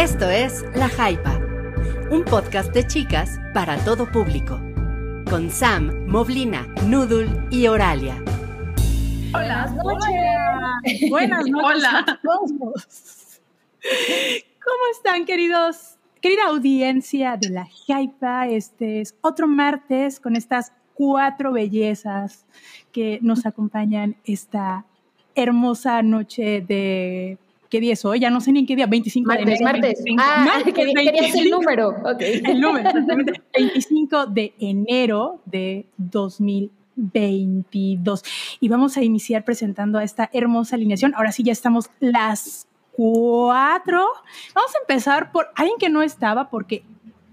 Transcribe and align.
Esto 0.00 0.30
es 0.30 0.64
La 0.74 0.88
Jaipa, 0.88 1.38
un 2.10 2.24
podcast 2.24 2.72
de 2.72 2.86
chicas 2.86 3.38
para 3.52 3.76
todo 3.84 4.10
público, 4.10 4.58
con 5.28 5.50
Sam, 5.50 6.06
Moblina, 6.06 6.66
Nudul 6.86 7.28
y 7.50 7.66
Oralia. 7.66 8.14
Hola. 9.34 9.70
Buenas 9.70 9.76
noches. 9.76 11.10
Buenas 11.10 11.46
noches. 11.46 11.84
Hola. 11.84 12.18
¿Cómo 14.64 14.82
están, 14.92 15.26
queridos? 15.26 15.98
Querida 16.22 16.46
audiencia 16.46 17.36
de 17.36 17.50
la 17.50 17.68
Jaipa, 17.86 18.48
este 18.48 19.02
es 19.02 19.14
otro 19.20 19.46
martes 19.46 20.18
con 20.18 20.34
estas 20.34 20.72
cuatro 20.94 21.52
bellezas 21.52 22.46
que 22.90 23.18
nos 23.20 23.44
acompañan 23.44 24.16
esta 24.24 24.86
hermosa 25.34 26.02
noche 26.02 26.64
de 26.66 27.36
¿Qué 27.70 27.80
día 27.80 27.92
es 27.92 28.04
hoy? 28.04 28.18
Ya 28.18 28.30
no 28.30 28.40
sé 28.40 28.50
ni 28.50 28.58
en 28.60 28.66
qué 28.66 28.74
día, 28.74 28.88
25 28.88 29.28
martes, 29.28 29.46
de 29.46 29.52
enero. 29.52 29.72
Martes, 29.72 30.02
25. 30.04 30.22
Ah, 30.22 30.44
Martes, 30.44 30.74
querías 30.74 30.94
25. 30.94 31.38
el 31.38 31.50
número. 31.50 31.90
Ok. 31.90 32.20
El 32.44 32.60
número, 32.60 32.88
exactamente. 32.88 33.40
25 33.56 34.26
de 34.26 34.52
enero 34.58 35.40
de 35.46 35.86
2022. 35.96 38.24
Y 38.58 38.68
vamos 38.68 38.96
a 38.96 39.04
iniciar 39.04 39.44
presentando 39.44 39.98
a 39.98 40.04
esta 40.04 40.28
hermosa 40.32 40.74
alineación. 40.74 41.14
Ahora 41.14 41.30
sí, 41.30 41.44
ya 41.44 41.52
estamos 41.52 41.90
las 42.00 42.66
cuatro. 42.90 44.04
Vamos 44.52 44.74
a 44.74 44.78
empezar 44.80 45.30
por 45.30 45.46
alguien 45.54 45.78
que 45.78 45.88
no 45.88 46.02
estaba 46.02 46.50
porque 46.50 46.82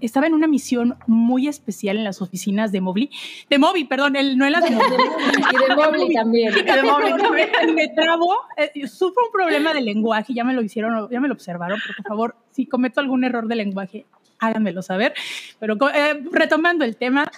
estaba 0.02 0.28
en 0.28 0.34
una 0.34 0.48
misión 0.48 0.98
muy 1.08 1.48
especial 1.48 1.98
en 1.98 2.04
las 2.04 2.22
oficinas 2.22 2.72
de 2.72 2.82
Mobley. 2.82 3.10
De 3.50 3.58
Moby, 3.58 3.86
perdón, 3.86 4.16
el, 4.16 4.38
no 4.38 4.46
en 4.46 4.52
las 4.52 4.64
de 4.64 4.72
Mobley. 4.72 4.98
Y 5.54 5.70
de 5.70 5.76
Mobley 5.76 6.14
también. 6.14 6.54
De 6.54 6.84
Mobley 6.84 7.14
también. 7.18 7.50
me 7.76 7.88
trabo, 7.90 8.36
eh, 8.58 8.88
sufro 8.88 9.26
un 9.26 9.32
problema 9.32 9.74
de 9.74 9.82
lenguaje, 9.82 10.34
ya 10.34 10.44
me 10.44 10.54
lo 10.54 10.62
hicieron, 10.62 11.10
ya 11.10 11.20
me 11.20 11.28
lo 11.28 11.34
observaron, 11.34 11.80
pero 11.82 11.96
por 11.98 12.05
favor, 12.05 12.36
si 12.52 12.66
cometo 12.66 13.00
algún 13.00 13.24
error 13.24 13.48
de 13.48 13.55
lenguaje, 13.55 14.05
háganmelo 14.40 14.82
saber. 14.82 15.13
Pero 15.60 15.77
eh, 15.94 16.21
retomando 16.32 16.86
el 16.86 16.96
tema, 16.98 17.30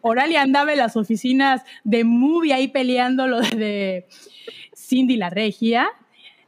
Oralia 0.00 0.42
andaba 0.42 0.72
en 0.72 0.78
las 0.78 0.96
oficinas 0.96 1.62
de 1.82 2.04
Movie 2.04 2.54
ahí 2.54 2.68
peleando 2.68 3.26
lo 3.26 3.40
de 3.40 4.06
Cindy 4.76 5.16
la 5.16 5.30
Regia, 5.30 5.88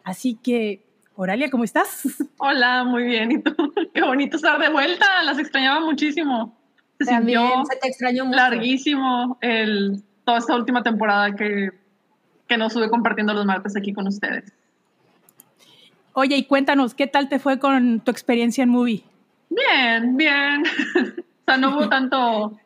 así 0.05 0.39
que, 0.43 0.86
Oralia, 1.17 1.51
¿cómo 1.51 1.65
estás? 1.65 2.03
Hola, 2.39 2.85
muy 2.85 3.05
bien. 3.05 3.33
¿Y 3.33 3.43
tú? 3.43 3.55
Qué 3.95 4.03
bonito 4.03 4.37
estar 4.37 4.61
de 4.61 4.69
vuelta. 4.69 5.23
Las 5.23 5.39
extrañaba 5.39 5.81
muchísimo. 5.81 6.57
Se 7.01 7.07
También 7.07 7.41
sintió 7.41 7.65
se 7.65 7.77
te 7.77 7.89
extrañó 7.89 8.25
mucho. 8.27 8.37
larguísimo 8.37 9.39
el, 9.41 10.03
toda 10.25 10.39
esta 10.39 10.55
última 10.55 10.83
temporada 10.83 11.35
que, 11.35 11.71
que 12.47 12.57
nos 12.57 12.69
estuve 12.69 12.89
compartiendo 12.89 13.35
los 13.35 13.45
martes 13.45 13.77
aquí 13.77 13.93
con 13.93 14.07
ustedes. 14.07 14.53
Oye, 16.13 16.37
y 16.37 16.45
cuéntanos, 16.45 16.95
¿qué 16.95 17.07
tal 17.07 17.29
te 17.29 17.39
fue 17.39 17.59
con 17.59 18.01
tu 18.01 18.11
experiencia 18.11 18.63
en 18.63 18.71
Movie? 18.71 19.05
Bien, 19.51 20.17
bien. 20.17 20.63
o 20.97 21.45
sea, 21.47 21.57
no 21.59 21.77
hubo 21.77 21.89
tanto 21.89 22.59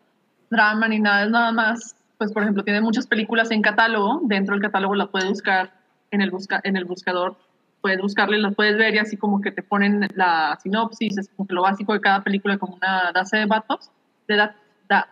drama 0.50 0.86
ni 0.88 1.00
nada. 1.00 1.24
Es 1.24 1.30
nada 1.30 1.50
más, 1.52 1.96
pues, 2.18 2.32
por 2.32 2.42
ejemplo, 2.42 2.62
tiene 2.62 2.80
muchas 2.80 3.06
películas 3.06 3.50
en 3.50 3.62
catálogo. 3.62 4.20
Dentro 4.24 4.54
del 4.54 4.62
catálogo 4.62 4.94
las 4.94 5.08
puedes 5.08 5.28
buscar 5.28 5.72
en 6.12 6.20
el, 6.20 6.30
busca, 6.30 6.60
en 6.62 6.76
el 6.76 6.84
buscador. 6.84 7.36
Puedes 7.81 8.00
buscarle, 8.00 8.39
las 8.39 8.55
puedes 8.55 8.77
ver 8.77 8.95
y 8.95 8.98
así 8.98 9.17
como 9.17 9.41
que 9.41 9.50
te 9.53 9.62
ponen 9.62 10.06
la 10.14 10.59
sinopsis, 10.62 11.17
es 11.19 11.28
como 11.34 11.47
que 11.47 11.55
lo 11.55 11.62
básico 11.62 11.92
de 11.95 12.00
cada 12.00 12.23
película, 12.23 12.59
como 12.59 12.75
una 12.75 13.11
base 13.12 13.39
de 13.39 13.47
datos. 13.47 13.91
De 14.28 14.36
da- 14.36 14.56
da- 14.89 15.09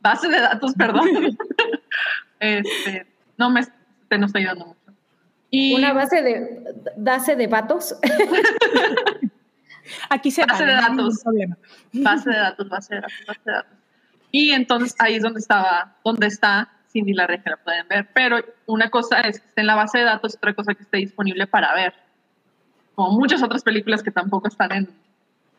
base 0.00 0.28
de 0.28 0.40
datos, 0.40 0.74
perdón. 0.74 1.08
este, 2.40 3.06
no 3.36 3.50
me 3.50 3.62
te 4.08 4.18
nos 4.18 4.28
está 4.28 4.38
ayudando 4.38 4.66
mucho. 4.66 4.78
Y 5.50 5.74
Una 5.74 5.94
base 5.94 6.22
de 6.22 6.74
base 6.98 7.34
de 7.36 7.46
vatos. 7.46 7.94
Aquí 10.10 10.30
se 10.30 10.44
Base 10.44 10.64
vale, 10.64 10.74
de 10.74 10.80
no 10.80 10.84
hay 10.86 10.90
ningún 10.90 11.08
datos. 11.08 11.22
problema. 11.22 11.56
base 11.94 12.30
de 12.30 12.36
datos, 12.36 12.68
base 12.68 12.94
de 12.94 13.00
datos, 13.00 13.16
base 13.26 13.40
de 13.46 13.52
datos. 13.52 13.72
Y 14.30 14.50
entonces 14.50 14.94
ahí 14.98 15.14
es 15.16 15.22
donde 15.22 15.40
estaba, 15.40 15.96
donde 16.04 16.26
está 16.26 16.68
Cindy 16.90 17.12
la 17.12 17.26
Regia, 17.26 17.50
la 17.52 17.56
pueden 17.58 17.86
ver. 17.88 18.08
Pero 18.14 18.38
una 18.66 18.88
cosa 18.90 19.20
es 19.20 19.40
que 19.40 19.46
esté 19.48 19.60
en 19.60 19.66
la 19.66 19.74
base 19.76 19.98
de 19.98 20.04
datos, 20.04 20.34
otra 20.36 20.54
cosa 20.54 20.74
que 20.74 20.82
esté 20.82 20.96
disponible 20.98 21.46
para 21.46 21.74
ver. 21.74 21.94
Como 22.94 23.12
muchas 23.18 23.42
otras 23.42 23.62
películas 23.62 24.02
que 24.02 24.10
tampoco 24.10 24.48
están 24.48 24.72
en, 24.72 24.88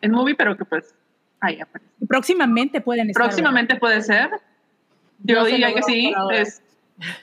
en 0.02 0.12
movie, 0.12 0.36
pero 0.36 0.58
que 0.58 0.66
pues 0.66 0.94
ahí 1.40 1.60
aparecen. 1.62 1.94
Próximamente 2.08 2.82
pueden 2.82 3.10
estar. 3.10 3.24
Próximamente 3.26 3.76
puede 3.76 4.02
ser. 4.02 4.30
Yo 5.20 5.36
No 5.40 5.46
se 5.46 5.52
diría 5.52 5.74
que 5.74 5.84
sí. 5.84 6.10
por 6.14 6.18
ahora. 6.20 6.38
es- 6.42 6.62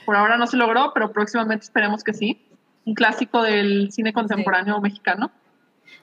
por 0.06 0.16
ahora 0.16 0.37
no 0.39 0.47
se 0.47 0.56
logró, 0.56 0.93
pero 0.95 1.12
próximamente 1.12 1.65
esperemos 1.65 2.03
que 2.03 2.15
sí. 2.15 2.41
Un 2.87 2.95
clásico 2.95 3.43
del 3.43 3.91
cine 3.93 4.12
contemporáneo 4.15 4.81
mexicano. 4.81 5.31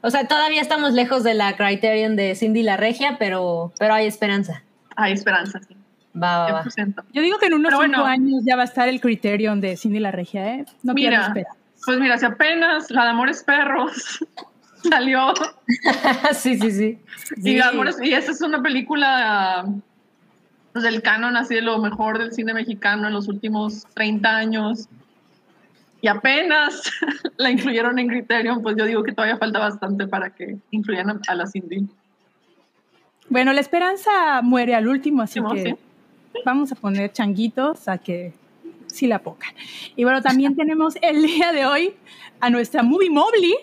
O 0.02 0.10
sea, 0.12 0.28
todavía 0.28 0.62
estamos 0.62 0.94
lejos 0.94 1.24
de 1.24 1.34
la 1.34 1.56
Criterion 1.56 2.16
de 2.16 2.36
Cindy 2.36 2.62
la 2.62 2.78
Regia, 2.78 3.16
pero, 3.18 3.74
pero 3.80 3.94
hay 3.96 4.06
esperanza. 4.06 4.62
Hay 4.96 5.14
esperanza, 5.14 5.60
sí. 5.68 5.76
Va, 6.16 6.46
va, 6.46 6.52
va. 6.52 6.64
100%. 6.66 7.04
Yo 7.12 7.22
digo 7.22 7.38
que 7.40 7.48
en 7.48 7.54
unos 7.56 7.72
Pero 7.72 7.84
cinco 7.84 8.02
bueno. 8.02 8.06
años 8.06 8.44
ya 8.46 8.56
va 8.56 8.62
a 8.62 8.66
estar 8.66 8.88
el 8.88 9.02
Criterion 9.02 9.60
de 9.62 9.76
Cindy 9.78 10.00
la 10.00 10.12
Regia, 10.12 10.56
¿eh? 10.56 10.66
No 10.84 10.94
quiero 10.94 11.12
Mira, 11.12 11.28
esperar. 11.28 11.54
Pues 11.86 12.00
mira, 12.00 12.18
si 12.18 12.26
apenas 12.26 12.90
la 12.92 13.04
de 13.04 13.10
Amores 13.10 13.44
Perros 13.44 14.20
salió 14.90 15.34
sí, 16.34 16.58
sí, 16.60 16.72
sí. 16.72 17.00
y, 17.38 17.42
Sí. 17.42 17.60
Amores- 17.62 17.98
y 18.02 18.14
esa 18.14 18.32
es 18.32 18.42
una 18.42 18.62
película 18.62 19.66
pues, 20.72 20.84
del 20.84 21.02
canon 21.02 21.36
así 21.36 21.56
de 21.56 21.62
lo 21.62 21.80
mejor 21.80 22.20
del 22.20 22.32
cine 22.32 22.54
mexicano 22.54 23.08
en 23.08 23.14
los 23.14 23.28
últimos 23.28 23.86
30 23.96 24.30
años 24.38 24.88
y 26.02 26.08
apenas 26.08 26.82
la 27.38 27.50
incluyeron 27.50 27.98
en 27.98 28.08
Criterion, 28.10 28.62
pues 28.62 28.76
yo 28.78 28.86
digo 28.86 29.04
que 29.04 29.14
todavía 29.14 29.38
falta 29.38 29.60
bastante 29.60 30.06
para 30.08 30.30
que 30.32 30.58
incluyan 30.72 31.10
a, 31.10 31.20
a 31.28 31.36
la 31.36 31.48
Cindy. 31.48 31.88
Bueno, 33.30 33.54
la 33.54 33.62
esperanza 33.62 34.42
muere 34.42 34.76
al 34.76 34.88
último, 34.88 35.22
así 35.22 35.40
Sí, 35.40 35.46
que 35.56 35.64
sí. 35.64 35.76
Vamos 36.46 36.72
a 36.72 36.76
poner 36.76 37.12
changuitos 37.12 37.88
a 37.88 37.98
que 37.98 38.34
sí 38.88 39.08
la 39.08 39.20
pongan. 39.20 39.54
Y 39.96 40.04
bueno, 40.04 40.22
también 40.22 40.56
tenemos 40.58 40.96
el 41.02 41.24
día 41.24 41.52
de 41.52 41.66
hoy 41.66 41.94
a 42.40 42.50
nuestra 42.50 42.84
Movie 42.84 43.10
Mobley. 43.10 43.54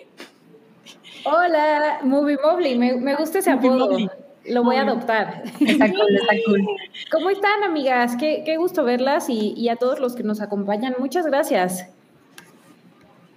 Hola, 1.23 1.99
Movie 2.03 2.37
Mobley. 2.43 2.77
Me, 2.77 2.95
me 2.95 3.15
gusta 3.15 3.39
ese 3.39 3.53
Movie 3.55 3.69
apodo. 3.69 3.91
Mobley. 3.91 4.09
Lo 4.45 4.63
voy 4.63 4.75
a 4.77 4.81
adoptar. 4.81 5.43
Está 5.59 5.87
cool, 5.89 6.15
está 6.15 6.35
cool. 6.47 6.65
¿Cómo 7.11 7.29
están, 7.29 7.63
amigas? 7.63 8.15
Qué, 8.15 8.41
qué 8.43 8.57
gusto 8.57 8.83
verlas 8.83 9.29
y, 9.29 9.53
y 9.55 9.69
a 9.69 9.75
todos 9.75 9.99
los 9.99 10.15
que 10.15 10.23
nos 10.23 10.41
acompañan. 10.41 10.95
Muchas 10.97 11.27
gracias. 11.27 11.87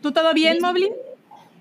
¿Tú 0.01 0.13
todo 0.13 0.33
bien, 0.33 0.59
Mobley? 0.63 0.91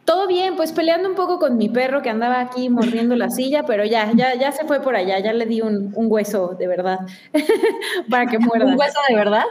Todo 0.05 0.27
bien, 0.27 0.55
pues 0.57 0.73
peleando 0.73 1.07
un 1.07 1.15
poco 1.15 1.39
con 1.39 1.55
mi 1.57 1.69
perro 1.69 2.01
que 2.01 2.09
andaba 2.09 2.41
aquí 2.41 2.69
mordiendo 2.69 3.15
la 3.15 3.29
silla, 3.29 3.63
pero 3.63 3.85
ya, 3.85 4.11
ya, 4.13 4.35
ya 4.35 4.51
se 4.51 4.65
fue 4.65 4.81
por 4.81 4.95
allá, 4.97 5.19
ya 5.19 5.31
le 5.31 5.45
di 5.45 5.61
un, 5.61 5.93
un 5.95 6.07
hueso 6.11 6.55
de 6.59 6.67
verdad 6.67 6.99
para 8.09 8.25
que 8.25 8.37
muerda. 8.39 8.65
¿Un 8.65 8.77
hueso 8.77 8.99
de 9.07 9.15
verdad? 9.15 9.43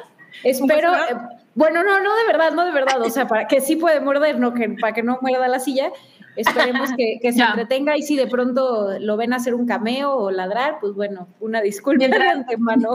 Espero, 0.45 0.91
¿Un 0.93 0.97
eh, 0.99 1.21
bueno, 1.55 1.83
no, 1.83 2.01
no 2.01 2.17
de 2.17 2.27
verdad, 2.27 2.53
no 2.53 2.65
de 2.67 2.73
verdad, 2.73 3.01
o 3.01 3.09
sea, 3.11 3.27
para 3.27 3.47
que 3.47 3.61
sí 3.61 3.77
puede 3.77 4.01
morder, 4.01 4.39
no 4.39 4.53
que 4.53 4.69
para 4.81 4.93
que 4.93 5.03
no 5.03 5.19
muerda 5.23 5.49
la 5.49 5.59
silla. 5.59 5.91
Esperemos 6.35 6.91
que, 6.97 7.19
que 7.21 7.31
se 7.33 7.43
entretenga 7.43 7.95
y 7.99 8.03
si 8.03 8.17
de 8.17 8.27
pronto 8.27 8.99
lo 8.99 9.19
ven 9.19 9.35
hacer 9.35 9.55
un 9.55 9.67
cameo 9.67 10.15
o 10.17 10.31
ladrar, 10.31 10.79
pues 10.81 10.95
bueno, 10.95 11.29
una 11.41 11.61
disculpa 11.61 12.05
de 12.05 12.09
Mientras- 12.09 12.35
antemano. 12.37 12.95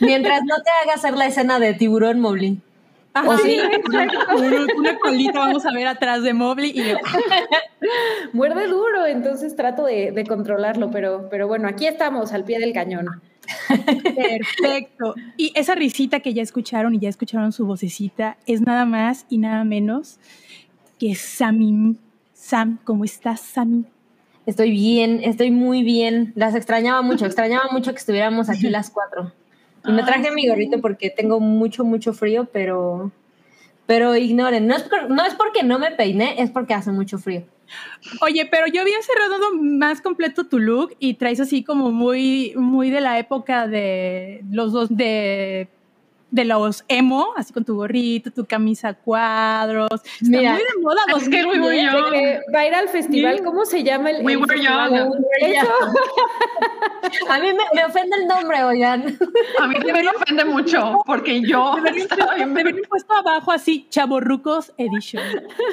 Mientras 0.00 0.42
no 0.44 0.54
te 0.62 0.70
haga 0.82 0.94
hacer 0.94 1.14
la 1.16 1.26
escena 1.26 1.58
de 1.58 1.74
tiburón, 1.74 2.20
Mobley. 2.20 2.60
Ajá, 3.16 3.30
¿O 3.30 3.38
sí? 3.38 3.58
Una, 4.36 4.66
una 4.76 4.98
colita 4.98 5.38
vamos 5.38 5.64
a 5.64 5.72
ver 5.72 5.86
atrás 5.86 6.22
de 6.22 6.34
Mobley 6.34 6.72
y 6.74 6.84
yo, 6.90 6.96
Muerde 8.34 8.66
duro, 8.66 9.06
entonces 9.06 9.56
trato 9.56 9.86
de, 9.86 10.10
de 10.12 10.26
controlarlo, 10.26 10.90
pero, 10.90 11.28
pero 11.30 11.48
bueno, 11.48 11.66
aquí 11.66 11.86
estamos 11.86 12.32
al 12.32 12.44
pie 12.44 12.58
del 12.58 12.74
cañón. 12.74 13.22
Perfecto. 13.68 15.14
Y 15.38 15.50
esa 15.54 15.74
risita 15.74 16.20
que 16.20 16.34
ya 16.34 16.42
escucharon 16.42 16.94
y 16.94 16.98
ya 16.98 17.08
escucharon 17.08 17.52
su 17.52 17.64
vocecita 17.66 18.36
es 18.46 18.60
nada 18.60 18.84
más 18.84 19.24
y 19.30 19.38
nada 19.38 19.64
menos 19.64 20.18
que 20.98 21.14
Samim. 21.14 21.96
Sam, 22.34 22.78
¿cómo 22.84 23.04
estás, 23.04 23.40
Samim? 23.40 23.84
Estoy 24.44 24.72
bien, 24.72 25.20
estoy 25.24 25.50
muy 25.50 25.82
bien. 25.82 26.32
Las 26.36 26.54
extrañaba 26.54 27.00
mucho, 27.00 27.24
extrañaba 27.24 27.68
mucho 27.72 27.92
que 27.92 27.98
estuviéramos 27.98 28.50
aquí 28.50 28.68
las 28.68 28.90
cuatro. 28.90 29.32
Y 29.86 29.92
me 29.92 30.02
traje 30.02 30.30
mi 30.32 30.48
gorrito 30.48 30.80
porque 30.80 31.10
tengo 31.10 31.40
mucho, 31.40 31.84
mucho 31.84 32.12
frío, 32.12 32.48
pero, 32.52 33.10
pero 33.86 34.16
ignoren. 34.16 34.66
No 34.66 34.74
es, 34.76 34.82
por- 34.82 35.08
no 35.10 35.24
es 35.24 35.34
porque 35.34 35.62
no 35.62 35.78
me 35.78 35.90
peiné, 35.92 36.40
es 36.42 36.50
porque 36.50 36.74
hace 36.74 36.90
mucho 36.92 37.18
frío. 37.18 37.42
Oye, 38.20 38.46
pero 38.46 38.66
yo 38.68 38.80
había 38.82 39.00
cerrado 39.02 39.54
más 39.60 40.00
completo 40.00 40.46
tu 40.46 40.58
look 40.60 40.94
y 40.98 41.14
traes 41.14 41.40
así 41.40 41.64
como 41.64 41.90
muy, 41.90 42.52
muy 42.56 42.90
de 42.90 43.00
la 43.00 43.18
época 43.18 43.66
de 43.66 44.44
los 44.50 44.72
dos 44.72 44.88
de 44.96 45.68
de 46.30 46.44
los 46.44 46.84
emo, 46.88 47.28
así 47.36 47.52
con 47.52 47.64
tu 47.64 47.76
gorrito, 47.76 48.30
tu 48.30 48.44
camisa 48.44 48.88
a 48.88 48.94
cuadros. 48.94 49.88
Está 49.92 50.38
Mira, 50.38 50.52
muy 50.52 50.60
de 50.60 50.82
moda. 50.82 51.00
Es 51.16 51.28
que 51.28 51.44
we 51.44 51.60
were 51.60 51.82
2010. 51.82 51.92
young. 51.92 52.10
De 52.10 52.18
que 52.18 52.40
va 52.54 52.58
a 52.60 52.66
ir 52.66 52.74
al 52.74 52.88
festival, 52.88 53.38
Sí. 53.38 53.44
¿cómo 53.44 53.64
se 53.64 53.82
llama 53.84 54.10
el, 54.10 54.24
We 54.24 54.32
el 54.32 54.38
were 54.38 54.52
festival? 54.54 54.90
young. 54.94 55.12
Eso. 55.40 55.68
A 57.30 57.38
mí 57.38 57.46
me, 57.48 57.62
me 57.74 57.84
ofende 57.84 58.16
el 58.20 58.26
nombre, 58.26 58.64
oigan. 58.64 59.16
A 59.60 59.66
mí 59.68 59.74
también 59.76 60.04
me 60.04 60.10
ofende 60.10 60.44
mucho 60.44 61.02
porque 61.06 61.40
yo 61.40 61.76
estaba 61.94 62.34
bien 62.34 62.80
puesto 62.88 63.14
abajo 63.14 63.52
así, 63.52 63.86
Chaborrucos 63.90 64.72
Edition. 64.78 65.22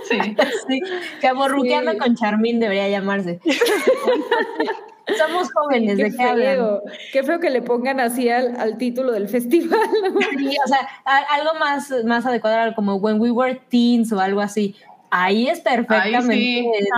Sí. 0.09 0.17
Sí, 0.67 0.81
Chaborruqueando 1.21 1.91
Sí. 1.94 1.97
con 1.97 2.15
Charmín 2.15 2.59
debería 2.59 2.88
llamarse. 2.89 3.39
Somos 5.17 5.51
jóvenes, 5.53 5.97
Qué 5.97 6.03
¿de 6.05 6.15
qué 6.15 6.23
hablan? 6.23 6.55
feo. 6.55 6.81
Qué 7.11 7.23
feo 7.23 7.39
que 7.39 7.50
le 7.50 7.61
pongan 7.61 8.00
así 8.00 8.29
al, 8.29 8.55
al 8.59 8.77
título 8.77 9.11
del 9.11 9.27
festival. 9.27 9.79
¿no? 10.13 10.19
Sí, 10.38 10.55
o 10.63 10.67
sea, 10.67 10.88
a- 11.05 11.35
algo 11.35 11.59
más, 11.59 11.91
más 12.05 12.25
adecuado 12.25 12.73
como 12.75 12.95
When 12.95 13.19
We 13.19 13.31
Were 13.31 13.61
Teens 13.69 14.11
o 14.13 14.19
algo 14.19 14.39
así. 14.41 14.75
Ahí 15.11 15.47
es 15.47 15.59
perfectamente 15.59 16.33
sí. 16.33 16.57
entendible. 16.59 16.89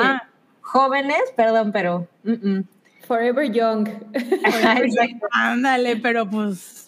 Ajá. 0.00 0.28
Jóvenes, 0.60 1.20
perdón, 1.36 1.70
pero... 1.72 2.06
mm, 2.24 2.32
mm. 2.58 2.64
Forever 3.06 3.50
Young. 3.50 3.88
Ándale, 5.32 5.96
pero 5.96 6.28
pues. 6.28 6.81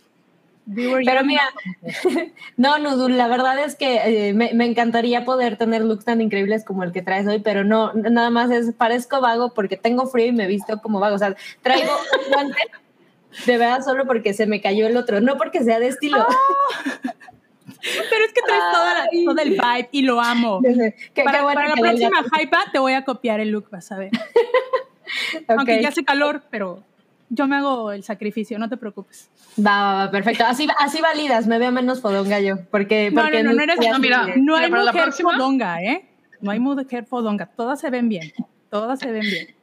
Pero 1.04 1.24
mira, 1.24 1.42
no, 2.56 2.78
Nudul, 2.78 3.16
la 3.18 3.28
verdad 3.28 3.58
es 3.58 3.74
que 3.76 4.28
eh, 4.28 4.32
me, 4.32 4.54
me 4.54 4.64
encantaría 4.64 5.24
poder 5.24 5.56
tener 5.58 5.82
looks 5.84 6.04
tan 6.06 6.20
increíbles 6.20 6.64
como 6.64 6.82
el 6.84 6.92
que 6.92 7.02
traes 7.02 7.26
hoy, 7.26 7.38
pero 7.40 7.64
no, 7.64 7.92
nada 7.92 8.30
más 8.30 8.50
es, 8.50 8.72
parezco 8.74 9.20
vago 9.20 9.52
porque 9.52 9.76
tengo 9.76 10.06
frío 10.06 10.26
y 10.26 10.32
me 10.32 10.46
visto 10.46 10.80
como 10.80 11.00
vago. 11.00 11.16
O 11.16 11.18
sea, 11.18 11.36
traigo 11.62 11.92
un 12.26 12.32
guante 12.32 12.58
de 13.46 13.58
verdad 13.58 13.82
solo 13.84 14.06
porque 14.06 14.32
se 14.32 14.46
me 14.46 14.60
cayó 14.60 14.86
el 14.86 14.96
otro, 14.96 15.20
no 15.20 15.36
porque 15.36 15.62
sea 15.64 15.78
de 15.80 15.88
estilo. 15.88 16.24
Pero 17.82 18.24
es 18.24 18.32
que 18.32 18.40
traes 18.46 18.62
toda 18.72 18.94
la- 18.94 19.08
todo 19.24 19.38
el 19.42 19.50
vibe 19.50 19.88
y 19.92 20.02
lo 20.02 20.20
amo. 20.20 20.60
Qué- 20.62 20.94
qué 21.12 21.22
para, 21.24 21.42
bueno 21.42 21.60
para 21.60 21.68
la 21.70 21.74
próxima 21.76 22.24
hypa 22.40 22.64
te 22.72 22.78
voy 22.78 22.92
a 22.94 23.04
copiar 23.04 23.40
el 23.40 23.50
look, 23.50 23.68
vas 23.70 23.90
a 23.92 23.98
ver. 23.98 24.10
Aunque 25.48 25.82
ya 25.82 25.88
hace 25.88 26.04
calor, 26.04 26.42
pero 26.50 26.82
yo 27.30 27.46
me 27.46 27.56
hago 27.56 27.92
el 27.92 28.02
sacrificio, 28.04 28.58
no 28.58 28.68
te 28.68 28.76
preocupes. 28.76 29.30
Va, 29.58 29.82
va, 29.82 29.94
va, 30.06 30.10
perfecto. 30.10 30.44
Así, 30.46 30.66
así 30.78 31.00
validas, 31.00 31.46
me 31.46 31.58
veo 31.58 31.72
menos 31.72 32.00
fodonga 32.00 32.40
yo. 32.40 32.56
Porque, 32.70 33.10
No, 33.10 33.22
porque 33.22 33.42
no, 33.42 33.50
no, 33.50 33.56
no 33.56 33.62
eres- 33.62 33.78
ya 33.80 33.92
no, 33.92 33.98
mira, 33.98 34.26
No 34.36 34.56
hay 34.56 34.70
mujer 34.70 35.02
próxima- 35.02 35.32
fodonga, 35.34 35.82
¿eh? 35.82 36.08
No 36.40 36.50
hay 36.50 36.60
mujer 36.60 37.06
fodonga. 37.06 37.46
Todas 37.46 37.80
se 37.80 37.90
ven 37.90 38.08
bien. 38.08 38.32
Todas 38.70 38.98
se 38.98 39.10
ven 39.10 39.22
bien. 39.22 39.54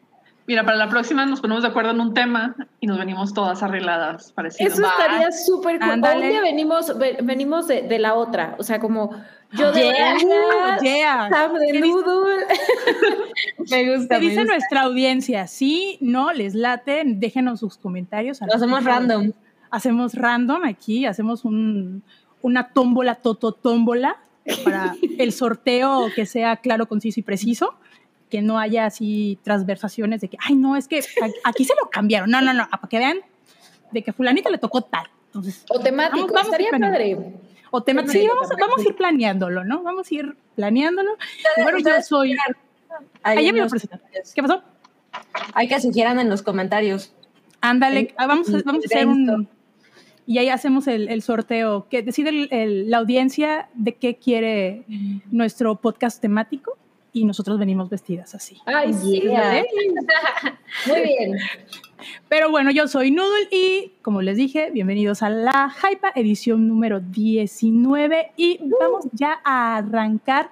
Mira, 0.47 0.65
para 0.65 0.75
la 0.77 0.89
próxima 0.89 1.25
nos 1.25 1.39
ponemos 1.39 1.61
de 1.63 1.69
acuerdo 1.69 1.91
en 1.91 2.01
un 2.01 2.13
tema 2.13 2.55
y 2.79 2.87
nos 2.87 2.97
venimos 2.97 3.33
todas 3.33 3.61
arregladas, 3.63 4.31
parecidas. 4.31 4.73
Eso 4.73 4.85
estaría 4.87 5.31
súper 5.31 5.79
cool. 5.79 6.01
Venimos, 6.01 6.97
ve- 6.97 7.19
venimos 7.21 7.67
de, 7.67 7.83
de 7.83 7.99
la 7.99 8.15
otra. 8.15 8.55
O 8.57 8.63
sea, 8.63 8.79
como 8.79 9.11
yo 9.53 9.71
de 9.71 9.81
Yeah. 9.81 10.79
Yeah. 10.81 11.29
Sam 11.29 11.53
de 11.55 11.65
¿Qué 11.67 11.71
dice- 11.73 11.87
Noodle. 11.87 12.45
Me 13.69 13.95
gusta. 13.97 14.15
Me 14.15 14.21
dice 14.25 14.35
gusta. 14.41 14.43
nuestra 14.53 14.81
audiencia, 14.81 15.47
sí, 15.47 15.97
no, 16.01 16.31
les 16.33 16.55
late, 16.55 17.03
déjenos 17.05 17.59
sus 17.59 17.77
comentarios. 17.77 18.39
Lo 18.41 18.53
hacemos 18.53 18.83
random. 18.83 19.31
Hacemos 19.69 20.15
random 20.15 20.63
aquí, 20.65 21.05
hacemos 21.05 21.45
un, 21.45 22.03
una 22.41 22.69
tómbola, 22.73 23.15
toto 23.15 23.53
tómbola, 23.53 24.17
para 24.65 24.95
el 25.17 25.31
sorteo 25.31 26.07
que 26.15 26.25
sea 26.25 26.57
claro, 26.57 26.87
conciso 26.87 27.19
y 27.19 27.23
preciso, 27.23 27.75
que 28.29 28.41
no 28.41 28.59
haya 28.59 28.85
así 28.85 29.39
transversaciones 29.43 30.21
de 30.21 30.27
que, 30.29 30.37
ay, 30.45 30.55
no, 30.55 30.75
es 30.75 30.87
que 30.87 31.01
aquí 31.43 31.63
se 31.65 31.73
lo 31.81 31.89
cambiaron. 31.89 32.29
No, 32.29 32.41
no, 32.41 32.53
no, 32.53 32.67
para 32.69 32.87
que 32.89 32.97
vean 32.97 33.17
de 33.91 34.03
que 34.03 34.11
fulanita 34.13 34.49
le 34.49 34.57
tocó 34.57 34.81
tal. 34.81 35.05
Entonces, 35.27 35.63
O 35.69 35.79
temático. 35.79 36.17
Vamos- 36.27 36.31
vamos 36.33 36.47
estaría 36.47 36.71
padre. 36.71 37.17
O 37.71 37.81
tema, 37.83 38.07
Sí, 38.07 38.27
vamos, 38.27 38.49
vamos 38.59 38.79
a 38.85 38.89
ir 38.89 38.95
planeándolo, 38.95 39.63
¿no? 39.63 39.81
Vamos 39.81 40.11
a 40.11 40.13
ir 40.13 40.35
planeándolo. 40.55 41.11
Y 41.57 41.63
bueno, 41.63 41.79
yo 41.79 42.01
soy... 42.01 42.35
En 43.23 43.55
me 43.55 43.61
lo. 43.61 43.67
¿Qué 44.35 44.41
pasó? 44.41 44.61
Hay 45.53 45.67
que 45.67 45.79
sugieran 45.81 46.19
en 46.19 46.29
los 46.29 46.41
comentarios. 46.41 47.13
Ándale, 47.61 48.13
ah, 48.17 48.27
vamos, 48.27 48.49
a- 48.53 48.61
vamos 48.65 48.83
a 48.83 48.87
hacer 48.87 49.07
un... 49.07 49.47
Y 50.27 50.37
ahí 50.37 50.49
hacemos 50.49 50.87
el, 50.87 51.09
el 51.09 51.21
sorteo, 51.21 51.87
que 51.89 52.03
decide 52.03 52.29
el- 52.29 52.47
el- 52.51 52.89
la 52.89 52.97
audiencia 52.97 53.69
de 53.73 53.95
qué 53.95 54.17
quiere 54.17 54.85
nuestro 55.31 55.75
podcast 55.75 56.21
temático 56.21 56.77
y 57.13 57.25
nosotros 57.25 57.59
venimos 57.59 57.89
vestidas 57.89 58.33
así. 58.35 58.57
Ay, 58.65 58.93
sí. 58.93 59.21
Yeah. 59.21 59.59
¿eh? 59.59 59.65
Muy 60.87 61.01
bien. 61.01 61.37
Pero 62.29 62.49
bueno, 62.49 62.71
yo 62.71 62.87
soy 62.87 63.11
Noodle 63.11 63.47
y 63.51 63.93
como 64.01 64.21
les 64.21 64.37
dije, 64.37 64.69
bienvenidos 64.71 65.21
a 65.23 65.29
la 65.29 65.73
Hypa, 65.83 66.11
edición 66.15 66.67
número 66.67 66.99
19 66.99 68.31
y 68.37 68.59
vamos 68.79 69.05
ya 69.13 69.39
a 69.43 69.77
arrancar 69.77 70.49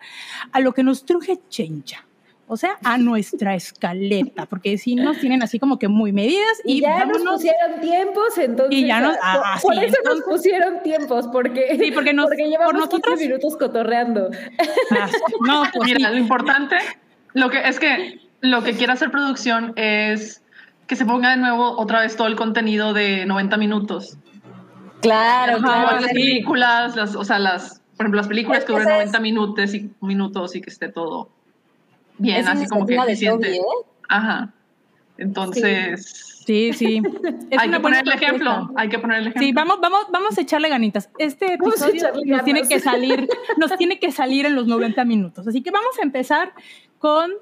a 0.52 0.60
lo 0.60 0.74
que 0.74 0.84
nos 0.84 1.06
truje 1.06 1.40
Chencha. 1.50 2.06
O 2.52 2.58
sea, 2.58 2.80
a 2.84 2.98
nuestra 2.98 3.54
escaleta, 3.54 4.48
porque 4.48 4.80
si 4.80 4.96
nos 4.96 5.20
tienen 5.20 5.44
así 5.44 5.60
como 5.60 5.78
que 5.78 5.88
muy 5.88 6.12
medidas 6.12 6.50
y, 6.66 6.78
Y 6.80 6.82
ya 6.82 7.06
nos 7.06 7.20
vámonos- 7.20 7.34
pusieron 7.36 7.80
tiempos, 7.80 8.38
entonces. 8.40 8.76
Y 8.80 8.88
ya 8.88 9.00
nos- 9.02 9.18
ah, 9.22 9.60
por 9.62 9.76
sí, 9.76 9.82
eso 9.86 9.96
entonces- 10.00 10.26
nos 10.26 10.36
pusieron 10.36 10.82
tiempos, 10.82 11.28
porque, 11.32 11.78
Sí, 11.80 11.92
porque 11.92 12.12
nos- 12.12 12.32
llevamos 12.32 12.66
por 12.66 12.74
nosotros- 12.74 13.02
15 13.20 13.28
minutos 13.28 13.56
cotorreando. 13.56 14.32
Ah, 14.90 15.10
no, 15.46 15.64
pues 15.72 15.90
Mira, 15.94 16.10
sí. 16.10 16.16
lo 16.16 16.20
importante, 16.20 16.76
lo 17.34 17.52
que 17.52 17.60
es 17.68 17.80
que 17.80 18.20
lo 18.42 18.64
que 18.64 18.74
quiere 18.74 18.94
hacer 18.94 19.12
producción 19.12 19.74
es 19.76 20.42
que 20.90 20.96
se 20.96 21.06
ponga 21.06 21.30
de 21.30 21.38
nuevo 21.38 21.80
otra 21.80 22.02
vez 22.02 22.16
todo 22.16 22.28
el 22.28 22.36
contenido 22.36 22.94
de 22.94 23.24
90 23.28 23.58
minutos. 23.58 24.18
Claro, 25.02 25.58
Como 25.58 25.68
claro. 25.68 25.96
las 26.02 26.06
sí. 26.06 26.14
películas, 26.16 26.96
las, 26.96 27.16
o 27.16 27.24
sea, 27.24 27.38
las, 27.38 27.80
por 27.96 28.06
ejemplo, 28.06 28.18
las 28.18 28.28
películas 28.28 28.60
Es 28.60 28.66
que 28.66 28.74
que 28.74 28.80
duran 28.80 28.88
esa 28.88 29.20
90 29.20 29.20
minutos 29.20 29.74
y, 29.76 29.92
minutos 30.02 30.56
y 30.56 30.62
que 30.62 30.70
esté 30.72 30.90
todo 30.90 31.30
bien, 32.18 32.46
así 32.48 32.66
como 32.68 32.88
que 32.88 32.96
eficiente. 32.96 33.48
Toby, 33.50 33.58
¿eh? 33.58 33.86
Ajá. 34.10 34.50
Entonces, 35.20 36.42
Sí, 36.48 36.74
sí. 36.74 37.04
Es 37.52 37.60
hay 37.60 37.70
que 37.70 37.80
poner 37.80 38.04
el 38.08 38.12
ejemplo. 38.12 38.52
propuesta. 38.52 38.82
Hay 38.82 38.90
que 38.90 38.98
poner 38.98 39.18
el 39.18 39.28
ejemplo. 39.28 39.44
Sí, 39.44 39.52
vamos, 39.54 39.80
vamos, 39.80 40.08
vamos 40.12 40.36
a 40.36 40.42
echarle 40.42 40.70
ganitas. 40.70 41.08
Este 41.20 41.54
episodio 41.54 42.12
nos 42.26 42.44
tiene 42.44 42.62
ganas. 42.62 42.68
que 42.68 42.80
salir, 42.80 43.30
nos 43.58 43.78
tiene 43.78 44.00
que 44.00 44.12
salir 44.12 44.48
en 44.48 44.56
los 44.56 44.66
90 44.66 45.06
minutos. 45.06 45.48
Así 45.48 45.62
que 45.62 45.70
vamos 45.70 46.00
a 46.00 46.02
empezar 46.02 46.54
con 46.98 47.34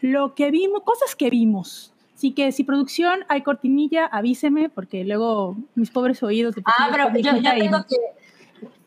lo 0.00 0.36
que 0.36 0.52
vimos, 0.52 0.82
cosas 0.84 1.16
que 1.16 1.30
vimos. 1.30 1.92
Así 2.16 2.32
que 2.32 2.50
si 2.50 2.64
producción 2.64 3.20
hay 3.28 3.42
cortinilla, 3.42 4.06
avíseme, 4.06 4.70
porque 4.70 5.04
luego 5.04 5.58
mis 5.74 5.90
pobres 5.90 6.22
oídos. 6.22 6.54
Ah, 6.64 6.88
pero 6.90 7.10
yo, 7.18 7.36
yo 7.36 7.42
tengo 7.54 7.84
que. 7.86 7.96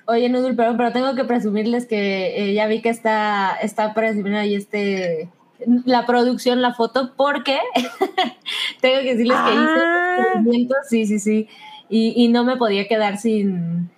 Oye, 0.07 0.27
Nudul, 0.29 0.55
perdón, 0.55 0.77
pero 0.77 0.91
tengo 0.91 1.13
que 1.13 1.23
presumirles 1.25 1.85
que 1.85 2.49
eh, 2.49 2.53
ya 2.55 2.65
vi 2.65 2.81
que 2.81 2.89
está, 2.89 3.55
está 3.61 3.93
presumiendo 3.93 4.39
ahí 4.39 4.55
este. 4.55 5.29
La 5.85 6.07
producción, 6.07 6.63
la 6.63 6.73
foto, 6.73 7.13
porque 7.15 7.59
tengo 8.81 8.99
que 9.01 9.11
decirles 9.15 9.37
que 9.37 9.51
Ah. 9.51 10.17
hice 10.17 10.39
movimientos, 10.39 10.77
sí, 10.89 11.05
sí, 11.05 11.19
sí, 11.19 11.47
y, 11.89 12.13
y 12.15 12.29
no 12.29 12.43
me 12.43 12.55
podía 12.57 12.87
quedar 12.87 13.17
sin, 13.17 13.89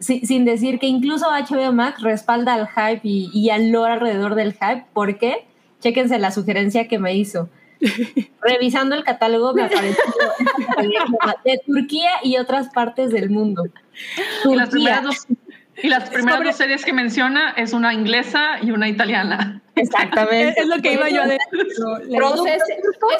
sin, 0.00 0.26
sin 0.26 0.44
decir 0.44 0.78
que 0.80 0.86
incluso 0.86 1.26
HBO 1.30 1.70
Max 1.72 2.02
respalda 2.02 2.54
al 2.54 2.66
hype 2.66 3.00
y, 3.04 3.30
y 3.32 3.50
al 3.50 3.70
lore 3.70 3.92
alrededor 3.92 4.34
del 4.34 4.54
hype, 4.54 4.86
porque 4.92 5.46
chéquense 5.80 6.18
la 6.18 6.30
sugerencia 6.32 6.88
que 6.88 6.98
me 6.98 7.14
hizo. 7.14 7.48
Revisando 8.40 8.94
el 8.94 9.04
catálogo 9.04 9.52
me 9.54 9.64
apareció 9.64 10.02
de 11.44 11.60
Turquía 11.66 12.10
y 12.22 12.36
otras 12.36 12.68
partes 12.70 13.10
del 13.10 13.30
mundo. 13.30 13.64
Y 14.44 14.54
las 14.54 14.70
primeras 14.70 15.02
dos, 15.02 15.26
y 15.82 15.88
las 15.88 16.08
primeras 16.10 16.38
Sobre- 16.38 16.48
dos 16.48 16.56
series 16.56 16.84
que 16.84 16.92
menciona 16.92 17.50
es 17.50 17.72
una 17.72 17.92
inglesa 17.92 18.58
y 18.62 18.70
una 18.70 18.88
italiana. 18.88 19.62
Exactamente. 19.74 20.60
Es, 20.60 20.66
lo 20.66 20.80
que 20.80 20.92
iba 20.94 21.08
yo 21.10 21.22
a 21.22 21.26
decir. 21.26 21.38
Es, 21.52 22.62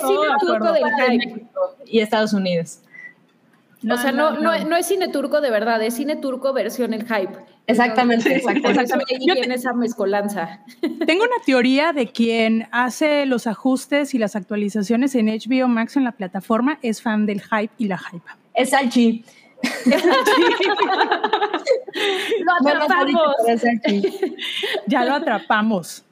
cine 0.00 0.26
turco 0.40 0.72
del 0.72 0.84
hype. 0.84 1.46
Y 1.84 2.00
Estados 2.00 2.32
Unidos. 2.32 2.80
o 3.88 3.96
sea, 3.96 4.12
no, 4.12 4.32
no, 4.32 4.58
no 4.64 4.76
es 4.76 4.86
cine 4.86 5.08
turco 5.08 5.40
de 5.40 5.50
verdad, 5.50 5.82
es 5.82 5.94
cine 5.94 6.16
turco 6.16 6.52
versión 6.52 6.94
el 6.94 7.02
hype. 7.02 7.36
Exactamente, 7.68 8.36
exactamente. 8.36 9.18
Te- 9.18 9.18
viene 9.34 9.54
esa 9.54 9.72
mezcolanza. 9.72 10.60
Tengo 11.06 11.24
una 11.24 11.42
teoría 11.44 11.92
de 11.92 12.06
quien 12.12 12.68
hace 12.70 13.26
los 13.26 13.46
ajustes 13.46 14.14
y 14.14 14.18
las 14.18 14.36
actualizaciones 14.36 15.14
en 15.16 15.26
HBO 15.26 15.66
Max 15.68 15.96
en 15.96 16.04
la 16.04 16.12
plataforma 16.12 16.78
es 16.82 17.02
fan 17.02 17.26
del 17.26 17.40
hype 17.42 17.72
y 17.78 17.88
la 17.88 17.98
hype. 17.98 18.22
Es 18.54 18.70
Salchi. 18.70 19.24
¡Lo 22.40 22.64
Menos 22.64 22.90
ahorita, 22.90 23.18
atrapamos! 23.20 23.82
es. 23.84 24.20
Ya 24.86 25.04
lo 25.04 25.14
atrapamos. 25.14 26.04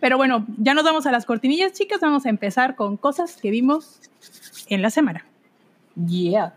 Pero 0.00 0.16
bueno, 0.16 0.44
ya 0.58 0.74
nos 0.74 0.82
vamos 0.84 1.06
a 1.06 1.12
las 1.12 1.26
cortinillas, 1.26 1.72
chicas. 1.72 2.00
Vamos 2.00 2.26
a 2.26 2.28
empezar 2.28 2.74
con 2.74 2.96
cosas 2.96 3.36
que 3.36 3.50
vimos 3.50 4.00
en 4.68 4.82
la 4.82 4.90
semana. 4.90 5.24
Yeah. 6.08 6.54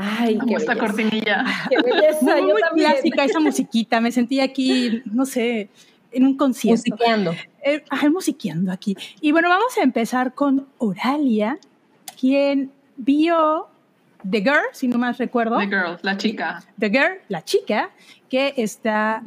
Ay, 0.00 0.34
qué 0.34 0.38
Como 0.38 0.56
esta 0.58 0.74
belleza. 0.74 0.86
cortinilla. 0.86 1.44
Qué 1.70 1.76
belleza, 1.82 2.40
Muy, 2.40 2.62
clásica 2.76 3.24
esa 3.24 3.40
musiquita. 3.40 4.00
Me 4.00 4.12
sentí 4.12 4.38
aquí, 4.40 5.02
no 5.06 5.26
sé, 5.26 5.68
en 6.12 6.24
un 6.24 6.36
concierto. 6.36 6.84
Musiqueando. 6.90 7.34
Eh, 7.64 7.82
ajá, 7.90 8.08
musiqueando 8.08 8.70
aquí. 8.70 8.96
Y 9.20 9.32
bueno, 9.32 9.48
vamos 9.48 9.76
a 9.76 9.82
empezar 9.82 10.34
con 10.34 10.68
Oralia, 10.78 11.58
quien 12.18 12.70
vio 12.96 13.66
The 14.28 14.38
Girl, 14.40 14.62
si 14.72 14.86
no 14.86 14.98
más 14.98 15.18
recuerdo. 15.18 15.58
The 15.58 15.66
Girl, 15.66 15.98
la 16.02 16.16
chica. 16.16 16.62
The 16.78 16.90
Girl, 16.90 17.18
la 17.28 17.44
chica, 17.44 17.90
que 18.30 18.54
está 18.56 19.22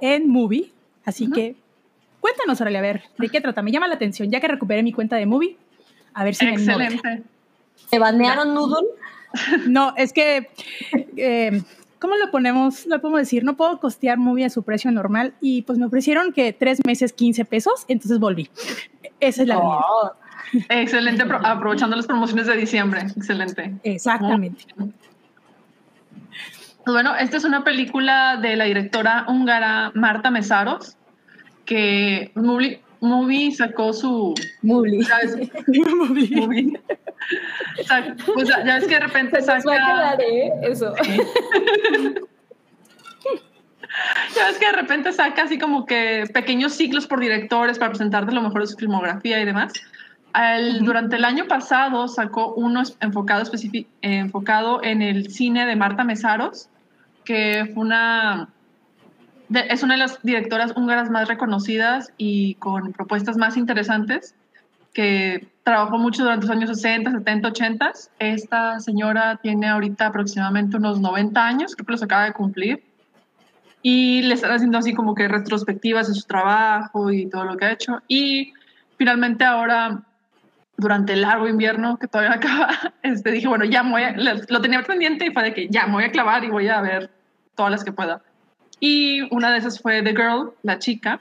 en 0.00 0.30
Movie. 0.30 0.72
Así 1.04 1.30
que 1.30 1.56
cuéntanos, 2.20 2.58
Oralia, 2.60 2.78
a 2.78 2.82
ver, 2.82 3.02
¿de 3.18 3.28
qué 3.28 3.40
trata? 3.42 3.60
Me 3.60 3.70
llama 3.70 3.86
la 3.86 3.94
atención, 3.96 4.30
ya 4.30 4.40
que 4.40 4.48
recuperé 4.48 4.82
mi 4.82 4.92
cuenta 4.92 5.16
de 5.16 5.26
Movie. 5.26 5.58
A 6.14 6.24
ver 6.24 6.34
si 6.34 6.46
me 6.46 6.54
animo. 6.54 6.72
Excelente. 6.80 7.22
¿Te 7.90 7.98
banearon 7.98 8.54
Noodle? 8.54 8.88
No, 9.66 9.94
es 9.96 10.12
que, 10.12 10.50
eh, 11.16 11.62
¿cómo 11.98 12.14
lo 12.16 12.30
ponemos? 12.30 12.86
Lo 12.86 13.00
podemos 13.00 13.20
decir, 13.20 13.44
no 13.44 13.56
puedo 13.56 13.78
costear 13.80 14.18
Movie 14.18 14.44
a 14.44 14.50
su 14.50 14.62
precio 14.62 14.90
normal 14.90 15.34
y 15.40 15.62
pues 15.62 15.78
me 15.78 15.86
ofrecieron 15.86 16.32
que 16.32 16.52
tres 16.52 16.80
meses 16.86 17.12
15 17.12 17.44
pesos, 17.44 17.84
entonces 17.88 18.18
volví. 18.18 18.50
Esa 19.20 19.42
es 19.42 19.48
la. 19.48 19.58
Oh, 19.58 20.12
Excelente, 20.68 21.24
apro- 21.24 21.40
aprovechando 21.44 21.96
las 21.96 22.06
promociones 22.06 22.46
de 22.46 22.56
diciembre. 22.56 23.00
Excelente. 23.16 23.74
Exactamente. 23.82 24.64
Pues 24.76 26.94
bueno, 26.94 27.16
esta 27.16 27.36
es 27.38 27.44
una 27.44 27.64
película 27.64 28.36
de 28.36 28.54
la 28.56 28.64
directora 28.64 29.24
húngara 29.28 29.90
Marta 29.94 30.30
Mesaros, 30.30 30.96
que 31.64 32.30
Movie, 33.06 33.46
Movie 33.46 33.52
sacó 33.52 33.92
su... 33.92 34.34
Movie. 34.62 35.02
Sac- 37.86 38.22
pues 38.34 38.48
ya 38.48 38.64
ya 38.64 38.74
ves 38.76 38.84
que 38.86 38.94
de 38.94 39.00
repente 39.00 39.40
Se 39.42 39.54
nos 39.54 39.66
va 39.66 39.72
a 39.74 39.78
saca... 39.78 39.86
quedar, 39.86 40.20
¿eh? 40.22 40.52
Eso. 40.62 40.94
Ya 44.34 44.46
ves 44.48 44.58
que 44.58 44.66
de 44.66 44.72
repente 44.72 45.12
saca 45.12 45.42
así 45.44 45.58
como 45.58 45.86
que 45.86 46.24
pequeños 46.34 46.74
ciclos 46.74 47.06
por 47.06 47.20
directores 47.20 47.78
para 47.78 47.90
presentarte 47.90 48.32
lo 48.34 48.42
mejor 48.42 48.60
de 48.62 48.66
su 48.66 48.76
filmografía 48.76 49.40
y 49.40 49.44
demás. 49.44 49.72
El- 50.34 50.84
Durante 50.84 51.16
el 51.16 51.24
año 51.24 51.46
pasado 51.46 52.08
sacó 52.08 52.52
uno 52.54 52.82
enfocado, 53.00 53.42
específic- 53.42 53.86
enfocado 54.02 54.82
en 54.82 55.00
el 55.02 55.30
cine 55.30 55.64
de 55.64 55.76
Marta 55.76 56.04
Mesaros, 56.04 56.68
que 57.24 57.70
fue 57.72 57.84
una, 57.84 58.48
es 59.52 59.82
una 59.82 59.94
de 59.94 59.98
las 59.98 60.22
directoras 60.22 60.72
húngaras 60.76 61.10
más 61.10 61.28
reconocidas 61.28 62.12
y 62.16 62.54
con 62.56 62.92
propuestas 62.92 63.36
más 63.36 63.56
interesantes, 63.56 64.34
que 64.92 65.48
trabajó 65.62 65.98
mucho 65.98 66.22
durante 66.22 66.46
los 66.46 66.56
años 66.56 66.70
60, 66.70 67.10
70, 67.10 67.48
80. 67.48 67.92
Esta 68.18 68.80
señora 68.80 69.36
tiene 69.42 69.68
ahorita 69.68 70.06
aproximadamente 70.06 70.76
unos 70.78 71.00
90 71.00 71.46
años, 71.46 71.74
creo 71.76 71.86
que 71.86 71.92
los 71.92 72.02
acaba 72.02 72.24
de 72.24 72.32
cumplir 72.32 72.82
y 73.82 74.22
le 74.22 74.34
están 74.34 74.52
haciendo 74.52 74.78
así 74.78 74.94
como 74.94 75.14
que 75.14 75.28
retrospectivas 75.28 76.08
de 76.08 76.14
su 76.14 76.26
trabajo 76.26 77.12
y 77.12 77.28
todo 77.28 77.44
lo 77.44 77.56
que 77.56 77.66
ha 77.66 77.72
hecho. 77.72 78.00
Y 78.08 78.52
finalmente 78.96 79.44
ahora, 79.44 80.02
durante 80.76 81.12
el 81.12 81.22
largo 81.22 81.46
invierno 81.46 81.98
que 81.98 82.08
todavía 82.08 82.32
acaba, 82.36 82.70
este, 83.02 83.30
dije, 83.30 83.46
bueno, 83.48 83.64
ya 83.64 83.82
me 83.82 83.90
voy 83.90 84.02
a- 84.02 84.14
lo 84.48 84.60
tenía 84.60 84.82
pendiente 84.82 85.26
y 85.26 85.30
fue 85.30 85.42
de 85.44 85.54
que 85.54 85.68
ya 85.68 85.86
me 85.86 85.92
voy 85.92 86.04
a 86.04 86.10
clavar 86.10 86.42
y 86.42 86.48
voy 86.50 86.68
a 86.68 86.80
ver 86.80 87.10
todas 87.54 87.70
las 87.70 87.84
que 87.84 87.92
pueda. 87.92 88.22
Y 88.80 89.22
una 89.34 89.50
de 89.52 89.58
esas 89.58 89.80
fue 89.80 90.02
The 90.02 90.10
Girl, 90.10 90.52
la 90.62 90.78
chica, 90.78 91.20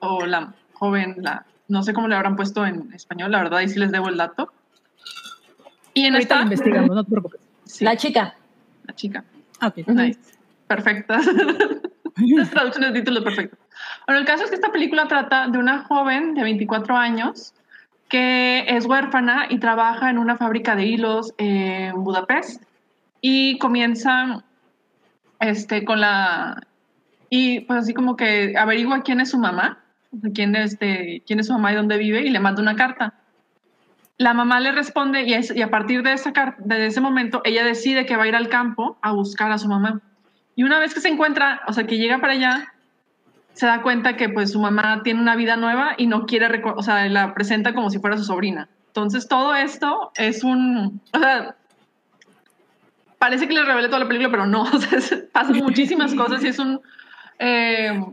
o 0.00 0.24
la 0.24 0.52
joven, 0.74 1.16
la, 1.18 1.44
no 1.68 1.82
sé 1.82 1.92
cómo 1.92 2.08
le 2.08 2.14
habrán 2.14 2.36
puesto 2.36 2.64
en 2.66 2.92
español, 2.94 3.30
la 3.32 3.42
verdad, 3.42 3.60
y 3.60 3.68
sí 3.68 3.78
les 3.78 3.92
debo 3.92 4.08
el 4.08 4.16
dato. 4.16 4.52
Y 5.94 6.04
en 6.04 6.14
Ahorita 6.14 6.34
esta, 6.34 6.42
investigamos, 6.44 6.94
no 6.94 7.04
te 7.04 7.10
preocupes. 7.10 7.40
sí, 7.64 7.84
La 7.84 7.96
chica. 7.96 8.34
la 8.84 8.94
chica. 8.94 9.24
Ah, 9.60 9.68
ok. 9.68 9.86
Nice. 9.88 10.20
Perfecta. 10.66 11.20
Las 12.16 12.50
traducciones 12.50 12.92
de 12.92 13.00
títulos 13.00 13.24
perfectas. 13.24 13.58
Bueno, 14.06 14.20
el 14.20 14.26
caso 14.26 14.44
es 14.44 14.50
que 14.50 14.56
esta 14.56 14.72
película 14.72 15.06
trata 15.06 15.48
de 15.48 15.58
una 15.58 15.84
joven 15.84 16.34
de 16.34 16.42
24 16.42 16.96
años 16.96 17.52
que 18.08 18.64
es 18.68 18.86
huérfana 18.86 19.46
y 19.50 19.58
trabaja 19.58 20.10
en 20.10 20.18
una 20.18 20.36
fábrica 20.36 20.76
de 20.76 20.86
hilos 20.86 21.34
en 21.38 22.04
Budapest 22.04 22.62
y 23.20 23.58
comienza 23.58 24.44
este, 25.40 25.84
con 25.84 26.00
la... 26.00 26.62
Y 27.30 27.60
pues 27.60 27.80
así 27.80 27.94
como 27.94 28.16
que 28.16 28.54
averigua 28.56 29.02
quién 29.02 29.20
es 29.20 29.30
su 29.30 29.38
mamá, 29.38 29.78
quién, 30.34 30.54
este, 30.56 31.22
quién 31.26 31.40
es 31.40 31.46
su 31.48 31.52
mamá 31.52 31.72
y 31.72 31.76
dónde 31.76 31.98
vive 31.98 32.20
y 32.22 32.30
le 32.30 32.40
manda 32.40 32.62
una 32.62 32.76
carta. 32.76 33.14
La 34.18 34.32
mamá 34.32 34.60
le 34.60 34.72
responde 34.72 35.22
y, 35.22 35.34
es- 35.34 35.54
y 35.54 35.60
a 35.62 35.70
partir 35.70 36.02
de, 36.02 36.12
esa, 36.12 36.32
de 36.58 36.86
ese 36.86 37.00
momento 37.00 37.42
ella 37.44 37.64
decide 37.64 38.06
que 38.06 38.16
va 38.16 38.22
a 38.24 38.28
ir 38.28 38.36
al 38.36 38.48
campo 38.48 38.98
a 39.02 39.12
buscar 39.12 39.50
a 39.52 39.58
su 39.58 39.68
mamá. 39.68 40.00
Y 40.54 40.62
una 40.62 40.78
vez 40.78 40.94
que 40.94 41.00
se 41.00 41.08
encuentra, 41.08 41.60
o 41.66 41.72
sea, 41.72 41.86
que 41.86 41.98
llega 41.98 42.18
para 42.18 42.32
allá, 42.32 42.72
se 43.52 43.66
da 43.66 43.82
cuenta 43.82 44.16
que 44.16 44.28
pues 44.30 44.52
su 44.52 44.60
mamá 44.60 45.02
tiene 45.02 45.20
una 45.20 45.36
vida 45.36 45.56
nueva 45.56 45.94
y 45.98 46.06
no 46.06 46.24
quiere, 46.26 46.62
o 46.64 46.82
sea, 46.82 47.06
la 47.08 47.34
presenta 47.34 47.74
como 47.74 47.90
si 47.90 47.98
fuera 47.98 48.16
su 48.16 48.24
sobrina. 48.24 48.68
Entonces 48.88 49.28
todo 49.28 49.54
esto 49.54 50.12
es 50.14 50.44
un, 50.44 51.02
o 51.12 51.18
sea, 51.18 51.56
parece 53.18 53.46
que 53.48 53.54
le 53.54 53.64
revele 53.64 53.88
toda 53.88 54.00
la 54.00 54.08
película, 54.08 54.30
pero 54.30 54.46
no, 54.46 54.62
o 54.72 54.78
sea, 54.80 55.18
pasan 55.32 55.56
muchísimas 55.58 56.14
cosas 56.14 56.42
y 56.44 56.48
es 56.48 56.58
un, 56.58 56.80
eh, 57.38 58.04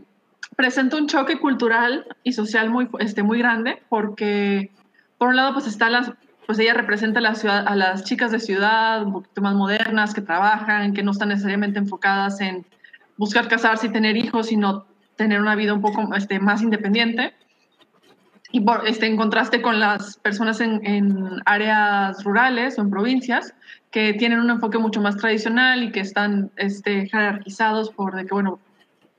presenta 0.56 0.96
un 0.96 1.08
choque 1.08 1.38
cultural 1.38 2.06
y 2.22 2.32
social 2.32 2.70
muy, 2.70 2.88
este, 2.98 3.22
muy 3.22 3.38
grande 3.38 3.82
porque 3.88 4.70
por 5.18 5.28
un 5.28 5.36
lado 5.36 5.52
pues 5.52 5.66
está 5.66 5.90
las 5.90 6.12
pues 6.46 6.58
ella 6.58 6.74
representa 6.74 7.20
a 7.20 7.22
la 7.22 7.34
ciudad 7.34 7.66
a 7.66 7.74
las 7.74 8.04
chicas 8.04 8.30
de 8.30 8.38
ciudad 8.38 9.02
un 9.02 9.12
poquito 9.12 9.40
más 9.40 9.54
modernas 9.54 10.12
que 10.12 10.20
trabajan 10.20 10.92
que 10.92 11.02
no 11.02 11.12
están 11.12 11.30
necesariamente 11.30 11.78
enfocadas 11.78 12.40
en 12.40 12.66
buscar 13.16 13.48
casarse 13.48 13.86
y 13.86 13.90
tener 13.90 14.16
hijos 14.16 14.48
sino 14.48 14.84
tener 15.16 15.40
una 15.40 15.54
vida 15.54 15.74
un 15.74 15.80
poco 15.80 16.14
este, 16.14 16.38
más 16.38 16.62
independiente. 16.62 17.34
Y 18.50 18.60
por, 18.60 18.86
este, 18.86 19.06
en 19.06 19.16
contraste 19.16 19.60
con 19.62 19.80
las 19.80 20.16
personas 20.18 20.60
en, 20.60 20.84
en 20.86 21.42
áreas 21.44 22.22
rurales 22.22 22.78
o 22.78 22.82
en 22.82 22.90
provincias 22.90 23.52
que 23.90 24.14
tienen 24.14 24.38
un 24.38 24.50
enfoque 24.50 24.78
mucho 24.78 25.00
más 25.00 25.16
tradicional 25.16 25.82
y 25.82 25.90
que 25.90 26.00
están 26.00 26.50
este, 26.56 27.08
jerarquizados 27.08 27.90
por 27.90 28.14
de 28.14 28.26
que 28.26 28.34
bueno 28.34 28.60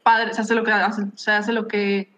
padre 0.06 0.36
se 0.36 0.42
hace 0.42 0.54
lo 0.54 0.64
que 0.64 0.72
se 1.16 1.32
hace 1.32 1.52
lo 1.52 1.68
que 1.68 2.14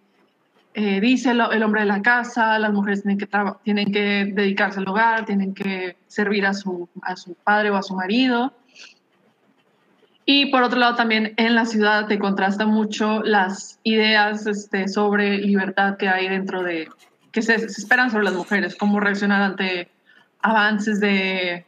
eh, 0.74 1.00
dice 1.00 1.32
el, 1.32 1.42
el 1.54 1.64
hombre 1.64 1.82
de 1.82 1.88
la 1.88 2.02
casa, 2.02 2.60
las 2.60 2.74
mujeres 2.74 3.02
tienen 3.02 3.18
que, 3.18 3.28
tienen 3.64 3.94
que 3.94 4.32
dedicarse 4.34 4.80
al 4.80 4.90
hogar, 4.90 5.26
tienen 5.26 5.54
que 5.54 5.96
servir 6.08 6.46
a 6.46 6.54
su, 6.54 6.90
a 7.02 7.16
su 7.16 7.34
padre 7.34 7.72
o 7.72 7.78
a 7.78 7.82
su 7.82 7.96
marido. 7.96 8.54
Y 10.26 10.48
por 10.48 10.64
otro 10.64 10.78
lado 10.78 10.96
también 10.96 11.34
en 11.38 11.56
la 11.56 11.66
ciudad 11.66 12.08
te 12.08 12.20
contrasta 12.20 12.66
mucho 12.66 13.24
las 13.24 13.80
ideas 13.84 14.46
este, 14.46 14.90
sobre 14.90 15.38
libertad 15.38 15.96
que 15.96 16.10
hay 16.10 16.28
dentro 16.28 16.64
de, 16.64 16.90
que 17.32 17.42
se, 17.42 17.58
se 17.58 17.82
esperan 17.82 18.12
sobre 18.12 18.26
las 18.26 18.34
mujeres, 18.34 18.76
cómo 18.76 19.00
reaccionar 19.00 19.42
ante 19.42 19.90
avances 20.42 21.00
de, 21.00 21.66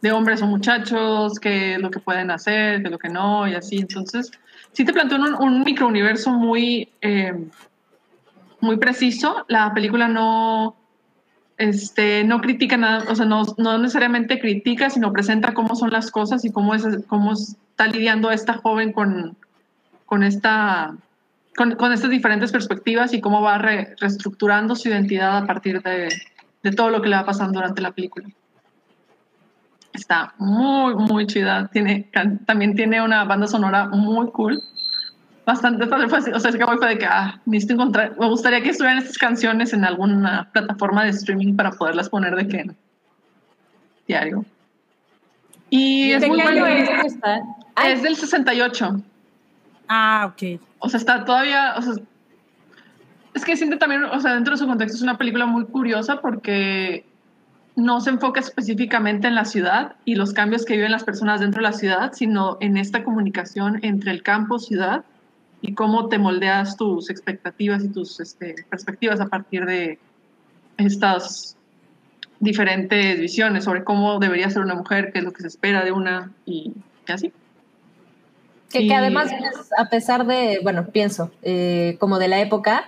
de 0.00 0.12
hombres 0.12 0.40
o 0.40 0.46
muchachos, 0.46 1.38
qué 1.38 1.74
es 1.74 1.80
lo 1.80 1.90
que 1.90 2.00
pueden 2.00 2.30
hacer, 2.30 2.80
qué 2.80 2.86
es 2.86 2.90
lo 2.90 2.98
que 2.98 3.10
no, 3.10 3.46
y 3.46 3.54
así. 3.54 3.76
Entonces, 3.78 4.30
sí 4.78 4.84
te 4.84 4.92
planteó 4.92 5.18
un, 5.18 5.34
un 5.34 5.64
microuniverso 5.64 6.30
muy... 6.30 6.88
eh, 7.02 7.34
muy 8.60 8.76
preciso. 8.76 9.44
La 9.46 9.72
película 9.72 10.08
no, 10.08 10.74
este, 11.58 12.24
no 12.24 12.40
critica 12.40 12.76
nada, 12.76 13.04
o 13.08 13.14
sea, 13.14 13.24
no, 13.24 13.44
no 13.56 13.78
necesariamente 13.78 14.40
critica, 14.40 14.90
sino 14.90 15.12
presenta 15.12 15.54
cómo 15.54 15.76
son 15.76 15.90
las 15.90 16.10
cosas 16.10 16.44
y 16.44 16.50
cómo, 16.50 16.74
es, 16.74 16.84
cómo 17.06 17.34
está 17.34 17.86
lidiando 17.86 18.32
esta 18.32 18.54
joven 18.54 18.90
con, 18.90 19.36
con, 20.06 20.24
esta, 20.24 20.96
con, 21.56 21.76
con 21.76 21.92
estas 21.92 22.10
diferentes 22.10 22.50
perspectivas 22.50 23.14
y 23.14 23.20
cómo 23.20 23.42
va 23.42 23.58
re- 23.58 23.94
reestructurando 24.00 24.74
su 24.74 24.88
identidad 24.88 25.36
a 25.36 25.46
partir 25.46 25.80
de, 25.80 26.08
de 26.64 26.72
todo 26.72 26.90
lo 26.90 27.00
que 27.00 27.10
le 27.10 27.16
va 27.16 27.24
pasando 27.24 27.60
durante 27.60 27.80
la 27.80 27.92
película. 27.92 28.26
Está 29.98 30.32
muy, 30.38 30.94
muy 30.94 31.26
chida. 31.26 31.68
Tiene, 31.72 32.08
también 32.46 32.76
tiene 32.76 33.02
una 33.02 33.24
banda 33.24 33.46
sonora 33.46 33.88
muy 33.88 34.30
cool 34.30 34.62
bastante 35.48 35.86
fácil. 35.86 36.34
O 36.34 36.40
sea, 36.40 36.50
es 36.50 36.56
que 36.56 36.64
fue 36.64 36.88
de 36.88 36.98
que, 36.98 37.06
ah, 37.06 37.40
necesito 37.46 37.72
encontrar, 37.72 38.14
me 38.20 38.28
gustaría 38.28 38.60
que 38.60 38.68
estuvieran 38.68 38.98
estas 38.98 39.16
canciones 39.16 39.72
en 39.72 39.82
alguna 39.84 40.50
plataforma 40.52 41.04
de 41.04 41.10
streaming 41.10 41.56
para 41.56 41.70
poderlas 41.70 42.10
poner 42.10 42.36
de 42.36 42.46
que 42.46 42.70
diario. 44.06 44.44
Y 45.70 46.12
es 46.12 46.20
¿De 46.20 46.28
muy 46.28 46.42
bueno. 46.42 46.66
es 46.66 47.16
Es 47.86 48.02
del 48.02 48.16
68. 48.16 49.02
Ah, 49.88 50.30
ok. 50.30 50.60
O 50.80 50.88
sea, 50.90 50.98
está 50.98 51.24
todavía, 51.24 51.74
o 51.76 51.82
sea, 51.82 51.94
es 53.32 53.44
que 53.44 53.56
siente 53.56 53.78
también, 53.78 54.04
o 54.04 54.20
sea, 54.20 54.34
dentro 54.34 54.52
de 54.52 54.58
su 54.58 54.66
contexto 54.66 54.96
es 54.96 55.02
una 55.02 55.16
película 55.16 55.46
muy 55.46 55.64
curiosa 55.64 56.20
porque 56.20 57.06
no 57.78 58.00
se 58.00 58.10
enfoca 58.10 58.40
específicamente 58.40 59.28
en 59.28 59.36
la 59.36 59.44
ciudad 59.44 59.94
y 60.04 60.16
los 60.16 60.32
cambios 60.32 60.64
que 60.64 60.74
viven 60.74 60.90
las 60.90 61.04
personas 61.04 61.40
dentro 61.40 61.60
de 61.62 61.68
la 61.70 61.72
ciudad, 61.72 62.12
sino 62.12 62.58
en 62.60 62.76
esta 62.76 63.04
comunicación 63.04 63.78
entre 63.82 64.10
el 64.10 64.24
campo, 64.24 64.58
ciudad 64.58 65.04
y 65.62 65.74
cómo 65.74 66.08
te 66.08 66.18
moldeas 66.18 66.76
tus 66.76 67.08
expectativas 67.08 67.84
y 67.84 67.88
tus 67.88 68.18
este, 68.18 68.56
perspectivas 68.68 69.20
a 69.20 69.26
partir 69.26 69.64
de 69.64 69.98
estas 70.76 71.56
diferentes 72.40 73.20
visiones 73.20 73.62
sobre 73.64 73.84
cómo 73.84 74.18
debería 74.18 74.50
ser 74.50 74.62
una 74.62 74.74
mujer, 74.74 75.12
qué 75.12 75.20
es 75.20 75.24
lo 75.24 75.32
que 75.32 75.42
se 75.42 75.48
espera 75.48 75.84
de 75.84 75.92
una 75.92 76.32
y, 76.46 76.72
y 77.06 77.12
así. 77.12 77.32
Que, 78.70 78.82
Y- 78.82 78.88
que 78.88 78.94
además, 78.94 79.30
pues, 79.38 79.70
a 79.78 79.88
pesar 79.88 80.26
de, 80.26 80.58
bueno, 80.64 80.86
pienso, 80.88 81.30
eh, 81.42 81.96
como 82.00 82.18
de 82.18 82.26
la 82.28 82.40
época, 82.40 82.86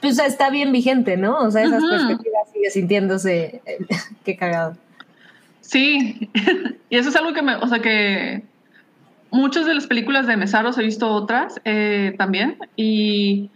pues 0.00 0.18
está 0.18 0.50
bien 0.50 0.72
vigente, 0.72 1.16
¿no? 1.16 1.38
O 1.38 1.50
sea, 1.50 1.62
esas 1.62 1.82
perspectivas 1.82 2.50
sigue 2.52 2.70
sintiéndose, 2.70 3.62
eh, 3.66 3.78
qué 4.24 4.36
cagado. 4.36 4.76
Sí, 5.60 6.30
y 6.90 6.96
eso 6.96 7.10
es 7.10 7.16
algo 7.16 7.32
que 7.32 7.42
me, 7.42 7.56
o 7.56 7.66
sea, 7.66 7.80
que 7.80 8.42
muchas 9.30 9.66
de 9.66 9.74
las 9.74 9.86
películas 9.86 10.26
de 10.26 10.36
Mesaros 10.36 10.78
he 10.78 10.82
visto 10.82 11.08
otras 11.08 11.60
eh, 11.64 12.14
también 12.18 12.56
y 12.76 13.50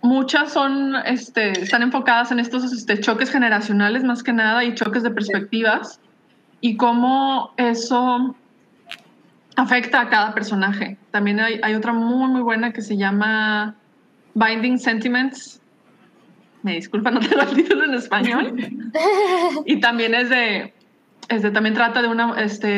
muchas 0.00 0.52
son, 0.52 0.94
este, 1.04 1.50
están 1.60 1.82
enfocadas 1.82 2.30
en 2.30 2.38
estos 2.38 2.72
este, 2.72 3.00
choques 3.00 3.30
generacionales 3.30 4.04
más 4.04 4.22
que 4.22 4.32
nada 4.32 4.64
y 4.64 4.74
choques 4.74 5.02
de 5.02 5.10
perspectivas 5.10 6.00
y 6.60 6.76
cómo 6.76 7.52
eso 7.56 8.36
afecta 9.56 10.02
a 10.02 10.08
cada 10.08 10.34
personaje. 10.34 10.96
También 11.10 11.40
hay, 11.40 11.60
hay 11.62 11.74
otra 11.74 11.92
muy, 11.92 12.28
muy 12.28 12.40
buena 12.40 12.72
que 12.72 12.82
se 12.82 12.96
llama 12.96 13.74
Binding 14.36 14.78
Sentiments. 14.78 15.60
Me 16.62 16.74
disculpa, 16.74 17.10
no 17.12 17.20
tengo 17.20 17.40
el 17.42 17.54
título 17.54 17.84
en 17.84 17.94
español. 17.94 18.54
y 19.64 19.80
también 19.80 20.14
es 20.14 20.28
de, 20.28 20.74
es 21.28 21.42
de- 21.42 21.50
también 21.50 21.74
trata 21.74 22.02
de 22.02 22.08
una, 22.08 22.38
este, 22.40 22.68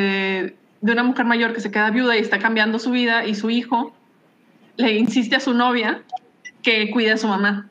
de 0.80 0.92
una 0.92 1.02
mujer 1.02 1.26
mayor 1.26 1.52
que 1.52 1.60
se 1.60 1.70
queda 1.70 1.90
viuda 1.90 2.16
y 2.16 2.20
está 2.20 2.38
cambiando 2.38 2.78
su 2.78 2.92
vida 2.92 3.26
y 3.26 3.34
su 3.34 3.50
hijo 3.50 3.92
le 4.76 4.96
insiste 4.96 5.34
a 5.36 5.40
su 5.40 5.52
novia 5.52 6.02
que 6.62 6.90
cuide 6.90 7.10
a 7.12 7.16
su 7.16 7.26
mamá. 7.26 7.68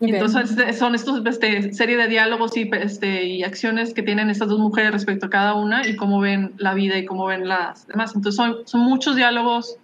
Ok. 0.00 0.08
Entonces 0.10 0.50
este, 0.50 0.72
son 0.74 0.94
estos 0.94 1.24
este, 1.24 1.72
serie 1.72 1.96
de 1.96 2.08
diálogos 2.08 2.54
y, 2.58 2.68
este, 2.74 3.24
y 3.24 3.42
acciones 3.42 3.94
que 3.94 4.02
tienen 4.02 4.28
estas 4.28 4.48
dos 4.48 4.58
mujeres 4.58 4.92
respecto 4.92 5.26
a 5.26 5.30
cada 5.30 5.54
una 5.54 5.88
y 5.88 5.96
cómo 5.96 6.20
ven 6.20 6.52
la 6.58 6.74
vida 6.74 6.98
y 6.98 7.06
cómo 7.06 7.24
ven 7.24 7.48
las 7.48 7.86
demás. 7.86 8.14
Entonces 8.14 8.36
son, 8.36 8.66
son 8.66 8.82
muchos 8.82 9.16
diálogos 9.16 9.78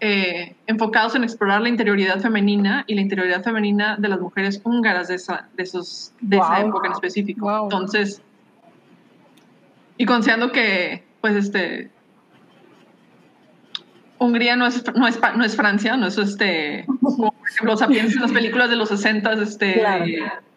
eh, 0.00 0.54
enfocados 0.66 1.14
en 1.14 1.24
explorar 1.24 1.62
la 1.62 1.68
interioridad 1.68 2.20
femenina 2.20 2.84
y 2.86 2.94
la 2.94 3.00
interioridad 3.00 3.42
femenina 3.42 3.96
de 3.98 4.08
las 4.08 4.20
mujeres 4.20 4.60
húngaras 4.62 5.08
de 5.08 5.14
esa, 5.14 5.48
de 5.56 5.62
esos, 5.62 6.12
de 6.20 6.36
esa 6.36 6.58
Wow. 6.60 6.68
época 6.68 6.86
en 6.88 6.92
específico. 6.92 7.46
Wow. 7.46 7.64
Entonces, 7.64 8.20
y 9.96 10.04
considerando 10.04 10.52
que, 10.52 11.02
pues, 11.20 11.34
este, 11.36 11.90
Hungría 14.18 14.56
no 14.56 14.66
es, 14.66 14.82
no 14.94 15.06
es, 15.06 15.18
no 15.36 15.44
es 15.44 15.56
Francia, 15.56 15.96
no 15.96 16.06
es 16.06 16.16
este, 16.18 16.86
como, 17.02 17.32
por 17.32 17.48
ejemplo, 17.48 17.74
o 17.74 17.88
piensas 17.88 18.16
en 18.16 18.22
las 18.22 18.32
películas 18.32 18.70
de 18.70 18.76
los 18.76 18.88
60 18.88 19.32
este, 19.34 19.74
Claro. 19.74 20.04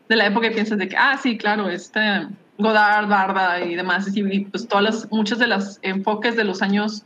de, 0.07 0.15
la 0.15 0.25
época 0.25 0.47
y 0.47 0.53
piensas 0.53 0.77
de 0.77 0.87
que, 0.87 0.95
ah, 0.97 1.17
sí, 1.21 1.37
claro, 1.37 1.69
este, 1.69 2.27
Godard, 2.57 3.07
Barda 3.07 3.61
y 3.61 3.75
demás, 3.75 4.09
y, 4.15 4.21
y, 4.21 4.45
pues 4.45 4.67
todas 4.67 4.83
las, 4.83 5.11
muchas 5.11 5.39
de 5.39 5.47
las 5.47 5.79
enfoques 5.81 6.35
de 6.37 6.45
los 6.45 6.61
años 6.61 7.03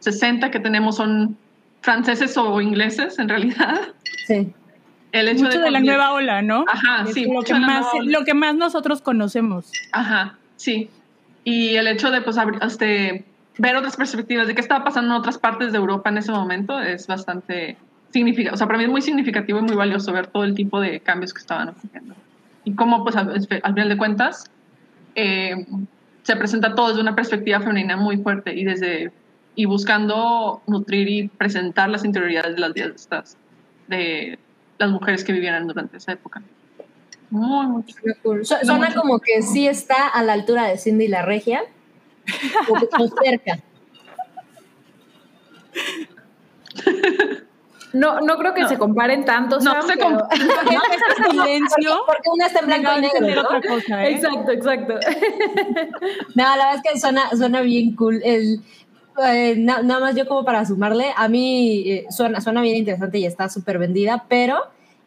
60 0.00 0.50
que 0.50 0.60
tenemos 0.60 0.96
son 0.96 1.36
franceses 1.84 2.36
o 2.38 2.60
ingleses, 2.60 3.18
en 3.18 3.28
realidad. 3.28 3.80
Sí. 4.26 4.52
El 5.12 5.28
hecho 5.28 5.44
Mucho 5.44 5.60
de 5.60 5.70
la 5.70 5.78
conseguir- 5.78 5.84
nueva 5.86 6.12
ola, 6.14 6.42
¿no? 6.42 6.64
Ajá, 6.66 7.04
Es 7.06 7.14
sí, 7.14 7.24
lo 7.30 7.42
que, 7.42 7.52
de 7.52 7.60
la 7.60 7.66
más, 7.66 7.86
lo 8.02 8.24
que 8.24 8.34
más 8.34 8.54
nosotros 8.56 9.00
conocemos. 9.02 9.70
Ajá, 9.92 10.38
sí. 10.56 10.88
Y 11.44 11.76
el 11.76 11.86
hecho 11.86 12.10
de 12.10 12.22
pues 12.22 12.36
este, 12.62 13.24
ver 13.58 13.76
otras 13.76 13.96
perspectivas 13.96 14.46
de 14.48 14.54
qué 14.54 14.60
estaba 14.62 14.82
pasando 14.82 15.14
en 15.14 15.20
otras 15.20 15.38
partes 15.38 15.72
de 15.72 15.78
Europa 15.78 16.08
en 16.08 16.18
ese 16.18 16.32
momento 16.32 16.80
es 16.80 17.06
bastante 17.06 17.76
significativo. 18.12 18.54
O 18.54 18.56
sea, 18.56 18.66
para 18.66 18.78
mí 18.78 18.84
es 18.84 18.90
muy 18.90 19.02
significativo 19.02 19.58
y 19.58 19.62
muy 19.62 19.76
valioso 19.76 20.10
ver 20.12 20.26
todo 20.28 20.44
el 20.44 20.54
tipo 20.54 20.80
de 20.80 21.00
cambios 21.00 21.32
que 21.34 21.40
estaban 21.40 21.68
ocurriendo. 21.68 22.14
Y 22.64 22.74
cómo, 22.74 23.04
pues, 23.04 23.14
al, 23.14 23.28
al 23.30 23.72
final 23.74 23.88
de 23.90 23.96
cuentas, 23.98 24.50
eh, 25.14 25.66
se 26.22 26.34
presenta 26.36 26.74
todo 26.74 26.88
desde 26.88 27.02
una 27.02 27.14
perspectiva 27.14 27.60
femenina 27.60 27.96
muy 27.98 28.16
fuerte 28.16 28.54
y 28.54 28.64
desde 28.64 29.12
y 29.56 29.64
buscando 29.66 30.62
nutrir 30.66 31.08
y 31.08 31.28
presentar 31.28 31.88
las 31.88 32.04
interioridades 32.04 32.54
de 32.54 32.60
las 32.60 32.72
vidas 32.74 32.88
de 32.90 32.94
estas 32.96 33.36
de 33.88 34.38
las 34.78 34.90
mujeres 34.90 35.22
que 35.24 35.32
vivieron 35.32 35.66
durante 35.68 35.96
esa 35.98 36.12
época. 36.12 36.42
Muy, 37.30 37.66
muy 37.66 37.84
Suena 37.92 38.16
cool. 38.22 38.44
Su- 38.46 38.54
Suena 38.62 38.94
como 38.94 39.18
que 39.18 39.42
sí 39.42 39.66
está 39.66 40.08
a 40.08 40.22
la 40.22 40.32
altura 40.32 40.64
de 40.68 40.78
Cindy 40.78 41.08
la 41.08 41.22
Regia, 41.22 41.62
o, 42.68 43.08
cerca. 43.24 43.58
No, 47.92 48.20
no 48.20 48.36
creo 48.38 48.54
que 48.54 48.62
No. 48.62 48.68
se 48.68 48.76
comparen 48.76 49.24
tanto, 49.24 49.56
No, 49.60 49.70
Sam, 49.72 49.82
se 49.86 49.92
pero- 49.96 50.08
comp- 50.08 50.28
No, 50.72 50.82
este 50.90 51.30
silencio 51.30 52.02
Porque 52.06 52.28
una 52.32 52.46
está 52.46 52.58
en 52.60 52.66
blanco 52.66 52.90
y 52.98 53.00
negro. 53.02 53.42
¿no? 53.42 53.48
otra 53.56 53.60
cosa, 53.70 54.04
¿eh? 54.04 54.14
Exacto, 54.16 54.50
exacto. 54.50 54.94
No, 56.34 56.42
la 56.42 56.56
verdad 56.56 56.74
es 56.84 56.92
que 56.92 56.98
suena, 57.00 57.30
suena 57.30 57.60
bien 57.60 57.94
cool. 57.94 58.20
El, 58.24 58.60
eh, 59.26 59.54
na- 59.56 59.82
nada 59.82 60.00
más 60.00 60.14
yo 60.16 60.26
como 60.26 60.44
para 60.44 60.64
sumarle, 60.66 61.06
a 61.16 61.28
mí 61.28 61.82
eh, 61.90 62.06
suena, 62.10 62.40
suena 62.40 62.60
bien 62.62 62.76
interesante 62.76 63.18
y 63.18 63.26
está 63.26 63.48
súper 63.48 63.78
vendida, 63.78 64.24
pero 64.28 64.58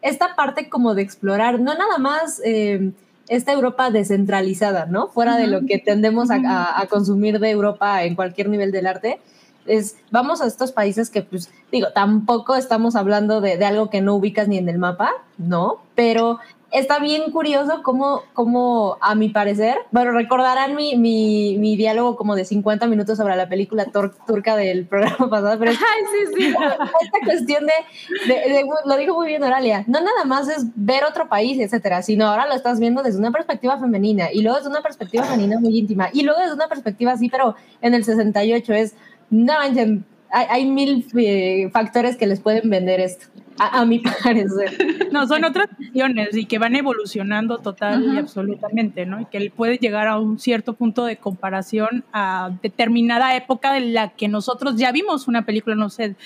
esta 0.02 0.34
parte 0.36 0.68
como 0.68 0.94
de 0.94 1.02
explorar, 1.02 1.60
no 1.60 1.74
nada 1.74 1.98
más 1.98 2.40
eh, 2.44 2.92
esta 3.28 3.52
Europa 3.52 3.90
descentralizada, 3.90 4.86
¿no? 4.86 5.08
Fuera 5.08 5.36
de 5.36 5.46
lo 5.48 5.66
que 5.66 5.78
tendemos 5.78 6.30
a, 6.30 6.36
a- 6.36 6.80
a 6.80 6.86
consumir 6.86 7.38
de 7.40 7.50
Europa 7.50 8.04
en 8.04 8.14
cualquier 8.14 8.48
nivel 8.48 8.72
del 8.72 8.86
arte, 8.86 9.18
es 9.66 9.96
vamos 10.10 10.40
a 10.40 10.46
estos 10.46 10.72
países 10.72 11.10
que, 11.10 11.20
pues, 11.22 11.50
digo, 11.70 11.88
tampoco 11.94 12.54
estamos 12.56 12.96
hablando 12.96 13.42
de, 13.42 13.58
de 13.58 13.64
algo 13.66 13.90
que 13.90 14.00
no 14.00 14.14
ubicas 14.14 14.48
ni 14.48 14.56
en 14.56 14.68
el 14.70 14.78
mapa, 14.78 15.10
¿no? 15.36 15.82
Pero 15.94 16.38
está 16.70 16.98
bien 16.98 17.30
curioso 17.32 17.82
cómo, 17.82 18.22
cómo 18.34 18.98
a 19.00 19.14
mi 19.14 19.30
parecer, 19.30 19.76
bueno, 19.90 20.12
recordarán 20.12 20.74
mi, 20.76 20.96
mi, 20.96 21.56
mi 21.58 21.76
diálogo 21.76 22.16
como 22.16 22.34
de 22.36 22.44
50 22.44 22.86
minutos 22.86 23.16
sobre 23.16 23.36
la 23.36 23.48
película 23.48 23.86
turca 24.26 24.54
del 24.56 24.86
programa 24.86 25.16
pasado, 25.30 25.58
pero 25.58 25.70
es 25.70 25.78
Ay, 25.78 26.02
sí, 26.34 26.34
sí. 26.42 26.46
esta 27.00 27.18
cuestión 27.24 27.64
de, 27.66 28.32
de- 28.34 28.52
de- 28.52 28.64
lo 28.84 28.96
dijo 28.96 29.14
muy 29.14 29.28
bien 29.28 29.42
Oralia, 29.42 29.84
no 29.86 30.00
nada 30.00 30.24
más 30.26 30.48
es 30.48 30.66
ver 30.74 31.04
otro 31.04 31.28
país, 31.28 31.58
etcétera, 31.58 32.02
sino 32.02 32.26
ahora 32.26 32.46
lo 32.46 32.54
estás 32.54 32.78
viendo 32.78 33.02
desde 33.02 33.18
una 33.18 33.32
perspectiva 33.32 33.78
femenina 33.78 34.30
y 34.32 34.42
luego 34.42 34.58
desde 34.58 34.70
una 34.70 34.82
perspectiva 34.82 35.24
femenina 35.24 35.58
muy 35.58 35.76
íntima 35.78 36.10
y 36.12 36.22
luego 36.22 36.40
desde 36.40 36.54
una 36.54 36.68
perspectiva 36.68 37.12
así, 37.12 37.28
pero 37.30 37.54
en 37.80 37.94
el 37.94 38.04
68 38.04 38.74
es, 38.74 38.94
no 39.30 39.54
manchen, 39.54 40.04
hay, 40.30 40.46
hay 40.50 40.70
mil 40.70 41.06
eh, 41.16 41.70
factores 41.72 42.16
que 42.16 42.26
les 42.26 42.40
pueden 42.40 42.68
vender 42.70 43.00
esto, 43.00 43.26
a, 43.58 43.80
a 43.80 43.84
mi 43.84 43.98
parecer. 44.24 45.08
No, 45.12 45.26
son 45.26 45.44
otras 45.44 45.68
visiones 45.78 46.36
y 46.36 46.46
que 46.46 46.58
van 46.58 46.76
evolucionando 46.76 47.58
total 47.58 48.04
y 48.04 48.08
Ujú. 48.08 48.18
absolutamente, 48.18 49.06
¿no? 49.06 49.20
Y 49.20 49.26
que 49.26 49.50
puede 49.50 49.78
llegar 49.78 50.06
a 50.06 50.18
un 50.18 50.38
cierto 50.38 50.74
punto 50.74 51.04
de 51.04 51.16
comparación 51.16 52.04
a 52.12 52.50
determinada 52.62 53.36
época 53.36 53.72
de 53.72 53.80
la 53.80 54.10
que 54.10 54.28
nosotros 54.28 54.76
ya 54.76 54.92
vimos 54.92 55.28
una 55.28 55.44
película, 55.44 55.76
no 55.76 55.90
sé, 55.90 56.16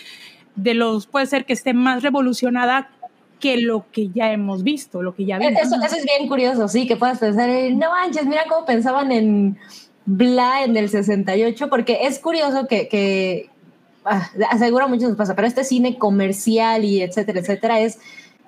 de 0.57 0.75
los, 0.75 1.07
puede 1.07 1.27
ser 1.27 1.45
que 1.45 1.53
esté 1.53 1.75
más 1.75 2.03
revolucionada 2.03 2.91
que 3.41 3.57
lo 3.57 3.87
que 3.91 4.09
ya 4.11 4.31
hemos 4.33 4.63
visto, 4.63 5.03
lo 5.03 5.15
que 5.15 5.25
ya 5.25 5.39
vimos. 5.39 5.61
Eso, 5.61 5.75
eso 5.85 5.97
es 5.97 6.05
bien 6.05 6.29
curioso, 6.29 6.69
sí, 6.69 6.87
que 6.87 6.97
puedas 6.97 7.19
pensar, 7.19 7.49
en, 7.49 7.79
no 7.79 7.91
manches, 7.91 8.25
mira 8.25 8.43
cómo 8.49 8.65
pensaban 8.65 9.11
en 9.11 9.59
Bla 10.05 10.65
en 10.65 10.77
el 10.77 10.89
68, 10.89 11.69
porque 11.69 12.01
es 12.03 12.19
curioso 12.19 12.67
que, 12.67 12.89
que 12.89 13.51
aseguro 14.51 14.85
a 14.85 14.89
muchos 14.89 15.09
nos 15.09 15.17
pasa, 15.17 15.35
pero 15.35 15.47
este 15.49 15.65
cine 15.65 15.99
comercial 15.99 16.85
y 16.85 17.03
etcétera, 17.03 17.41
etcétera, 17.41 17.81
es 17.81 17.99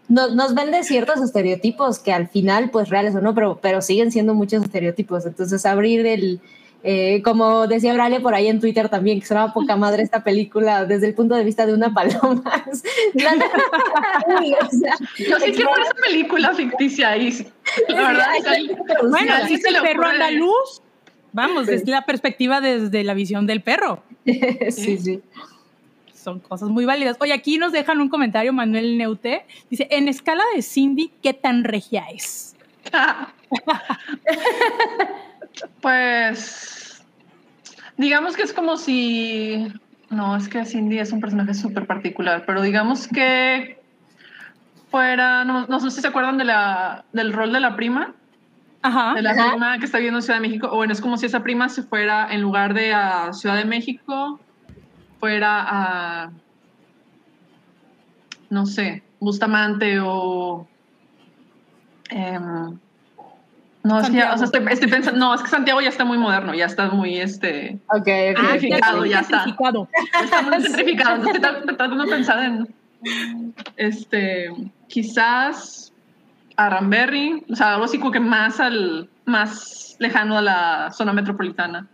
no- 0.08 0.28
nos 0.34 0.54
vende 0.54 0.82
ciertos 0.84 1.20
estereotipos 1.22 1.98
que 1.98 2.12
al 2.12 2.28
final, 2.28 2.70
pues 2.70 2.88
reales 2.90 3.14
o 3.14 3.20
no, 3.20 3.34
pero, 3.34 3.58
pero 3.62 3.80
siguen 3.80 4.12
siendo 4.12 4.34
muchos 4.34 4.62
estereotipos. 4.64 5.24
Entonces, 5.24 5.64
abrir 5.64 6.04
el, 6.06 6.40
eh, 6.82 7.22
como 7.22 7.66
decía 7.66 7.94
Braille 7.94 8.20
por 8.20 8.34
ahí 8.34 8.48
en 8.48 8.60
Twitter 8.60 8.90
también, 8.90 9.18
que 9.20 9.26
sonaba 9.26 9.54
poca 9.54 9.76
madre 9.76 10.02
esta 10.02 10.22
película 10.22 10.84
desde 10.84 11.06
el 11.06 11.14
punto 11.14 11.34
de 11.34 11.44
vista 11.44 11.64
de 11.64 11.72
una 11.72 11.94
paloma. 11.94 12.42
O 13.14 14.68
sea, 14.70 14.96
Yo 15.28 15.38
sí 15.40 15.52
quiero 15.52 15.70
ver 15.70 15.80
esa 15.84 15.94
película 16.06 16.52
ficticia 16.54 17.16
y 17.16 17.30
la 17.88 18.08
verdad 18.08 18.26
es 18.36 18.76
Bueno, 19.10 19.18
Sí, 19.36 19.42
así 19.42 19.56
se 19.58 19.68
es 19.68 19.74
el 19.74 19.82
perro 19.82 20.06
andaluz. 20.06 20.82
Vamos, 21.34 21.68
es 21.68 21.86
la 21.88 22.02
perspectiva 22.02 22.60
desde 22.60 23.02
la 23.02 23.12
visión 23.12 23.46
del 23.46 23.60
perro. 23.60 24.02
sí, 24.24 24.96
sí. 24.98 25.20
Son 26.14 26.38
cosas 26.38 26.70
muy 26.70 26.86
válidas. 26.86 27.16
Oye, 27.20 27.34
aquí 27.34 27.58
nos 27.58 27.72
dejan 27.72 28.00
un 28.00 28.08
comentario 28.08 28.52
Manuel 28.52 28.96
Neute. 28.96 29.44
Dice, 29.68 29.88
en 29.90 30.08
escala 30.08 30.42
de 30.54 30.62
Cindy, 30.62 31.12
¿qué 31.22 31.34
tan 31.34 31.64
regia 31.64 32.04
es? 32.14 32.56
Pues 35.80 37.04
digamos 37.96 38.34
que 38.34 38.42
es 38.42 38.52
como 38.52 38.76
si 38.76 39.68
no, 40.10 40.36
es 40.36 40.48
que 40.48 40.64
Cindy 40.64 40.98
es 40.98 41.12
un 41.12 41.20
personaje 41.20 41.54
súper 41.54 41.86
particular, 41.86 42.42
pero 42.44 42.60
digamos 42.60 43.06
que 43.06 43.78
fuera, 44.90 45.44
no, 45.44 45.68
no 45.68 45.78
sé 45.78 45.92
si 45.92 46.00
se 46.00 46.08
acuerdan 46.08 46.38
de 46.38 46.44
la, 46.44 47.04
del 47.12 47.32
rol 47.32 47.52
de 47.52 47.60
la 47.60 47.76
prima, 47.76 48.14
Ajá. 48.84 49.14
de 49.14 49.22
la 49.22 49.30
Ajá. 49.30 49.50
prima 49.50 49.78
que 49.78 49.86
está 49.86 49.98
viviendo 49.98 50.18
en 50.18 50.22
Ciudad 50.22 50.38
de 50.40 50.46
México, 50.46 50.68
o 50.70 50.76
bueno, 50.76 50.92
es 50.92 51.00
como 51.00 51.16
si 51.16 51.26
esa 51.26 51.42
prima 51.42 51.68
se 51.68 51.82
fuera 51.82 52.28
en 52.32 52.40
lugar 52.42 52.74
de 52.74 52.92
a 52.94 53.32
Ciudad 53.32 53.56
de 53.56 53.64
México, 53.64 54.38
fuera 55.18 55.64
a, 55.66 56.30
no 58.50 58.66
sé, 58.66 59.02
Bustamante 59.20 59.98
o... 60.00 60.66
em, 62.10 62.78
No, 63.82 64.00
es 64.00 64.10
que 64.10 64.16
ya, 64.16 64.34
o 64.34 64.38
sea, 64.38 64.46
Santiago. 64.46 64.68
estoy, 64.68 64.72
estoy 64.74 64.88
pensando, 64.90 65.18
no, 65.18 65.34
es 65.34 65.42
que 65.42 65.48
Santiago 65.48 65.80
ya 65.80 65.88
está 65.88 66.04
muy 66.04 66.18
moderno, 66.18 66.54
ya 66.54 66.66
está 66.66 66.90
muy, 66.90 67.16
este, 67.18 67.78
Ok, 67.88 68.00
ok. 68.00 68.06
Ah. 68.36 68.42
Gentrificado, 68.50 69.04
ya 69.06 69.20
está. 69.20 69.38
gentrificado. 69.40 69.88
está 70.22 70.42
muy 70.42 70.62
gentrificado. 70.62 71.16
Entonces 71.16 71.36
estoy 71.42 71.50
tra- 71.50 71.64
tratando 71.76 72.04
de 72.04 72.10
pensar 72.10 72.38
en, 72.44 72.74
este, 73.76 74.50
quizás 74.88 75.83
a 76.56 76.70
Ramberry, 76.70 77.44
o 77.50 77.56
sea, 77.56 77.74
algo 77.74 77.84
así 77.84 77.98
como 77.98 78.10
que 78.12 78.20
más 78.20 78.60
al, 78.60 79.08
más 79.24 79.96
lejano 79.98 80.38
a 80.38 80.42
la 80.42 80.90
zona 80.92 81.12
metropolitana. 81.12 81.88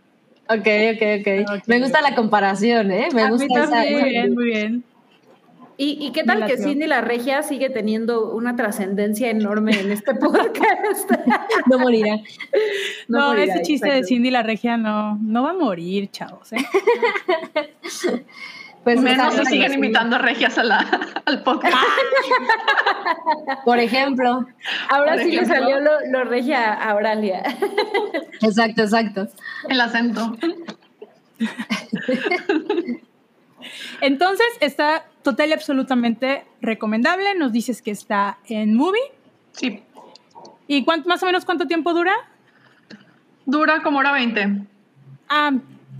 Ok, 0.47 0.67
ok, 0.95 1.01
ok. 1.19 1.57
Ok. 1.57 1.63
Me 1.67 1.79
gusta 1.79 2.01
la 2.01 2.15
comparación, 2.15 2.91
¿eh? 2.91 3.09
Me 3.13 3.23
A 3.23 3.25
mí 3.27 3.31
gusta 3.31 3.63
esa. 3.63 3.71
también. 3.71 3.99
Muy 3.99 4.09
bien, 4.09 4.33
muy 4.33 4.45
bien. 4.45 4.83
¿Y, 5.77 5.97
y 5.99 6.11
qué 6.11 6.23
tal 6.23 6.45
que. 6.45 6.57
Cindy 6.57 6.85
la 6.85 7.01
Regia 7.01 7.41
sigue 7.41 7.69
teniendo 7.69 8.31
una 8.33 8.55
trascendencia 8.55 9.29
enorme 9.29 9.79
en 9.79 9.91
este 9.91 10.13
podcast? 10.15 11.09
No 11.67 11.79
morirá. 11.79 12.19
No, 13.07 13.29
morirá, 13.29 13.53
ese 13.55 13.63
chiste 13.63 13.89
de. 13.91 14.03
Cindy 14.03 14.29
la 14.29 14.43
regia 14.43 14.77
no, 14.77 15.17
no 15.21 15.43
va 15.43 15.51
a 15.51 15.53
morir, 15.53 16.11
chavos. 16.11 16.53
¿eh? 16.53 16.57
Pues 18.83 18.99
Menos 18.99 19.35
si 19.35 19.45
siguen 19.45 19.73
invitando 19.73 20.17
regias 20.17 20.57
a 20.57 20.63
la, 20.63 20.79
al 21.25 21.43
podcast. 21.43 21.75
Por 23.65 23.77
ejemplo. 23.77 24.47
Ahora 24.89 25.13
Por 25.13 25.21
sí 25.21 25.31
le 25.31 25.45
salió 25.45 25.79
lo, 25.79 25.91
lo 26.09 26.23
Regia 26.23 26.73
a 26.73 26.89
Auralia. 26.91 27.43
Exacto, 28.41 28.81
exacto. 28.81 29.27
El 29.69 29.81
acento. 29.81 30.35
Entonces, 34.01 34.47
está 34.61 35.05
total 35.21 35.49
y 35.49 35.53
absolutamente 35.53 36.43
recomendable. 36.61 37.35
Nos 37.35 37.51
dices 37.51 37.83
que 37.83 37.91
está 37.91 38.39
en 38.47 38.75
movie. 38.75 38.99
Sí, 39.51 39.83
¿Y 40.67 40.83
cuánto, 40.85 41.07
más 41.07 41.21
o 41.21 41.25
menos 41.25 41.45
cuánto 41.45 41.67
tiempo 41.67 41.93
dura? 41.93 42.13
dura 43.45 43.81
como 43.83 43.99
hora 43.99 44.11
20. 44.13 44.61
Ah, 45.29 45.51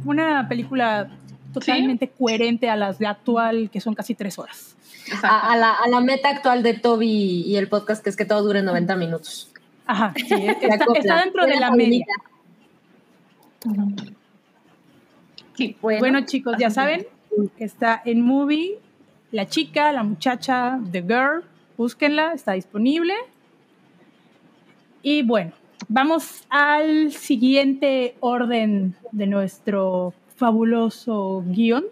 una 0.06 0.48
película 0.48 1.10
totalmente 1.54 2.10
coherente 2.10 2.70
a 2.70 2.76
las 2.76 3.00
de 3.00 3.08
actual, 3.08 3.70
que 3.72 3.82
son 3.82 3.94
casi 3.94 4.16
tres 4.16 4.40
horas. 4.40 4.76
A, 5.24 5.52
a 5.52 5.58
la, 5.58 5.74
a 5.74 5.88
la 5.90 6.00
meta 6.00 6.30
actual 6.30 6.64
de 6.64 6.74
Toby 6.76 7.44
y 7.46 7.56
el 7.58 7.68
podcast, 7.68 8.04
que 8.04 8.10
es 8.10 8.16
que 8.16 8.26
todo 8.26 8.44
dure 8.44 8.62
90 8.62 8.96
minutos. 8.96 9.52
Ajá, 9.86 10.14
sí, 10.16 10.34
está, 10.62 11.22
dentro 11.24 11.46
de 11.46 11.60
la 11.60 11.72
media. 11.72 12.06
Sí. 15.56 15.76
Bueno, 15.82 16.22
chicos, 16.26 16.56
ya 16.58 16.70
saben 16.70 17.06
que 17.58 17.64
está 17.64 18.02
en 18.06 18.22
movie. 18.22 18.80
La 19.32 19.48
chica, 19.48 19.92
la 19.92 20.04
muchacha, 20.04 20.80
The 20.92 21.02
Girl, 21.02 21.44
búsquenla, 21.78 22.34
está 22.34 22.54
disponible. 22.54 23.14
Y 25.04 25.24
bueno, 25.24 25.52
vamos 25.88 26.44
al 26.50 27.12
siguiente 27.12 28.16
orden 28.20 28.96
de 29.12 29.28
nuestro 29.28 30.14
fabuloso 30.42 31.44
guion, 31.48 31.86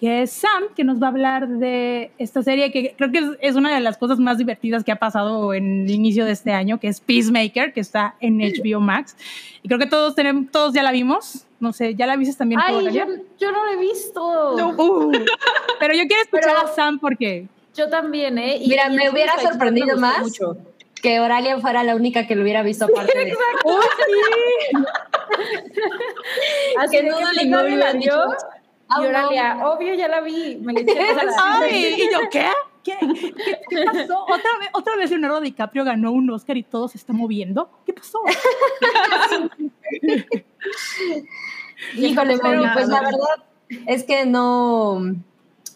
que 0.00 0.22
es 0.22 0.32
Sam, 0.32 0.64
que 0.74 0.82
nos 0.82 1.00
va 1.00 1.08
a 1.08 1.10
hablar 1.10 1.46
de 1.46 2.10
esta 2.16 2.42
serie 2.42 2.72
que 2.72 2.94
creo 2.96 3.12
que 3.12 3.18
es, 3.18 3.24
es 3.42 3.54
una 3.54 3.74
de 3.74 3.80
las 3.80 3.98
cosas 3.98 4.18
más 4.18 4.38
divertidas 4.38 4.82
que 4.82 4.92
ha 4.92 4.96
pasado 4.96 5.52
en 5.52 5.82
el 5.84 5.90
inicio 5.90 6.24
de 6.24 6.32
este 6.32 6.52
año, 6.52 6.80
que 6.80 6.88
es 6.88 7.00
Peacemaker, 7.02 7.74
que 7.74 7.80
está 7.80 8.14
en 8.20 8.38
HBO 8.38 8.80
Max. 8.80 9.14
Y 9.62 9.68
creo 9.68 9.78
que 9.78 9.86
todos, 9.86 10.14
tenemos, 10.14 10.50
todos 10.50 10.72
ya 10.72 10.82
la 10.82 10.90
vimos. 10.90 11.44
No 11.60 11.74
sé, 11.74 11.94
¿ya 11.94 12.06
la 12.06 12.16
viste 12.16 12.34
también? 12.34 12.60
Ay, 12.64 12.86
yo, 12.94 13.04
yo 13.38 13.52
no 13.52 13.64
lo 13.66 13.70
he 13.72 13.76
visto. 13.76 14.56
No. 14.56 14.70
Uh, 14.78 15.12
pero 15.78 15.92
yo 15.94 16.04
quiero 16.06 16.22
escuchar 16.22 16.54
Pero- 16.56 16.66
a 16.72 16.74
Sam 16.74 16.98
porque 16.98 17.46
Yo 17.76 17.88
también, 17.90 18.38
¿eh? 18.38 18.56
Y- 18.56 18.68
Mira, 18.68 18.88
me 18.88 19.10
hubiera 19.10 19.38
sorprendido 19.38 19.98
más. 19.98 20.20
mucho. 20.22 20.56
Que 21.02 21.20
Oralia 21.20 21.58
fuera 21.60 21.82
la 21.82 21.94
única 21.96 22.26
que 22.26 22.34
lo 22.34 22.42
hubiera 22.42 22.62
visto 22.62 22.86
aparte 22.86 23.18
de 23.18 23.32
Así 26.78 26.96
Que 26.96 27.02
de 27.02 27.10
no 27.10 27.16
que 27.38 27.46
no 27.46 27.62
hubiera 27.62 27.92
la 27.92 27.98
vio. 27.98 28.14
"Ah, 28.88 28.96
Y 28.98 29.02
no". 29.02 29.08
Oralia, 29.08 29.58
obvio, 29.68 29.94
ya 29.94 30.08
la 30.08 30.20
vi. 30.20 30.56
Me 30.60 30.72
le 30.72 30.80
eché 30.82 30.98
Ay, 31.42 31.94
y 31.98 32.12
yo, 32.12 32.18
¿qué? 32.30 32.46
¿Qué, 32.82 32.96
qué, 32.98 33.34
qué 33.68 33.84
pasó? 33.84 34.22
¿Otra 34.24 34.50
vez, 34.58 34.68
¿Otra 34.72 34.96
vez 34.96 35.10
Leonardo 35.10 35.40
DiCaprio 35.42 35.84
ganó 35.84 36.12
un 36.12 36.30
Oscar 36.30 36.56
y 36.56 36.62
todo 36.62 36.88
se 36.88 36.96
está 36.96 37.12
moviendo? 37.12 37.70
¿Qué 37.84 37.92
pasó? 37.92 38.20
Híjole, 41.96 42.38
Pero- 42.40 42.62
pues 42.72 42.88
la 42.88 43.00
verdad 43.00 43.44
es 43.86 44.04
que 44.04 44.26
no, 44.26 45.00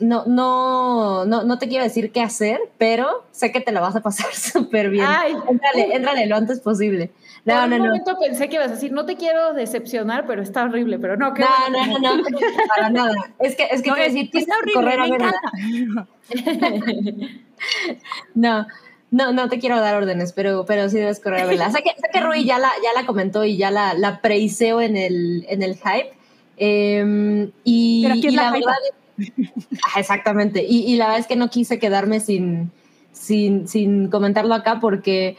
no, 0.01 0.25
no, 0.27 1.25
no, 1.25 1.45
no 1.45 1.59
te 1.59 1.69
quiero 1.69 1.85
decir 1.85 2.13
qué 2.13 2.21
hacer, 2.23 2.61
pero 2.79 3.25
sé 3.33 3.53
que 3.53 3.61
te 3.61 3.73
la 3.73 3.81
vas 3.81 3.97
a 3.97 4.01
pasar 4.03 4.27
súper 4.35 4.91
bien. 4.91 5.05
Ay. 5.09 5.35
Éntrale, 5.49 5.95
éntrale 5.95 6.27
lo 6.27 6.37
antes 6.37 6.61
posible. 6.61 7.11
No, 7.45 7.61
Por 7.61 7.69
no, 7.69 7.77
un 7.77 7.83
no. 7.83 7.89
momento 7.89 8.17
pensé 8.19 8.49
que 8.49 8.55
ibas 8.57 8.69
a 8.69 8.75
decir, 8.75 8.91
no 8.93 9.05
te 9.05 9.17
quiero 9.17 9.53
decepcionar, 9.53 10.27
pero 10.27 10.43
está 10.43 10.65
horrible, 10.65 10.99
pero 10.99 11.17
no, 11.19 11.35
qué 11.35 11.43
No, 11.43 11.49
bueno. 11.71 11.99
no, 12.01 12.17
no, 12.17 12.23
no, 12.31 12.39
para 12.75 12.89
nada. 12.91 13.13
Es 13.39 13.55
que, 13.55 13.65
es 13.71 13.83
que 13.83 13.91
No, 13.91 13.97
es- 13.97 14.15
decir, 14.15 14.31
está 14.33 14.55
horrible, 14.59 14.97
me 14.99 15.07
encanta. 15.17 15.41
No, 18.35 18.67
no, 19.11 19.33
no 19.33 19.49
te 19.49 19.59
quiero 19.59 19.79
dar 19.81 19.95
órdenes, 19.97 20.33
pero, 20.33 20.65
pero 20.67 20.89
sí 20.89 20.99
debes 20.99 21.21
correr 21.21 21.43
a 21.43 21.47
verla. 21.47 21.71
Sé 21.71 21.83
que, 21.83 21.91
sé 21.91 22.09
que 22.13 22.21
Rui 22.21 22.45
ya 22.45 22.59
la, 22.59 22.71
ya 22.83 22.99
la 22.99 23.07
comentó 23.07 23.45
y 23.45 23.57
ya 23.57 23.71
la, 23.71 23.95
la 23.95 24.21
preiseo 24.21 24.81
en 24.81 24.97
el, 24.97 25.47
en 25.49 25.63
el 25.63 25.77
hype. 25.77 26.13
Eh, 26.57 27.51
y, 27.65 28.03
Pero 28.03 28.15
es 28.15 28.25
y 28.25 28.31
la 28.31 28.43
la 28.45 28.51
verdad, 28.53 28.73
exactamente. 29.97 30.65
Y, 30.67 30.93
y 30.93 30.97
la 30.97 31.07
verdad 31.07 31.21
es 31.21 31.27
que 31.27 31.37
no 31.37 31.51
quise 31.51 31.79
quedarme 31.79 32.21
sin, 32.21 32.71
sin, 33.13 33.69
sin 33.69 34.09
comentarlo 34.09 34.55
acá 34.55 34.81
porque 34.81 35.37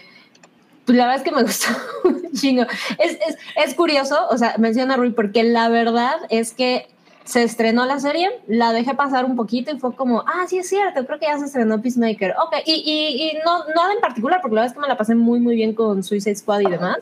pues 0.86 0.98
la 0.98 1.06
verdad 1.08 1.22
es 1.22 1.30
que 1.30 1.36
me 1.36 1.44
gustó 1.48 1.68
un 2.04 2.32
chingo. 2.34 2.64
Es, 2.98 3.14
es, 3.28 3.38
es 3.64 3.74
curioso, 3.76 4.28
o 4.30 4.38
sea, 4.38 4.56
menciona 4.58 4.98
Rui, 4.98 5.12
porque 5.12 5.44
la 5.44 5.70
verdad 5.70 6.16
es 6.30 6.54
que 6.54 6.88
se 7.24 7.42
estrenó 7.42 7.86
la 7.86 8.00
serie, 8.00 8.30
la 8.48 8.72
dejé 8.72 8.94
pasar 8.94 9.26
un 9.26 9.36
poquito 9.36 9.72
y 9.72 9.80
fue 9.80 9.96
como, 9.96 10.20
ah, 10.28 10.46
sí 10.48 10.60
es 10.60 10.70
cierto, 10.70 11.06
creo 11.08 11.20
que 11.20 11.26
ya 11.26 11.40
se 11.40 11.46
estrenó 11.46 11.82
Peacemaker. 11.82 12.36
Ok, 12.46 12.58
y, 12.66 12.74
y, 12.74 13.30
y 13.30 13.38
no, 13.44 13.66
nada 13.76 13.94
en 13.94 14.00
particular, 14.00 14.42
porque 14.42 14.56
la 14.56 14.62
verdad 14.62 14.74
es 14.74 14.76
que 14.76 14.82
me 14.82 14.88
la 14.88 14.98
pasé 14.98 15.16
muy, 15.16 15.40
muy 15.40 15.56
bien 15.56 15.74
con 15.74 16.04
Suicide 16.04 16.36
Squad 16.36 16.62
y 16.62 16.70
demás. 16.70 16.98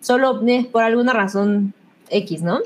Solo 0.00 0.40
eh, 0.46 0.68
por 0.70 0.84
alguna 0.84 1.12
razón 1.12 1.74
X, 2.08 2.42
¿no? 2.42 2.60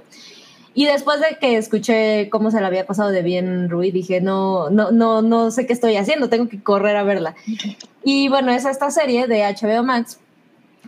Y 0.79 0.85
después 0.85 1.19
de 1.19 1.39
que 1.41 1.57
escuché 1.57 2.31
cómo 2.31 2.53
se 2.53 2.61
la 2.61 2.69
había 2.69 2.87
pasado 2.87 3.11
de 3.11 3.23
bien 3.23 3.69
Rui, 3.69 3.91
dije, 3.91 4.21
no, 4.21 4.71
no, 4.71 4.93
no, 4.93 5.23
no 5.23 5.51
sé 5.51 5.67
qué 5.67 5.73
estoy 5.73 5.97
haciendo, 5.97 6.29
tengo 6.29 6.49
que 6.49 6.63
correr 6.63 6.95
a 6.95 7.03
verla. 7.03 7.35
Y 8.05 8.29
bueno, 8.29 8.53
es 8.53 8.65
esta 8.65 8.89
serie 8.93 9.27
de 9.27 9.43
HBO 9.43 9.83
Max, 9.83 10.21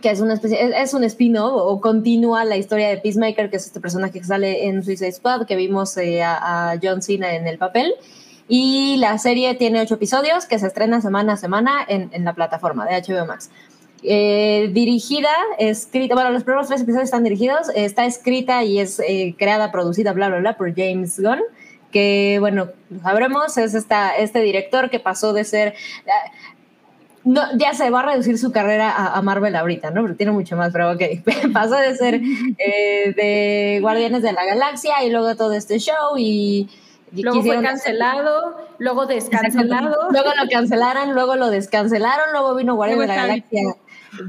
que 0.01 0.09
es 0.09 0.21
una 0.21 0.35
especie, 0.35 0.63
es, 0.63 0.73
es 0.77 0.93
un 0.93 1.03
spin-off 1.03 1.51
o 1.55 1.81
continúa 1.81 2.45
la 2.45 2.55
historia 2.55 2.87
de 2.87 2.99
Peacemaker, 2.99 3.49
que 3.49 3.57
es 3.57 3.65
este 3.65 3.81
personaje 3.81 4.13
que 4.17 4.23
sale 4.23 4.65
en 4.67 4.81
Suicide 4.81 5.11
Squad, 5.11 5.45
que 5.45 5.57
vimos 5.57 5.97
eh, 5.97 6.23
a, 6.23 6.71
a 6.71 6.79
John 6.81 7.01
Cena 7.01 7.35
en 7.35 7.45
el 7.45 7.57
papel. 7.57 7.93
Y 8.47 8.95
la 8.95 9.17
serie 9.17 9.55
tiene 9.55 9.81
ocho 9.81 9.95
episodios 9.95 10.45
que 10.45 10.57
se 10.57 10.67
estrena 10.67 11.01
semana 11.01 11.33
a 11.33 11.37
semana 11.37 11.85
en, 11.85 12.09
en 12.13 12.23
la 12.23 12.33
plataforma 12.33 12.85
de 12.85 13.01
HBO 13.01 13.25
Max. 13.25 13.49
Eh, 14.03 14.69
dirigida, 14.73 15.29
escrita, 15.59 16.15
bueno, 16.15 16.31
los 16.31 16.43
primeros 16.43 16.67
tres 16.67 16.81
episodios 16.81 17.05
están 17.05 17.23
dirigidos, 17.23 17.69
está 17.75 18.05
escrita 18.05 18.63
y 18.63 18.79
es 18.79 18.99
eh, 18.99 19.35
creada, 19.37 19.71
producida, 19.71 20.11
bla, 20.13 20.29
bla, 20.29 20.39
bla, 20.39 20.57
por 20.57 20.73
James 20.75 21.19
Gunn, 21.19 21.41
que, 21.91 22.37
bueno, 22.39 22.69
sabremos, 23.03 23.57
es 23.57 23.75
esta, 23.75 24.15
este 24.15 24.39
director 24.39 24.89
que 24.89 24.99
pasó 24.99 25.33
de 25.33 25.43
ser... 25.43 25.75
ah, 26.07 26.31
no, 27.23 27.43
ya 27.55 27.75
se 27.75 27.91
va 27.91 27.99
a 27.99 28.03
reducir 28.13 28.39
su 28.39 28.51
carrera 28.51 28.89
a, 28.89 29.15
a 29.15 29.21
Marvel 29.21 29.55
ahorita, 29.55 29.91
¿no? 29.91 30.01
Porque 30.01 30.15
tiene 30.15 30.31
mucho 30.31 30.55
más, 30.55 30.71
pero 30.73 30.91
ok. 30.93 31.01
Pasó 31.53 31.75
de 31.75 31.95
ser 31.95 32.15
eh, 32.57 33.13
de 33.15 33.77
Guardianes 33.79 34.23
de 34.23 34.33
la 34.33 34.43
Galaxia 34.43 35.03
y 35.03 35.11
luego 35.11 35.35
todo 35.35 35.53
este 35.53 35.77
show 35.77 36.17
y... 36.17 36.69
Luego 37.13 37.43
fue 37.43 37.61
cancelado, 37.61 38.55
luego 38.77 39.05
descancelado. 39.05 40.11
Luego 40.11 40.29
lo 40.29 40.49
cancelaron, 40.49 41.13
luego 41.13 41.35
lo 41.35 41.49
descancelaron, 41.49 42.31
luego 42.31 42.55
vino 42.55 42.75
Guardianes 42.75 43.09
de 43.09 43.13
la 43.13 43.27
Galaxia 43.27 43.75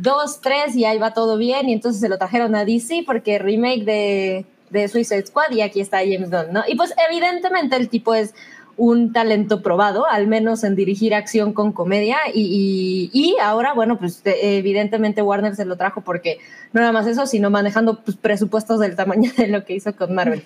2, 0.00 0.40
3 0.40 0.76
y 0.76 0.84
ahí 0.84 0.98
va 0.98 1.12
todo 1.14 1.36
bien 1.36 1.68
y 1.68 1.72
entonces 1.72 2.00
se 2.00 2.08
lo 2.08 2.18
trajeron 2.18 2.54
a 2.54 2.64
DC 2.64 3.02
porque 3.06 3.38
remake 3.38 3.84
de, 3.84 4.46
de 4.70 4.88
Suicide 4.88 5.26
Squad 5.26 5.50
y 5.50 5.60
aquí 5.62 5.80
está 5.80 5.98
James 5.98 6.30
Gunn, 6.30 6.52
¿no? 6.52 6.62
Y 6.68 6.76
pues 6.76 6.94
evidentemente 7.08 7.76
el 7.76 7.88
tipo 7.88 8.14
es 8.14 8.34
un 8.78 9.12
talento 9.12 9.60
probado, 9.62 10.06
al 10.06 10.26
menos 10.26 10.64
en 10.64 10.74
dirigir 10.74 11.14
acción 11.14 11.52
con 11.52 11.72
comedia 11.72 12.16
y, 12.32 13.10
y, 13.12 13.20
y 13.20 13.36
ahora, 13.38 13.74
bueno, 13.74 13.98
pues 13.98 14.24
de- 14.24 14.56
evidentemente 14.58 15.20
Warner 15.20 15.54
se 15.54 15.66
lo 15.66 15.76
trajo 15.76 16.00
porque 16.00 16.38
no 16.72 16.80
nada 16.80 16.92
más 16.92 17.06
eso, 17.06 17.26
sino 17.26 17.50
manejando 17.50 18.00
pues, 18.02 18.16
presupuestos 18.16 18.80
del 18.80 18.96
tamaño 18.96 19.30
de 19.36 19.48
lo 19.48 19.64
que 19.66 19.74
hizo 19.74 19.94
con 19.94 20.14
Marvel. 20.14 20.44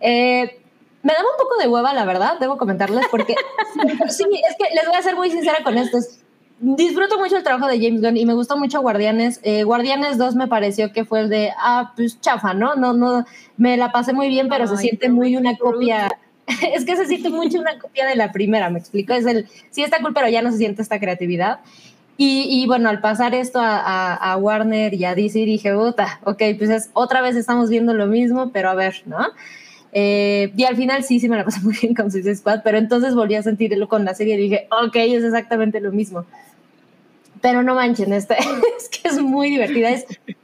Eh, 0.00 0.60
me 1.02 1.12
daba 1.12 1.28
un 1.28 1.42
poco 1.42 1.56
de 1.60 1.66
hueva, 1.68 1.92
la 1.92 2.04
verdad, 2.04 2.38
debo 2.38 2.56
comentarles, 2.56 3.04
porque 3.10 3.34
sí, 4.10 4.24
es 4.48 4.56
que 4.58 4.74
les 4.74 4.86
voy 4.86 4.96
a 4.96 5.02
ser 5.02 5.16
muy 5.16 5.30
sincera 5.30 5.58
con 5.64 5.76
esto. 5.76 5.98
es- 5.98 6.20
Disfruto 6.58 7.18
mucho 7.18 7.36
el 7.36 7.42
trabajo 7.42 7.66
de 7.66 7.78
James 7.78 8.00
Gunn 8.00 8.16
y 8.16 8.24
me 8.24 8.32
gustó 8.32 8.56
mucho 8.56 8.80
Guardianes. 8.80 9.40
Eh, 9.42 9.64
Guardianes 9.64 10.16
2 10.16 10.36
me 10.36 10.48
pareció 10.48 10.90
que 10.92 11.04
fue 11.04 11.20
el 11.20 11.28
de, 11.28 11.50
ah, 11.58 11.92
pues 11.94 12.18
chafa, 12.20 12.54
¿no? 12.54 12.76
No, 12.76 12.94
no, 12.94 13.26
me 13.58 13.76
la 13.76 13.92
pasé 13.92 14.14
muy 14.14 14.28
bien, 14.28 14.48
pero 14.48 14.66
se 14.66 14.78
siente 14.78 15.10
muy 15.10 15.36
una 15.36 15.52
bruto. 15.52 15.72
copia. 15.72 16.18
es 16.74 16.84
que 16.86 16.96
se 16.96 17.06
siente 17.06 17.28
mucho 17.28 17.60
una 17.60 17.78
copia 17.78 18.06
de 18.06 18.16
la 18.16 18.32
primera, 18.32 18.70
me 18.70 18.78
explico. 18.78 19.12
Es 19.12 19.26
el, 19.26 19.46
sí 19.70 19.82
está 19.82 20.00
cool, 20.00 20.14
pero 20.14 20.28
ya 20.28 20.40
no 20.40 20.50
se 20.50 20.58
siente 20.58 20.80
esta 20.80 20.98
creatividad. 20.98 21.60
Y, 22.16 22.46
y 22.48 22.66
bueno, 22.66 22.88
al 22.88 23.02
pasar 23.02 23.34
esto 23.34 23.60
a, 23.60 23.78
a, 23.78 24.14
a, 24.14 24.36
Warner 24.38 24.94
y 24.94 25.04
a 25.04 25.14
DC, 25.14 25.40
dije, 25.40 25.74
puta, 25.74 26.20
ok, 26.24 26.42
pues 26.56 26.70
es, 26.70 26.90
otra 26.94 27.20
vez 27.20 27.36
estamos 27.36 27.68
viendo 27.68 27.92
lo 27.92 28.06
mismo, 28.06 28.50
pero 28.52 28.70
a 28.70 28.74
ver, 28.74 29.02
¿no? 29.04 29.18
Eh, 29.92 30.52
y 30.54 30.64
al 30.64 30.76
final 30.76 31.04
sí, 31.04 31.20
sí 31.20 31.26
me 31.26 31.36
la 31.36 31.44
pasé 31.44 31.60
muy 31.64 31.74
bien 31.74 31.94
con 31.94 32.10
Suicide 32.10 32.36
Squad, 32.36 32.60
pero 32.62 32.76
entonces 32.76 33.14
volví 33.14 33.34
a 33.34 33.42
sentirlo 33.42 33.88
con 33.88 34.04
la 34.04 34.14
serie 34.14 34.34
y 34.34 34.42
dije, 34.42 34.68
ok, 34.70 34.96
es 34.96 35.24
exactamente 35.24 35.80
lo 35.80 35.90
mismo. 35.92 36.26
Pero 37.46 37.62
no 37.62 37.76
manchen, 37.76 38.12
esta, 38.12 38.34
es 38.76 38.88
que 38.88 39.06
es 39.06 39.22
muy 39.22 39.50
divertida. 39.50 39.90
Es, 39.90 40.04
eh, 40.26 40.36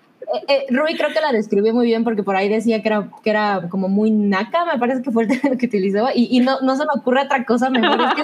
eh, 0.47 0.67
Rui 0.71 0.95
creo 0.95 1.09
que 1.09 1.21
la 1.21 1.33
describió 1.33 1.75
muy 1.75 1.85
bien 1.85 2.05
porque 2.05 2.23
por 2.23 2.37
ahí 2.37 2.49
decía 2.49 2.81
que 2.81 2.87
era, 2.87 3.11
que 3.25 3.31
era 3.31 3.69
como 3.71 3.88
muy 3.88 4.12
naca, 4.12 4.65
me 4.65 4.79
parece 4.79 5.03
que 5.03 5.11
fue 5.11 5.25
el 5.25 5.59
que 5.59 5.67
utilizó, 5.67 6.11
y, 6.15 6.38
no, 6.38 6.61
no 6.61 6.77
se 6.77 6.85
me 6.85 6.93
ocurre 6.95 7.23
otra 7.23 7.45
cosa 7.45 7.71
mejor. 7.71 7.99
Que 8.15 8.23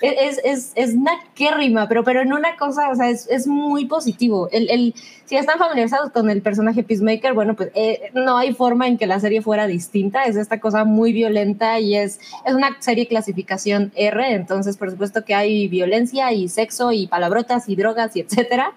es, 0.00 0.40
es, 0.44 0.72
es 0.74 0.94
naquérrima, 0.94 1.88
pero, 1.88 2.04
pero 2.04 2.20
en 2.20 2.32
una 2.32 2.56
cosa, 2.56 2.90
o 2.90 2.94
sea, 2.94 3.10
es, 3.10 3.28
es 3.28 3.46
muy 3.46 3.86
positivo. 3.86 4.48
El, 4.52 4.70
el, 4.70 4.94
si 5.24 5.36
están 5.36 5.58
familiarizados 5.58 6.10
con 6.10 6.30
el 6.30 6.42
personaje 6.42 6.82
Peacemaker, 6.82 7.32
bueno, 7.32 7.54
pues 7.54 7.70
eh, 7.74 8.10
no 8.14 8.38
hay 8.38 8.54
forma 8.54 8.86
en 8.86 8.98
que 8.98 9.06
la 9.06 9.20
serie 9.20 9.42
fuera 9.42 9.66
distinta. 9.66 10.24
Es 10.24 10.36
esta 10.36 10.60
cosa 10.60 10.84
muy 10.84 11.12
violenta 11.12 11.80
y 11.80 11.96
es, 11.96 12.20
es 12.46 12.54
una 12.54 12.76
serie 12.80 13.06
clasificación 13.06 13.92
R, 13.94 14.32
entonces 14.32 14.76
por 14.76 14.90
supuesto 14.90 15.24
que 15.24 15.34
hay 15.34 15.68
violencia 15.68 16.32
y 16.32 16.48
sexo 16.48 16.92
y 16.92 17.06
palabrotas 17.06 17.68
y 17.68 17.76
drogas 17.76 18.14
y 18.16 18.20
etcétera, 18.20 18.72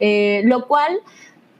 eh, 0.00 0.42
lo 0.44 0.66
cual 0.66 0.98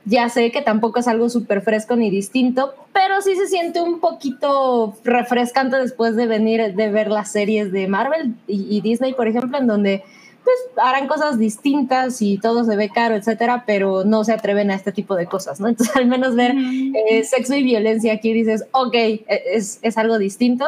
ya 0.04 0.28
sé 0.28 0.50
que 0.50 0.62
tampoco 0.62 1.00
es 1.00 1.08
algo 1.08 1.28
súper 1.28 1.62
fresco 1.62 1.96
ni 1.96 2.10
distinto, 2.10 2.74
pero 2.92 3.20
sí 3.22 3.36
se 3.36 3.46
siente 3.46 3.80
un 3.80 4.00
poquito 4.00 4.96
refrescante 5.04 5.76
después 5.76 6.16
de 6.16 6.26
venir 6.26 6.74
de 6.74 6.90
ver 6.90 7.08
las 7.08 7.30
series 7.30 7.72
de 7.72 7.86
Marvel 7.86 8.34
y, 8.46 8.76
y 8.76 8.80
Disney, 8.80 9.14
por 9.14 9.28
ejemplo, 9.28 9.58
en 9.58 9.66
donde 9.66 10.02
pues 10.44 10.56
harán 10.76 11.06
cosas 11.06 11.38
distintas 11.38 12.20
y 12.20 12.38
todo 12.38 12.64
se 12.64 12.76
ve 12.76 12.88
caro, 12.88 13.14
etcétera, 13.14 13.64
pero 13.66 14.04
no 14.04 14.24
se 14.24 14.32
atreven 14.32 14.70
a 14.70 14.74
este 14.74 14.92
tipo 14.92 15.14
de 15.14 15.26
cosas, 15.26 15.60
¿no? 15.60 15.68
Entonces, 15.68 15.94
al 15.96 16.06
menos 16.06 16.34
ver 16.34 16.54
eh, 16.56 17.24
sexo 17.24 17.54
y 17.54 17.62
violencia 17.62 18.12
aquí 18.12 18.32
dices, 18.32 18.64
ok, 18.72 18.94
es, 19.28 19.78
es 19.82 19.98
algo 19.98 20.18
distinto, 20.18 20.66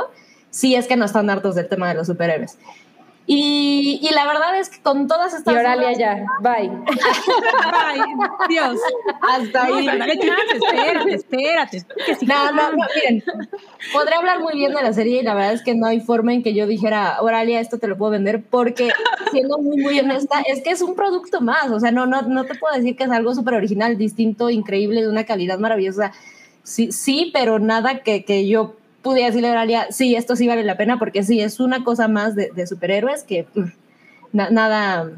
si 0.50 0.76
es 0.76 0.86
que 0.86 0.96
no 0.96 1.04
están 1.04 1.28
hartos 1.30 1.56
del 1.56 1.68
tema 1.68 1.88
de 1.88 1.94
los 1.94 2.06
superhéroes. 2.06 2.56
Y, 3.26 4.00
y, 4.02 4.14
la 4.14 4.26
verdad 4.26 4.58
es 4.58 4.68
que 4.68 4.82
con 4.82 5.08
todas 5.08 5.32
estas. 5.32 5.54
Y 5.54 5.56
Oralia 5.56 5.92
ya, 5.92 6.26
bye. 6.40 6.68
bye, 6.68 8.28
Dios. 8.50 8.78
Hasta 9.22 9.64
ahí. 9.64 9.86
No, 9.86 10.04
espérate, 10.04 11.14
espérate. 11.14 11.86
Que 12.04 12.14
si 12.16 12.26
no, 12.26 12.52
no, 12.52 12.72
no, 12.72 12.86
miren. 12.94 13.24
Podría 13.94 14.18
hablar 14.18 14.40
muy 14.40 14.54
bien 14.54 14.74
de 14.74 14.82
la 14.82 14.92
serie 14.92 15.20
y 15.20 15.22
la 15.22 15.32
verdad 15.32 15.54
es 15.54 15.62
que 15.62 15.74
no 15.74 15.86
hay 15.86 16.00
forma 16.00 16.34
en 16.34 16.42
que 16.42 16.52
yo 16.52 16.66
dijera, 16.66 17.16
Oralia, 17.22 17.60
esto 17.60 17.78
te 17.78 17.88
lo 17.88 17.96
puedo 17.96 18.12
vender, 18.12 18.42
porque 18.42 18.90
siendo 19.32 19.56
muy, 19.56 19.78
muy 19.78 19.98
honesta, 19.98 20.42
es 20.46 20.62
que 20.62 20.70
es 20.70 20.82
un 20.82 20.94
producto 20.94 21.40
más. 21.40 21.70
O 21.70 21.80
sea, 21.80 21.92
no, 21.92 22.04
no, 22.04 22.20
no 22.22 22.44
te 22.44 22.56
puedo 22.56 22.74
decir 22.76 22.94
que 22.94 23.04
es 23.04 23.10
algo 23.10 23.34
súper 23.34 23.54
original, 23.54 23.96
distinto, 23.96 24.50
increíble, 24.50 25.00
de 25.00 25.08
una 25.08 25.24
calidad 25.24 25.58
maravillosa. 25.58 26.12
Sí, 26.62 26.92
sí, 26.92 27.30
pero 27.32 27.58
nada 27.58 28.00
que, 28.00 28.26
que 28.26 28.46
yo 28.46 28.76
pudiera 29.04 29.28
decirle 29.28 29.48
a 29.48 29.52
Oralia, 29.52 29.86
sí, 29.90 30.16
esto 30.16 30.34
sí 30.34 30.48
vale 30.48 30.64
la 30.64 30.76
pena, 30.76 30.98
porque 30.98 31.22
sí, 31.22 31.40
es 31.40 31.60
una 31.60 31.84
cosa 31.84 32.08
más 32.08 32.34
de, 32.34 32.50
de 32.52 32.66
superhéroes 32.66 33.22
que 33.22 33.46
na, 34.32 34.50
nada, 34.50 35.12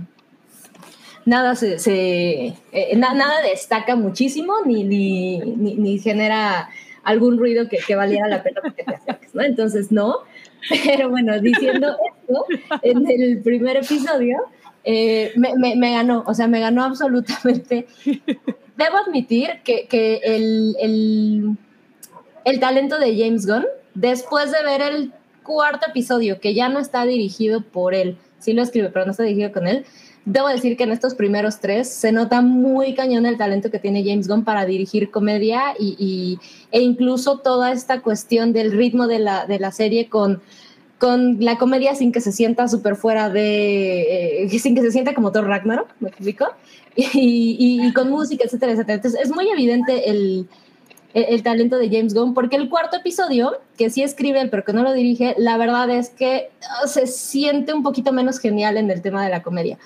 nada 1.25 1.55
se, 1.55 1.79
se 1.79 2.55
eh, 2.72 2.96
na, 2.96 3.14
nada 3.14 3.40
destaca 3.40 3.96
muchísimo, 3.96 4.53
ni, 4.66 4.85
ni, 4.85 5.38
ni, 5.38 5.77
ni 5.77 5.99
genera 5.99 6.68
algún 7.05 7.38
ruido 7.38 7.68
que, 7.68 7.79
que, 7.79 7.94
valiera 7.94 8.29
la 8.29 8.42
pena 8.42 8.61
porque 8.61 8.83
te 8.83 8.94
acerques, 8.96 9.35
¿no? 9.35 9.42
Entonces, 9.42 9.92
no. 9.92 10.16
Pero 10.85 11.09
bueno, 11.09 11.40
diciendo 11.40 11.96
esto, 12.20 12.44
en 12.83 13.09
el 13.09 13.40
primer 13.42 13.77
episodio, 13.77 14.38
eh, 14.83 15.33
me, 15.37 15.55
me, 15.57 15.77
me, 15.77 15.92
ganó, 15.92 16.25
o 16.27 16.35
sea, 16.35 16.49
me 16.49 16.59
ganó 16.59 16.83
absolutamente. 16.83 17.87
Debo 18.77 18.96
admitir 19.07 19.61
que, 19.64 19.87
que 19.87 20.20
el, 20.25 20.75
el 20.81 21.57
el 22.47 22.61
talento 22.61 22.99
de 22.99 23.19
James 23.19 23.45
Gunn 23.45 23.67
después 23.95 24.53
de 24.53 24.63
ver 24.63 24.81
el 24.81 25.13
cuarto 25.43 25.87
episodio, 25.89 26.41
que 26.41 26.55
ya 26.55 26.69
no 26.69 26.79
está 26.79 27.05
dirigido 27.05 27.61
por 27.61 27.93
él, 27.93 28.17
sí 28.39 28.53
lo 28.53 28.63
escribe, 28.63 28.89
pero 28.91 29.05
no 29.05 29.11
está 29.11 29.25
dirigido 29.25 29.53
con 29.53 29.67
él. 29.67 29.85
Debo 30.25 30.49
decir 30.49 30.77
que 30.77 30.85
en 30.85 30.93
estos 30.93 31.15
primeros 31.17 31.59
tres 31.61 31.93
se 31.93 32.13
nota 32.13 32.43
muy 32.43 32.95
cañón 32.95 33.27
el 33.27 33.37
talento 33.37 33.71
que 33.71 33.81
tiene 33.81 34.05
James 34.05 34.29
Gunn 34.29 34.45
para 34.45 34.65
dirigir 34.65 35.11
comedia 35.11 35.75
y, 35.79 35.97
y 35.99 36.39
e 36.71 36.83
incluso 36.83 37.39
toda 37.39 37.73
esta 37.73 38.01
cuestión 38.01 38.53
del 38.53 38.73
ritmo 38.73 39.09
de 39.09 39.19
la, 39.19 39.47
de 39.47 39.59
la 39.59 39.73
serie 39.73 40.09
con, 40.09 40.41
con 40.99 41.39
la 41.41 41.59
comedia 41.59 41.97
sin 41.97 42.13
que 42.13 42.21
se 42.21 42.31
sienta 42.31 42.69
súper 42.69 42.95
fuera 42.95 43.29
de, 43.29 44.45
eh, 44.45 44.49
sin 44.61 44.77
que 44.77 44.83
se 44.83 44.93
sienta 44.93 45.15
como 45.15 45.33
Thor 45.33 45.47
Ragnarok, 45.49 45.89
¿me 45.99 46.11
explico? 46.11 46.47
Y, 46.99 47.59
y, 47.59 47.87
y, 47.87 47.93
con 47.93 48.09
música, 48.09 48.45
etcétera, 48.47 48.73
etcétera. 48.73 48.95
Entonces 48.95 49.21
es 49.21 49.31
muy 49.31 49.51
evidente 49.51 50.09
el, 50.09 50.49
el, 51.16 51.24
el, 51.31 51.42
talento 51.42 51.79
de 51.79 51.88
James 51.88 52.12
Gunn, 52.12 52.35
porque 52.35 52.57
el 52.57 52.68
cuarto 52.68 52.98
episodio, 52.98 53.59
que 53.79 53.88
sí 53.88 54.02
escribe 54.02 54.40
él, 54.40 54.50
pero 54.50 54.64
que 54.64 54.74
no 54.74 54.83
lo 54.83 54.92
dirige, 54.92 55.35
la 55.38 55.57
verdad 55.57 55.88
es 55.88 56.11
que 56.11 56.50
se 56.85 57.07
siente 57.07 57.72
un 57.72 57.83
poquito 57.83 58.12
menos 58.12 58.38
genial 58.38 58.76
en 58.76 58.90
el 58.90 59.00
tema 59.00 59.24
de 59.24 59.31
la 59.31 59.42
comedia. 59.42 59.79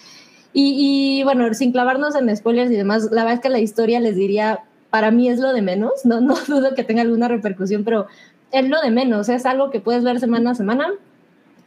Y, 0.52 1.20
y, 1.20 1.22
bueno, 1.22 1.54
sin 1.54 1.70
clavarnos 1.70 2.16
en 2.16 2.36
spoilers 2.36 2.72
y 2.72 2.76
demás, 2.76 3.04
la 3.12 3.22
verdad 3.22 3.34
es 3.34 3.40
que 3.40 3.48
la 3.48 3.60
historia 3.60 4.00
les 4.00 4.16
diría, 4.16 4.64
para 4.90 5.12
mí 5.12 5.28
es 5.28 5.38
lo 5.38 5.52
de 5.52 5.62
menos, 5.62 6.04
no, 6.04 6.20
no 6.20 6.34
dudo 6.48 6.74
que 6.74 6.82
tenga 6.82 7.02
alguna 7.02 7.28
repercusión, 7.28 7.84
pero 7.84 8.08
es 8.50 8.68
lo 8.68 8.80
de 8.80 8.90
menos, 8.90 9.28
es 9.28 9.46
algo 9.46 9.70
que 9.70 9.78
puedes 9.78 10.02
ver 10.02 10.18
semana 10.18 10.50
a 10.50 10.54
semana, 10.56 10.88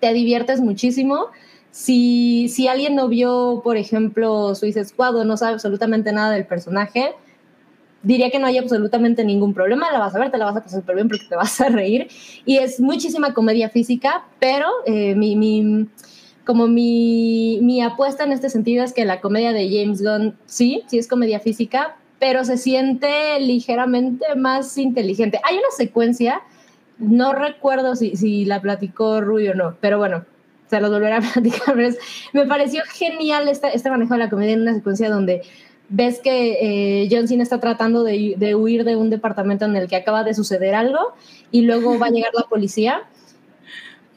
te 0.02 0.12
diviertes 0.12 0.60
muchísimo. 0.60 1.28
Si, 1.72 2.50
si 2.50 2.68
alguien 2.68 2.96
no 2.96 3.08
vio, 3.08 3.62
por 3.64 3.78
ejemplo, 3.78 4.54
Suicide 4.54 4.86
Squad 4.86 5.16
o 5.16 5.24
no 5.24 5.38
sabe 5.38 5.54
absolutamente 5.54 6.12
nada 6.12 6.32
del 6.32 6.46
personaje, 6.46 7.16
diría 8.04 8.30
que 8.30 8.38
no 8.38 8.48
hay 8.48 8.58
absolutamente 8.58 9.24
ningún 9.24 9.54
problema, 9.54 9.92
la 9.92 10.00
vas 10.00 10.14
a 10.16 10.20
ver, 10.20 10.30
te 10.30 10.38
la 10.38 10.46
vas 10.46 10.58
a 10.58 10.62
pasar 10.62 10.82
súper 10.82 10.96
bien 10.96 11.08
porque 11.08 11.26
te 11.28 11.36
vas 11.36 11.60
a 11.62 11.70
reír. 11.70 12.08
Y 12.46 12.58
es 12.58 12.80
muchísima 12.80 13.34
comedia 13.34 13.70
física, 13.70 14.26
pero 14.40 14.68
eh, 14.86 15.16
mi, 15.16 15.36
mi, 15.36 15.88
como 16.46 16.68
mi, 16.68 17.60
mi 17.62 17.82
apuesta 17.82 18.26
en 18.26 18.34
este 18.34 18.50
sentido 18.50 18.84
es 18.84 18.94
que 18.94 19.06
la 19.06 19.22
comedia 19.22 19.54
de 19.54 19.68
James 19.70 20.02
Gunn, 20.04 20.36
sí, 20.46 20.84
sí 20.88 21.00
es 21.00 21.08
comedia 21.08 21.40
física, 21.40 21.96
pero 22.20 22.46
se 22.46 22.58
siente 22.58 23.40
ligeramente 23.40 24.36
más 24.36 24.78
inteligente. 24.78 25.40
Hay 25.44 25.58
una 25.58 25.72
secuencia, 25.76 26.42
no 26.98 27.34
recuerdo 27.34 27.96
si, 27.96 28.16
si 28.16 28.46
la 28.46 28.62
platicó 28.62 29.22
Rui 29.22 29.48
o 29.48 29.56
no, 29.56 29.76
pero 29.80 29.98
bueno, 29.98 30.26
se 30.70 30.82
los 30.82 30.92
volveré 30.92 31.14
a 31.14 31.22
platicar. 31.34 31.76
me 32.34 32.46
pareció 32.46 32.82
genial 32.92 33.48
este, 33.48 33.76
este 33.76 33.90
manejo 33.90 34.14
de 34.14 34.20
la 34.20 34.30
comedia 34.30 34.54
en 34.54 34.62
una 34.62 34.74
secuencia 34.74 35.10
donde 35.10 35.42
ves 35.96 36.20
que 36.20 37.04
eh, 37.04 37.10
John 37.12 37.28
Cena 37.28 37.44
está 37.44 37.60
tratando 37.60 38.04
de, 38.04 38.34
de, 38.36 38.56
huir 38.56 38.84
de 38.84 38.96
un 38.96 39.12
departamento 39.12 39.66
en 39.66 39.76
el 39.76 39.88
que 39.88 39.96
acaba 39.96 40.24
de 40.24 40.34
suceder 40.34 40.74
algo 40.74 41.14
y 41.52 41.62
luego 41.62 42.00
va 42.00 42.08
a 42.08 42.10
llegar 42.10 42.32
la 42.34 42.48
policía. 42.50 43.04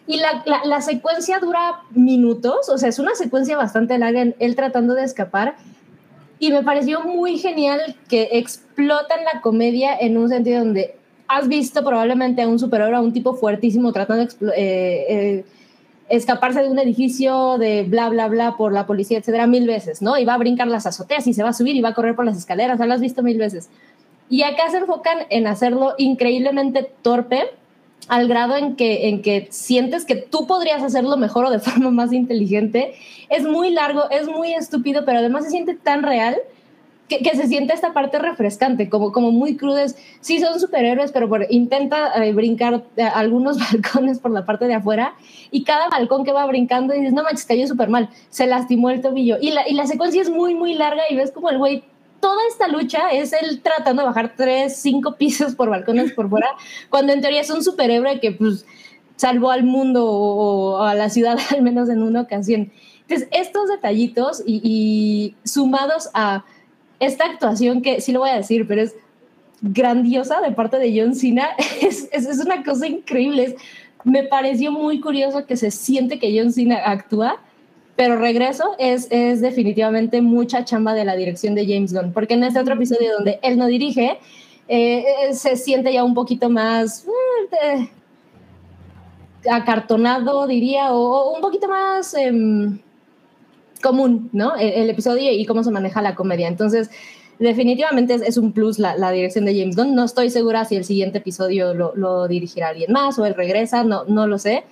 Y 0.07 0.17
la, 0.17 0.43
la, 0.47 0.65
la, 0.65 0.81
secuencia 0.81 1.39
dura 1.39 1.83
minutos, 1.91 2.71
o 2.71 2.79
sea, 2.79 2.89
es 2.89 2.99
una 2.99 3.15
secuencia 3.15 3.59
bastante 3.59 3.99
larga 3.99 4.23
en 4.23 4.35
él 4.39 4.57
tratando 4.57 4.95
de 4.95 5.05
escapar. 5.05 5.57
Y 6.39 6.51
me 6.51 6.63
pareció 6.63 7.03
muy 7.03 7.37
genial 7.37 7.97
que 8.09 8.31
explotan 8.33 9.25
la 9.31 9.43
comedia 9.43 9.95
en 9.99 10.17
un 10.17 10.31
sentido 10.31 10.61
donde 10.61 10.97
has 11.29 11.47
visto 11.47 11.85
probablemente 11.85 12.41
a 12.41 12.49
un 12.49 12.59
superhéroe, 12.59 12.97
a 12.97 13.01
un 13.03 13.13
tipo 13.13 13.35
fuertísimo 13.35 13.93
tratando 13.93 14.25
de 14.25 14.49
eh, 14.57 15.07
eh, 15.09 15.45
escaparse 16.09 16.63
de 16.63 16.69
un 16.69 16.79
edificio 16.79 17.59
de 17.59 17.83
bla, 17.83 18.09
bla, 18.09 18.29
bla 18.29 18.57
por 18.57 18.73
la 18.73 18.87
policía, 18.87 19.19
etcétera, 19.19 19.47
mil 19.47 19.67
veces, 19.67 20.03
¿no? 20.03 20.19
Y 20.19 20.25
va 20.25 20.35
a 20.35 20.39
brincar 20.39 20.69
las 20.69 20.87
azoteas 20.87 21.27
y 21.27 21.35
se 21.35 21.43
va 21.43 21.51
a 21.51 21.53
subir 21.53 21.77
y 21.77 21.81
va 21.81 21.91
a 21.91 21.95
correr 21.95 22.15
por 22.15 22.25
las 22.25 22.37
escaleras, 22.37 22.79
ya 22.79 22.87
lo 22.87 22.95
has 22.95 23.01
visto 23.01 23.23
mil 23.23 23.39
veces. 23.39 23.69
Y 24.29 24.43
acá 24.43 24.71
se 24.71 24.79
enfocan 24.79 25.19
en 25.31 25.47
hacerlo 25.47 25.95
increíblemente 25.99 26.91
torpe, 27.03 27.51
al 28.09 28.29
grado 28.29 28.57
en 28.57 28.77
que, 28.77 29.09
en 29.09 29.23
que 29.23 29.49
sientes 29.51 30.05
que 30.05 30.15
tú 30.15 30.47
podrías 30.47 30.83
hacerlo 30.83 31.17
mejor 31.17 31.47
o 31.47 31.51
de 31.51 31.59
forma 31.61 31.91
más 31.91 32.13
inteligente. 32.13 32.95
Es 33.29 33.45
muy 33.45 33.71
largo, 33.71 34.09
es 34.11 34.29
muy 34.29 34.55
estúpido, 34.55 35.05
pero 35.05 35.19
además 35.19 35.45
se 35.45 35.51
siente 35.51 35.75
tan 35.75 36.03
real 36.03 36.37
que, 37.09 37.19
que, 37.19 37.37
se 37.37 37.47
siente 37.47 37.73
esta 37.73 37.93
parte 37.93 38.19
refrescante, 38.19 38.89
como, 38.89 39.13
como 39.13 39.31
muy 39.31 39.57
crudes. 39.57 39.97
Sí, 40.21 40.41
son 40.41 40.59
superhéroes, 40.59 41.13
pero 41.13 41.29
por, 41.29 41.47
intenta 41.51 42.13
eh, 42.25 42.33
brincar 42.33 42.85
eh, 42.97 43.03
algunos 43.03 43.59
balcones 43.73 44.19
por 44.19 44.31
la 44.31 44.45
parte 44.45 44.67
de 44.67 44.75
afuera 44.75 45.15
y 45.51 45.65
cada 45.65 45.89
balcón 45.89 46.25
que 46.25 46.33
va 46.33 46.47
brincando 46.47 46.95
y 46.95 46.99
dices, 46.99 47.15
no 47.15 47.23
manches, 47.23 47.47
cayó 47.47 47.67
súper 47.67 47.89
mal, 47.89 48.11
se 48.31 48.47
lastimó 48.47 48.91
el 48.91 49.01
tobillo. 49.01 49.37
Y 49.41 49.53
la, 49.53 49.69
y 49.69 49.75
la 49.75 49.87
secuencia 49.87 50.23
es 50.23 50.31
muy, 50.31 50.55
muy 50.55 50.75
larga 50.75 51.03
y 51.09 51.17
ves 51.17 51.31
como 51.31 51.51
el 51.51 51.59
güey, 51.59 51.85
toda 52.21 52.41
esta 52.49 52.69
lucha 52.69 53.11
es 53.13 53.33
él 53.33 53.61
tratando 53.63 54.03
de 54.03 54.09
bajar 54.09 54.35
tres, 54.37 54.77
cinco 54.77 55.17
pisos 55.17 55.55
por 55.55 55.71
balcones 55.71 56.13
por 56.13 56.29
fuera, 56.29 56.49
cuando 56.91 57.13
en 57.13 57.21
teoría 57.21 57.41
es 57.41 57.51
un 57.51 57.63
superhéroe 57.63 58.21
que 58.21 58.33
pues 58.33 58.67
salvó 59.17 59.51
al 59.51 59.65
mundo 59.65 60.05
o, 60.05 60.79
o 60.79 60.83
a 60.83 60.95
la 60.95 61.09
ciudad 61.09 61.39
al 61.51 61.63
menos 61.63 61.89
en 61.89 62.03
una 62.03 62.23
ocasión. 62.23 62.73
Entonces, 63.03 63.29
estos 63.31 63.69
detallitos 63.69 64.43
y, 64.45 64.61
y 64.65 65.49
sumados 65.49 66.11
a 66.13 66.45
esta 67.01 67.25
actuación 67.27 67.83
que 67.83 68.01
sí 68.01 68.13
lo 68.13 68.21
voy 68.21 68.31
a 68.31 68.37
decir, 68.37 68.67
pero 68.67 68.83
es 68.83 68.95
grandiosa 69.61 70.41
de 70.41 70.53
parte 70.53 70.79
de 70.79 70.99
John 70.99 71.15
Cena, 71.15 71.51
es, 71.81 72.09
es, 72.13 72.39
una 72.39 72.63
cosa 72.65 72.87
increíble. 72.87 73.57
Me 74.05 74.23
pareció 74.23 74.71
muy 74.71 75.01
curioso 75.01 75.47
que 75.47 75.57
se 75.57 75.71
siente 75.71 76.19
que 76.19 76.39
John 76.39 76.53
Cena 76.53 76.81
actúa 76.85 77.41
pero 77.97 78.17
regreso 78.17 78.77
es, 78.79 79.09
es 79.11 79.41
definitivamente 79.41 80.21
mucha 80.21 80.65
chamba 80.65 80.93
de 80.93 81.07
la 81.07 81.17
dirección 81.17 81.55
de 81.55 81.67
James 81.67 81.95
Gunn, 81.95 82.13
porque 82.13 82.35
en 82.35 82.45
este 82.45 82.61
otro 82.61 82.75
episodio 82.75 83.15
donde 83.15 83.41
él 83.43 83.57
no 83.57 83.67
dirige, 83.67 84.19
eh, 84.69 85.05
se 85.33 85.57
siente 85.57 85.93
ya 85.93 86.05
un 86.05 86.13
poquito 86.13 86.51
más 86.51 87.07
eh, 87.63 87.89
acartonado, 89.51 90.47
diría, 90.47 90.93
o, 90.93 90.99
o 90.99 91.35
un 91.35 91.41
poquito 91.41 91.69
más 91.69 92.13
em, 92.15 92.79
común, 93.83 94.31
¿no? 94.33 94.57
El, 94.57 94.73
el, 94.73 94.91
episodio 94.91 95.33
y 95.33 95.45
cómo 95.47 95.63
se 95.63 95.71
maneja 95.71 96.03
la 96.03 96.15
comedia. 96.15 96.49
Entonces, 96.49 96.91
definitivamente 97.39 98.15
es, 98.15 98.37
un 98.37 98.53
plus 98.53 98.79
la, 98.79 99.11
dirección 99.11 99.45
de 99.45 99.59
James 99.59 99.77
Gunn. 99.77 99.95
No 99.95 100.05
estoy 100.05 100.31
segura 100.31 100.65
si 100.65 100.77
el 100.77 100.85
siguiente 100.85 101.19
episodio 101.19 101.75
lo, 101.75 101.95
lo, 101.95 102.29
dirigirá 102.29 102.69
alguien 102.69 102.93
más 102.93 103.19
o 103.19 103.27
él 103.27 103.35
regresa, 103.35 103.85
no, 103.85 104.05
no 104.05 104.27
lo 104.27 104.39
sé. 104.39 104.65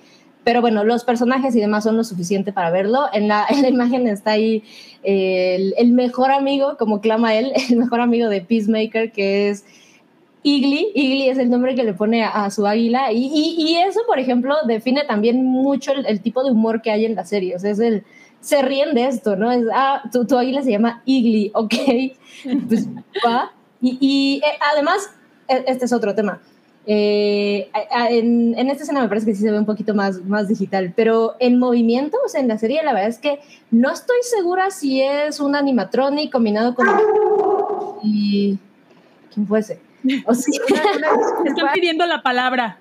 Pero 0.43 0.61
bueno, 0.61 0.83
los 0.83 1.03
personajes 1.03 1.55
y 1.55 1.59
demás 1.59 1.83
son 1.83 1.97
lo 1.97 2.03
suficiente 2.03 2.53
para 2.53 2.69
verlo. 2.69 3.05
En 3.13 3.27
la, 3.27 3.45
en 3.49 3.61
la 3.61 3.69
imagen 3.69 4.07
está 4.07 4.31
ahí 4.31 4.63
eh, 5.03 5.73
el, 5.77 5.93
mejor 5.93 6.31
amigo, 6.31 6.77
como 6.77 7.01
clama 7.01 7.35
él, 7.35 7.51
el 7.69 7.77
mejor 7.77 8.01
amigo 8.01 8.29
de 8.29 8.41
Peacemaker, 8.41 9.11
que 9.11 9.49
es 9.49 9.65
Igly. 10.43 10.91
Igly 10.93 11.29
es 11.29 11.37
el 11.37 11.49
nombre 11.49 11.75
que 11.75 11.83
le 11.83 11.93
pone 11.93 12.23
a, 12.23 12.49
su 12.51 12.65
águila. 12.67 13.11
Y, 13.11 13.77
eso, 13.87 14.01
por 14.07 14.19
ejemplo, 14.19 14.55
define 14.67 15.03
también 15.05 15.43
mucho 15.43 15.91
el, 15.91 16.05
el, 16.05 16.21
tipo 16.21 16.43
de 16.43 16.51
humor 16.51 16.81
que 16.81 16.91
hay 16.91 17.05
en 17.05 17.15
la 17.15 17.25
serie. 17.25 17.55
O 17.55 17.59
sea, 17.59 17.71
es 17.71 17.79
el, 17.79 18.03
se 18.41 18.61
ríen 18.61 18.93
de 18.93 19.07
esto, 19.07 19.35
¿no? 19.35 19.51
Es, 19.51 19.65
ah, 19.73 20.03
tu, 20.11 20.25
tu 20.25 20.37
águila 20.37 20.61
se 20.61 20.71
llama 20.71 21.01
Igly, 21.05 21.51
ok, 21.53 21.73
pues 22.67 22.87
va. 23.25 23.51
Y, 23.81 23.97
y 23.99 24.41
eh, 24.45 24.57
además, 24.73 25.09
este 25.47 25.85
es 25.85 25.93
otro 25.93 26.15
tema. 26.15 26.41
Eh, 26.87 27.69
en, 28.11 28.53
en, 28.57 28.69
esta 28.69 28.83
escena 28.83 29.01
me 29.01 29.09
parece 29.09 29.25
que 29.25 29.33
sí 29.33 29.41
se 29.41 29.49
ve 29.49 29.57
un 29.57 29.65
poquito 29.65 29.95
más, 29.95 30.23
más 30.23 30.47
digital, 30.47 30.93
pero 30.95 31.35
en 31.39 31.57
movimiento, 31.57 32.17
o 32.23 32.29
sea, 32.29 32.41
en 32.41 32.47
la 32.47 32.59
serie, 32.59 32.83
la 32.83 32.93
verdad 32.93 33.09
es 33.09 33.17
que 33.17 33.39
no 33.71 33.91
estoy 33.91 34.17
segura 34.21 34.69
si 34.69 35.01
es 35.01 35.39
un 35.39 35.55
animatronic 35.55 36.31
combinado 36.31 36.75
con. 36.75 36.87
Y. 38.03 38.59
¿Quién 39.33 39.47
fuese? 39.47 39.79
O 40.27 40.33
sea, 40.35 40.53
Están 41.45 41.73
pidiendo 41.73 42.05
la 42.05 42.21
palabra. 42.21 42.77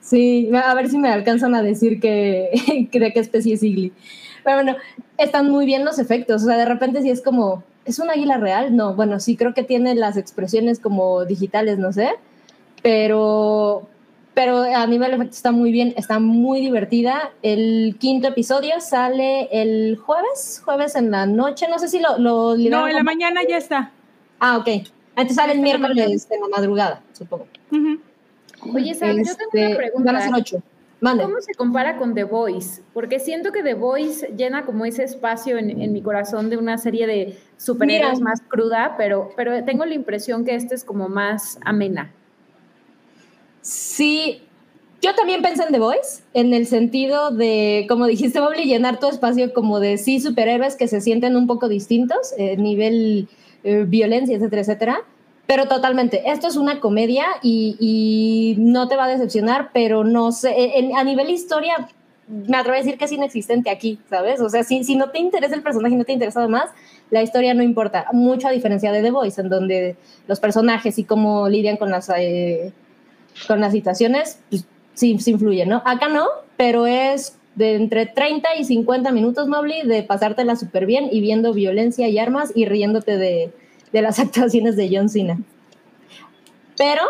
Sí, 0.00 0.50
a 0.54 0.74
ver 0.74 0.88
si 0.88 0.98
me 0.98 1.10
alcanzan 1.10 1.54
a 1.54 1.62
decir 1.62 2.00
que, 2.00 2.88
que 2.90 3.00
de 3.00 3.12
qué 3.12 3.20
especie 3.20 3.54
es 3.54 3.62
Igly. 3.62 3.92
Pero 4.44 4.56
bueno, 4.56 4.76
están 5.18 5.50
muy 5.50 5.66
bien 5.66 5.84
los 5.84 5.98
efectos. 5.98 6.42
O 6.42 6.46
sea, 6.46 6.56
de 6.56 6.64
repente 6.64 7.02
si 7.02 7.10
es 7.10 7.22
como, 7.22 7.62
¿es 7.84 7.98
un 7.98 8.10
águila 8.10 8.38
real? 8.38 8.74
No, 8.74 8.94
bueno, 8.94 9.20
sí 9.20 9.36
creo 9.36 9.54
que 9.54 9.62
tiene 9.62 9.94
las 9.94 10.16
expresiones 10.16 10.80
como 10.80 11.24
digitales, 11.24 11.78
no 11.78 11.92
sé. 11.92 12.10
Pero, 12.82 13.86
pero 14.32 14.62
a 14.62 14.86
nivel 14.86 15.10
de 15.10 15.16
efecto 15.16 15.34
está 15.34 15.52
muy 15.52 15.70
bien, 15.70 15.92
está 15.96 16.18
muy 16.18 16.60
divertida. 16.60 17.32
El 17.42 17.96
quinto 17.98 18.28
episodio 18.28 18.80
sale 18.80 19.48
el 19.52 19.96
jueves, 19.96 20.62
jueves 20.64 20.94
en 20.96 21.10
la 21.10 21.26
noche. 21.26 21.66
No 21.68 21.78
sé 21.78 21.88
si 21.88 22.00
lo... 22.00 22.18
lo 22.18 22.56
no, 22.56 22.88
en 22.88 22.94
la 22.94 23.02
mañana 23.02 23.40
ya 23.46 23.58
está. 23.58 23.92
Ah, 24.38 24.56
ok. 24.56 24.68
Entonces 25.10 25.36
sale 25.36 25.52
el 25.52 25.60
miércoles 25.60 26.26
en 26.30 26.40
la 26.40 26.48
madrugada, 26.48 27.02
supongo. 27.12 27.46
Uh 27.70 27.76
-huh. 27.76 28.00
Oye, 28.74 28.94
Sam, 28.94 29.18
este, 29.18 29.24
yo 29.24 29.48
tengo 29.50 29.66
una 29.68 29.76
pregunta. 29.76 30.12
Van 30.12 30.16
a 30.16 30.24
ser 30.24 30.34
ocho. 30.34 30.62
¿Cómo 31.00 31.40
se 31.40 31.54
compara 31.54 31.96
con 31.96 32.14
The 32.14 32.24
Voice? 32.24 32.82
Porque 32.92 33.20
siento 33.20 33.52
que 33.52 33.62
The 33.62 33.74
Voice 33.74 34.34
llena 34.36 34.66
como 34.66 34.84
ese 34.84 35.04
espacio 35.04 35.56
en, 35.56 35.80
en 35.80 35.92
mi 35.92 36.02
corazón 36.02 36.50
de 36.50 36.58
una 36.58 36.76
serie 36.76 37.06
de 37.06 37.38
superhéroes 37.56 38.20
más 38.20 38.42
cruda, 38.42 38.96
pero, 38.98 39.30
pero 39.34 39.64
tengo 39.64 39.86
la 39.86 39.94
impresión 39.94 40.44
que 40.44 40.54
este 40.54 40.74
es 40.74 40.84
como 40.84 41.08
más 41.08 41.58
amena. 41.64 42.12
Sí, 43.62 44.42
yo 45.00 45.14
también 45.14 45.40
pensé 45.40 45.62
en 45.62 45.72
The 45.72 45.78
Voice, 45.78 46.22
en 46.34 46.52
el 46.52 46.66
sentido 46.66 47.30
de, 47.30 47.86
como 47.88 48.06
dijiste, 48.06 48.40
Bobby, 48.40 48.64
llenar 48.64 49.00
tu 49.00 49.08
espacio 49.08 49.54
como 49.54 49.80
de 49.80 49.96
sí 49.96 50.20
superhéroes 50.20 50.76
que 50.76 50.88
se 50.88 51.00
sienten 51.00 51.36
un 51.36 51.46
poco 51.46 51.68
distintos, 51.68 52.34
eh, 52.36 52.58
nivel 52.58 53.28
eh, 53.64 53.84
violencia, 53.88 54.36
etcétera, 54.36 54.62
etcétera. 54.62 55.04
Pero 55.50 55.66
totalmente, 55.66 56.30
esto 56.30 56.46
es 56.46 56.54
una 56.54 56.78
comedia 56.78 57.26
y, 57.42 58.54
no 58.58 58.86
te 58.86 58.94
va 58.94 59.06
a 59.06 59.08
decepcionar, 59.08 59.70
pero 59.72 60.04
no 60.04 60.30
sé, 60.30 60.78
en, 60.78 60.96
a 60.96 61.02
nivel 61.02 61.28
historia, 61.28 61.88
me 62.28 62.56
atrevo 62.56 62.76
a 62.76 62.78
decir 62.78 62.96
que 62.96 63.06
es 63.06 63.10
inexistente 63.10 63.68
aquí, 63.68 63.98
¿sabes? 64.08 64.40
O 64.40 64.48
sea, 64.48 64.62
si, 64.62 64.84
si 64.84 64.94
no 64.94 65.10
te 65.10 65.18
interesa 65.18 65.56
el 65.56 65.62
personaje 65.62 65.96
no 65.96 66.04
te 66.04 66.12
interesa 66.12 66.46
más, 66.46 66.70
la 67.10 67.24
historia 67.24 67.52
no 67.52 67.64
importa. 67.64 68.06
Mucho 68.12 68.46
a 68.46 68.52
diferencia 68.52 68.92
de 68.92 69.02
The 69.02 69.10
Voice, 69.10 69.40
en 69.40 69.48
donde 69.48 69.96
los 70.28 70.38
personajes 70.38 71.00
y 71.00 71.02
cómo 71.02 71.48
lidian 71.48 71.78
con 71.78 71.90
las, 71.90 72.08
eh, 72.16 72.72
con 73.48 73.60
las 73.60 73.72
situaciones, 73.72 74.38
pues, 74.50 74.64
sí, 74.94 75.18
sí 75.18 75.32
influyen, 75.32 75.68
¿no? 75.68 75.82
Acá 75.84 76.06
no, 76.06 76.28
pero 76.56 76.86
es 76.86 77.36
de 77.56 77.74
entre 77.74 78.06
30 78.06 78.50
y 78.54 78.62
50 78.62 79.10
minutos, 79.10 79.48
Mobley, 79.48 79.84
de 79.84 80.04
pasártela 80.04 80.54
súper 80.54 80.86
bien 80.86 81.08
y 81.10 81.20
viendo 81.20 81.52
violencia 81.52 82.06
y 82.06 82.20
armas 82.20 82.52
y 82.54 82.66
riéndote 82.66 83.18
de 83.18 83.50
de 83.92 84.02
las 84.02 84.18
actuaciones 84.20 84.76
de 84.76 84.90
John 84.92 85.08
Cena. 85.08 85.38
Pero 86.76 87.02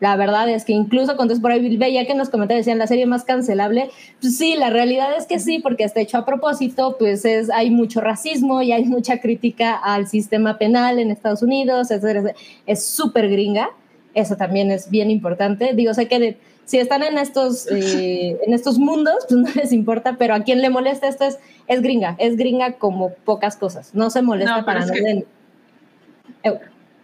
la 0.00 0.16
verdad 0.16 0.48
es 0.48 0.64
que 0.64 0.72
incluso 0.72 1.16
cuando 1.16 1.32
es 1.32 1.40
por 1.40 1.50
ahí 1.52 1.76
veía 1.76 2.04
que 2.04 2.12
en 2.12 2.18
los 2.18 2.28
comentarios 2.28 2.66
decían 2.66 2.78
la 2.78 2.86
serie 2.86 3.06
más 3.06 3.24
cancelable, 3.24 3.90
pues 4.20 4.36
sí, 4.36 4.54
la 4.58 4.68
realidad 4.68 5.16
es 5.16 5.26
que 5.26 5.38
sí, 5.38 5.58
porque 5.58 5.84
está 5.84 6.00
hecho 6.00 6.18
a 6.18 6.26
propósito, 6.26 6.96
pues 6.98 7.24
es, 7.24 7.48
hay 7.50 7.70
mucho 7.70 8.00
racismo 8.00 8.60
y 8.60 8.72
hay 8.72 8.84
mucha 8.84 9.20
crítica 9.20 9.74
al 9.74 10.06
sistema 10.06 10.58
penal 10.58 10.98
en 10.98 11.10
Estados 11.10 11.42
Unidos, 11.42 11.90
etcétera, 11.90 12.34
es 12.66 12.84
súper 12.84 13.30
gringa, 13.30 13.70
eso 14.12 14.36
también 14.36 14.70
es 14.70 14.90
bien 14.90 15.10
importante. 15.10 15.72
Digo, 15.74 15.94
sé 15.94 16.08
que 16.08 16.18
de, 16.18 16.38
si 16.66 16.78
están 16.78 17.02
en 17.02 17.16
estos, 17.16 17.66
eh, 17.70 18.38
en 18.46 18.52
estos 18.52 18.78
mundos, 18.78 19.24
pues 19.28 19.40
no 19.40 19.48
les 19.54 19.72
importa, 19.72 20.16
pero 20.18 20.34
a 20.34 20.40
quien 20.40 20.60
le 20.60 20.68
molesta 20.68 21.08
esto 21.08 21.24
es, 21.24 21.38
es 21.68 21.80
gringa, 21.80 22.16
es 22.18 22.36
gringa 22.36 22.72
como 22.72 23.14
pocas 23.24 23.56
cosas, 23.56 23.94
no 23.94 24.10
se 24.10 24.20
molesta 24.20 24.58
no, 24.58 24.66
para 24.66 24.80
nada. 24.80 24.92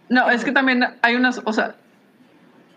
No, 0.09 0.29
es 0.29 0.43
que 0.43 0.51
también 0.51 0.85
hay 1.01 1.15
unas, 1.15 1.41
o 1.43 1.53
sea, 1.53 1.75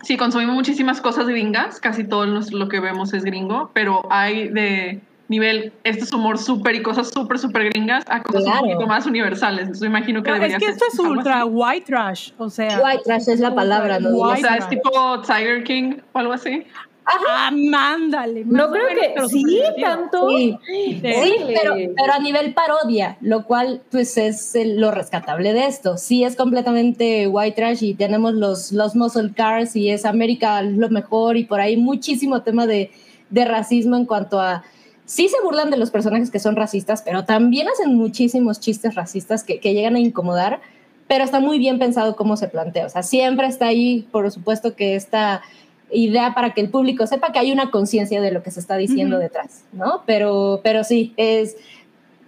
sí, 0.03 0.17
consumimos 0.17 0.55
muchísimas 0.55 1.01
cosas 1.01 1.27
gringas, 1.27 1.81
casi 1.81 2.05
todo 2.05 2.27
lo 2.27 2.69
que 2.69 2.81
vemos 2.81 3.13
es 3.13 3.25
gringo, 3.25 3.71
pero 3.75 4.07
hay 4.11 4.49
de 4.49 5.01
nivel, 5.29 5.73
este 5.83 6.05
es 6.05 6.13
humor 6.13 6.39
súper 6.39 6.77
y 6.77 6.83
cosas 6.83 7.11
súper, 7.11 7.39
súper 7.39 7.71
gringas 7.71 8.05
a 8.09 8.23
cosas 8.23 8.45
claro. 8.45 8.63
un 8.63 8.71
poquito 8.71 8.87
más 8.87 9.07
universales. 9.07 9.63
Entonces 9.63 9.87
imagino 9.87 10.23
que 10.23 10.31
no, 10.31 10.35
debería 10.37 10.57
Es 10.57 10.63
que 10.63 10.71
esto 10.71 10.85
es 10.93 10.99
ultra 10.99 11.43
así. 11.43 11.51
white 11.51 11.87
trash, 11.87 12.31
o 12.39 12.49
sea. 12.49 12.81
White 12.83 13.03
trash 13.05 13.29
es 13.29 13.41
la 13.41 13.55
palabra, 13.55 13.99
¿no? 13.99 14.17
O 14.17 14.37
sea, 14.37 14.57
es 14.57 14.69
tipo 14.69 15.21
Tiger 15.23 15.65
King 15.65 15.97
o 16.13 16.19
algo 16.19 16.33
así. 16.33 16.67
Ajá, 17.07 17.53
mándale. 17.53 18.45
No 18.45 18.69
creo 18.73 18.89
que 18.89 19.29
sí, 19.29 19.45
tanto. 19.81 20.29
Sí, 20.29 20.59
sí 20.67 21.01
pero, 21.47 21.75
pero, 21.97 22.13
a 22.13 22.19
nivel 22.19 22.53
parodia, 22.53 23.17
lo 23.21 23.45
cual 23.45 23.81
pues 23.93 24.19
es 24.19 24.57
el, 24.57 24.81
lo 24.81 24.91
rescatable 24.91 25.53
de 25.53 25.67
esto. 25.67 25.99
Sí 25.99 26.25
es 26.25 26.35
completamente 26.35 27.29
white 27.29 27.55
trash 27.55 27.85
y 27.85 27.95
tenemos 27.95 28.35
los, 28.35 28.73
los 28.73 28.97
muscle 28.97 29.33
cars 29.33 29.77
y 29.77 29.91
es 29.91 30.05
América 30.05 30.61
lo 30.63 30.91
mejor 30.91 31.37
y 31.37 31.45
por 31.45 31.61
ahí 31.61 31.77
muchísimo 31.77 32.43
tema 32.43 32.67
de, 32.67 32.91
de 33.31 33.45
racismo 33.45 33.97
en 33.97 34.05
cuanto 34.05 34.41
a... 34.41 34.65
Sí 35.05 35.29
se 35.29 35.41
burlan 35.45 35.71
de 35.71 35.77
los 35.77 35.93
personajes 35.93 36.33
que 36.33 36.41
son 36.41 36.57
racistas, 36.57 37.03
pero 37.03 37.25
también 37.25 37.69
hacen 37.69 37.95
muchísimos 37.95 38.59
chistes 38.59 38.97
racistas 38.97 39.45
que, 39.45 39.61
que 39.61 39.73
llegan 39.73 39.95
a 39.95 40.01
incomodar, 40.01 40.61
pero 41.07 41.23
está 41.23 41.39
muy 41.39 41.61
bien 41.61 41.79
pensado 41.79 42.17
cómo 42.17 42.37
se 42.37 42.49
plantea. 42.49 42.87
O 42.87 42.89
sea, 42.89 43.05
siempre 43.05 43.47
está 43.47 43.69
ahí, 43.69 44.09
por 44.11 44.29
supuesto 44.33 44.75
que 44.75 44.97
está 44.97 45.43
idea 45.91 46.35
para 46.35 46.55
que 46.55 46.61
el 46.61 46.71
público 46.71 47.07
sepa 47.07 47.33
que 47.33 47.39
hay 47.39 47.53
una 47.53 47.71
conciencia 47.71 48.21
de 48.21 48.33
lo 48.33 48.43
que 48.43 48.51
se 48.51 48.61
está 48.61 48.77
diciendo 48.77 49.17
uh 49.17 49.19
-huh. 49.19 49.23
detrás, 49.23 49.65
¿no? 49.73 50.03
Pero, 50.07 50.61
pero 50.65 50.85
sí, 50.85 51.13
es 51.17 51.57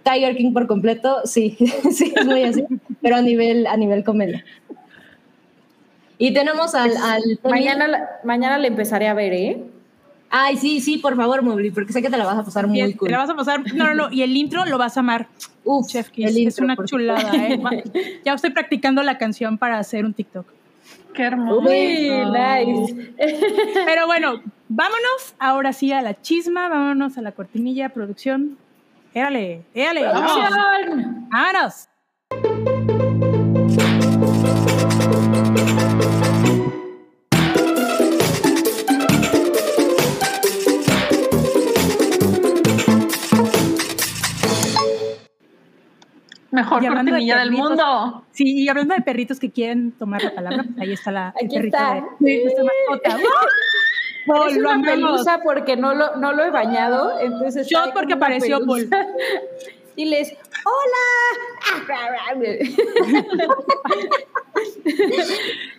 Tiger 0.03 0.35
King 0.35 0.53
por 0.53 0.67
completo, 0.67 1.17
sí, 1.25 1.57
sí, 1.91 2.13
es 2.15 2.25
muy 2.25 2.43
así, 2.43 2.63
pero 3.01 3.17
a 3.17 3.21
nivel, 3.21 3.67
a 3.67 3.77
nivel 3.77 4.03
comedia. 4.03 4.43
Y 6.17 6.33
tenemos 6.33 6.75
al... 6.75 6.95
al 6.97 7.21
mañana, 7.43 8.09
mañana 8.23 8.57
le 8.57 8.67
empezaré 8.67 9.07
a 9.07 9.13
ver, 9.13 9.33
¿eh? 9.33 9.63
Ay, 10.29 10.57
sí, 10.57 10.79
sí, 10.79 10.97
por 10.97 11.15
favor, 11.15 11.41
Mowgli, 11.41 11.71
porque 11.71 11.91
sé 11.91 12.01
que 12.01 12.09
te 12.09 12.17
la 12.17 12.25
vas 12.25 12.37
a 12.37 12.43
pasar 12.43 12.67
muy 12.67 12.93
cool. 12.93 13.07
Te 13.07 13.13
la 13.13 13.19
vas 13.19 13.29
a 13.29 13.35
pasar, 13.35 13.61
no, 13.73 13.85
no, 13.85 13.95
no, 13.95 14.11
y 14.11 14.21
el 14.21 14.35
intro 14.37 14.65
lo 14.65 14.77
vas 14.77 14.95
a 14.97 14.99
amar. 14.99 15.27
Uf, 15.63 15.87
Chef 15.87 16.09
Kiss, 16.09 16.35
intro, 16.37 16.49
es 16.49 16.59
una 16.59 16.75
chulada, 16.85 17.31
¿eh? 17.35 17.59
Ya 18.25 18.33
estoy 18.33 18.51
practicando 18.51 19.01
la 19.01 19.17
canción 19.17 19.57
para 19.57 19.79
hacer 19.79 20.05
un 20.05 20.13
TikTok. 20.13 20.58
Qué 21.19 21.25
hermoso. 21.25 21.67
Uy, 21.67 22.11
nice. 22.31 23.13
Pero 23.85 24.05
bueno, 24.05 24.41
vámonos 24.69 25.35
ahora 25.37 25.73
sí 25.73 25.91
a 25.91 26.01
la 26.01 26.13
chisma, 26.21 26.69
vámonos 26.69 27.17
a 27.17 27.21
la 27.21 27.33
cortinilla, 27.33 27.89
producción. 27.89 28.57
Érale, 29.13 29.63
érale. 29.73 30.09
¡Producción! 30.09 31.27
¡Vámonos! 31.29 31.89
Mejor 46.51 46.85
cortinilla 46.85 47.35
de 47.35 47.39
del 47.41 47.51
mundo. 47.51 48.23
Sí, 48.31 48.63
y 48.63 48.69
hablando 48.69 48.95
de 48.95 49.01
perritos 49.01 49.39
que 49.39 49.51
quieren 49.51 49.91
tomar 49.91 50.23
la 50.23 50.33
palabra, 50.33 50.63
pues 50.63 50.79
ahí 50.79 50.93
está 50.93 51.11
la 51.11 51.27
Aquí 51.29 51.55
el 51.55 51.65
está. 51.65 52.03
De, 52.19 52.43
nuestra 52.43 52.63
mascota. 52.63 53.17
Paul, 54.25 54.49
es 54.51 54.57
una 54.57 54.81
pelusa 54.81 55.41
porque 55.43 55.77
no 55.77 55.93
lo, 55.93 56.15
no 56.15 56.33
lo 56.33 56.43
he 56.43 56.49
bañado, 56.49 57.19
entonces 57.19 57.67
Yo 57.69 57.79
porque 57.93 58.13
apareció 58.13 58.65
Paul. 58.65 58.89
diles, 59.95 60.33
hola. 60.65 61.05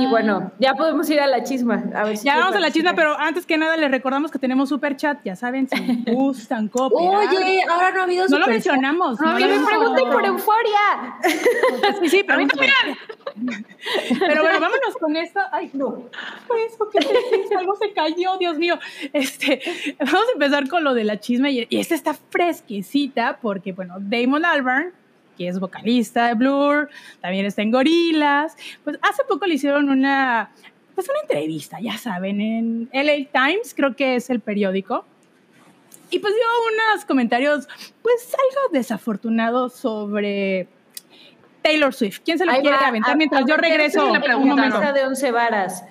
y 0.00 0.06
bueno, 0.06 0.52
ya 0.58 0.74
podemos 0.74 1.08
ir 1.08 1.20
a 1.20 1.26
la 1.26 1.42
chisma. 1.42 1.82
A 1.94 2.04
ver 2.04 2.16
si 2.16 2.26
Ya 2.26 2.36
vamos 2.36 2.56
a 2.56 2.60
la 2.60 2.70
chisma, 2.70 2.94
pero 2.94 3.18
antes 3.18 3.46
que 3.46 3.56
nada 3.56 3.76
les 3.76 3.90
recordamos 3.90 4.30
que 4.30 4.38
tenemos 4.38 4.68
super 4.68 4.96
chat, 4.96 5.18
ya 5.24 5.36
saben, 5.36 5.68
si 5.68 6.04
gustan 6.12 6.68
copiar. 6.68 7.28
Oye, 7.28 7.62
ahora 7.68 7.90
no 7.92 8.00
ha 8.00 8.04
habido 8.04 8.26
no 8.28 8.38
lo 8.38 8.46
mencionamos. 8.46 9.20
No, 9.20 9.38
no 9.38 9.38
lo 9.38 9.60
me. 9.60 9.66
Pregunten 9.66 10.10
por 10.10 10.24
euforia. 10.24 11.18
Sí, 12.00 12.08
sí, 12.08 12.24
pero, 12.26 12.46
pero 14.18 14.42
bueno, 14.42 14.60
vámonos 14.60 14.96
con 15.00 15.16
esto. 15.16 15.40
Ay, 15.50 15.70
no. 15.72 16.04
Eso, 16.68 16.88
¿qué 16.90 16.98
es? 16.98 17.56
Algo 17.56 17.74
se 17.76 17.92
cayó, 17.92 18.36
Dios 18.38 18.58
mío. 18.58 18.78
Este, 19.12 19.62
vamos 19.98 20.24
a 20.28 20.32
empezar 20.34 20.68
con 20.68 20.84
lo 20.84 20.94
de 20.94 21.04
la 21.04 21.18
chisma 21.20 21.50
y, 21.50 21.66
y 21.68 21.78
esta 21.78 21.94
está 21.94 22.14
fresquecita 22.14 23.38
porque, 23.40 23.72
bueno, 23.72 23.96
Damon 23.98 24.44
Albarn, 24.44 24.92
que 25.36 25.48
es 25.48 25.58
vocalista 25.60 26.28
de 26.28 26.34
Blur, 26.34 26.88
también 27.20 27.46
está 27.46 27.62
en 27.62 27.70
Gorilas, 27.70 28.56
pues 28.84 28.98
hace 29.02 29.22
poco 29.28 29.46
le 29.46 29.54
hicieron 29.54 29.88
una, 29.88 30.50
pues 30.94 31.08
una 31.08 31.20
entrevista, 31.22 31.78
ya 31.80 31.96
saben, 31.98 32.40
en 32.40 32.88
LA 32.92 33.28
Times, 33.32 33.74
creo 33.74 33.94
que 33.96 34.16
es 34.16 34.30
el 34.30 34.40
periódico. 34.40 35.04
Y 36.10 36.18
pues 36.18 36.34
dio 36.34 36.44
unos 36.92 37.04
comentarios, 37.06 37.66
pues 38.02 38.34
algo 38.34 38.72
desafortunados 38.72 39.72
sobre 39.74 40.68
Taylor 41.62 41.94
Swift. 41.94 42.20
¿Quién 42.24 42.36
se 42.38 42.44
lo 42.44 42.52
Ahí 42.52 42.60
quiere 42.60 42.76
va, 42.76 42.88
aventar 42.88 43.12
a- 43.12 43.16
mientras 43.16 43.42
a 43.42 43.46
yo 43.46 43.56
regreso? 43.56 44.06
la 44.12 44.18
Un 44.18 44.22
pregunta, 44.24 44.54
momento. 44.56 44.76
Camisa 44.80 44.92
de 44.92 45.06
once 45.06 45.30
varas. 45.30 45.84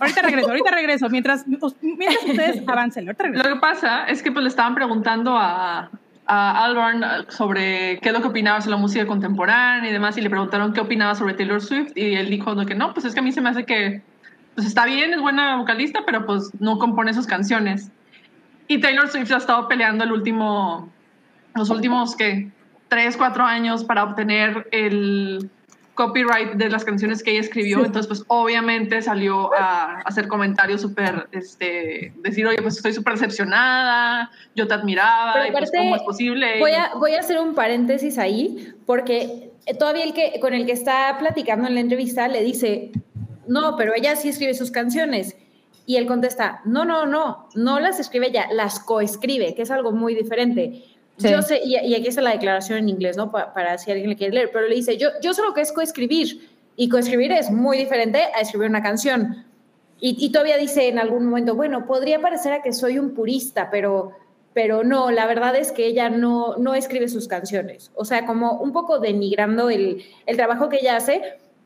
Ahorita 0.00 0.22
regreso, 0.22 0.48
ahorita 0.48 0.70
regreso. 0.72 1.08
Mientras, 1.10 1.44
mientras 1.46 2.24
ustedes 2.26 2.62
avancen, 2.66 3.06
ahorita 3.06 3.24
Lo 3.24 3.32
regreso. 3.34 3.54
que 3.54 3.60
pasa 3.60 4.04
es 4.08 4.22
que 4.22 4.32
pues, 4.32 4.42
le 4.42 4.48
estaban 4.48 4.74
preguntando 4.74 5.36
a, 5.36 5.90
a 6.32 6.64
Albarn 6.64 7.04
sobre 7.28 7.98
qué 7.98 8.10
es 8.10 8.12
lo 8.14 8.22
que 8.22 8.28
opinaba 8.28 8.60
sobre 8.60 8.76
la 8.76 8.80
música 8.80 9.04
contemporánea 9.04 9.90
y 9.90 9.92
demás, 9.92 10.16
y 10.16 10.20
le 10.20 10.30
preguntaron 10.30 10.72
qué 10.72 10.80
opinaba 10.80 11.16
sobre 11.16 11.34
Taylor 11.34 11.60
Swift, 11.60 11.90
y 11.96 12.14
él 12.14 12.30
dijo 12.30 12.54
que 12.64 12.76
no, 12.76 12.94
pues 12.94 13.04
es 13.04 13.14
que 13.14 13.20
a 13.20 13.22
mí 13.22 13.32
se 13.32 13.40
me 13.40 13.48
hace 13.48 13.64
que 13.64 14.00
pues 14.54 14.64
está 14.64 14.84
bien, 14.86 15.12
es 15.12 15.20
buena 15.20 15.56
vocalista, 15.56 16.00
pero 16.06 16.26
pues 16.26 16.50
no 16.60 16.78
compone 16.78 17.14
sus 17.14 17.26
canciones. 17.26 17.90
Y 18.68 18.78
Taylor 18.78 19.08
Swift 19.08 19.32
ha 19.32 19.38
estado 19.38 19.66
peleando 19.66 20.04
el 20.04 20.12
último, 20.12 20.88
los 21.56 21.68
últimos, 21.70 22.14
¿qué? 22.14 22.48
Tres, 22.86 23.16
cuatro 23.16 23.44
años 23.44 23.84
para 23.84 24.04
obtener 24.04 24.68
el 24.70 25.50
copyright 26.00 26.52
de 26.54 26.70
las 26.70 26.82
canciones 26.82 27.22
que 27.22 27.32
ella 27.32 27.40
escribió, 27.40 27.84
entonces 27.84 28.06
pues 28.06 28.24
obviamente 28.28 29.02
salió 29.02 29.52
a, 29.52 30.00
hacer 30.06 30.28
comentarios 30.28 30.80
súper, 30.80 31.28
este, 31.32 32.14
decir, 32.22 32.46
oye, 32.46 32.56
pues 32.62 32.76
estoy 32.76 32.94
súper 32.94 33.14
decepcionada, 33.14 34.30
yo 34.56 34.66
te 34.66 34.72
admiraba, 34.72 35.34
Pero 35.34 35.46
y 35.48 35.50
pues 35.50 35.70
cómo 35.76 35.96
es 35.96 36.02
posible. 36.02 36.58
Voy 36.58 36.72
a, 36.72 36.92
voy 36.94 37.12
a 37.16 37.20
hacer 37.20 37.38
un 37.38 37.54
paréntesis 37.54 38.16
ahí, 38.16 38.72
porque 38.86 39.52
todavía 39.78 40.04
el 40.04 40.14
que 40.14 40.40
con 40.40 40.54
el 40.54 40.64
que 40.64 40.72
está 40.72 41.16
platicando 41.18 41.68
en 41.68 41.74
la 41.74 41.80
entrevista 41.80 42.28
le 42.28 42.42
dice, 42.42 42.92
no, 43.46 43.76
pero 43.76 43.92
ella 43.94 44.16
sí 44.16 44.30
escribe 44.30 44.54
sus 44.54 44.70
canciones. 44.70 45.36
Y 45.84 45.96
él 45.96 46.06
contesta, 46.06 46.62
no, 46.64 46.86
no, 46.86 47.04
no, 47.04 47.48
no 47.54 47.78
las 47.78 48.00
escribe 48.00 48.28
ella, 48.28 48.46
las 48.52 48.80
coescribe, 48.80 49.54
que 49.54 49.62
es 49.62 49.70
algo 49.70 49.92
muy 49.92 50.14
diferente. 50.14 50.82
Sí. 51.20 51.30
Yo 51.30 51.42
sé, 51.42 51.60
y, 51.64 51.76
y 51.76 51.94
aquí 51.94 52.08
está 52.08 52.20
la 52.22 52.30
declaración 52.32 52.78
en 52.78 52.88
inglés, 52.88 53.16
¿no? 53.16 53.30
Pa- 53.30 53.52
para 53.52 53.76
si 53.78 53.90
alguien 53.90 54.10
le 54.10 54.16
quiere 54.16 54.34
leer, 54.34 54.50
pero 54.52 54.66
le 54.66 54.74
dice, 54.74 54.96
yo, 54.96 55.08
yo 55.22 55.34
sé 55.34 55.42
lo 55.42 55.54
que 55.54 55.60
es 55.60 55.72
coescribir, 55.72 56.48
y 56.76 56.88
coescribir 56.88 57.30
es 57.32 57.50
muy 57.50 57.76
diferente 57.76 58.20
a 58.34 58.40
escribir 58.40 58.70
una 58.70 58.82
canción. 58.82 59.44
Y, 60.00 60.16
y 60.18 60.32
todavía 60.32 60.56
dice 60.56 60.88
en 60.88 60.98
algún 60.98 61.26
momento, 61.26 61.54
bueno, 61.54 61.86
podría 61.86 62.20
parecer 62.20 62.54
a 62.54 62.62
que 62.62 62.72
soy 62.72 62.98
un 62.98 63.12
purista, 63.14 63.68
pero, 63.70 64.12
pero 64.54 64.82
no, 64.82 65.10
la 65.10 65.26
verdad 65.26 65.54
es 65.56 65.72
que 65.72 65.84
ella 65.84 66.08
no, 66.08 66.56
no 66.56 66.74
escribe 66.74 67.08
sus 67.08 67.28
canciones. 67.28 67.90
O 67.94 68.06
sea, 68.06 68.24
como 68.24 68.54
un 68.60 68.72
poco 68.72 68.98
denigrando 68.98 69.68
el, 69.68 70.02
el 70.24 70.36
trabajo 70.38 70.70
que 70.70 70.78
ella 70.78 70.96
hace, 70.96 71.20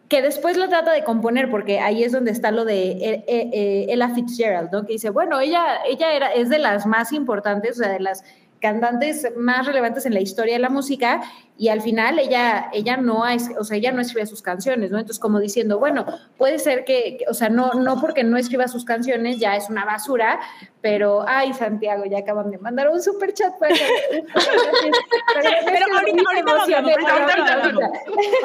que 0.08 0.20
después 0.20 0.56
lo 0.56 0.68
trata 0.68 0.92
de 0.92 1.04
componer, 1.04 1.48
porque 1.48 1.78
ahí 1.78 2.02
es 2.02 2.10
donde 2.10 2.32
está 2.32 2.50
lo 2.50 2.64
de 2.64 2.90
eh, 2.90 3.24
eh, 3.26 3.50
eh, 3.52 3.86
Ella 3.88 4.08
Fitzgerald, 4.10 4.70
¿no? 4.72 4.84
Que 4.84 4.94
dice, 4.94 5.10
bueno, 5.10 5.38
ella, 5.38 5.78
ella 5.88 6.12
era, 6.12 6.32
es 6.34 6.48
de 6.48 6.58
las 6.58 6.86
más 6.86 7.12
importantes, 7.12 7.78
o 7.78 7.84
sea, 7.84 7.92
de 7.92 8.00
las 8.00 8.24
cantantes 8.64 9.28
más 9.36 9.66
relevantes 9.66 10.06
en 10.06 10.14
la 10.14 10.20
historia 10.20 10.54
de 10.54 10.58
la 10.58 10.70
música 10.70 11.20
y 11.58 11.68
al 11.68 11.82
final 11.82 12.18
ella 12.18 12.70
ella 12.72 12.96
no 12.96 13.26
es- 13.28 13.50
o 13.58 13.62
sea 13.62 13.76
ella 13.76 13.92
no 13.92 14.00
escribe 14.00 14.24
sus 14.24 14.40
canciones 14.40 14.90
no 14.90 14.98
entonces 14.98 15.20
como 15.20 15.38
diciendo 15.38 15.78
bueno 15.78 16.06
puede 16.38 16.58
ser 16.58 16.86
que, 16.86 17.18
que- 17.18 17.26
o 17.28 17.34
sea 17.34 17.50
no 17.50 17.74
no 17.74 18.00
porque 18.00 18.24
no 18.24 18.38
escriba 18.38 18.66
sus 18.66 18.86
canciones 18.86 19.38
ya 19.38 19.54
es 19.54 19.68
una 19.68 19.84
basura 19.84 20.40
pero 20.80 21.26
ay 21.28 21.52
Santiago 21.52 22.04
ya 22.06 22.20
acaban 22.20 22.50
de 22.50 22.56
mandar 22.56 22.88
un 22.88 23.02
super 23.02 23.34
chat 23.34 23.52
para 23.58 23.74
que- 23.74 24.24
Pero 25.74 25.86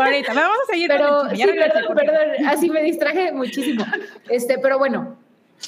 ahorita, 0.04 0.34
vamos 0.34 0.58
a 0.64 0.72
seguir 0.72 0.88
pero 0.90 1.18
con 1.20 1.30
el 1.30 1.36
sí, 1.38 1.44
chisme, 1.44 1.62
perdón, 1.62 1.96
perdón, 1.96 2.46
así 2.48 2.70
me 2.70 2.82
distraje 2.84 3.32
muchísimo. 3.32 3.86
Este, 4.30 4.58
pero 4.60 4.78
bueno, 4.80 5.18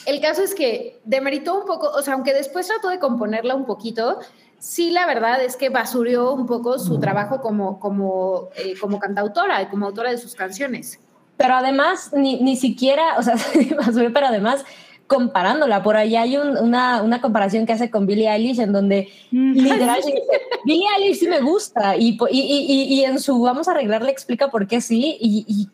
el 0.06 0.22
caso 0.22 0.42
es 0.44 0.56
que 0.56 1.00
demeritó 1.04 1.60
un 1.60 1.66
poco, 1.66 1.90
o 1.90 2.02
sea, 2.02 2.14
aunque 2.14 2.34
después 2.34 2.68
trató 2.68 2.90
de 2.90 3.00
componerla 3.00 3.56
un 3.56 3.66
poquito, 3.66 4.20
sí 4.60 4.92
la 4.92 5.06
verdad 5.06 5.44
es 5.44 5.56
que 5.58 5.70
basurió 5.70 6.34
un 6.34 6.46
poco 6.46 6.80
su 6.80 7.00
trabajo 7.00 7.42
como, 7.42 7.80
como, 7.80 8.50
eh, 8.56 8.76
como 8.80 9.00
cantautora 9.00 9.62
y 9.62 9.66
como 9.68 9.86
autora 9.88 10.12
de 10.12 10.18
sus 10.18 10.36
canciones. 10.36 11.00
Pero 11.38 11.56
además, 11.56 12.12
ni, 12.14 12.40
ni 12.42 12.56
siquiera, 12.56 13.18
o 13.18 13.24
sea, 13.24 13.36
basura, 13.78 14.10
pero 14.14 14.28
además 14.28 14.64
comparándola. 15.08 15.84
Por 15.84 15.98
ahí 15.98 16.16
hay 16.16 16.38
un- 16.38 16.58
una, 16.58 17.02
una 17.02 17.20
comparación 17.20 17.66
que 17.66 17.74
hace 17.74 17.90
con 17.92 18.06
Billie 18.06 18.30
Eilish 18.32 18.60
en 18.62 18.72
donde 18.72 19.10
Mm. 19.32 19.54
literal 19.56 20.00
dice, 20.06 20.24
Billie 20.64 20.88
Eilish 20.98 21.20
sí 21.20 21.28
me 21.28 21.42
gusta 21.42 21.98
y, 21.98 22.18
y, 22.30 22.40
y- 22.40 22.84
y- 23.00 23.04
en 23.04 23.20
su 23.20 23.42
vamos 23.42 23.68
a 23.68 23.72
arreglar 23.72 24.04
le 24.04 24.12
explica 24.12 24.50
por 24.50 24.68
qué 24.68 24.80
sí 24.80 25.18
y, 25.20 25.68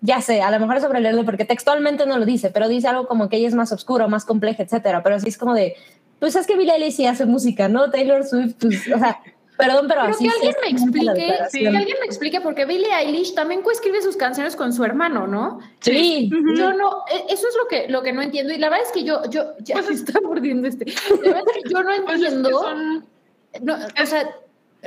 ya 0.00 0.20
sé, 0.20 0.42
a 0.42 0.50
lo 0.50 0.60
mejor 0.60 0.76
es 0.76 0.82
sobre 0.82 1.00
leerlo 1.00 1.24
porque 1.24 1.44
textualmente 1.44 2.06
no 2.06 2.18
lo 2.18 2.24
dice, 2.26 2.50
pero 2.50 2.68
dice 2.68 2.88
algo 2.88 3.06
como 3.08 3.28
que 3.28 3.36
ella 3.36 3.48
es 3.48 3.54
más 3.54 3.72
oscura, 3.72 4.06
más 4.08 4.24
compleja, 4.24 4.62
etcétera. 4.62 5.02
Pero 5.02 5.18
sí 5.20 5.28
es 5.28 5.38
como 5.38 5.54
de, 5.54 5.74
pues 6.20 6.36
es 6.36 6.46
que 6.46 6.56
Billie 6.56 6.74
Eilish 6.74 6.94
sí 6.96 7.06
hace 7.06 7.26
música, 7.26 7.68
¿no? 7.68 7.90
Taylor 7.90 8.24
Swift, 8.24 8.54
pues, 8.60 8.80
o 8.94 8.98
sea, 8.98 9.20
perdón, 9.56 9.86
pero, 9.88 10.02
Pero 10.02 10.14
así 10.14 10.24
que 10.28 10.34
alguien 10.34 10.52
sí 10.52 10.58
me 10.60 10.70
explique, 10.70 11.12
declaración. 11.22 11.72
que 11.72 11.78
alguien 11.78 11.96
me 12.00 12.06
explique, 12.06 12.40
porque 12.42 12.64
Billie 12.66 12.92
Eilish 12.94 13.34
también 13.34 13.62
coescribe 13.62 14.02
sus 14.02 14.16
canciones 14.16 14.54
con 14.54 14.72
su 14.72 14.84
hermano, 14.84 15.26
¿no? 15.26 15.60
Sí, 15.80 16.30
Yo 16.56 16.72
no, 16.74 17.04
e- 17.10 17.32
eso 17.32 17.48
es 17.48 17.56
lo 17.56 17.66
que, 17.68 17.88
lo 17.88 18.02
que 18.02 18.12
no 18.12 18.20
entiendo. 18.22 18.52
Y 18.52 18.58
la 18.58 18.68
verdad 18.68 18.86
es 18.86 18.92
que 18.92 19.02
yo, 19.02 19.22
yo, 19.30 19.54
ya 19.60 19.82
se 19.82 19.94
está 19.94 20.20
mordiendo 20.20 20.68
este. 20.68 20.84
La 20.86 21.16
verdad 21.32 21.42
es 21.46 21.62
que 21.62 21.70
yo 21.70 21.82
no 21.82 21.90
Pues 22.04 22.20
es 22.20 22.28
que 22.28 22.34
entiendo. 22.34 22.60
son, 22.60 23.06
no, 23.62 23.74
o 23.74 24.06
sea, 24.06 24.30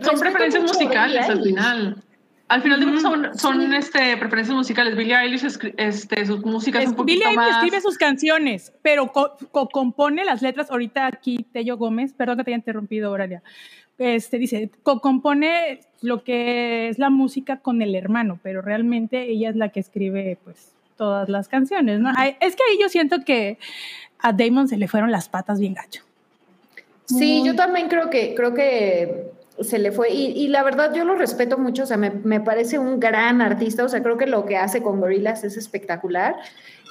son 0.03 0.19
preferencias 0.19 0.63
musicales 0.63 1.27
al 1.29 1.43
final. 1.43 2.03
Al 2.49 2.61
final 2.63 2.79
de 2.79 2.85
cuentas 2.87 3.03
son, 3.03 3.37
son 3.37 3.73
este, 3.73 4.17
preferencias 4.17 4.55
musicales. 4.55 4.95
Billie 4.97 5.15
Eilish, 5.15 5.45
este, 5.77 6.25
sus 6.25 6.43
músicas 6.43 6.83
Es- 6.83 6.89
un 6.89 6.95
poquito 6.95 7.13
Billie 7.13 7.25
Eilish 7.27 7.35
más... 7.37 7.63
escribe 7.63 7.79
sus 7.81 7.97
canciones, 7.97 8.73
pero 8.81 9.11
co- 9.11 9.37
co- 9.51 9.69
compone 9.69 10.25
las 10.25 10.41
letras. 10.41 10.71
Ahorita 10.71 11.05
aquí 11.07 11.45
Tello 11.53 11.77
Gómez, 11.77 12.13
perdón 12.13 12.37
que 12.37 12.43
te 12.45 12.51
haya 12.51 12.57
interrumpido, 12.57 13.11
Oralia. 13.11 13.43
Este 13.99 14.37
dice, 14.39 14.71
co- 14.83 14.99
compone 14.99 15.81
lo 16.01 16.23
que 16.23 16.89
es 16.89 16.97
la 16.99 17.09
música 17.09 17.57
con 17.57 17.81
el 17.81 17.93
hermano, 17.95 18.39
pero 18.41 18.61
realmente 18.61 19.29
ella 19.29 19.49
es 19.49 19.55
la 19.55 19.69
que 19.69 19.79
escribe, 19.81 20.37
pues, 20.43 20.73
todas 20.97 21.29
las 21.29 21.47
canciones, 21.47 21.99
¿no? 21.99 22.11
Ay, 22.15 22.35
Es 22.39 22.55
que 22.55 22.63
ahí 22.69 22.77
yo 22.81 22.89
siento 22.89 23.23
que 23.25 23.57
a 24.19 24.33
Damon 24.33 24.67
se 24.67 24.77
le 24.77 24.87
fueron 24.87 25.11
las 25.11 25.29
patas 25.29 25.59
bien 25.59 25.73
gacho. 25.75 26.03
Sí, 27.05 27.41
yo 27.45 27.55
también 27.55 27.87
creo 27.89 28.09
que, 28.09 28.33
creo 28.35 28.53
que 28.53 29.31
se 29.61 29.79
le 29.79 29.91
fue. 29.91 30.11
Y, 30.11 30.27
y 30.31 30.47
la 30.47 30.63
verdad, 30.63 30.93
yo 30.93 31.03
lo 31.05 31.15
respeto 31.15 31.57
mucho. 31.57 31.83
O 31.83 31.85
sea, 31.85 31.97
me, 31.97 32.09
me 32.11 32.39
parece 32.39 32.79
un 32.79 32.99
gran 32.99 33.41
artista. 33.41 33.83
O 33.83 33.89
sea, 33.89 34.01
creo 34.03 34.17
que 34.17 34.25
lo 34.27 34.45
que 34.45 34.57
hace 34.57 34.81
con 34.81 34.99
Gorillaz 34.99 35.43
es 35.43 35.57
espectacular. 35.57 36.35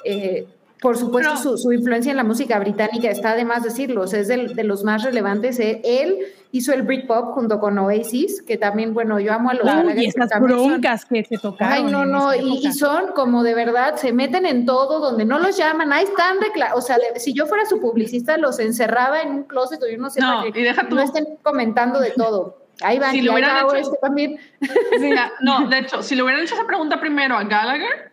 Eh, 0.05 0.47
por 0.81 0.97
supuesto, 0.97 1.35
su, 1.35 1.57
su 1.57 1.73
influencia 1.73 2.11
en 2.11 2.17
la 2.17 2.23
música 2.23 2.57
británica 2.59 3.09
está 3.09 3.35
de 3.35 3.43
más 3.45 3.63
decirlo. 3.63 4.01
O 4.03 4.07
sea, 4.07 4.19
es 4.21 4.27
del- 4.29 4.55
de, 4.55 4.63
los 4.63 4.83
más 4.83 5.03
relevantes. 5.03 5.59
Eh, 5.59 5.81
Él 5.83 6.19
hizo 6.51 6.73
el 6.73 6.81
Britpop 6.81 7.33
junto 7.35 7.59
con 7.59 7.77
Oasis, 7.77 8.41
que 8.41 8.57
también, 8.57 8.93
bueno, 8.93 9.19
yo 9.19 9.31
amo 9.33 9.51
a 9.51 9.53
los 9.53 9.65
Gallagher, 9.65 9.97
y 10.01 10.05
esas 10.07 10.29
también 10.29 10.57
son- 10.57 10.67
broncas 10.69 11.05
que 11.05 11.23
se 11.23 11.37
tocaron. 11.37 11.73
Ay, 11.73 11.83
no, 11.91 12.05
no, 12.05 12.33
y, 12.33 12.71
son 12.73 13.11
como 13.13 13.43
de 13.43 13.53
verdad, 13.53 13.97
se 13.97 14.11
meten 14.13 14.45
en 14.47 14.65
todo, 14.65 14.99
donde 14.99 15.25
no 15.25 15.37
los 15.37 15.55
llaman, 15.57 15.93
ahí 15.93 16.05
están, 16.05 16.37
o 16.73 16.81
sea, 16.81 16.97
de- 16.97 17.19
si 17.19 17.33
yo 17.33 17.45
fuera 17.45 17.65
su 17.65 17.79
publicista, 17.79 18.37
los 18.37 18.57
encerraba 18.59 19.21
en 19.21 19.29
un 19.29 19.43
closet 19.43 19.81
o 19.83 19.87
yo 19.87 19.97
no 19.99 20.09
sé, 20.09 20.21
No, 20.21 20.39
para 20.41 20.51
que 20.51 20.59
y 20.59 20.63
deja 20.63 20.89
tú. 20.89 20.95
no 20.95 21.01
estén 21.01 21.25
comentando 21.43 21.99
de 21.99 22.11
todo. 22.11 22.57
Ahí 22.81 22.97
van, 22.97 23.11
Si 23.11 23.21
lo 23.21 23.33
hubieran 23.33 23.65
hecho- 23.65 23.75
este 23.75 23.97
también. 24.01 24.39
Mira, 24.99 25.31
no, 25.41 25.67
de 25.67 25.79
hecho, 25.79 26.01
si 26.01 26.15
le 26.15 26.23
hubieran 26.23 26.41
hecho 26.43 26.55
esa 26.55 26.65
pregunta 26.65 26.99
primero 26.99 27.35
a 27.37 27.43
Gallagher, 27.43 28.09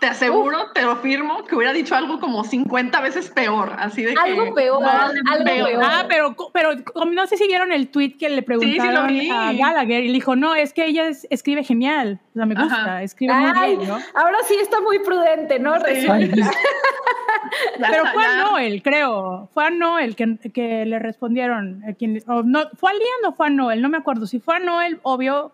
te 0.00 0.06
aseguro, 0.06 0.70
te 0.72 0.82
lo 0.82 0.96
firmo, 0.96 1.44
que 1.44 1.56
hubiera 1.56 1.72
dicho 1.72 1.94
algo 1.96 2.20
como 2.20 2.44
50 2.44 3.00
veces 3.00 3.30
peor, 3.30 3.72
así 3.78 4.02
de 4.04 4.14
que... 4.14 4.20
Algo 4.20 4.54
peor, 4.54 4.82
vale, 4.84 5.20
algo 5.30 5.44
peor. 5.44 5.82
Ah, 5.84 6.04
pero, 6.08 6.36
pero 6.52 6.70
no 7.12 7.26
sé 7.26 7.36
si 7.36 7.46
vieron 7.46 7.72
el 7.72 7.88
tweet 7.88 8.16
que 8.18 8.28
le 8.28 8.42
preguntaron 8.42 9.08
vi. 9.08 9.28
a 9.30 9.52
Gallagher 9.52 10.04
y 10.04 10.08
le 10.08 10.12
dijo, 10.14 10.36
no, 10.36 10.54
es 10.54 10.72
que 10.72 10.86
ella 10.86 11.08
es- 11.08 11.26
escribe 11.30 11.64
genial, 11.64 12.20
o 12.30 12.34
sea, 12.34 12.46
me 12.46 12.54
gusta, 12.54 12.74
Ajá. 12.76 13.02
escribe 13.02 13.34
muy 13.34 13.50
Ay, 13.54 13.76
bien, 13.76 13.88
¿no? 13.88 13.98
ahora 14.14 14.38
sí 14.46 14.54
está 14.60 14.80
muy 14.80 14.98
prudente, 15.00 15.58
¿no? 15.58 15.74
Sí. 15.80 16.06
Pero 17.78 18.04
fue 18.12 18.24
a. 18.24 18.42
Noel, 18.42 18.82
creo. 18.82 19.48
Fue 19.52 19.66
a 19.66 19.70
Noel 19.70 20.16
que, 20.16 20.36
que 20.52 20.84
le 20.84 20.98
respondieron. 20.98 21.82
eh, 21.84 21.94
quien- 21.98 22.22
o 22.26 22.42
no, 22.42 22.68
¿Fue 22.74 22.90
a 22.90 22.94
Liam 22.94 23.32
o 23.32 23.32
fue 23.32 23.46
a 23.46 23.50
Noel? 23.50 23.80
No 23.82 23.88
me 23.88 23.96
acuerdo. 23.96 24.26
Si 24.26 24.38
fue 24.40 24.56
a 24.56 24.58
Noel, 24.58 25.00
obvio. 25.02 25.52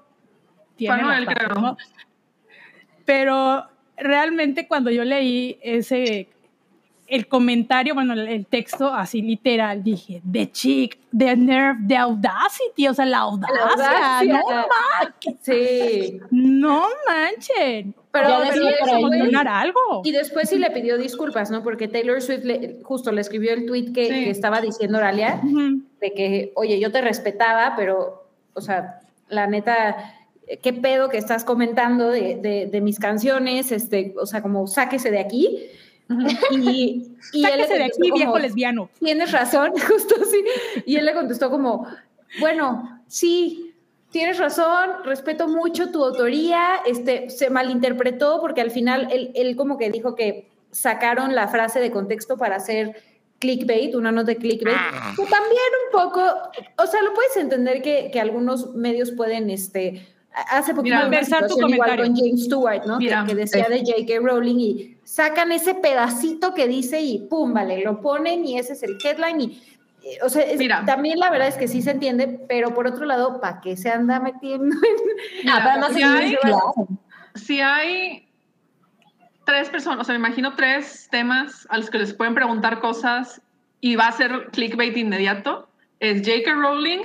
Tiene 0.76 0.95
Fue 0.97 1.03
a 1.03 1.07
Noel, 1.07 1.26
creo. 1.26 1.49
¿no? 1.51 1.76
Pero 3.05 3.66
realmente 3.97 4.66
cuando 4.66 4.90
yo 4.90 5.05
leí 5.05 5.59
ese. 5.62 6.28
El 7.07 7.28
comentario, 7.28 7.92
bueno, 7.92 8.14
el, 8.14 8.47
texto 8.47 8.92
así 8.92 9.20
literal, 9.20 9.84
dije, 9.84 10.22
de 10.24 10.51
chic, 10.51 10.99
de 11.12 11.36
nerve, 11.36 11.78
de 11.82 11.97
audacity, 11.99 12.88
o 12.88 12.95
sea, 12.95 13.05
la 13.05 13.18
audacia, 13.18 13.61
audacia. 13.62 14.24
no, 14.32 14.49
ma- 14.49 15.14
Sí. 15.42 16.18
no 16.30 16.86
manchen. 17.07 17.95
Pero, 18.11 18.28
Ya 18.30 18.40
después- 18.51 19.34
algo. 19.47 20.01
y 20.03 20.12
después 20.12 20.49
sí 20.49 20.59
le 20.59 20.70
pidió 20.70 20.97
disculpas, 20.97 21.51
¿no? 21.51 21.62
Porque 21.62 21.88
Taylor 21.88 22.22
Swift 22.22 22.45
le- 22.45 22.78
justo 22.82 23.12
le 23.12 23.20
escribió 23.20 23.53
el 23.53 23.66
tweet 23.66 23.92
que, 23.92 24.05
Sí. 24.07 24.24
que 24.24 24.30
estaba 24.30 24.62
diciendo 24.62 24.97
Oralia, 24.97 25.42
de 26.01 26.12
que, 26.14 26.53
oye, 26.57 26.80
yo 26.80 26.90
te 26.90 27.03
respetaba, 27.03 27.74
pero, 27.76 28.26
o 28.55 28.61
sea, 28.62 29.01
la 29.28 29.47
neta, 29.47 30.14
¿qué 30.62 30.72
pedo 30.72 31.09
que 31.09 31.18
estás 31.18 31.45
comentando 31.45 32.09
de, 32.11 32.36
de- 32.36 32.66
de 32.70 32.80
mis 32.80 32.99
canciones? 32.99 33.72
Este, 33.72 34.14
o 34.20 34.26
sea, 34.26 34.42
como 34.42 34.66
sáquese 34.66 35.11
de 35.11 35.18
aquí. 35.20 35.59
Y, 36.51 37.12
y 37.32 37.45
él 37.45 37.51
Sáquese 37.51 37.74
de 37.78 37.84
aquí, 37.84 38.01
como, 38.11 38.14
viejo 38.16 38.38
lesbiano. 38.38 38.90
Tienes 39.01 39.32
razón, 39.32 39.72
justo 39.88 40.14
así. 40.20 40.45
Y 40.86 40.97
él 40.97 41.05
le 41.07 41.14
contestó 41.14 41.51
como, 41.51 41.86
bueno, 42.40 43.03
sí, 43.09 43.74
tienes 44.11 44.38
razón, 44.38 44.90
respeto 45.05 45.49
mucho 45.49 45.90
tu 45.90 46.05
autoría, 46.05 46.76
este, 46.86 47.30
se 47.30 47.51
malinterpretó 47.51 48.40
porque 48.40 48.61
al 48.61 48.70
final 48.70 49.09
él, 49.11 49.32
él 49.34 49.57
como 49.57 49.76
que 49.78 49.90
dijo 49.90 50.14
que 50.14 50.49
sacaron 50.70 51.34
la 51.34 51.49
frase 51.49 51.80
de 51.80 51.90
contexto 51.90 52.36
para 52.36 52.57
hacer 52.57 52.97
clickbait, 53.40 53.95
una 53.95 54.12
nota 54.12 54.28
de 54.32 54.36
clickbait, 54.36 54.76
que 55.16 55.24
también 55.26 55.70
un 55.86 55.92
poco, 56.01 56.20
o 56.78 56.86
sea, 56.86 57.03
lo 57.03 57.12
puedes 57.12 57.36
entender 57.36 57.82
que, 57.82 58.11
que 58.12 58.20
algunos 58.20 58.74
medios 58.74 59.11
pueden, 59.11 59.51
este, 59.51 60.07
hace 60.51 60.74
poquito 60.74 60.97
Mira, 60.97 61.07
una 61.09 61.20
tu 61.47 61.55
igual 61.59 61.61
comentario. 61.61 62.05
con 62.07 62.16
James 62.16 62.45
Stewart, 62.45 62.85
¿no? 62.87 62.99
Que- 62.99 63.05
Mira, 63.05 63.24
que, 63.26 63.35
decía 63.35 63.68
de 63.68 63.78
J.K. 63.80 64.20
Rowling 64.20 64.57
y 64.59 64.97
sacan 65.05 65.53
ese 65.53 65.74
pedacito 65.74 66.55
que 66.55 66.66
dice 66.66 67.01
y 67.01 67.20
pum, 67.28 67.53
vale, 67.53 67.82
lo 67.85 68.01
ponen 68.01 68.45
y 68.45 68.59
ese 68.59 68.72
es 68.72 68.82
el 68.82 68.97
headline 69.05 69.41
y 69.41 69.62
eh, 70.03 70.18
o 70.22 70.28
sea, 70.28 70.43
es- 70.43 70.59
Mira. 70.59 70.85
también 70.85 71.18
la 71.18 71.30
verdad 71.30 71.49
es 71.49 71.57
que 71.57 71.66
sí 71.68 71.80
se 71.82 71.93
entiende, 71.93 72.26
pero 72.49 72.74
por 72.74 72.87
otro 72.87 73.07
lado, 73.07 73.41
¿para 73.41 73.61
qué 73.61 73.76
se 73.76 73.91
anda 73.91 74.20
metiendo 74.20 74.74
en 75.43 75.49
Ah, 75.49 75.59
pero 75.59 75.70
además 75.70 75.93
si 75.95 76.03
hay- 76.03 76.37
claro. 76.37 76.74
si 77.35 77.61
hay 77.61 78.28
tres 79.47 79.68
personas, 79.70 80.01
o 80.01 80.05
sea, 80.05 80.12
me 80.18 80.26
imagino 80.26 80.55
tres 80.57 81.09
temas 81.11 81.66
a 81.70 81.78
los 81.78 81.91
que 81.91 81.99
les 81.99 82.12
pueden 82.14 82.35
preguntar 82.35 82.80
cosas 82.80 83.41
y 83.80 83.97
va 83.97 84.09
a 84.09 84.12
ser 84.12 84.49
clickbait 84.53 84.97
inmediato, 84.97 85.68
es 86.01 86.20
J.K. 86.26 86.55
Rowling, 86.55 87.01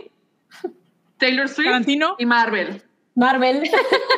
Taylor 1.18 1.48
Swift 1.50 1.68
Tarantino. 1.68 2.16
y 2.18 2.26
Marvel. 2.26 2.82
Marvel. 3.16 3.64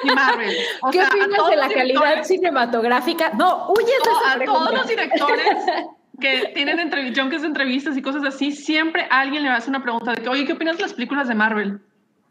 Y 0.03 0.07
Marvel. 0.11 0.55
O 0.83 0.91
¿Qué 0.91 0.99
sea, 0.99 1.07
opinas 1.09 1.47
de 1.49 1.55
la 1.55 1.69
calidad 1.69 2.01
directores- 2.01 2.27
cinematográfica? 2.27 3.31
No, 3.37 3.67
huyes 3.69 3.87
de 3.87 4.11
esa 4.11 4.31
a 4.33 4.35
pregunta. 4.35 4.59
todos 4.59 4.73
los 4.73 4.87
directores 4.87 5.57
que 6.19 6.51
tienen 6.53 6.79
entrevistas 7.43 7.97
y 7.97 8.01
cosas 8.01 8.23
así, 8.23 8.51
siempre 8.51 9.07
alguien 9.09 9.41
le 9.43 9.49
hacer 9.57 9.69
una 9.69 9.81
pregunta 9.81 10.11
de 10.11 10.21
que, 10.21 10.29
oye, 10.29 10.45
¿qué 10.45 10.53
opinas 10.53 10.77
de 10.77 10.83
las 10.83 10.93
películas 10.93 11.27
de 11.27 11.33
Marvel? 11.35 11.79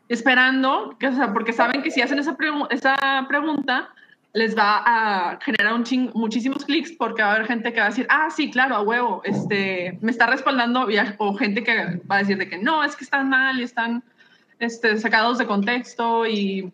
Esperando, 0.08 0.96
que, 0.98 1.08
o 1.08 1.12
sea, 1.12 1.32
porque 1.32 1.52
saben 1.52 1.82
que 1.82 1.90
si 1.90 2.00
hacen 2.02 2.18
esa, 2.18 2.36
pregu- 2.36 2.66
esa 2.70 2.96
pregunta, 3.28 3.88
les 4.32 4.56
va 4.56 4.82
a 4.86 5.38
generar 5.40 5.72
un 5.74 5.82
ching, 5.84 6.10
muchísimos 6.14 6.64
clics 6.64 6.92
porque 6.92 7.22
va 7.22 7.30
a 7.30 7.34
haber 7.34 7.46
gente 7.46 7.72
que 7.72 7.80
va 7.80 7.86
a 7.86 7.88
decir, 7.90 8.06
ah, 8.10 8.28
sí, 8.30 8.50
claro, 8.50 8.76
a 8.76 8.82
huevo, 8.82 9.22
este, 9.24 9.98
me 10.02 10.10
está 10.12 10.26
respaldando, 10.26 10.88
y 10.90 10.98
o 11.18 11.34
gente 11.34 11.62
que 11.64 12.00
va 12.10 12.16
a 12.16 12.18
decir 12.18 12.38
de 12.38 12.48
que 12.48 12.58
no, 12.58 12.82
es 12.84 12.94
que 12.96 13.04
están 13.04 13.28
mal 13.28 13.58
y 13.60 13.64
están 13.64 14.02
este, 14.60 14.96
sacados 14.98 15.38
de 15.38 15.46
contexto 15.46 16.26
y 16.26 16.72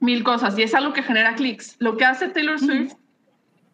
mil 0.00 0.24
cosas. 0.24 0.58
Y 0.58 0.62
es 0.62 0.74
algo 0.74 0.92
que 0.92 1.02
genera 1.02 1.34
clics. 1.34 1.76
Lo 1.78 1.96
que 1.96 2.04
hace 2.04 2.28
Taylor 2.28 2.58
Swift 2.58 2.94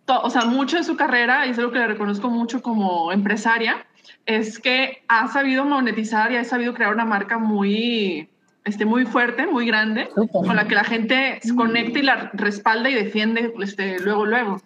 to- 0.05 0.21
o 0.23 0.31
sea, 0.31 0.45
mucho 0.45 0.77
de 0.77 0.85
su 0.85 0.97
carrera, 0.97 1.47
y 1.47 1.51
es 1.51 1.59
algo 1.59 1.73
que 1.73 1.79
le 1.79 1.87
reconozco 1.89 2.29
mucho 2.29 2.61
como 2.63 3.11
empresaria, 3.13 3.87
es 4.25 4.59
que 4.59 5.03
ha 5.09 5.27
sabido 5.29 5.65
monetizar 5.65 6.31
y 6.33 6.37
ha 6.37 6.45
sabido 6.45 6.75
crear 6.75 6.93
una 6.93 7.05
marca 7.05 7.39
muy, 7.39 8.29
este, 8.65 8.85
muy 8.85 9.05
fuerte, 9.05 9.47
muy 9.47 9.67
grande, 9.67 10.09
con 10.33 10.55
la 10.57 10.67
que 10.69 10.75
la 10.77 10.85
gente 10.85 11.39
se 11.43 11.55
conecta 11.57 11.99
y 11.99 12.03
la 12.03 12.31
respalda 12.35 12.89
y 12.91 12.95
defiende 12.95 13.53
este, 13.61 13.99
luego, 14.01 14.27
luego. 14.27 14.61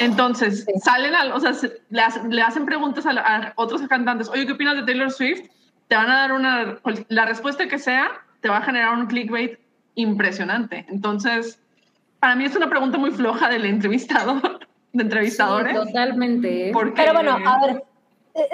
Entonces, 0.00 0.66
salen, 0.82 1.14
al, 1.14 1.32
o 1.32 1.40
sea, 1.40 1.52
se- 1.54 1.82
le, 1.90 2.00
hacen, 2.02 2.34
le 2.34 2.42
hacen 2.42 2.64
preguntas 2.66 3.04
a, 3.06 3.10
a 3.10 3.52
otros 3.56 3.82
cantantes, 3.88 4.28
oye, 4.28 4.46
¿qué 4.46 4.52
opinas 4.52 4.76
de 4.76 4.82
Taylor 4.84 5.10
Swift? 5.10 5.48
Te 5.88 5.96
van 5.96 6.10
a 6.10 6.16
dar 6.20 6.32
una, 6.32 6.78
la 7.08 7.24
respuesta 7.24 7.66
que 7.68 7.78
sea, 7.78 8.10
te 8.40 8.48
va 8.48 8.58
a 8.58 8.62
generar 8.62 8.94
un 8.94 9.06
clickbait 9.06 9.58
impresionante. 9.94 10.86
Entonces, 10.88 11.60
para 12.20 12.34
mí 12.36 12.44
es 12.44 12.54
una 12.56 12.68
pregunta 12.68 12.98
muy 12.98 13.10
floja 13.10 13.48
del 13.48 13.64
entrevistador, 13.64 14.60
de 14.92 15.02
entrevistadores. 15.02 15.72
Sí, 15.78 15.86
totalmente. 15.86 16.70
porque- 16.72 16.92
Pero 17.02 17.14
bueno, 17.14 17.38
a 17.44 17.66
ver, 17.66 17.82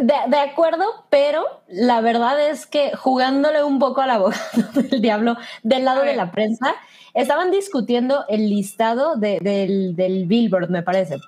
de, 0.01 0.15
de 0.29 0.39
acuerdo, 0.39 0.85
pero 1.11 1.45
la 1.69 2.01
verdad 2.01 2.41
es 2.49 2.67
que 2.67 2.95
jugándole 2.97 3.63
un 3.63 3.79
poco 3.79 4.01
al 4.01 4.11
abogado 4.11 4.41
del 4.75 5.03
diablo 5.03 5.37
del 5.63 5.85
lado 5.85 6.03
de 6.03 6.17
la 6.17 6.31
prensa, 6.31 6.75
estaban 7.13 7.51
discutiendo 7.51 8.25
el 8.29 8.49
listado 8.49 9.17
de- 9.17 9.41
del, 9.41 9.95
del 9.97 10.27
Billboard, 10.27 10.71
me 10.71 10.83
parece. 10.83 11.19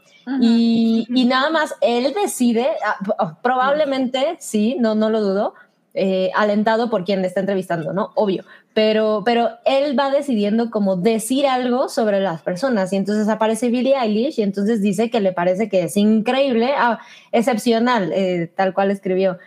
y, 0.41 1.07
y 1.15 1.25
nada 1.27 1.51
más 1.51 1.75
él 1.81 2.13
decide, 2.15 2.71
ah, 3.19 3.37
probablemente 3.43 4.37
sí, 4.41 4.77
no, 4.81 4.95
no 4.95 5.11
lo 5.11 5.21
dudo, 5.21 5.55
eh, 5.99 6.31
alentado 6.35 6.91
por 6.91 7.05
quien 7.05 7.23
le 7.23 7.27
está 7.27 7.41
entrevistando, 7.41 7.95
¿no? 7.95 8.11
Obvio. 8.17 8.45
Pero, 8.75 9.23
pero 9.25 9.53
él 9.65 9.99
va 9.99 10.11
decidiendo 10.11 10.71
como 10.71 10.97
decir 10.97 11.47
algo 11.47 11.89
sobre 11.89 12.21
las 12.21 12.43
personas 12.43 12.93
y 12.93 12.97
entonces 12.97 13.31
aparece 13.31 13.71
Billie 13.71 13.97
Eilish 13.97 14.39
y 14.39 14.43
entonces 14.43 14.83
dice 14.83 15.09
que 15.09 15.21
le 15.21 15.33
parece 15.33 15.71
que 15.71 15.85
es 15.85 15.97
increíble, 15.97 16.75
ah, 16.77 16.99
excepcional, 17.33 18.13
eh, 18.13 18.53
tal 18.55 18.75
cual 18.75 18.91
escribió. 18.91 19.39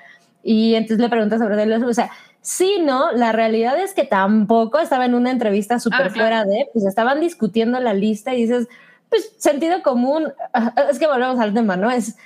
Y 0.42 0.74
entonces 0.74 0.98
le 0.98 1.10
pregunta 1.10 1.38
sobre 1.38 1.56
Taylor 1.56 1.78
Swift, 1.82 1.92
o 1.92 1.94
sea, 1.94 2.12
sí, 2.42 2.78
no, 2.82 3.12
la 3.12 3.32
realidad 3.32 3.80
es 3.80 3.94
que 3.94 4.06
tampoco 4.06 4.80
estaba 4.80 5.06
en 5.06 5.14
una 5.14 5.30
entrevista 5.30 5.80
súper 5.80 6.08
Ah, 6.08 6.10
claro. 6.10 6.16
fuera 6.16 6.46
de, 6.46 6.68
pues 6.74 6.84
estaban 6.84 7.20
discutiendo 7.20 7.80
la 7.80 7.94
lista 7.94 8.34
y 8.34 8.42
dices, 8.42 8.68
pues 9.08 9.36
sentido 9.38 9.84
común, 9.84 10.34
ah, 10.54 10.74
es 10.90 10.98
que 10.98 11.06
volvemos 11.06 11.40
al 11.40 11.54
tema, 11.54 11.78
¿no? 11.78 11.92
Es, 11.92 12.18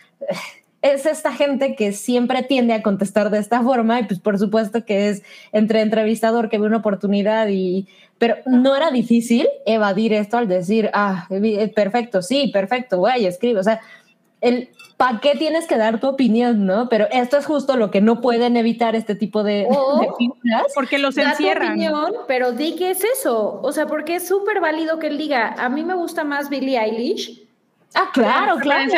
es 0.84 1.06
esta 1.08 1.32
gente 1.34 1.76
que 1.76 1.92
siempre 1.94 2.44
tiende 2.44 2.74
a 2.74 2.84
contestar 2.84 3.32
de 3.32 3.40
esta 3.40 3.64
forma 3.64 4.02
y 4.02 4.04
pues 4.04 4.20
por 4.20 4.38
supuesto 4.38 4.86
que 4.86 5.10
es 5.10 5.24
entre 5.52 5.82
entrevistador 5.82 6.50
que 6.50 6.60
ve 6.60 6.68
una 6.68 6.78
oportunidad 6.78 7.48
y 7.48 7.88
pero 8.20 8.36
no 8.46 8.76
era 8.76 8.92
difícil 8.92 9.48
evadir 9.66 10.14
esto 10.14 10.38
al 10.38 10.48
decir 10.48 10.92
ah 10.94 11.26
eh, 11.32 11.72
perfecto 11.74 12.22
sí 12.22 12.50
perfecto 12.54 12.98
güey 13.00 13.26
escribe 13.26 13.60
o 13.62 13.64
sea 13.64 13.80
el 14.42 14.70
¿para 14.98 15.20
qué 15.22 15.36
tienes 15.38 15.68
que 15.68 15.78
dar 15.78 16.02
tu 16.02 16.08
opinión 16.08 16.66
no? 16.66 16.90
pero 16.90 17.08
esto 17.12 17.38
es 17.38 17.46
justo 17.46 17.78
lo 17.78 17.90
que 17.90 18.02
no 18.02 18.20
pueden 18.20 18.58
evitar 18.58 18.94
este 18.96 19.16
tipo 19.16 19.42
de, 19.44 19.66
O- 19.70 20.02
de 20.02 20.08
figuras. 20.18 20.64
Porque 20.76 20.98
los 21.00 21.16
Da 21.16 21.24
tu 21.24 21.30
encierran. 21.30 21.70
opinión, 21.70 22.12
pero 22.28 22.52
di 22.52 22.76
que 22.76 22.92
es 22.92 23.04
eso. 23.04 23.60
O 23.64 23.72
sea, 23.72 23.88
porque 23.88 24.16
es 24.16 24.28
súper 24.28 24.60
válido 24.60 25.00
que 25.00 25.08
él 25.08 25.18
diga, 25.18 25.56
a 25.58 25.70
mí 25.70 25.84
me 25.84 25.96
gusta 25.96 26.24
más 26.26 26.50
Billie 26.50 26.78
Eilish. 26.80 27.43
Ah 27.96 28.10
claro 28.14 28.58
claro 28.58 28.92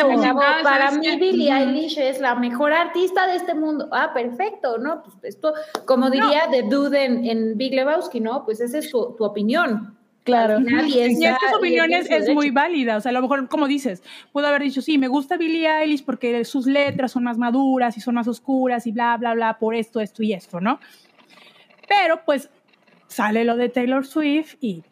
para 0.62 0.90
¿sabes 0.90 0.98
mí? 0.98 1.16
Billie. 1.16 1.52
Eilish 1.52 1.98
es 1.98 2.20
la 2.20 2.34
mejor 2.34 2.72
artista 2.72 3.26
de 3.26 3.36
este 3.36 3.54
mundo. 3.54 3.88
Ah, 3.92 4.12
perfecto, 4.14 4.78
¿no? 4.78 5.02
Pues 5.02 5.16
esto, 5.22 5.54
como 5.84 6.10
diría 6.10 6.48
The 6.50 6.62
Dude 6.62 7.04
en, 7.04 7.24
en 7.24 7.56
Big 7.56 7.74
Lebowski, 7.74 8.20
¿no? 8.20 8.44
Pues 8.44 8.60
esa 8.60 8.78
es 8.78 8.90
tu, 8.90 9.14
tu 9.16 9.24
opinión. 9.24 9.96
claro 10.24 10.56
Al 10.56 10.64
final, 10.64 10.88
y 10.88 11.00
estas 11.00 11.20
y 11.20 11.24
él 11.26 11.54
opiniones 11.56 12.10
es 12.10 12.28
muy 12.34 12.50
válida. 12.50 12.96
O 12.96 13.00
sea, 13.00 13.10
a 13.10 13.12
lo 13.12 13.22
mejor, 13.22 13.48
como 13.48 13.66
dices, 13.68 14.02
pudo 14.32 14.46
haber 14.46 14.62
dicho, 14.62 14.82
sí, 14.82 14.98
me 14.98 15.08
gusta 15.08 15.36
Billie 15.36 15.68
Eilish 15.68 16.04
porque 16.04 16.44
sus 16.44 16.66
letras 16.66 17.12
son 17.12 17.24
más 17.24 17.38
maduras 17.38 17.96
y 17.96 18.00
son 18.00 18.14
más 18.16 18.26
oscuras 18.26 18.86
y 18.86 18.92
bla, 18.92 19.16
bla, 19.16 19.34
bla, 19.34 19.58
por 19.58 19.74
esto, 19.74 20.00
esto 20.00 20.22
y 20.22 20.32
esto, 20.32 20.60
¿no? 20.60 20.80
Pero 21.88 22.22
pues 22.24 22.50
sale 23.06 23.44
lo 23.44 23.56
de 23.56 23.68
Taylor 23.68 24.04
Swift 24.04 24.56
y 24.60 24.82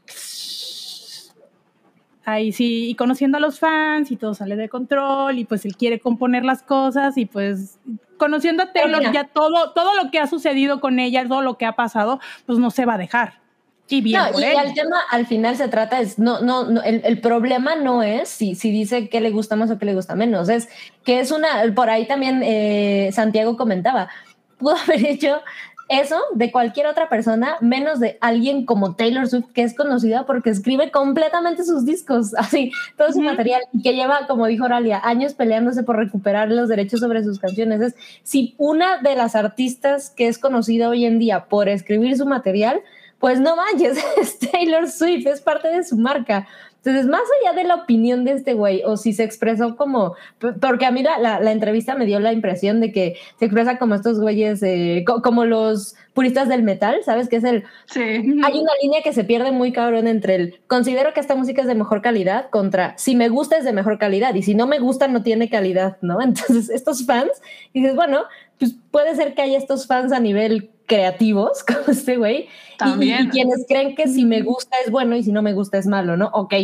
ahí 2.25 2.53
sí, 2.53 2.89
y 2.91 2.95
conociendo 2.95 3.39
a 3.39 3.41
los 3.41 3.59
fans 3.59 4.11
y 4.11 4.17
todo 4.17 4.35
sale 4.35 4.57
de 4.57 4.69
control 4.69 5.39
y 5.39 5.45
pues 5.45 5.65
él 5.65 5.77
quiere 5.77 6.01
componer 6.01 6.45
las 6.45 6.63
cosas 6.63 7.17
y 7.19 7.27
pues 7.27 7.79
conociendo 8.17 8.63
a 8.63 8.73
Taylor 8.73 9.01
mira. 9.01 9.13
ya 9.13 9.25
todo, 9.25 9.73
todo 9.73 9.95
lo 10.03 10.11
que 10.11 10.19
ha 10.21 10.27
sucedido 10.27 10.81
con 10.81 10.99
ella, 10.99 11.27
todo 11.29 11.43
lo 11.43 11.59
que 11.59 11.67
ha 11.67 11.73
pasado, 11.77 12.21
pues 12.47 12.59
no 12.59 12.71
se 12.71 12.87
va 12.87 12.95
a 12.95 12.99
dejar. 12.99 13.41
Y 13.89 14.01
bien 14.01 14.19
No, 14.19 14.33
por 14.33 14.41
y 14.41 14.45
él. 14.45 14.57
el 14.65 14.75
tema 14.75 14.97
al 15.11 15.27
final 15.27 15.57
se 15.57 15.69
trata 15.69 16.01
es, 16.01 16.19
no, 16.19 16.41
no, 16.41 16.65
no 16.65 16.83
el, 16.83 17.03
el 17.05 17.21
problema 17.21 17.75
no 17.77 18.03
es 18.03 18.31
si, 18.31 18.55
si 18.55 18.71
dice 18.71 19.11
que 19.11 19.21
le 19.21 19.31
gusta 19.31 19.57
más 19.57 19.71
o 19.71 19.79
que 19.79 19.85
le 19.85 19.95
gusta 19.95 20.15
menos, 20.15 20.49
es 20.49 20.69
que 21.05 21.21
es 21.21 21.31
una, 21.31 21.63
por 21.75 21.91
ahí 21.91 22.07
también 22.07 22.41
eh, 22.43 23.11
Santiago 23.13 23.57
comentaba, 23.59 24.09
pudo 24.59 24.77
haber 24.77 25.05
hecho 25.05 25.43
eso 25.89 26.17
de 26.35 26.51
cualquier 26.51 26.87
otra 26.87 27.09
persona, 27.09 27.57
menos 27.61 28.01
de 28.01 28.17
alguien 28.21 28.65
como 28.65 28.95
Taylor 28.95 29.27
Swift, 29.29 29.53
que 29.53 29.63
es 29.63 29.75
conocida 29.75 30.25
porque 30.25 30.51
escribe 30.51 30.91
completamente 30.91 31.65
sus 31.65 31.85
discos, 31.85 32.35
así, 32.39 32.73
todo 32.97 33.13
su 33.13 33.21
material, 33.21 33.63
y 33.73 33.83
que 33.83 33.95
lleva, 33.95 34.27
como 34.27 34.47
dijo 34.47 34.65
Oralia, 34.65 35.01
años 35.05 35.35
peleándose 35.35 35.83
por 35.83 35.97
recuperar 35.97 36.51
los 36.51 36.69
derechos 36.69 37.01
sobre 37.01 37.23
sus 37.23 37.39
canciones. 37.39 37.81
Es, 37.81 37.95
si 38.23 38.55
una 38.59 38.99
de 38.99 39.15
las 39.15 39.35
artistas 39.35 40.11
que 40.11 40.29
es 40.29 40.39
conocida 40.39 40.89
hoy 40.89 41.05
en 41.05 41.19
día 41.19 41.47
por 41.47 41.69
escribir 41.69 42.17
su 42.17 42.27
material, 42.27 42.81
pues 43.19 43.41
no 43.41 43.57
manches, 43.57 43.99
es 44.21 44.39
Taylor 44.39 44.89
Swift, 44.89 45.27
es 45.27 45.41
parte 45.41 45.69
de 45.69 45.85
su 45.85 45.97
marca. 45.97 46.47
Entonces, 46.85 47.07
más 47.07 47.23
allá 47.41 47.55
de 47.57 47.65
la 47.67 47.77
opinión 47.77 48.25
de 48.25 48.33
este 48.33 48.53
güey, 48.53 48.83
o 48.85 48.97
si 48.99 49.13
se 49.15 49.25
expresó 49.25 49.75
como, 49.77 50.15
porque 50.61 50.85
a 50.85 50.91
mí 50.91 51.03
la, 51.03 51.19
la- 51.19 51.41
la 51.41 51.51
entrevista 51.53 51.95
me 51.95 52.05
dio 52.05 52.21
la 52.21 52.33
impresión 52.33 52.81
de 52.81 52.93
que 52.93 53.17
se 53.39 53.47
expresa 53.47 53.79
como 53.79 53.95
estos 53.95 54.21
güeyes, 54.21 54.63
eh, 54.63 55.03
co- 55.07 55.23
como 55.23 55.47
los 55.47 55.95
puristas 56.13 56.49
del 56.49 56.63
metal, 56.63 56.97
¿sabes? 57.05 57.29
Que 57.29 57.37
es 57.37 57.45
el, 57.45 57.65
Sí. 57.87 58.01
hay 58.01 58.59
una 58.61 58.73
línea 58.83 59.01
que 59.03 59.13
se 59.15 59.25
pierde 59.25 59.51
muy 59.51 59.73
cabrón 59.73 60.07
entre 60.07 60.35
el 60.35 60.61
considero 60.67 61.13
que 61.15 61.21
esta 61.21 61.35
música 61.35 61.63
es 61.63 61.69
de 61.69 61.75
mejor 61.75 62.03
calidad 62.03 62.51
contra 62.51 62.95
si 62.99 63.17
me 63.17 63.29
gusta 63.31 63.57
es 63.57 63.65
de 63.65 63.73
mejor 63.73 63.99
calidad 63.99 64.35
y 64.35 64.43
si 64.43 64.55
no 64.55 64.67
me 64.67 64.79
gusta 64.79 65.09
no 65.09 65.23
tiene 65.23 65.49
calidad, 65.49 65.97
¿no? 66.03 66.21
Entonces, 66.23 66.69
estos 66.71 67.07
fans, 67.07 67.31
dices, 67.73 67.97
bueno, 67.97 68.21
pues 68.59 68.77
puede 68.91 69.17
ser 69.17 69.35
que 69.35 69.43
haya 69.43 69.59
estos 69.59 69.87
fans 69.87 70.13
a 70.13 70.21
nivel 70.21 70.71
creativos 70.87 71.65
como 71.67 71.87
este 71.89 72.17
güey 72.17 72.37
y- 72.37 72.49
y, 72.75 72.77
También. 72.79 73.27
y 73.27 73.29
quienes 73.31 73.65
creen 73.69 73.95
que 73.95 74.09
si 74.09 74.25
me 74.25 74.43
gusta 74.43 74.77
es 74.85 74.91
bueno 74.91 75.17
y 75.17 75.23
si 75.23 75.33
no 75.33 75.43
me 75.43 75.53
gusta 75.53 75.79
es 75.79 75.87
malo, 75.87 76.17
¿no? 76.17 76.31
Ok, 76.33 76.55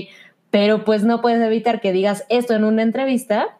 pero 0.50 0.84
pues 0.84 1.04
no 1.04 1.20
puedes 1.20 1.40
evitar 1.40 1.80
que 1.80 1.92
digas 1.92 2.24
esto 2.28 2.54
en 2.54 2.64
una 2.64 2.82
entrevista 2.82 3.56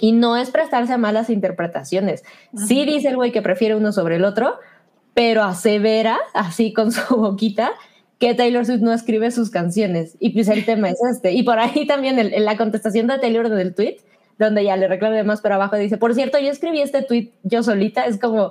y 0.00 0.12
no 0.12 0.36
es 0.36 0.50
prestarse 0.50 0.92
a 0.92 0.98
malas 0.98 1.30
interpretaciones. 1.30 2.22
Sí 2.66 2.84
dice 2.84 3.08
el 3.08 3.16
güey 3.16 3.32
que 3.32 3.40
prefiere 3.42 3.74
uno 3.76 3.92
sobre 3.92 4.16
el 4.16 4.24
otro, 4.24 4.56
pero 5.14 5.42
asevera, 5.44 6.18
así 6.34 6.72
con 6.72 6.92
su 6.92 7.16
boquita, 7.16 7.70
que 8.18 8.34
Taylor 8.34 8.66
Swift 8.66 8.80
no 8.82 8.92
escribe 8.92 9.30
sus 9.30 9.50
canciones. 9.50 10.16
Y 10.20 10.30
pues 10.30 10.48
el 10.48 10.64
tema 10.64 10.90
es 10.90 10.98
este. 11.10 11.32
Y 11.32 11.42
por 11.44 11.58
ahí 11.58 11.86
también 11.86 12.18
el- 12.18 12.34
en 12.34 12.44
la 12.44 12.56
contestación 12.56 13.06
de 13.06 13.18
Taylor 13.18 13.48
del 13.48 13.74
tweet, 13.74 13.96
donde 14.38 14.64
ya 14.64 14.76
le 14.76 14.88
reclama 14.88 15.22
más 15.22 15.40
pero 15.40 15.54
abajo, 15.54 15.76
dice, 15.76 15.96
por 15.96 16.12
cierto, 16.14 16.38
yo 16.38 16.50
escribí 16.50 16.80
este 16.80 17.02
tweet 17.02 17.30
yo 17.44 17.62
solita, 17.62 18.04
es 18.06 18.18
como, 18.18 18.50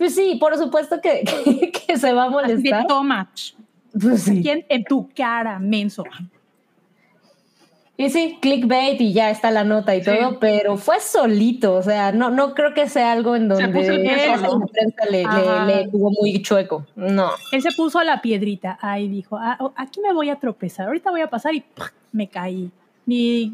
pues 0.00 0.14
sí, 0.14 0.36
por 0.40 0.56
supuesto 0.56 0.98
que, 1.02 1.22
que, 1.44 1.70
que 1.86 1.96
se 1.98 2.12
va 2.14 2.24
a 2.24 2.30
molestar. 2.30 2.86
toma. 2.88 3.30
Pues 3.92 4.22
sí. 4.22 4.40
¿Quién 4.42 4.64
en 4.70 4.82
tu 4.84 5.08
cara, 5.14 5.58
menso? 5.58 6.04
Y 7.96 8.08
sí, 8.08 8.38
clickbait 8.40 8.98
y 8.98 9.12
ya 9.12 9.28
está 9.30 9.50
la 9.50 9.62
nota 9.62 9.94
y 9.94 10.02
Sí. 10.02 10.10
todo, 10.10 10.38
pero 10.38 10.78
fue 10.78 11.00
solito, 11.00 11.74
o 11.74 11.82
sea, 11.82 12.12
no, 12.12 12.30
no 12.30 12.54
creo 12.54 12.72
que 12.72 12.88
sea 12.88 13.12
algo 13.12 13.36
en 13.36 13.42
Se 13.42 13.48
donde 13.48 13.66
la 13.66 14.66
prensa 14.72 15.04
le, 15.10 15.24
le, 15.24 15.66
le 15.84 15.90
jugó 15.90 16.10
muy 16.18 16.40
chueco. 16.40 16.86
No. 16.96 17.28
Él 17.52 17.60
se 17.60 17.72
puso 17.72 18.02
la 18.02 18.22
piedrita. 18.22 18.78
Ahí 18.80 19.06
dijo, 19.06 19.36
"Ah, 19.38 19.58
oh, 19.60 19.74
aquí 19.76 20.00
me 20.00 20.14
voy 20.14 20.30
a 20.30 20.36
tropezar. 20.36 20.86
Ahorita 20.86 21.10
voy 21.10 21.20
a 21.20 21.28
pasar 21.28 21.54
y 21.54 21.62
me 22.12 22.26
caí. 22.26 22.70
Ni, 23.04 23.52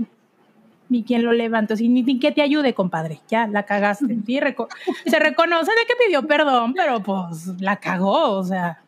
ni 0.88 1.02
quien 1.02 1.24
lo 1.24 1.32
levantó, 1.32 1.76
sí, 1.76 1.88
ni, 1.88 2.02
ni 2.02 2.18
que 2.18 2.32
te 2.32 2.42
ayude, 2.42 2.74
compadre. 2.74 3.20
Ya 3.28 3.46
la 3.46 3.64
cagaste. 3.64 4.16
Sí, 4.26 4.40
reco- 4.40 4.68
se 5.06 5.18
reconoce 5.18 5.70
de 5.72 5.86
que 5.86 5.94
pidió 6.06 6.26
perdón, 6.26 6.74
pero 6.74 7.00
pues 7.02 7.46
la 7.60 7.76
cagó, 7.76 8.30
o 8.32 8.44
sea. 8.44 8.80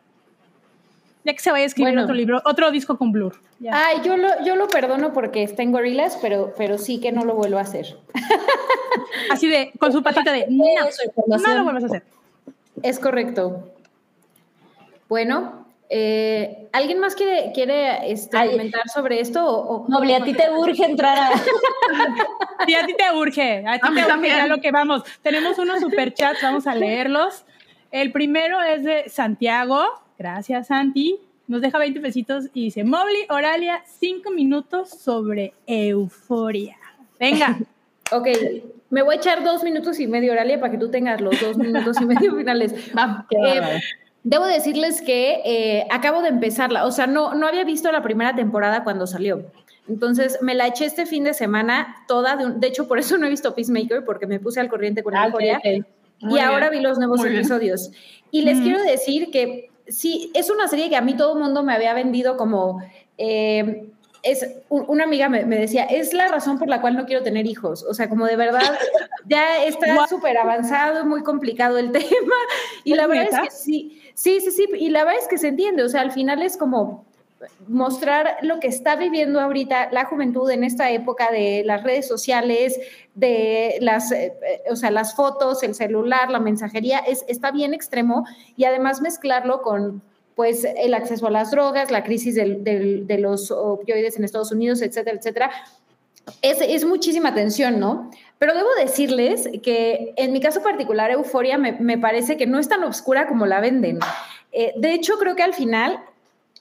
Ya 1.25 1.33
que 1.33 1.39
se 1.39 1.51
vaya 1.51 1.63
a 1.63 1.67
escribir 1.67 1.91
Bueno. 1.91 2.03
otro 2.03 2.15
libro, 2.15 2.41
otro 2.45 2.71
disco 2.71 2.97
con 2.97 3.11
Blur. 3.11 3.35
Ya. 3.59 3.71
Ay, 3.87 3.97
yo 4.05 4.15
lo, 4.15 4.29
yo 4.45 4.55
lo 4.55 4.67
perdono 4.69 5.11
porque 5.11 5.43
está 5.43 5.63
en 5.63 5.73
Gorilas, 5.73 6.17
pero, 6.21 6.53
pero 6.57 6.77
sí 6.77 7.01
que 7.01 7.11
no 7.11 7.25
lo 7.25 7.35
vuelvo 7.35 7.57
a 7.57 7.61
hacer. 7.61 7.97
Así 9.31 9.47
de, 9.49 9.71
con 9.79 9.91
su 9.91 10.01
patita 10.01 10.31
de, 10.31 10.45
no, 10.49 10.63
no 11.27 11.55
lo 11.55 11.63
vuelvas 11.65 11.83
a 11.83 11.87
hacer. 11.87 12.03
Es 12.81 12.99
correcto. 12.99 13.69
Bueno, 15.09 15.65
eh, 15.89 16.67
¿alguien 16.71 16.99
más 16.99 17.15
quiere, 17.15 17.51
quiere 17.53 18.11
este, 18.11 18.37
Ay. 18.37 18.51
comentar 18.51 18.87
sobre 18.89 19.19
esto? 19.19 19.43
O, 19.45 19.85
o- 19.85 19.87
Noble, 19.89 20.15
a 20.15 20.23
ti 20.23 20.33
te 20.33 20.49
urge 20.51 20.85
entrar 20.85 21.17
a... 21.17 21.31
Sí, 22.67 22.75
a 22.75 22.85
ti 22.85 22.93
te 22.93 23.15
urge, 23.15 23.63
a 23.65 23.73
ti 23.73 23.79
A 23.81 23.87
te 23.87 23.91
urge 23.93 24.03
también. 24.07 24.37
ya 24.37 24.47
lo 24.47 24.59
que 24.59 24.71
vamos. 24.71 25.03
Tenemos 25.21 25.57
unos 25.57 25.79
superchats, 25.79 26.41
vamos 26.43 26.67
a 26.67 26.75
leerlos. 26.75 27.45
El 27.91 28.11
primero 28.11 28.61
es 28.61 28.83
de 28.83 29.09
Santiago, 29.09 29.81
gracias 30.17 30.67
Santi. 30.67 31.17
Nos 31.47 31.61
deja 31.61 31.79
20 31.79 31.99
pesitos 32.01 32.45
y 32.53 32.65
dice, 32.65 32.83
Mobley, 32.83 33.25
Oralia, 33.29 33.81
5 33.87 34.29
minutos 34.29 34.89
sobre 34.89 35.53
euforia. 35.65 36.77
Venga, 37.19 37.57
Ok, 38.11 38.27
me 38.89 39.03
voy 39.03 39.15
a 39.15 39.17
echar 39.19 39.43
dos 39.43 39.63
minutos 39.63 39.99
y 39.99 40.07
medio, 40.07 40.31
Oralia, 40.31 40.59
para 40.59 40.71
que 40.71 40.79
tú 40.79 40.89
tengas 40.89 41.21
los 41.21 41.39
dos 41.39 41.57
minutos 41.57 42.01
y 42.01 42.05
medio 42.05 42.35
finales. 42.37 42.73
Va. 42.97 43.23
Eh, 43.29 43.79
debo 44.23 44.45
decirles 44.45 45.01
que 45.01 45.41
eh, 45.45 45.87
acabo 45.91 46.21
de 46.21 46.29
empezarla, 46.29 46.85
o 46.85 46.91
sea, 46.91 47.07
no, 47.07 47.33
no 47.35 47.47
había 47.47 47.63
visto 47.63 47.91
la 47.91 48.01
primera 48.01 48.35
temporada 48.35 48.83
cuando 48.83 49.07
salió. 49.07 49.43
Entonces 49.87 50.37
me 50.41 50.53
la 50.55 50.67
eché 50.67 50.85
este 50.85 51.05
fin 51.05 51.23
de 51.23 51.33
semana 51.33 51.95
toda, 52.07 52.35
de, 52.35 52.45
un- 52.45 52.59
de 52.59 52.67
hecho 52.67 52.87
por 52.87 52.99
eso 52.99 53.17
no 53.17 53.25
he 53.25 53.29
visto 53.29 53.55
Peacemaker, 53.55 54.05
porque 54.05 54.27
me 54.27 54.39
puse 54.39 54.59
al 54.59 54.69
corriente 54.69 55.01
con 55.03 55.15
Ah, 55.15 55.21
ok, 55.21 55.25
Euphoria. 55.27 55.57
ok. 55.57 55.85
Muy 56.21 56.37
y 56.39 56.41
ahora 56.43 56.69
bien, 56.69 56.81
vi 56.83 56.87
los 56.87 56.97
nuevos 56.99 57.17
muy 57.19 57.29
bien. 57.29 57.39
episodios. 57.41 57.91
Y 58.29 58.41
les 58.41 58.55
Ujú. 58.57 58.65
quiero 58.65 58.83
decir 58.83 59.31
que 59.31 59.71
sí, 59.87 60.31
es 60.35 60.49
una 60.49 60.67
serie 60.67 60.89
que 60.89 60.95
a 60.97 61.01
mí 61.01 61.15
todo 61.15 61.33
el 61.33 61.39
mundo 61.43 61.63
me 61.63 61.73
había 61.73 61.93
vendido 61.93 62.37
como... 62.37 62.81
eh, 63.17 63.85
es, 64.21 64.45
una 64.67 65.05
amiga 65.05 65.29
me, 65.29 65.45
me 65.45 65.57
decía, 65.57 65.85
es 65.85 66.13
la 66.13 66.27
razón 66.27 66.59
por 66.59 66.67
la 66.67 66.81
cual 66.81 66.97
no 66.97 67.05
quiero 67.05 67.23
tener 67.23 67.47
hijos. 67.47 67.85
O 67.85 67.93
sea, 67.93 68.09
como 68.09 68.25
de 68.25 68.35
verdad, 68.35 68.77
ya 69.27 69.63
está 69.63 70.05
súper 70.09 70.37
avanzado, 70.37 71.05
muy 71.05 71.23
complicado 71.23 71.77
el 71.77 71.91
tema. 71.93 72.35
Y 72.83 72.95
la 72.95 73.03
¿Es 73.03 73.07
verdad 73.09 73.23
neta? 73.23 73.43
es 73.43 73.49
que 73.49 73.55
sí, 73.55 73.98
sí, 74.19 74.41
sí, 74.41 74.51
sí. 74.51 74.67
Y 74.77 74.89
la 74.89 75.05
verdad 75.05 75.21
es 75.21 75.27
que 75.27 75.37
se 75.37 75.47
entiende. 75.47 75.83
O 75.83 75.89
sea, 75.89 76.01
al 76.01 76.11
final 76.11 76.41
es 76.41 76.57
como 76.57 77.05
mostrar 77.67 78.37
lo 78.41 78.59
que 78.59 78.67
está 78.67 78.95
viviendo 78.95 79.39
ahorita 79.39 79.91
la 79.91 80.05
juventud 80.05 80.49
en 80.49 80.63
esta 80.63 80.91
época 80.91 81.31
de 81.31 81.63
las 81.65 81.83
redes 81.83 82.07
sociales, 82.07 82.77
de 83.15 83.77
las, 83.79 84.11
eh, 84.11 84.33
eh, 84.45 84.63
o 84.69 84.75
sea, 84.75 84.91
las 84.91 85.15
fotos, 85.15 85.63
el 85.63 85.73
celular, 85.73 86.29
la 86.29 86.39
mensajería, 86.39 86.99
es, 86.99 87.23
está 87.27 87.51
bien 87.51 87.73
extremo 87.73 88.25
y 88.57 88.65
además 88.65 89.01
mezclarlo 89.01 89.61
con 89.61 90.01
pues 90.35 90.65
el 90.65 90.93
acceso 90.93 91.27
a 91.27 91.31
las 91.31 91.51
drogas, 91.51 91.91
la 91.91 92.03
crisis 92.03 92.35
de 92.35 93.17
los 93.19 93.51
opioides 93.51 94.17
en 94.17 94.23
Estados 94.23 94.53
Unidos, 94.53 94.81
etcétera, 94.81 95.17
etcétera. 95.17 95.51
Es, 96.41 96.85
muchísima 96.85 97.33
tensión, 97.33 97.79
¿no? 97.79 98.11
Pero 98.37 98.53
debo 98.53 98.69
decirles 98.79 99.49
que 99.63 100.13
en 100.15 100.31
mi 100.31 100.39
caso 100.39 100.61
particular, 100.61 101.11
Euforia 101.11 101.57
me, 101.57 101.97
parece 101.97 102.37
que 102.37 102.47
no 102.47 102.59
es 102.59 102.69
tan 102.69 102.83
oscura 102.83 103.27
como 103.27 103.45
la 103.45 103.59
venden. 103.59 103.99
Eh, 104.51 104.73
de 104.77 104.93
hecho, 104.93 105.17
creo 105.17 105.35
que 105.35 105.43
al 105.43 105.53
final 105.53 105.99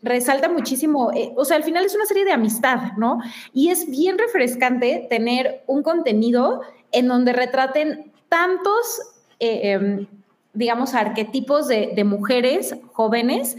resalta 0.03 0.49
muchísimo, 0.49 1.13
eh, 1.13 1.33
o 1.37 1.45
sea, 1.45 1.57
al 1.57 1.65
final 1.65 1.85
es 1.85 1.95
una 1.95 2.07
serie 2.07 2.25
de 2.25 2.33
amistad, 2.33 2.93
¿no? 2.97 3.21
Y 3.53 3.71
es 3.71 3.89
bien 3.91 4.19
refrescante 4.19 5.07
tener 5.09 5.63
un 5.67 5.83
contenido 5.83 6.63
en 6.93 7.09
donde 7.09 7.33
retraten 7.33 8.13
tantos, 8.29 9.01
eh, 9.41 9.73
em, 9.73 10.07
digamos, 10.53 10.95
arquetipos 10.95 11.69
de, 11.69 12.03
mujeres 12.05 12.75
jóvenes 12.93 13.57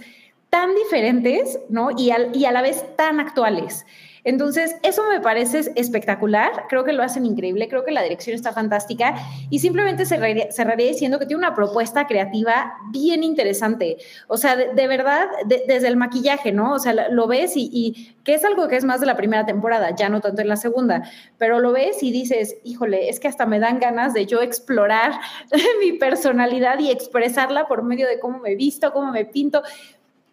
tan 0.50 0.76
diferentes, 0.76 1.60
¿no? 1.70 1.90
Y 1.96 2.12
a 2.12 2.52
la 2.52 2.62
vez 2.62 2.84
tan 2.96 3.20
actuales. 3.20 3.86
Entonces, 4.24 4.76
eso 4.84 5.04
me 5.10 5.20
parece 5.20 5.72
espectacular, 5.76 6.66
creo 6.70 6.84
que 6.84 6.94
lo 6.94 7.04
hacen 7.04 7.26
increíble, 7.26 7.68
creo 7.68 7.84
que 7.86 7.92
la 7.92 8.04
dirección 8.04 8.36
está 8.36 8.52
fantástica 8.54 9.16
y 9.50 9.60
simplemente 9.60 10.06
cerraría, 10.06 10.48
diciendo 10.76 11.20
que 11.20 11.26
tiene 11.26 11.40
una 11.40 11.56
propuesta 11.56 12.08
creativa 12.08 12.74
bien 12.92 13.24
interesante. 13.24 13.98
O 14.28 14.38
sea, 14.38 14.56
de, 14.56 14.88
verdad, 14.88 15.28
de- 15.46 15.64
desde 15.68 15.88
el 15.88 15.98
maquillaje, 15.98 16.52
¿no? 16.52 16.74
O 16.74 16.80
sea, 16.80 16.94
lo, 16.94 17.10
lo 17.12 17.28
ves 17.28 17.56
y, 17.56 17.70
y 17.72 18.16
que 18.24 18.34
es 18.34 18.44
algo 18.46 18.68
que 18.68 18.76
es 18.76 18.84
más 18.84 19.00
de 19.00 19.06
la 19.08 19.16
primera 19.16 19.46
temporada, 19.46 19.96
ya 19.96 20.10
no 20.10 20.22
tanto 20.22 20.42
en 20.42 20.48
la 20.50 20.58
segunda, 20.58 21.04
pero 21.38 21.60
lo 21.60 21.72
ves 21.72 22.04
y 22.04 22.12
dices, 22.12 22.58
híjole, 22.64 23.10
es 23.10 23.20
que 23.20 23.28
hasta 23.28 23.46
me 23.46 23.60
dan 23.60 23.80
ganas 23.80 24.14
de 24.14 24.26
yo 24.26 24.42
explorar 24.42 25.14
mi 25.80 25.94
personalidad 25.94 26.78
y 26.80 26.92
expresarla 26.92 27.68
por 27.68 27.84
medio 27.84 28.08
de 28.08 28.20
cómo 28.20 28.40
me 28.40 28.56
visto, 28.56 28.92
cómo 28.94 29.12
me 29.12 29.26
pinto 29.26 29.64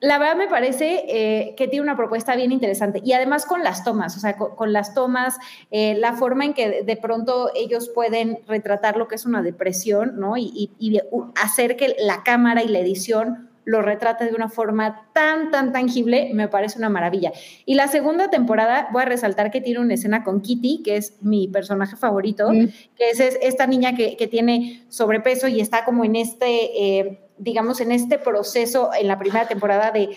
la 0.00 0.18
verdad 0.18 0.36
me 0.36 0.46
parece 0.48 1.04
eh, 1.08 1.54
que 1.56 1.68
tiene 1.68 1.82
una 1.82 1.96
propuesta 1.96 2.36
bien 2.36 2.52
interesante 2.52 3.00
y 3.04 3.12
además 3.12 3.46
con 3.46 3.62
las 3.64 3.82
tomas, 3.82 4.16
o 4.16 4.20
sea, 4.20 4.36
con, 4.36 4.54
con 4.54 4.72
las 4.72 4.92
tomas, 4.94 5.36
eh, 5.70 5.94
la 5.98 6.12
forma 6.12 6.44
en 6.44 6.54
que 6.54 6.68
de, 6.68 6.82
de 6.82 6.96
pronto 6.96 7.50
ellos 7.54 7.88
pueden 7.94 8.38
retratar 8.46 8.96
lo 8.96 9.08
que 9.08 9.14
es 9.14 9.24
una 9.26 9.42
depresión, 9.42 10.20
¿no? 10.20 10.36
Y, 10.36 10.52
y- 10.54 10.70
y 10.78 11.00
u- 11.10 11.32
hacer 11.42 11.76
que 11.76 11.96
la 11.98 12.22
cámara 12.24 12.62
y 12.62 12.68
la 12.68 12.78
edición 12.80 13.50
lo 13.64 13.82
retrate 13.82 14.26
de 14.26 14.32
una 14.34 14.48
forma 14.48 15.08
tan, 15.12 15.50
tan 15.50 15.72
tangible, 15.72 16.30
me 16.32 16.46
parece 16.46 16.78
una 16.78 16.88
maravilla. 16.88 17.32
Y 17.64 17.74
la 17.74 17.88
segunda 17.88 18.30
temporada, 18.30 18.86
voy 18.92 19.02
a 19.02 19.06
resaltar 19.06 19.50
que 19.50 19.60
tiene 19.60 19.80
una 19.80 19.94
escena 19.94 20.22
con 20.22 20.40
Kitty, 20.40 20.82
que 20.84 20.96
es 20.96 21.16
mi 21.20 21.48
personaje 21.48 21.96
favorito, 21.96 22.52
Mm. 22.52 22.68
que 22.96 23.10
es, 23.10 23.18
es 23.18 23.36
esta 23.42 23.66
niña 23.66 23.96
que, 23.96 24.16
que 24.16 24.28
tiene 24.28 24.84
sobrepeso 24.88 25.48
y 25.48 25.60
está 25.60 25.84
como 25.84 26.04
en 26.04 26.14
este, 26.14 26.98
eh, 26.98 27.18
digamos, 27.38 27.80
en 27.80 27.92
este 27.92 28.18
proceso 28.18 28.90
en 28.98 29.08
la 29.08 29.18
primera 29.18 29.46
temporada 29.46 29.90
de 29.90 30.16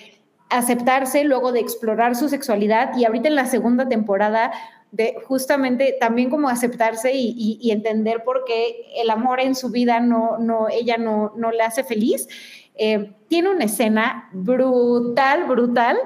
aceptarse 0.50 1.24
luego 1.24 1.52
de 1.52 1.60
explorar 1.60 2.16
su 2.16 2.28
sexualidad 2.30 2.98
y 2.98 3.06
ahorita 3.06 3.28
en 3.28 3.36
la 3.36 3.46
segunda 3.46 3.88
temporada 3.88 4.52
de 4.92 5.16
justamente 5.28 5.96
también 6.00 6.30
como 6.32 6.50
aceptarse 6.50 7.12
y, 7.14 7.70
entender 7.72 8.24
por 8.24 8.44
qué 8.46 8.88
el 8.96 9.12
amor 9.12 9.40
en 9.40 9.54
su 9.54 9.70
vida 9.70 10.00
no, 10.00 10.40
no 10.40 10.68
ella 10.70 10.98
no, 10.98 11.34
no 11.36 11.52
le 11.52 11.62
hace 11.62 11.84
feliz. 11.84 12.28
Eh, 12.76 13.14
tiene 13.28 13.50
una 13.50 13.66
escena 13.66 14.30
brutal, 14.32 15.46
brutal, 15.46 15.98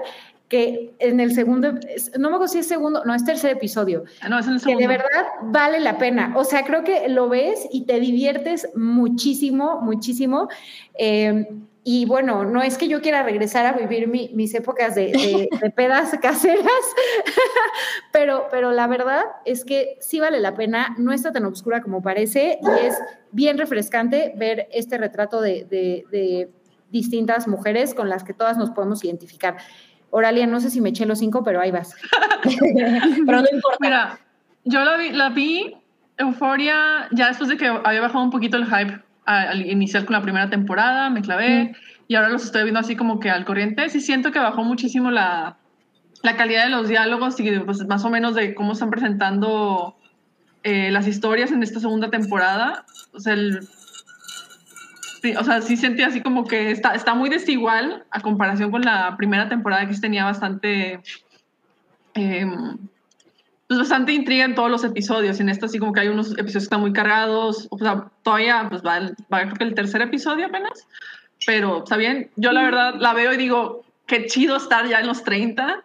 que 0.54 0.93
en 0.99 1.20
el 1.20 1.34
segundo, 1.34 1.72
no 1.72 2.30
me 2.30 2.36
acuerdo 2.36 2.47
si 2.47 2.60
es 2.60 2.68
segundo, 2.68 3.04
no, 3.06 3.16
es 3.16 3.26
tercer 3.26 3.49
episodio, 3.49 4.04
No, 4.30 4.38
es 4.38 4.45
en 4.45 4.54
el 4.54 4.60
que 4.62 4.76
de 4.76 4.78
segundo. 4.84 4.88
verdad 4.88 5.26
vale 5.45 5.80
la 5.80 5.97
pena. 5.97 6.32
O 6.38 6.43
sea, 6.43 6.64
creo 6.64 6.84
que 6.84 7.10
lo 7.10 7.28
ves 7.28 7.68
y 7.72 7.86
te 7.86 7.99
diviertes 7.99 8.70
muchísimo, 8.76 9.82
muchísimo. 9.82 10.49
Eh, 10.93 11.47
y 11.84 12.06
bueno, 12.06 12.45
no 12.45 12.62
es 12.62 12.78
que 12.78 12.88
yo 12.88 13.01
quiera 13.01 13.24
regresar 13.24 13.66
a 13.66 13.74
vivir 13.74 14.08
mi- 14.08 14.30
mis 14.36 14.54
épocas 14.54 14.93
de, 14.93 15.08
de- 15.08 15.49
de 15.62 15.70
pedas 15.72 16.12
caseras, 16.22 16.84
pero, 18.12 18.47
pero 18.51 18.72
la 18.72 18.86
verdad 18.86 19.24
es 19.45 19.66
que 19.66 19.97
sí 20.01 20.20
vale 20.20 20.39
la 20.39 20.54
pena, 20.54 20.93
no 20.99 21.12
está 21.14 21.32
tan 21.32 21.45
oscura 21.45 21.82
como 21.82 22.01
parece 22.04 22.60
y 22.62 22.86
es 22.86 22.95
bien 23.32 23.58
refrescante 23.58 24.34
ver 24.38 24.68
este 24.72 24.97
retrato 24.99 25.41
de 25.41 26.47
distintas 26.91 27.47
mujeres 27.47 27.95
con 27.95 28.08
las 28.08 28.24
que 28.24 28.34
todas 28.36 28.56
nos 28.56 28.70
podemos 28.70 29.04
identificar. 29.04 29.58
Oralia, 30.16 30.45
no 30.47 30.59
sé 30.59 30.70
si 30.70 30.80
me 30.80 30.89
eché 30.89 31.05
los 31.07 31.20
cinco, 31.20 31.43
pero 31.43 31.59
ahí 31.59 31.72
vas. 31.72 31.95
Pero 32.43 33.41
no 33.41 33.47
importa. 33.51 33.78
Mira, 33.80 34.20
yo 34.64 34.84
la 34.84 34.95
vi, 34.97 35.11
la 35.11 35.30
vi 35.30 35.76
Euforia 36.18 37.07
ya 37.11 37.28
después 37.30 37.49
de 37.49 37.57
que 37.57 37.66
había 37.68 38.01
bajado 38.01 38.24
un 38.24 38.30
poquito 38.30 38.57
el 38.57 38.66
hype 38.66 39.01
al 39.26 39.66
iniciar 39.66 40.05
con 40.05 40.14
la 40.14 40.22
primera 40.22 40.49
temporada, 40.49 41.09
me 41.09 41.22
clavé 41.22 41.74
y 42.07 42.16
ahora 42.16 42.30
los 42.30 42.43
estoy 42.43 42.64
viendo 42.64 42.80
así 42.82 42.95
como 42.95 43.20
que 43.20 43.30
al 43.32 43.45
corriente. 43.45 43.89
Sí 43.89 44.01
siento 44.01 44.32
que 44.32 44.39
bajó 44.39 44.64
muchísimo 44.64 45.09
la, 45.11 45.57
la 46.22 46.36
calidad 46.36 46.66
de 46.66 46.70
los 46.70 46.88
diálogos 46.89 47.39
y 47.39 47.49
pues, 47.59 47.86
más 47.88 48.03
o 48.05 48.09
menos 48.09 48.36
de 48.36 48.53
cómo 48.53 48.74
están 48.74 48.89
presentando 48.91 49.95
eh, 50.64 50.91
las 50.91 51.07
historias 51.07 51.51
en 51.51 51.64
esta 51.64 51.80
segunda 51.80 52.09
temporada. 52.11 52.86
O 53.14 53.20
sea, 53.20 53.34
el- 53.34 53.68
sí, 55.24 55.34
o 55.36 55.43
sea, 55.43 55.61
sí 55.61 55.78
sentí 55.78 56.03
así 56.03 56.21
como 56.21 56.45
que 56.45 56.69
está, 56.69 56.93
está 56.93 57.13
muy 57.15 57.30
desigual 57.30 58.05
a 58.11 58.19
comparación 58.19 58.69
con 58.69 58.82
la 58.82 59.15
primera 59.17 59.47
temporada 59.49 59.88
que 59.88 59.93
sí 59.93 60.01
tenía 60.01 60.26
bastante... 60.26 60.99
em, 62.13 62.78
pues 63.67 63.80
bastante 63.80 64.11
intriga 64.11 64.43
en 64.45 64.53
todos 64.53 64.69
los 64.69 64.84
episodios. 64.84 65.39
En 65.39 65.47
esto 65.49 65.65
así 65.65 65.80
como 65.80 65.93
que 65.93 66.01
hay 66.01 66.09
unos 66.09 66.32
episodios 66.34 66.53
que 66.63 66.65
están 66.65 66.82
muy 66.82 66.93
cargados. 66.93 67.67
O 67.71 67.78
sea, 67.80 68.11
todavía 68.21 68.67
pues 68.69 68.84
va, 68.86 68.97
el- 68.97 69.15
va 69.34 69.41
creo 69.43 69.53
que 69.55 69.63
el 69.63 69.74
tercer 69.74 70.01
episodio 70.01 70.45
apenas. 70.47 70.86
Pero 71.45 71.80
está 71.84 71.95
bien. 71.97 72.30
Yo 72.36 72.51
la 72.51 72.61
verdad 72.61 72.95
la 72.99 73.13
veo 73.13 73.34
y 73.34 73.38
digo, 73.38 73.84
qué 74.05 74.26
chido 74.26 74.57
estar 74.57 74.86
ya 74.88 74.99
en 74.99 75.07
los 75.07 75.24
30. 75.24 75.84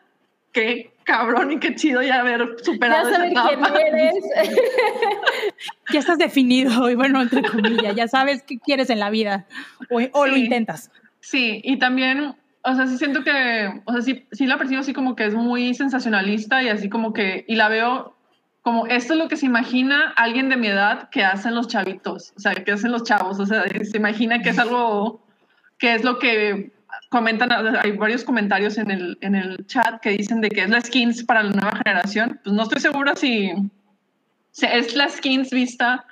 Qué 0.52 0.92
cabrón 1.08 1.50
y 1.52 1.58
qué 1.58 1.74
chido 1.74 2.02
ya 2.02 2.20
haber 2.20 2.40
Ya 2.58 2.64
superado 2.64 3.08
esa 3.08 3.16
saber 3.16 3.32
quién 3.32 3.86
eres. 3.86 4.14
Ya 5.92 6.00
estás 6.00 6.18
definido, 6.18 6.90
y 6.90 6.94
bueno, 6.94 7.22
entre 7.22 7.42
comillas, 7.42 7.96
ya 7.96 8.06
sabes 8.08 8.42
qué 8.42 8.58
quieres 8.58 8.90
en 8.90 9.00
la 9.00 9.08
vida, 9.10 9.46
o, 9.90 10.00
o 10.12 10.26
lo 10.26 10.34
Sí. 10.34 10.44
intentas. 10.44 10.90
Sí, 11.20 11.60
y 11.64 11.78
también, 11.78 12.36
o 12.62 12.74
sea, 12.74 12.86
sí 12.86 12.98
siento 12.98 13.24
que, 13.24 13.80
o 13.86 13.92
sea, 13.92 14.02
sí, 14.02 14.26
sí 14.32 14.46
la 14.46 14.58
percibo 14.58 14.80
así 14.80 14.92
como 14.92 15.16
que 15.16 15.24
es 15.24 15.34
muy 15.34 15.74
sensacionalista 15.74 16.62
y 16.62 16.68
así 16.68 16.88
como 16.90 17.12
que, 17.14 17.44
y 17.48 17.56
la 17.56 17.68
veo 17.68 18.14
como 18.62 18.86
esto 18.86 19.14
es 19.14 19.18
lo 19.18 19.28
que 19.28 19.36
se 19.36 19.46
imagina 19.46 20.12
alguien 20.16 20.50
de 20.50 20.56
mi 20.58 20.66
edad 20.66 21.08
que 21.10 21.24
hacen 21.24 21.54
los 21.54 21.68
chavitos, 21.68 22.34
o 22.36 22.40
sea, 22.40 22.54
que 22.54 22.72
hacen 22.72 22.92
los 22.92 23.04
chavos, 23.04 23.40
o 23.40 23.46
sea, 23.46 23.64
se 23.82 23.96
imagina 23.96 24.42
que 24.42 24.50
es 24.50 24.58
algo, 24.58 25.24
que 25.78 25.94
es 25.94 26.04
lo 26.04 26.18
que 26.18 26.70
comentan, 27.08 27.50
hay 27.76 27.92
varios 27.92 28.24
comentarios 28.24 28.78
en 28.78 28.90
el, 28.90 29.18
en 29.20 29.34
el 29.34 29.66
chat 29.66 30.00
que 30.00 30.10
dicen 30.10 30.40
de 30.40 30.50
que 30.50 30.62
es 30.62 30.68
la 30.68 30.80
skins 30.80 31.24
para 31.24 31.42
la 31.42 31.50
nueva 31.50 31.80
generación, 31.84 32.40
pues 32.42 32.54
no 32.54 32.62
estoy 32.62 32.80
segura 32.80 33.16
si, 33.16 33.52
si 34.50 34.66
es 34.66 34.94
la 34.94 35.08
skins 35.08 35.50
vista 35.50 36.04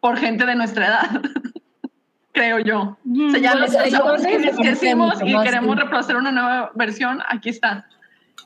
por 0.00 0.18
gente 0.18 0.44
de 0.44 0.54
nuestra 0.54 0.86
edad, 0.86 1.22
creo 2.32 2.58
yo. 2.58 2.98
O 3.06 3.30
sea, 3.30 3.40
ya 3.40 3.54
Mm, 3.54 3.60
los 3.60 3.74
pues, 3.74 3.92
yo 3.92 4.62
que 4.62 4.70
hicimos 4.70 5.14
y 5.24 5.38
queremos 5.42 5.76
reproducir 5.76 6.16
una 6.16 6.32
nueva 6.32 6.72
versión, 6.74 7.20
aquí 7.28 7.50
está. 7.50 7.86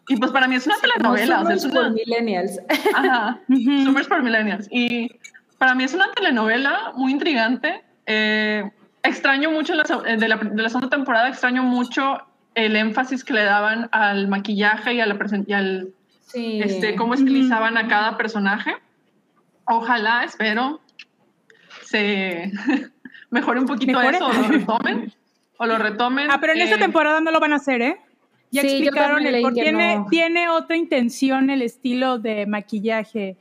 Y 0.09 0.17
pues 0.17 0.31
para 0.31 0.47
mí 0.47 0.55
es 0.55 0.67
una 0.67 0.77
No 0.77 0.81
telenovela, 0.83 1.41
o 1.41 1.47
sea, 1.47 1.55
es 1.57 1.67
por 1.67 1.79
una... 1.79 1.91
millennials. 1.91 2.61
Ajá. 2.95 3.41
Summers 3.49 4.07
for 4.07 4.23
Millennials. 4.23 4.69
Y 4.71 5.11
para 5.59 5.75
mí 5.75 5.85
es 5.85 5.95
una 5.95 6.13
telenovela 6.13 6.93
muy 6.95 7.11
intrigante. 7.13 7.83
Eh, 8.07 8.71
extraño 9.07 9.51
mucho 9.51 9.75
la, 9.75 9.85
eh, 10.07 10.17
de, 10.17 10.29
la, 10.29 10.37
de 10.37 10.63
la 10.63 10.69
segunda 10.69 10.89
temporada, 10.91 11.29
extraño 11.29 11.63
mucho 11.63 12.19
el 12.55 12.75
énfasis 12.77 13.25
que 13.25 13.35
le 13.35 13.45
daban 13.45 13.89
al 13.93 14.29
maquillaje 14.29 14.95
y, 14.95 15.01
a 15.01 15.07
la 15.07 15.17
y 15.47 15.53
al 15.53 15.89
Sí. 16.27 16.61
este, 16.61 16.97
cómo 16.97 17.15
estilizaban 17.15 17.79
a 17.79 17.87
cada 17.87 18.17
personaje. 18.17 18.75
Ojalá, 19.65 20.25
espero, 20.25 20.81
se 21.83 22.51
mejore 23.31 23.61
un 23.61 23.67
poquito 23.67 23.99
¿Mejore? 23.99 24.17
eso, 24.17 24.27
o 24.27 24.33
lo 24.33 24.43
retomen. 24.49 25.13
O 25.59 25.67
lo 25.67 25.79
retomen. 25.79 26.29
Ah, 26.31 26.39
pero 26.41 26.53
en 26.53 26.61
esta 26.61 26.77
eh, 26.77 26.81
temporada 26.81 27.21
no 27.21 27.31
lo 27.31 27.39
van 27.41 27.53
a 27.53 27.57
hacer, 27.57 27.81
¿eh? 27.81 28.01
Ya 28.51 28.63
Sí, 28.63 28.69
explicaron 28.69 29.25
el 29.27 29.41
por 29.43 29.55
que 29.55 29.63
tiene, 29.63 29.97
no. 29.97 30.07
tiene 30.07 30.49
otra 30.49 30.77
intención 30.77 31.51
el 31.51 31.63
estilo 31.63 32.19
de 32.19 32.47
maquillaje 32.47 33.37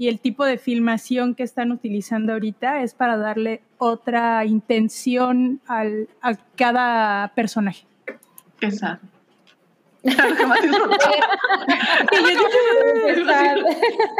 y 0.00 0.08
el 0.08 0.18
tipo 0.18 0.46
de 0.46 0.56
filmación 0.56 1.34
que 1.34 1.42
están 1.42 1.72
utilizando 1.72 2.32
ahorita 2.32 2.82
es 2.82 2.94
para 2.94 3.18
darle 3.18 3.60
otra 3.76 4.46
intención 4.46 5.60
al, 5.66 6.08
a 6.22 6.36
cada 6.56 7.34
personaje. 7.34 7.84
Qué 8.58 8.70
que 10.36 10.46
más. 10.46 10.60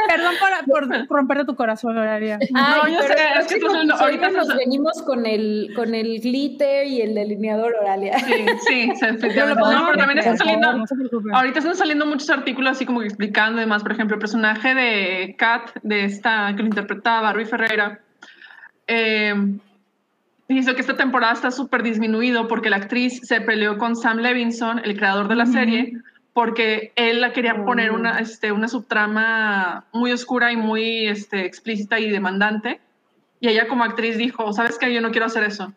Perdón 0.07 0.35
por, 0.67 1.07
por 1.07 1.17
romperte 1.17 1.45
tu 1.45 1.55
corazón, 1.55 1.97
Horaria. 1.97 2.37
No, 2.51 2.87
yo 2.87 3.01
sé, 3.01 3.15
es 3.39 3.47
que 3.47 3.57
próximo 3.57 3.81
entonces, 3.81 4.01
ahorita 4.01 4.29
nos 4.29 4.55
venimos 4.55 5.01
con 5.01 5.25
el, 5.25 5.71
con 5.75 5.95
el 5.95 6.21
glitter 6.21 6.85
y 6.85 7.01
el 7.01 7.15
delineador 7.15 7.73
Oralia. 7.81 8.19
Sí, 8.19 8.45
sí, 8.67 8.91
se 8.99 9.11
no, 9.11 9.19
pero 9.19 9.97
también 9.97 10.19
están 10.19 10.37
saliendo, 10.37 10.73
no 10.73 10.85
ahorita 11.33 11.59
están 11.59 11.75
saliendo 11.75 12.05
muchos 12.05 12.29
artículos 12.29 12.73
así 12.73 12.85
como 12.85 12.99
que 12.99 13.07
explicando 13.07 13.57
y 13.59 13.61
demás. 13.61 13.81
Por 13.81 13.93
ejemplo, 13.93 14.15
el 14.15 14.21
personaje 14.21 14.75
de 14.75 15.35
Kat, 15.37 15.71
de 15.81 16.05
esta 16.05 16.53
que 16.55 16.61
lo 16.61 16.67
interpretaba 16.67 17.33
Rui 17.33 17.45
Ferreira, 17.45 17.99
eh, 18.85 19.33
dice 20.53 20.75
que 20.75 20.81
esta 20.81 20.97
temporada 20.97 21.33
está 21.33 21.51
súper 21.51 21.83
disminuido 21.83 22.47
porque 22.47 22.69
la 22.69 22.77
actriz 22.77 23.19
se 23.23 23.41
peleó 23.41 23.77
con 23.77 23.95
Sam 23.95 24.19
Levinson, 24.19 24.79
el 24.83 24.97
creador 24.97 25.27
de 25.27 25.35
la 25.35 25.45
serie, 25.45 25.93
porque 26.33 26.93
él 26.95 27.21
la 27.21 27.33
quería 27.33 27.65
poner 27.65 27.91
una, 27.91 28.19
este, 28.19 28.51
una 28.51 28.67
subtrama 28.67 29.85
muy 29.91 30.11
oscura 30.11 30.51
y 30.51 30.57
muy 30.57 31.07
este, 31.07 31.45
explícita 31.45 31.99
y 31.99 32.09
demandante. 32.09 32.79
Y 33.39 33.49
ella 33.49 33.67
como 33.67 33.83
actriz 33.83 34.17
dijo, 34.17 34.53
¿sabes 34.53 34.77
qué? 34.77 34.93
Yo 34.93 35.01
no 35.01 35.11
quiero 35.11 35.25
hacer 35.25 35.43
eso. 35.43 35.73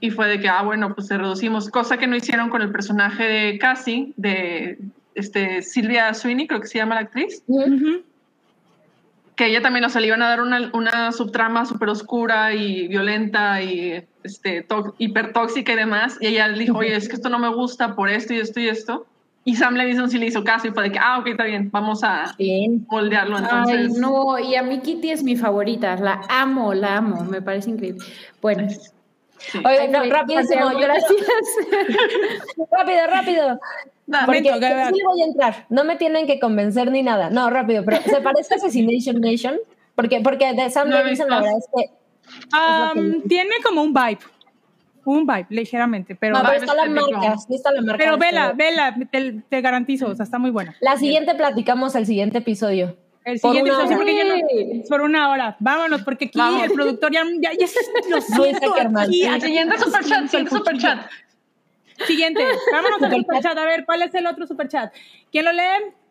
Y 0.00 0.10
fue 0.10 0.28
de 0.28 0.40
que, 0.40 0.48
ah, 0.48 0.62
bueno, 0.62 0.94
pues 0.94 1.06
se 1.06 1.16
reducimos, 1.16 1.70
cosa 1.70 1.96
que 1.96 2.06
no 2.06 2.16
hicieron 2.16 2.50
con 2.50 2.60
el 2.60 2.70
personaje 2.70 3.24
de 3.24 3.58
Cassie, 3.58 4.12
de 4.16 4.78
este, 5.14 5.62
Silvia 5.62 6.12
Sweeney, 6.12 6.46
creo 6.46 6.60
que 6.60 6.66
se 6.66 6.78
llama 6.78 6.96
la 6.96 7.02
actriz, 7.02 7.42
Ujú. 7.46 8.02
Que 9.36 9.46
ella 9.46 9.60
también, 9.62 9.84
o 9.84 9.88
sea, 9.88 10.00
le 10.00 10.06
iban 10.08 10.22
a 10.22 10.28
dar 10.28 10.40
una, 10.40 10.70
una 10.72 11.10
subtrama 11.12 11.64
súper 11.66 11.88
oscura 11.88 12.54
y 12.54 12.86
violenta 12.88 13.60
y 13.62 14.04
este, 14.22 14.62
tó- 14.62 14.94
hipertóxica 14.98 15.72
y 15.72 15.76
demás, 15.76 16.16
y 16.20 16.28
ella 16.28 16.48
le 16.48 16.58
dijo, 16.58 16.78
oye, 16.78 16.94
es 16.94 17.08
que 17.08 17.16
esto 17.16 17.28
no 17.28 17.38
me 17.38 17.48
gusta 17.48 17.94
por 17.96 18.08
esto 18.08 18.32
y 18.32 18.38
esto 18.38 18.60
y 18.60 18.68
esto, 18.68 19.06
y 19.44 19.56
Sam 19.56 19.74
Levinson 19.74 20.08
sí 20.08 20.18
le 20.18 20.26
hizo 20.26 20.42
caso 20.44 20.68
y 20.68 20.70
fue 20.70 20.84
de 20.84 20.92
que, 20.92 20.98
ah, 20.98 21.18
ok, 21.18 21.26
está 21.26 21.44
bien, 21.44 21.68
vamos 21.70 22.02
a 22.04 22.34
Bien. 22.38 22.86
moldearlo 22.88 23.38
entonces. 23.38 23.92
Ay, 23.92 24.00
no, 24.00 24.38
y 24.38 24.54
a 24.54 24.62
mi 24.62 24.80
Kitty 24.80 25.10
es 25.10 25.22
mi 25.22 25.36
favorita, 25.36 25.96
la 25.96 26.20
amo, 26.28 26.72
la 26.72 26.96
amo, 26.96 27.24
me 27.24 27.42
parece 27.42 27.70
increíble. 27.70 28.04
Bueno. 28.40 28.68
Oye, 29.64 29.88
no, 29.88 30.04
rapidísimo. 30.04 30.70
Gracias. 30.78 31.12
rápido, 32.70 33.06
rápido. 33.08 33.60
Nada, 34.06 34.26
Porque 34.26 34.42
Momento, 34.42 34.60
que- 34.60 34.86
sí 34.92 34.98
le 34.98 35.04
voy 35.04 35.22
a 35.22 35.24
entrar. 35.24 35.66
No 35.70 35.84
me 35.84 35.96
tienen 35.96 36.26
que 36.26 36.38
convencer 36.38 36.90
ni 36.90 37.02
nada. 37.02 37.30
No, 37.30 37.48
rápido, 37.50 37.84
pero 37.84 38.02
¿se 38.02 38.20
parece 38.20 38.54
a 38.54 38.56
Assassination 38.58 39.20
Nation? 39.20 39.56
Porque, 39.94 40.20
porque 40.20 40.52
de 40.52 40.68
Sam 40.70 40.88
No 40.88 40.96
la 40.96 41.02
verdad 41.02 41.58
es 41.58 41.68
que. 41.74 41.90
Am, 42.52 43.22
tiene 43.22 43.50
como 43.62 43.82
un 43.82 43.92
vibe, 43.92 44.18
un 45.04 45.26
vibe, 45.26 45.46
ligeramente, 45.50 46.14
pero, 46.14 46.34
No, 46.34 46.40
pero 46.40 46.52
vibe 46.54 46.64
está 46.64 46.74
la 46.74 46.86
marca, 46.90 47.38
sí 47.38 47.54
está 47.54 47.70
la 47.70 47.82
marca. 47.82 47.98
pero 47.98 48.18
vela, 48.18 48.44
este- 48.46 48.56
vela, 48.56 48.96
te, 49.10 49.42
te 49.48 49.60
garantizo, 49.60 50.08
o 50.08 50.14
sea, 50.14 50.24
está 50.24 50.38
muy 50.38 50.50
buena. 50.50 50.74
La 50.80 50.96
siguiente 50.96 51.34
platicamos 51.34 51.94
el 51.94 52.06
siguiente 52.06 52.38
episodio. 52.38 52.96
El 53.24 53.40
Por 53.40 53.52
siguiente 53.52 53.70
una 53.72 53.84
episodio, 53.84 53.96
hora. 53.96 54.42
porque 54.44 54.74
no- 54.74 54.84
por 54.88 55.00
una 55.00 55.30
hora. 55.30 55.56
Vámonos, 55.60 56.02
porque 56.02 56.26
aquí 56.26 56.38
Vamos. 56.38 56.62
el 56.64 56.72
productor 56.72 57.10
ya, 57.12 57.22
ya, 57.40 57.52
ya 57.58 57.66
se- 57.66 57.80
siento 58.20 58.74
aquí. 58.98 59.24
Siguiente 59.40 59.78
superchat, 59.78 60.26
siguiente 60.28 60.50
superchat. 60.50 60.98
Siguiente, 62.06 62.44
vámonos 62.72 63.02
al 63.02 63.14
Superchat. 63.20 63.56
A 63.56 63.64
ver, 63.64 63.84
¿cuál 63.86 64.02
es 64.02 64.14
el 64.14 64.26
otro 64.26 64.46
superchat? 64.46 64.92
¿Quién 65.30 65.44
lo 65.44 65.52
lee? 65.52 65.62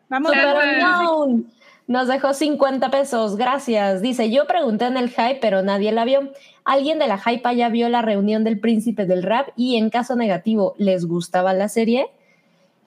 Vamos 0.08 0.32
Super-. 0.32 1.44
Nos 1.86 2.08
dejó 2.08 2.32
50 2.32 2.90
pesos, 2.90 3.36
gracias. 3.36 4.00
Dice, 4.00 4.30
yo 4.30 4.46
pregunté 4.46 4.86
en 4.86 4.96
el 4.96 5.10
hype, 5.10 5.38
pero 5.42 5.62
nadie 5.62 5.92
la 5.92 6.06
vio. 6.06 6.32
¿Alguien 6.64 6.98
de 6.98 7.06
la 7.06 7.18
hype 7.18 7.54
ya 7.54 7.68
vio 7.68 7.90
la 7.90 8.00
reunión 8.00 8.42
del 8.42 8.58
príncipe 8.58 9.04
del 9.04 9.22
rap? 9.22 9.48
Y 9.56 9.76
en 9.76 9.90
caso 9.90 10.16
negativo, 10.16 10.74
¿les 10.78 11.04
gustaba 11.04 11.52
la 11.52 11.68
serie? 11.68 12.06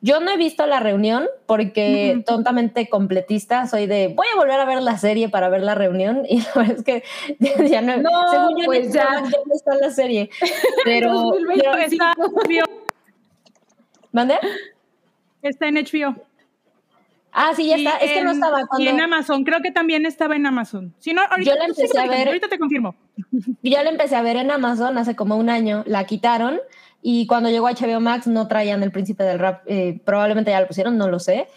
Yo 0.02 0.20
no 0.20 0.30
he 0.32 0.38
visto 0.38 0.66
la 0.68 0.80
reunión 0.80 1.26
porque 1.48 2.22
tontamente 2.26 2.88
completista 2.88 3.66
soy 3.66 3.88
de 3.88 4.10
voy 4.10 4.28
a 4.32 4.36
volver 4.38 4.60
a 4.60 4.66
ver 4.66 4.82
la 4.84 4.98
serie 4.98 5.28
para 5.30 5.50
ver 5.50 5.62
la 5.64 5.74
reunión 5.76 6.24
y 6.30 6.39
la 6.41 6.52
verdad 6.56 6.76
es 6.78 6.84
que 6.84 7.04
ya 7.70 7.82
no, 7.82 7.98
No, 7.98 8.10
según 8.32 8.60
yo 8.60 8.66
pues 8.66 8.93
ya. 8.93 9.08
ya. 9.10 9.22
no 9.22 9.56
está 9.56 9.76
la 9.76 9.89
serie. 9.89 10.30
Pero, 10.86 11.14
2025. 11.14 12.06
pero 12.48 12.66
Está, 12.66 12.66
¿Mande? 14.12 14.36
está 15.41 15.68
en 15.68 15.76
HBO. 15.76 16.16
Ah, 17.32 17.52
sí, 17.56 17.68
ya 17.68 17.78
Y 17.78 17.86
está. 17.86 17.98
Es 18.00 18.12
que 18.12 18.24
no 18.24 18.32
en- 18.32 18.36
estaba 18.38 18.62
Y 18.62 18.66
cuando 18.66 18.89
en 18.89 19.02
Amazon, 19.02 19.43
creo 19.43 19.62
que 19.62 19.72
también 19.72 20.06
estaba 20.06 20.36
en 20.36 20.45
Amazon. 20.48 20.93
Si 21.00 21.14
no, 21.14 21.22
ahorita, 21.22 21.52
Yo 21.52 21.56
la 21.58 21.66
tú 21.66 21.72
empecé 21.72 21.88
sígueme, 21.89 22.08
a 22.14 22.18
ver- 22.18 22.28
Ahorita 22.30 22.48
te 22.48 22.58
confirmo. 22.60 22.95
yo 23.62 23.84
la 23.84 23.89
empecé 23.89 24.16
a 24.16 24.22
ver 24.22 24.38
en 24.38 24.50
Amazon 24.50 24.98
hace 24.98 25.16
como 25.16 25.36
un 25.38 25.50
año, 25.50 25.84
la 25.86 26.06
quitaron 26.06 26.60
y 27.02 27.28
cuando 27.28 27.50
llegó 27.50 27.68
a 27.68 27.74
HBO 27.74 28.00
Max 28.00 28.28
no 28.28 28.48
traían 28.48 28.84
el 28.84 28.91
príncipe 28.91 29.24
del 29.24 29.39
rap, 29.39 29.64
eh, 29.66 30.00
probablemente 30.04 30.52
ya 30.52 30.62
lo 30.62 30.68
pusieron, 30.68 30.98
no 30.98 31.08
lo 31.08 31.20
sé. 31.20 31.48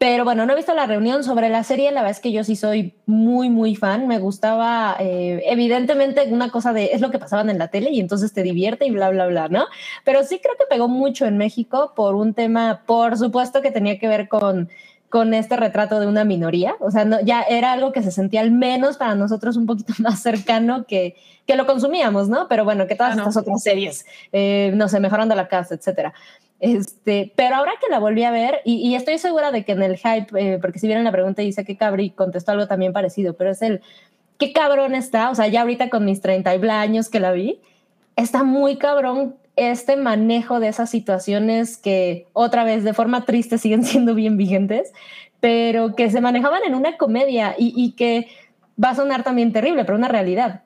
Pero 0.00 0.24
bueno, 0.24 0.46
no 0.46 0.54
he 0.54 0.56
visto 0.56 0.74
la 0.74 0.86
reunión 0.86 1.24
sobre 1.24 1.50
la 1.50 1.62
serie, 1.62 1.92
la 1.92 2.00
verdad 2.00 2.16
es 2.16 2.20
que 2.20 2.32
yo 2.32 2.42
sí 2.42 2.56
soy 2.56 2.94
muy, 3.04 3.50
muy 3.50 3.76
fan, 3.76 4.08
me 4.08 4.18
gustaba, 4.18 4.96
eh, 4.98 5.42
evidentemente 5.44 6.26
una 6.30 6.50
cosa 6.50 6.72
de, 6.72 6.86
es 6.94 7.02
lo 7.02 7.10
que 7.10 7.18
pasaban 7.18 7.50
en 7.50 7.58
la 7.58 7.68
tele 7.68 7.90
y 7.90 8.00
entonces 8.00 8.32
te 8.32 8.42
divierte 8.42 8.86
y 8.86 8.92
bla, 8.92 9.10
bla, 9.10 9.26
bla, 9.26 9.48
¿no? 9.48 9.66
Pero 10.02 10.24
sí 10.24 10.40
creo 10.42 10.54
que 10.58 10.64
pegó 10.70 10.88
mucho 10.88 11.26
en 11.26 11.36
México 11.36 11.92
por 11.94 12.14
un 12.14 12.32
tema, 12.32 12.82
por 12.86 13.18
supuesto 13.18 13.60
que 13.60 13.72
tenía 13.72 13.98
que 13.98 14.08
ver 14.08 14.28
con 14.28 14.70
con 15.10 15.34
este 15.34 15.56
retrato 15.56 16.00
de 16.00 16.06
una 16.06 16.24
minoría, 16.24 16.76
o 16.80 16.90
sea, 16.90 17.04
no, 17.04 17.20
ya 17.20 17.42
era 17.42 17.72
algo 17.72 17.90
que 17.92 18.02
se 18.02 18.12
sentía 18.12 18.40
al 18.40 18.52
menos 18.52 18.96
para 18.96 19.14
nosotros 19.16 19.56
un 19.56 19.66
poquito 19.66 19.92
más 19.98 20.20
cercano 20.22 20.86
que, 20.86 21.16
que 21.46 21.56
lo 21.56 21.66
consumíamos, 21.66 22.28
¿no? 22.28 22.46
Pero 22.48 22.64
bueno, 22.64 22.86
que 22.86 22.94
todas 22.94 23.12
Ah, 23.12 23.16
no. 23.16 23.22
estas 23.22 23.36
otras 23.36 23.62
series, 23.62 24.06
eh, 24.32 24.72
no 24.74 24.88
sé, 24.88 25.00
mejorando 25.00 25.34
la 25.34 25.48
casa, 25.48 25.74
etcétera. 25.74 26.14
Este, 26.60 27.32
pero 27.36 27.56
ahora 27.56 27.72
que 27.80 27.90
la 27.90 27.98
volví 27.98 28.22
a 28.22 28.30
ver, 28.30 28.60
y, 28.64 28.76
y 28.88 28.94
estoy 28.94 29.18
segura 29.18 29.50
de 29.50 29.64
que 29.64 29.72
en 29.72 29.82
el 29.82 29.96
hype, 29.96 30.26
eh, 30.36 30.58
porque 30.60 30.78
si 30.78 30.86
vieron 30.86 31.04
la 31.04 31.12
pregunta 31.12 31.42
dice 31.42 31.64
que 31.64 31.76
Cabri 31.76 32.10
contestó 32.10 32.52
algo 32.52 32.66
también 32.68 32.92
parecido, 32.92 33.34
pero 33.34 33.50
es 33.50 33.62
el, 33.62 33.80
qué 34.38 34.52
cabrón 34.52 34.94
está, 34.94 35.30
o 35.30 35.34
sea, 35.34 35.48
ya 35.48 35.62
ahorita 35.62 35.90
con 35.90 36.04
mis 36.04 36.20
30 36.20 36.54
y 36.54 36.58
bla 36.58 36.80
años 36.80 37.08
que 37.08 37.18
la 37.18 37.32
vi, 37.32 37.60
está 38.14 38.44
muy 38.44 38.76
cabrón 38.76 39.34
este 39.60 39.96
manejo 39.96 40.60
de 40.60 40.68
esas 40.68 40.90
situaciones 40.90 41.76
que 41.76 42.26
otra 42.32 42.64
vez 42.64 42.84
de 42.84 42.94
forma 42.94 43.24
triste 43.24 43.58
siguen 43.58 43.84
siendo 43.84 44.14
bien 44.14 44.36
vigentes, 44.36 44.92
pero 45.40 45.94
que 45.94 46.10
se 46.10 46.20
manejaban 46.20 46.62
en 46.64 46.74
una 46.74 46.96
comedia 46.96 47.54
y, 47.58 47.72
y 47.76 47.92
que 47.92 48.28
va 48.82 48.90
a 48.90 48.94
sonar 48.94 49.22
también 49.24 49.52
terrible, 49.52 49.84
pero 49.84 49.98
una 49.98 50.08
realidad. 50.08 50.62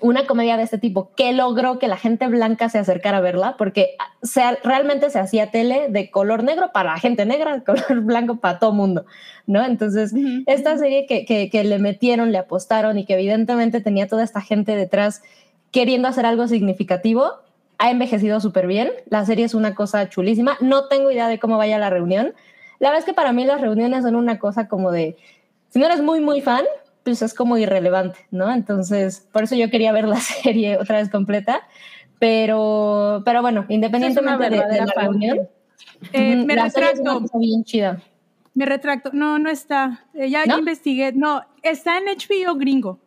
Una 0.00 0.26
comedia 0.26 0.56
de 0.56 0.64
este 0.64 0.78
tipo 0.78 1.12
que 1.16 1.32
logró 1.32 1.78
que 1.78 1.88
la 1.88 1.96
gente 1.96 2.26
blanca 2.26 2.68
se 2.68 2.78
acercara 2.78 3.18
a 3.18 3.20
verla, 3.20 3.56
porque 3.56 3.96
se, 4.22 4.42
realmente 4.62 5.08
se 5.08 5.18
hacía 5.18 5.50
tele 5.50 5.86
de 5.88 6.10
color 6.10 6.42
negro 6.42 6.72
para 6.72 6.92
la 6.92 6.98
gente 6.98 7.24
negra, 7.26 7.60
color 7.66 8.00
blanco 8.00 8.36
para 8.36 8.58
todo 8.58 8.72
mundo, 8.72 9.06
¿no? 9.46 9.64
Entonces, 9.64 10.12
esta 10.46 10.76
serie 10.78 11.06
que, 11.06 11.24
que, 11.24 11.48
que 11.48 11.64
le 11.64 11.78
metieron, 11.78 12.32
le 12.32 12.38
apostaron 12.38 12.98
y 12.98 13.06
que 13.06 13.14
evidentemente 13.14 13.80
tenía 13.80 14.08
toda 14.08 14.24
esta 14.24 14.40
gente 14.40 14.76
detrás 14.76 15.22
queriendo 15.70 16.08
hacer 16.08 16.26
algo 16.26 16.46
significativo, 16.48 17.43
ha 17.78 17.90
envejecido 17.90 18.40
súper 18.40 18.66
bien. 18.66 18.90
La 19.10 19.24
serie 19.24 19.44
es 19.44 19.54
una 19.54 19.74
cosa 19.74 20.08
chulísima. 20.08 20.56
No 20.60 20.88
tengo 20.88 21.10
idea 21.10 21.28
de 21.28 21.38
cómo 21.38 21.56
vaya 21.58 21.78
la 21.78 21.90
reunión. 21.90 22.34
La 22.78 22.88
verdad 22.90 23.00
es 23.00 23.04
que 23.04 23.14
para 23.14 23.32
mí 23.32 23.44
las 23.44 23.60
reuniones 23.60 24.04
son 24.04 24.16
una 24.16 24.38
cosa 24.38 24.68
como 24.68 24.90
de, 24.90 25.16
si 25.70 25.78
no 25.78 25.86
eres 25.86 26.02
muy, 26.02 26.20
muy 26.20 26.40
fan, 26.40 26.64
pues 27.02 27.20
es 27.22 27.34
como 27.34 27.56
irrelevante, 27.58 28.18
¿no? 28.30 28.50
Entonces, 28.52 29.26
por 29.32 29.44
eso 29.44 29.54
yo 29.54 29.70
quería 29.70 29.92
ver 29.92 30.06
la 30.08 30.16
serie 30.20 30.76
otra 30.78 30.98
vez 30.98 31.10
completa. 31.10 31.62
Pero, 32.18 33.22
pero 33.24 33.42
bueno, 33.42 33.66
independientemente 33.68 34.50
de, 34.50 34.56
de 34.66 34.78
la 34.80 34.86
fan. 34.86 35.04
reunión, 35.04 35.48
Eh, 36.12 36.36
me 36.36 36.54
la 36.56 36.70
serie 36.70 36.90
es 36.92 37.00
una 37.00 37.10
retracto. 37.12 37.20
cosa 37.22 37.38
bien 37.38 37.64
chida. 37.64 38.00
Me 38.54 38.66
retracto. 38.66 39.10
No, 39.12 39.38
no 39.38 39.50
está. 39.50 40.04
Eh, 40.14 40.30
ya, 40.30 40.46
¿No? 40.46 40.58
investigué. 40.58 41.12
No, 41.12 41.42
está 41.62 41.98
en 41.98 42.04
HBO 42.06 42.54
gringo. 42.56 42.98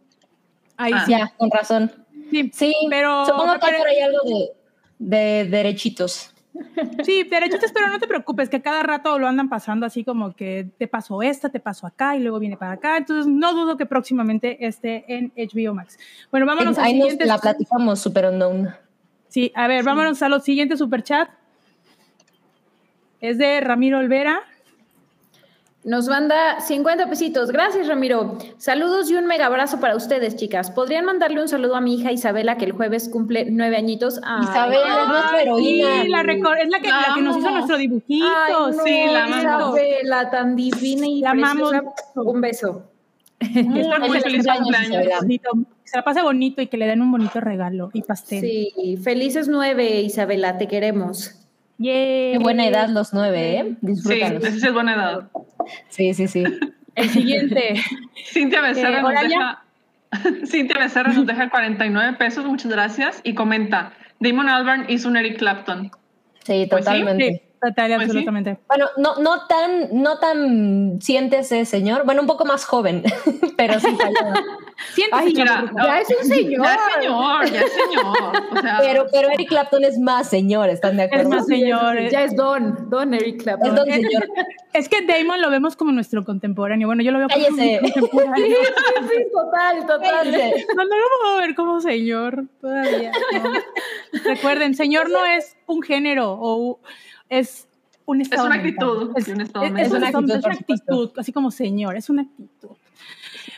Ahí 0.76 0.91
Ah. 0.93 1.03
sí. 1.05 1.11
Ya, 1.11 1.34
con 1.38 1.49
razón. 1.49 1.91
Sí, 2.30 2.51
Sí, 2.53 2.74
pero 2.89 3.26
supongo 3.26 3.57
que 3.59 3.65
hay 3.68 3.78
por 3.78 3.88
ahí 3.88 3.99
algo 4.01 4.20
de, 4.26 4.51
de 5.00 5.45
derechitos. 5.45 6.34
Sí, 7.04 7.24
derechitos, 7.24 7.72
pero 7.72 7.88
no 7.88 8.00
te 8.00 8.08
preocupes, 8.08 8.50
que 8.50 8.62
cada 8.62 8.82
rato 8.82 9.20
lo 9.20 9.28
andan 9.28 9.50
pasando 9.50 9.86
así 9.86 10.04
como 10.04 10.36
que 10.36 10.68
te 10.78 10.88
pasó 10.88 11.22
esta, 11.22 11.50
te 11.50 11.60
pasó 11.60 11.86
acá 11.86 12.16
y 12.16 12.22
luego 12.22 12.39
viene 12.39 12.58
para 12.58 12.74
acá. 12.74 12.98
Entonces, 12.98 13.28
no 13.28 13.54
dudo 13.54 13.78
que 13.78 13.86
próximamente 13.86 14.66
esté 14.66 15.06
en 15.08 15.32
HBO 15.36 15.74
Max. 15.74 16.00
Bueno, 16.32 16.45
vámonos 16.45 16.78
Ahí 16.78 16.93
siguiente. 16.93 17.26
la 17.26 17.38
platicamos, 17.38 18.00
super 18.00 18.26
unknown. 18.26 18.70
Sí, 19.28 19.52
a 19.56 19.68
ver, 19.68 19.84
vámonos 19.84 20.22
a 20.22 20.30
los 20.30 20.43
siguientes 20.43 20.80
superchat. 20.80 21.30
Es 23.22 23.38
de 23.38 23.62
Ramiro 23.62 24.00
Olvera. 24.00 24.39
Nos 25.84 26.07
manda 26.07 26.59
50 26.59 27.09
pesitos. 27.09 27.51
Gracias, 27.51 27.88
Ramiro. 27.88 28.38
Saludos 28.57 29.09
y 29.09 29.15
un 29.15 29.25
mega 29.25 29.45
abrazo 29.45 29.80
para 29.80 29.95
ustedes, 29.95 30.36
chicas. 30.36 30.69
¿Podrían 30.69 31.05
mandarle 31.05 31.41
un 31.41 31.47
saludo 31.47 31.75
a 31.75 31.82
mi 31.82 31.95
hija 31.95 32.11
Isabela, 32.11 32.57
que 32.57 32.65
el 32.65 32.73
jueves 32.73 33.07
cumple 33.07 33.45
nueve 33.49 33.78
añitos? 33.78 34.19
Ay, 34.23 34.43
Isabela 34.43 35.03
es 35.03 35.07
nuestra 35.07 35.41
heroína. 35.41 35.88
Sí, 36.03 36.07
la 36.09 36.21
es 36.21 36.28
la 36.69 36.80
que, 36.82 36.89
la 36.89 37.13
que 37.15 37.21
nos 37.21 37.38
hizo 37.38 37.51
nuestro 37.51 37.78
dibujito. 37.78 38.25
Ay, 38.25 38.53
no, 38.53 38.84
sí, 38.84 39.05
la 39.09 39.25
amamos. 39.25 39.78
Isabela, 39.78 40.30
tan 40.30 40.55
divina 40.55 41.07
y 41.07 41.21
La 41.21 41.32
amamos. 41.32 41.71
Un 42.15 42.41
beso. 42.41 42.84
Está 43.39 43.99
muy 43.99 44.19
Feliz 44.19 44.45
cumpleaños, 44.45 45.25
que 45.25 45.39
se 45.84 45.95
la 45.97 46.03
pase 46.03 46.21
bonito 46.21 46.61
y 46.61 46.67
que 46.67 46.75
le 46.78 46.88
den 46.88 47.01
un 47.01 47.11
bonito 47.11 47.39
regalo 47.39 47.91
y 47.93 48.01
pastel. 48.01 48.41
Sí, 48.41 48.99
felices 49.01 49.47
nueve, 49.47 50.01
Isabela, 50.01 50.57
te 50.57 50.67
queremos. 50.67 51.36
Yay. 51.78 52.34
Qué 52.34 52.39
buena 52.39 52.67
edad 52.67 52.89
los 52.89 53.13
nueve, 53.13 53.59
¿eh? 53.59 53.63
Sí, 53.69 53.78
Disfrútalos. 53.82 54.43
esa 54.43 54.59
sí 54.59 54.67
es 54.67 54.73
buena 54.73 54.95
edad. 54.95 55.30
Sí, 55.89 56.13
sí, 56.13 56.28
sí. 56.28 56.43
El 56.95 57.09
siguiente. 57.09 57.76
Cintia 58.26 58.61
Becerra 58.61 58.99
Eh, 58.99 59.01
nos 59.01 59.11
deja 59.22 59.63
Cintia 60.47 60.78
Becerra 60.80 61.13
nos 61.13 61.26
deja 61.26 61.49
49 61.49 62.18
pesos, 62.18 62.45
muchas 62.45 62.72
gracias, 62.72 63.22
y 63.24 63.34
comenta, 63.34 63.93
Damon 64.20 64.49
Albarn 64.49 64.86
hizo 64.89 65.07
un 65.09 65.18
Eric 65.18 65.38
Clapton. 65.38 65.91
Sí, 66.43 66.65
Pues 66.70 66.86
sí, 66.86 66.91
totalmente. 66.91 67.30
Sí, 67.30 67.41
total, 67.62 67.88
Pues 67.88 67.99
sí. 67.99 68.03
absolutamente. 68.05 68.58
Bueno, 68.68 68.86
no, 68.97 69.16
no 69.18 69.45
tan, 69.47 69.89
no 70.01 70.20
tan 70.20 70.99
siéntese, 71.01 71.66
señor. 71.66 72.03
Bueno, 72.05 72.22
un 72.22 72.28
poco 72.28 72.45
más 72.45 72.66
joven, 72.66 73.03
pero 73.58 73.80
sí. 73.80 73.88
Siéntese, 74.93 75.24
Ay, 75.24 75.34
productor. 75.34 75.84
Ya 75.86 75.99
es 76.01 76.08
un 76.22 76.28
señor. 76.28 76.64
Ya 76.64 76.76
es 76.76 76.82
señor, 77.01 77.45
ya 77.51 77.60
es 77.62 77.72
señor. 77.74 78.43
O 78.51 78.62
sea, 78.62 78.78
Pero, 78.80 79.08
pero 79.12 79.30
Eric 79.32 79.49
Clapton 79.49 79.84
es 79.84 79.97
más 79.97 80.30
señor, 80.30 80.70
¿están 80.70 80.97
de 80.97 81.03
acuerdo? 81.03 81.30
más 81.30 81.47
señor. 81.47 81.97
Ya 82.12 82.24
es 82.24 82.36
Don, 82.36 82.88
Don 82.89 83.14
Eric 83.16 83.38
Es 83.38 83.43
Clapton. 83.43 83.76
don 83.76 83.86
señor. 83.86 84.28
Es 84.74 84.89
que 84.89 85.01
Damon 85.08 85.41
lo 85.41 85.49
vemos 85.49 85.76
como 85.76 85.91
nuestro 85.91 86.24
contemporáneo. 86.24 86.88
Bueno, 86.88 87.01
yo 87.01 87.12
lo 87.12 87.18
veo 87.18 87.28
como 87.30 87.43
Cállese. 87.43 87.80
contemporáneo. 87.82 88.58
Sí, 89.10 89.24
total, 89.34 89.86
total. 89.88 90.32
Cállese. 90.32 90.68
No, 90.76 90.84
no 90.84 90.95
lo 90.95 91.05
puedo 91.20 91.38
ver 91.38 91.55
como 91.55 91.82
señor 91.82 92.43
todavía. 92.62 93.12
no. 93.43 94.22
Recuerden, 94.24 94.76
señor 94.76 95.10
no 95.10 95.26
es 95.26 95.55
un 95.66 95.82
género 95.82 96.38
o 96.39 96.80
es 97.30 97.67
un 98.05 98.21
estado 98.21 98.45
una 98.47 98.57
mental. 98.57 98.88
actitud, 98.89 99.11
Es, 99.17 99.28
y 99.28 99.32
un 99.32 99.41
estado 99.41 99.65
es- 99.65 99.71
mental. 99.71 99.91
es 99.91 99.97
una 99.97 100.07
actitud, 100.07 100.36
es 100.38 100.45
una 100.45 100.53
actitud, 100.55 101.11
así 101.17 101.34
como 101.34 101.51
señor, 101.51 101.95
es 101.97 102.09
una 102.09 102.21
actitud. 102.23 102.69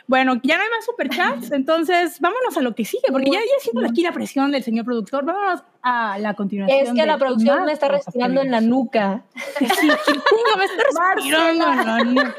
Bueno, 0.07 0.39
ya 0.41 0.57
no 0.57 0.63
hay 0.63 0.69
más 0.71 0.85
superchats, 0.85 1.51
entonces 1.51 2.19
vámonos 2.19 2.57
a 2.57 2.61
lo 2.61 2.73
que 2.73 2.83
sigue, 2.83 3.03
porque 3.11 3.29
ya, 3.29 3.39
ya 3.39 3.45
siento 3.61 3.85
aquí 3.87 4.01
la 4.01 4.11
presión 4.11 4.51
del 4.51 4.63
señor 4.63 4.85
productor. 4.85 5.23
Vámonos 5.23 5.61
a 5.83 6.17
la 6.17 6.33
continuación. 6.33 6.79
Es 6.81 6.91
que 6.93 7.05
la 7.05 7.13
de 7.13 7.19
producción 7.19 7.57
más 7.57 7.65
me 7.67 7.73
está 7.73 7.89
respirando 7.89 8.41
en 8.41 8.49
la 8.49 8.59
nuca. 8.61 9.23
Sí, 9.59 9.87
me 9.87 10.65
está 10.65 11.13
respirando 11.15 11.71
en 11.71 11.77
la 11.85 12.03
nuca. 12.03 12.35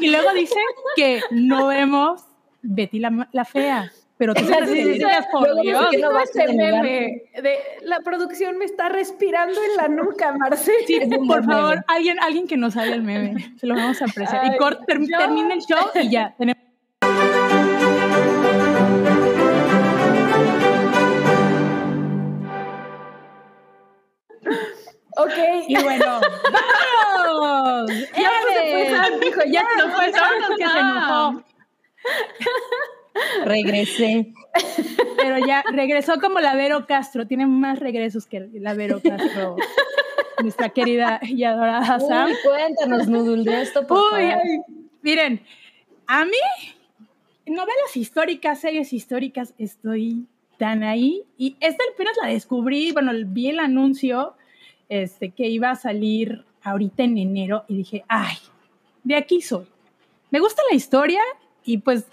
Y 0.00 0.08
luego 0.10 0.32
dicen 0.32 0.62
que 0.96 1.20
no 1.30 1.66
vemos 1.66 2.22
Betty 2.62 3.00
la, 3.00 3.28
la 3.32 3.44
fea, 3.44 3.92
pero 4.18 4.34
tú 4.34 4.44
siempre 4.44 4.66
Sí, 4.66 4.94
sí, 4.94 5.04
por 5.30 5.42
Luego 5.42 5.62
Dios. 5.62 5.86
no 6.00 6.16
a 6.16 6.22
Este 6.22 6.52
meme 6.52 7.22
de 7.42 7.58
la 7.82 8.00
producción 8.00 8.56
me 8.58 8.64
está 8.64 8.88
respirando 8.88 9.60
en 9.62 9.76
la 9.76 9.88
nuca, 9.88 10.32
Marcel. 10.32 10.74
Sí, 10.86 11.00
por 11.28 11.44
favor, 11.44 11.84
alguien, 11.88 12.18
alguien 12.20 12.46
que 12.46 12.56
nos 12.56 12.76
haga 12.76 12.94
el 12.94 13.02
meme. 13.02 13.54
Se 13.60 13.66
lo 13.66 13.74
vamos 13.74 14.00
a 14.02 14.06
apreciar. 14.06 14.40
Ay, 14.44 14.50
y 14.54 14.58
cort, 14.58 14.84
ter- 14.86 15.06
termina 15.06 15.54
el 15.54 15.60
show 15.60 15.90
y 15.94 16.08
ya. 16.10 16.34
Tenemos 16.38 16.56
Ok. 25.18 25.32
Y 25.68 25.82
bueno, 25.82 26.20
¡vámonos! 26.52 27.90
Ya 27.90 28.30
se 28.52 28.72
fue. 28.72 28.90
Sam, 28.90 29.20
dijo, 29.20 29.40
ya 29.50 29.64
No 29.78 29.90
fue 29.96 30.12
Sam 30.12 30.56
que 30.58 30.66
se 30.68 30.78
enojó. 30.78 31.42
Regresé. 33.44 34.32
Pero 35.16 35.44
ya 35.46 35.64
regresó 35.72 36.20
como 36.20 36.40
la 36.40 36.54
Vero 36.54 36.86
Castro. 36.86 37.26
Tiene 37.26 37.46
más 37.46 37.78
regresos 37.78 38.26
que 38.26 38.48
la 38.54 38.74
Vero 38.74 39.00
Castro. 39.02 39.56
Nuestra 40.42 40.68
querida 40.68 41.20
y 41.22 41.44
adorada 41.44 41.98
Sam. 42.00 42.30
Uy, 42.30 42.36
cuéntanos, 42.44 43.08
Nudul, 43.08 43.44
de 43.44 43.62
esto, 43.62 43.86
por 43.86 43.98
Uy, 43.98 44.30
favor. 44.30 44.42
Miren, 45.02 45.40
a 46.06 46.24
mí, 46.24 46.36
novelas 47.46 47.96
históricas, 47.96 48.60
series 48.60 48.92
históricas, 48.92 49.54
estoy 49.58 50.26
tan 50.58 50.82
ahí. 50.82 51.22
Y 51.38 51.56
esta 51.60 51.84
apenas 51.92 52.16
la 52.22 52.28
descubrí, 52.28 52.92
bueno, 52.92 53.12
vi 53.26 53.48
el 53.48 53.60
anuncio 53.60 54.34
este, 54.88 55.30
que 55.30 55.48
iba 55.48 55.70
a 55.70 55.76
salir 55.76 56.44
ahorita 56.62 57.04
en 57.04 57.18
enero 57.18 57.64
y 57.68 57.76
dije, 57.76 58.04
ay, 58.08 58.36
de 59.04 59.16
aquí 59.16 59.40
soy. 59.40 59.66
Me 60.30 60.40
gusta 60.40 60.62
la 60.68 60.76
historia 60.76 61.20
y 61.64 61.78
pues 61.78 62.06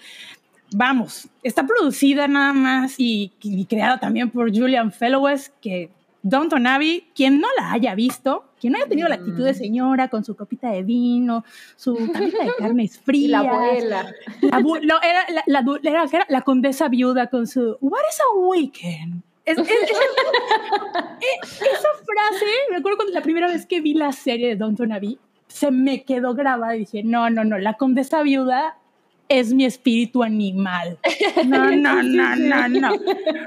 vamos, 0.76 1.28
está 1.42 1.66
producida 1.66 2.28
nada 2.28 2.54
más 2.54 3.00
y, 3.00 3.32
y 3.42 3.66
creada 3.66 4.00
también 4.00 4.30
por 4.30 4.56
Julian 4.56 4.92
Fellowes, 4.92 5.52
que 5.62 5.90
Downton 6.24 6.66
Abbey, 6.66 7.10
quien 7.14 7.40
no 7.42 7.48
la 7.58 7.74
haya 7.74 7.96
visto, 7.96 8.46
quien 8.60 8.72
no 8.72 8.80
haya 8.80 8.88
tenido 8.88 9.10
la 9.10 9.16
actitud 9.16 9.44
de 9.44 9.52
mm. 9.52 9.56
señora 9.56 10.08
con 10.08 10.24
su 10.24 10.38
copita 10.38 10.72
de 10.72 10.82
vino, 10.82 11.44
su 11.76 11.96
tablita 12.08 12.46
de 12.46 12.52
carnes 12.58 12.98
frías. 13.06 13.30
la 13.30 13.40
abuela. 13.40 14.14
La, 14.42 14.60
era, 15.04 15.26
la, 15.46 15.66
era, 15.84 16.26
la, 16.30 16.42
condesa 16.42 16.88
viuda 16.88 17.28
con 17.28 17.46
su 17.46 17.78
What 17.82 18.02
is 18.10 18.20
a 18.22 18.38
weekend? 18.40 19.22
Es, 19.44 19.58
esa 19.60 19.68
frase, 22.06 22.46
me 22.72 22.78
acuerdo 22.78 22.96
cuando 22.96 23.14
la 23.14 23.22
primera 23.22 23.48
vez 23.48 23.66
que 23.66 23.82
vi 23.82 23.94
la 23.94 24.14
serie 24.14 24.48
de 24.48 24.56
Downton 24.56 24.94
Abbey, 24.94 25.20
se 25.48 25.72
me 25.72 26.06
quedó 26.06 26.34
grabada 26.34 26.78
y 26.78 26.80
dije, 26.80 27.04
no, 27.04 27.30
no, 27.30 27.44
no, 27.44 27.58
la 27.58 27.74
condesa 27.74 28.24
viuda 28.24 28.78
es 29.30 29.54
mi 29.54 29.66
espíritu 29.66 30.24
animal. 30.24 30.98
No, 31.46 31.76
no, 31.76 32.02
no, 32.02 32.36
no, 32.36 32.68
no. 32.68 32.92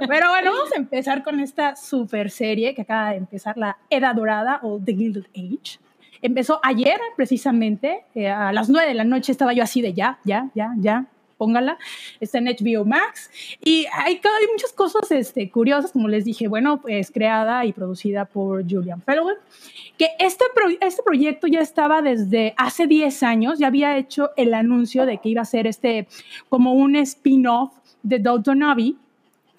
Pero 0.09 0.29
bueno, 0.29 0.53
vamos 0.53 0.73
a 0.73 0.77
empezar 0.77 1.23
con 1.23 1.41
esta 1.41 1.77
super 1.77 2.31
serie 2.31 2.75
que 2.75 2.83
acaba 2.83 3.11
de 3.11 3.17
empezar, 3.17 3.57
la 3.57 3.79
Edad 3.89 4.15
Dorada 4.15 4.61
o 4.63 4.79
The 4.85 4.95
Gilded 4.95 5.27
Age. 5.35 5.79
Empezó 6.21 6.61
ayer, 6.63 6.99
precisamente, 7.17 8.05
eh, 8.15 8.29
a 8.29 8.53
las 8.53 8.69
nueve 8.69 8.89
de 8.89 8.95
la 8.95 9.05
noche 9.05 9.33
estaba 9.33 9.53
yo 9.53 9.63
así 9.63 9.81
de 9.81 9.95
ya, 9.95 10.19
ya, 10.25 10.51
ya, 10.55 10.75
ya, 10.79 11.07
póngala. 11.37 11.79
Está 12.21 12.39
en 12.39 12.47
HBO 12.47 12.85
Max. 12.85 13.31
Y 13.65 13.87
hay, 13.93 14.15
hay 14.15 14.47
muchas 14.53 14.73
cosas 14.73 15.11
este, 15.11 15.51
curiosas, 15.51 15.93
como 15.93 16.09
les 16.09 16.25
dije, 16.25 16.49
bueno, 16.49 16.81
es 16.87 17.11
creada 17.11 17.65
y 17.65 17.73
producida 17.73 18.25
por 18.25 18.63
Julian 18.63 19.03
Fellowes 19.03 19.39
que 19.99 20.11
este, 20.19 20.45
este 20.81 21.03
proyecto 21.03 21.47
ya 21.47 21.61
estaba 21.61 22.03
desde 22.03 22.55
hace 22.57 22.87
10 22.87 23.23
años, 23.23 23.59
ya 23.59 23.69
había 23.69 23.97
hecho 23.97 24.31
el 24.37 24.55
anuncio 24.55 25.07
de 25.07 25.19
que 25.19 25.31
iba 25.31 25.43
a 25.43 25.47
ser 25.47 25.67
este 25.67 26.07
como 26.49 26.75
un 26.75 26.97
spin-off 26.97 27.73
de 28.03 28.19
Downton 28.19 28.63
Abbey 28.63 28.97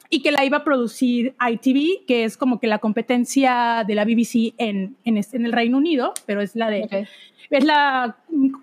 y 0.09 0.21
que 0.21 0.31
la 0.31 0.45
iba 0.45 0.57
a 0.57 0.63
producir 0.63 1.35
ITV, 1.39 2.05
que 2.05 2.23
es 2.23 2.37
como 2.37 2.59
que 2.59 2.67
la 2.67 2.79
competencia 2.79 3.83
de 3.85 3.95
la 3.95 4.05
BBC 4.05 4.53
en, 4.57 4.97
en, 5.03 5.17
en 5.17 5.45
el 5.45 5.51
Reino 5.51 5.77
Unido, 5.77 6.13
pero 6.25 6.41
es 6.41 6.55
la 6.55 6.69
de... 6.69 7.07
Es 7.49 7.63
la, 7.63 8.17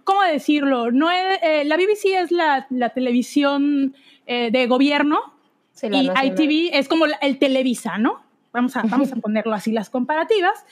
¿cómo 0.04 0.22
decirlo? 0.30 0.90
No 0.90 1.10
eh, 1.10 1.64
la 1.64 1.76
BBC 1.76 2.20
es 2.20 2.30
la, 2.30 2.66
la 2.68 2.90
televisión 2.90 3.94
eh, 4.26 4.50
de 4.50 4.66
gobierno 4.66 5.34
y 5.82 6.10
ITV 6.10 6.76
es 6.76 6.88
como 6.88 7.06
el 7.06 7.38
Televisa, 7.38 7.98
¿no? 7.98 8.22
Vamos 8.52 8.76
a, 8.76 8.82
vamos 8.82 9.12
a 9.12 9.16
ponerlo 9.16 9.52
así 9.54 9.72
las 9.72 9.90
comparativas. 9.90 10.64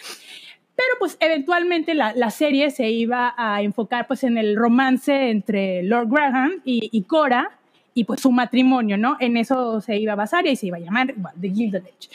Pero 0.74 0.88
pues 0.98 1.16
eventualmente 1.20 1.94
la, 1.94 2.14
la, 2.14 2.30
serie 2.30 2.70
se 2.70 2.88
iba 2.90 3.34
a 3.36 3.60
enfocar 3.60 4.06
pues 4.06 4.24
en 4.24 4.38
el 4.38 4.56
romance 4.56 5.30
entre 5.30 5.82
Lord 5.82 6.08
Graham 6.08 6.62
y, 6.64 6.88
y, 6.90 7.02
Cora 7.02 7.58
y 7.94 8.04
pues 8.04 8.20
su 8.20 8.30
matrimonio, 8.30 8.96
¿no? 8.96 9.16
En 9.20 9.36
eso 9.36 9.80
se 9.80 9.96
iba 9.96 10.12
a 10.12 10.16
basar 10.16 10.46
y 10.46 10.56
se 10.56 10.66
iba 10.66 10.76
a 10.76 10.80
llamar 10.80 11.14
The 11.40 11.50
Gilded 11.50 11.82
Age. 11.82 12.08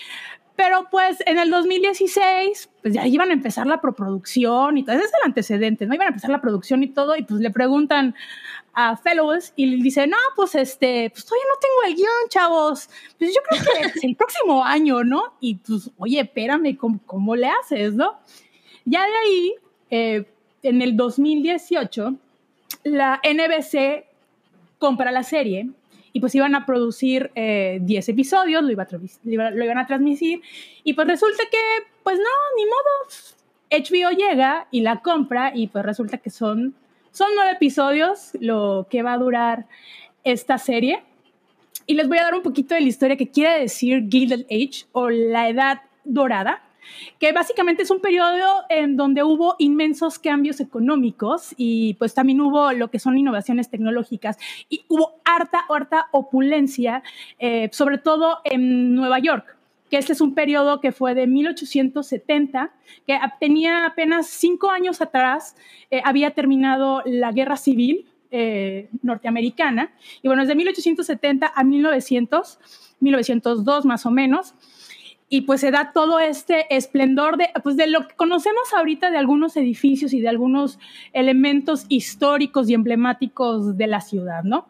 Pero 0.57 0.87
pues 0.89 1.21
en 1.27 1.37
el 1.37 1.51
2016, 1.51 2.69
pues 2.81 2.93
ya 2.95 3.05
iban 3.05 3.29
a 3.29 3.33
empezar 3.33 3.67
la 3.67 3.79
proproducción 3.79 4.79
y 4.79 4.83
todo, 4.83 4.95
ese 4.95 5.05
es 5.05 5.11
el 5.21 5.27
antecedente, 5.27 5.85
¿no? 5.85 5.93
Iban 5.93 6.07
a 6.07 6.09
empezar 6.09 6.31
la 6.31 6.41
producción 6.41 6.81
y 6.81 6.87
todo 6.87 7.15
y 7.15 7.21
pues 7.21 7.41
le 7.41 7.51
preguntan 7.51 8.15
a 8.73 8.97
Fellows 8.97 9.53
y 9.55 9.67
le 9.67 9.83
dice, 9.83 10.07
no, 10.07 10.17
pues 10.35 10.55
este, 10.55 11.11
pues 11.11 11.25
todavía 11.25 11.45
no 11.47 11.59
tengo 11.59 11.87
el 11.87 11.95
guion, 11.95 12.29
chavos. 12.29 12.89
Pues 13.19 13.35
yo 13.35 13.41
creo 13.47 13.61
que 13.61 13.99
es 13.99 14.03
el 14.03 14.15
próximo 14.17 14.63
año, 14.63 15.03
¿no? 15.03 15.35
Y 15.39 15.55
pues, 15.55 15.91
oye, 15.97 16.21
espérame, 16.21 16.75
¿cómo, 16.75 16.99
cómo 17.05 17.35
le 17.35 17.49
haces, 17.49 17.93
no? 17.93 18.17
Ya 18.85 19.05
de 19.05 19.15
ahí, 19.15 19.53
eh, 19.91 20.25
en 20.63 20.81
el 20.81 20.97
2018, 20.97 22.15
la 22.83 23.21
NBC 23.23 24.06
compra 24.77 25.11
la 25.11 25.23
serie 25.23 25.69
y 26.13 26.19
pues 26.19 26.33
iban 26.35 26.55
a 26.55 26.65
producir 26.65 27.31
10 27.35 27.35
eh, 27.35 28.11
episodios, 28.11 28.63
lo, 28.63 28.71
iba 28.71 28.83
a 28.83 29.51
lo 29.51 29.63
iban 29.63 29.77
a 29.77 29.85
transmitir 29.85 30.41
y 30.83 30.93
pues 30.93 31.07
resulta 31.07 31.43
que, 31.51 31.57
pues 32.03 32.17
no, 32.17 32.25
ni 32.55 32.65
modo, 32.65 33.07
HBO 33.69 34.17
llega 34.17 34.67
y 34.71 34.81
la 34.81 35.01
compra 35.01 35.51
y 35.53 35.67
pues 35.67 35.85
resulta 35.85 36.17
que 36.17 36.29
son, 36.29 36.73
son 37.11 37.27
nueve 37.35 37.51
episodios 37.51 38.31
lo 38.39 38.87
que 38.89 39.03
va 39.03 39.13
a 39.13 39.17
durar 39.17 39.67
esta 40.23 40.57
serie. 40.57 41.03
Y 41.85 41.93
les 41.93 42.07
voy 42.07 42.17
a 42.17 42.23
dar 42.23 42.35
un 42.35 42.41
poquito 42.41 42.75
de 42.75 42.81
la 42.81 42.87
historia 42.87 43.15
que 43.15 43.29
quiere 43.29 43.61
decir 43.61 44.07
Gilded 44.09 44.45
Age 44.45 44.85
o 44.91 45.09
la 45.09 45.47
Edad 45.47 45.81
Dorada 46.03 46.66
que 47.19 47.31
básicamente 47.31 47.83
es 47.83 47.91
un 47.91 47.99
periodo 47.99 48.63
en 48.69 48.97
donde 48.97 49.23
hubo 49.23 49.55
inmensos 49.59 50.19
cambios 50.19 50.59
económicos 50.59 51.53
y 51.57 51.95
pues 51.95 52.13
también 52.13 52.41
hubo 52.41 52.71
lo 52.73 52.89
que 52.89 52.99
son 52.99 53.17
innovaciones 53.17 53.69
tecnológicas 53.69 54.37
y 54.69 54.85
hubo 54.87 55.19
harta, 55.25 55.65
harta 55.69 56.07
opulencia, 56.11 57.03
eh, 57.39 57.69
sobre 57.71 57.97
todo 57.97 58.39
en 58.43 58.95
Nueva 58.95 59.19
York 59.19 59.57
que 59.89 59.97
este 59.97 60.13
es 60.13 60.21
un 60.21 60.33
periodo 60.33 60.81
que 60.81 60.91
fue 60.91 61.15
de 61.15 61.27
1870, 61.27 62.71
que 63.05 63.19
tenía 63.39 63.85
apenas 63.85 64.27
cinco 64.27 64.69
años 64.69 65.01
atrás, 65.01 65.55
eh, 65.91 66.01
había 66.03 66.31
terminado 66.31 67.01
la 67.05 67.31
guerra 67.31 67.57
civil 67.57 68.05
eh, 68.29 68.89
norteamericana, 69.01 69.93
y 70.21 70.27
bueno, 70.27 70.41
es 70.41 70.49
de 70.49 70.55
1870 70.55 71.53
a 71.55 71.63
1900, 71.63 72.59
1902 72.99 73.85
más 73.85 74.05
o 74.05 74.11
menos, 74.11 74.55
y 75.29 75.41
pues 75.41 75.61
se 75.61 75.71
da 75.71 75.91
todo 75.93 76.19
este 76.19 76.73
esplendor 76.75 77.37
de, 77.37 77.49
pues 77.63 77.75
de 77.75 77.87
lo 77.87 78.07
que 78.07 78.15
conocemos 78.15 78.73
ahorita 78.73 79.11
de 79.11 79.17
algunos 79.17 79.57
edificios 79.57 80.13
y 80.13 80.21
de 80.21 80.29
algunos 80.29 80.79
elementos 81.13 81.85
históricos 81.89 82.69
y 82.69 82.73
emblemáticos 82.73 83.77
de 83.77 83.87
la 83.87 84.01
ciudad, 84.01 84.43
¿no? 84.43 84.67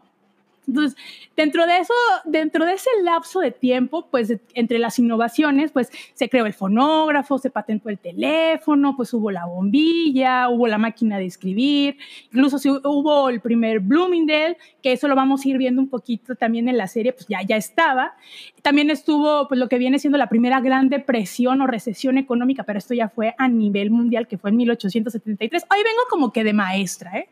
Entonces, 0.67 0.97
dentro 1.35 1.65
de 1.65 1.77
eso, 1.77 1.93
dentro 2.25 2.65
de 2.65 2.73
ese 2.73 2.89
lapso 3.03 3.39
de 3.39 3.51
tiempo, 3.51 4.07
pues 4.11 4.33
entre 4.53 4.79
las 4.79 4.99
innovaciones, 4.99 5.71
pues 5.71 5.89
se 6.13 6.27
creó 6.27 6.45
el 6.45 6.53
fonógrafo, 6.53 7.37
se 7.37 7.49
patentó 7.49 7.89
el 7.89 7.97
teléfono, 7.97 8.95
pues 8.97 9.13
hubo 9.13 9.31
la 9.31 9.45
bombilla, 9.45 10.49
hubo 10.49 10.67
la 10.67 10.77
máquina 10.77 11.19
de 11.19 11.25
escribir, 11.25 11.97
incluso 12.25 12.57
hubo 12.83 13.29
el 13.29 13.39
primer 13.39 13.79
Bloomingdale, 13.79 14.57
que 14.87 14.93
eso 14.93 15.09
lo 15.09 15.15
vamos 15.15 15.43
a 15.43 15.49
ir 15.49 15.57
viendo 15.57 15.81
un 15.81 15.89
poquito 15.89 16.35
también 16.35 16.69
en 16.69 16.77
la 16.77 16.87
serie, 16.87 17.11
pues 17.11 17.27
ya, 17.27 17.41
ya 17.41 17.57
estaba. 17.57 18.15
También 18.61 18.89
estuvo 18.89 19.45
pues 19.49 19.59
lo 19.59 19.67
que 19.67 19.77
viene 19.77 19.99
siendo 19.99 20.17
la 20.17 20.29
primera 20.29 20.61
gran 20.61 20.87
depresión 20.87 21.59
o 21.59 21.67
recesión 21.67 22.17
económica, 22.17 22.63
pero 22.63 22.79
esto 22.79 22.93
ya 22.93 23.09
fue 23.09 23.35
a 23.37 23.49
nivel 23.49 23.91
mundial, 23.91 24.29
que 24.29 24.37
fue 24.37 24.51
en 24.51 24.55
1873. 24.55 25.63
Hoy 25.69 25.83
vengo 25.83 26.03
como 26.09 26.31
que 26.31 26.45
de 26.45 26.53
maestra, 26.53 27.17
¿eh? 27.17 27.27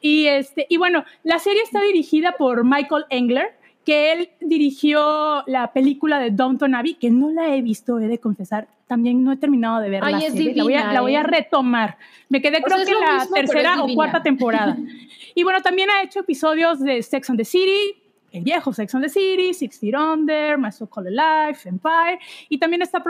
Y, 0.00 0.26
este, 0.26 0.66
y 0.68 0.78
bueno, 0.78 1.04
la 1.22 1.38
serie 1.38 1.62
está 1.62 1.80
dirigida 1.80 2.32
por 2.36 2.64
Michael 2.64 3.04
Engler, 3.10 3.54
que 3.84 4.12
él 4.12 4.30
dirigió 4.40 5.44
la 5.46 5.72
película 5.72 6.18
de 6.18 6.32
Downton 6.32 6.74
Abbey, 6.74 6.94
que 6.94 7.10
no 7.10 7.30
la 7.30 7.54
he 7.54 7.62
visto, 7.62 8.00
he 8.00 8.08
de 8.08 8.18
confesar. 8.18 8.66
También 8.88 9.22
no 9.22 9.30
he 9.30 9.36
terminado 9.36 9.80
de 9.80 9.90
ver 9.90 10.02
la 10.02 10.18
voy 10.64 10.74
a, 10.74 10.92
la 10.92 11.00
voy 11.02 11.14
a 11.14 11.20
¿eh? 11.20 11.22
retomar. 11.22 11.98
Me 12.28 12.42
quedé 12.42 12.60
creo 12.60 12.84
que 12.84 12.90
en 12.90 13.00
la 13.00 13.28
tercera 13.32 13.80
o 13.80 13.94
cuarta 13.94 14.20
temporada. 14.24 14.76
y 15.34 15.42
bueno, 15.42 15.60
también 15.62 15.90
ha 15.90 16.02
hecho 16.02 16.20
episodios 16.20 16.80
de 16.80 17.02
Sex 17.02 17.30
and 17.30 17.38
the 17.38 17.44
City, 17.44 18.00
el 18.32 18.44
viejo 18.44 18.72
Sex 18.72 18.94
and 18.94 19.04
the 19.04 19.08
City, 19.08 19.52
Six 19.52 19.78
Feet 19.78 19.94
Under, 19.94 20.58
My 20.58 20.70
So 20.70 20.86
Called 20.86 21.10
Life, 21.10 21.68
Empire, 21.68 22.18
y 22.48 22.58
también 22.58 22.82
está, 22.82 23.02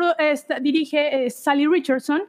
dirige 0.61 1.27
eh, 1.27 1.31
Sally 1.31 1.67
Richardson, 1.67 2.23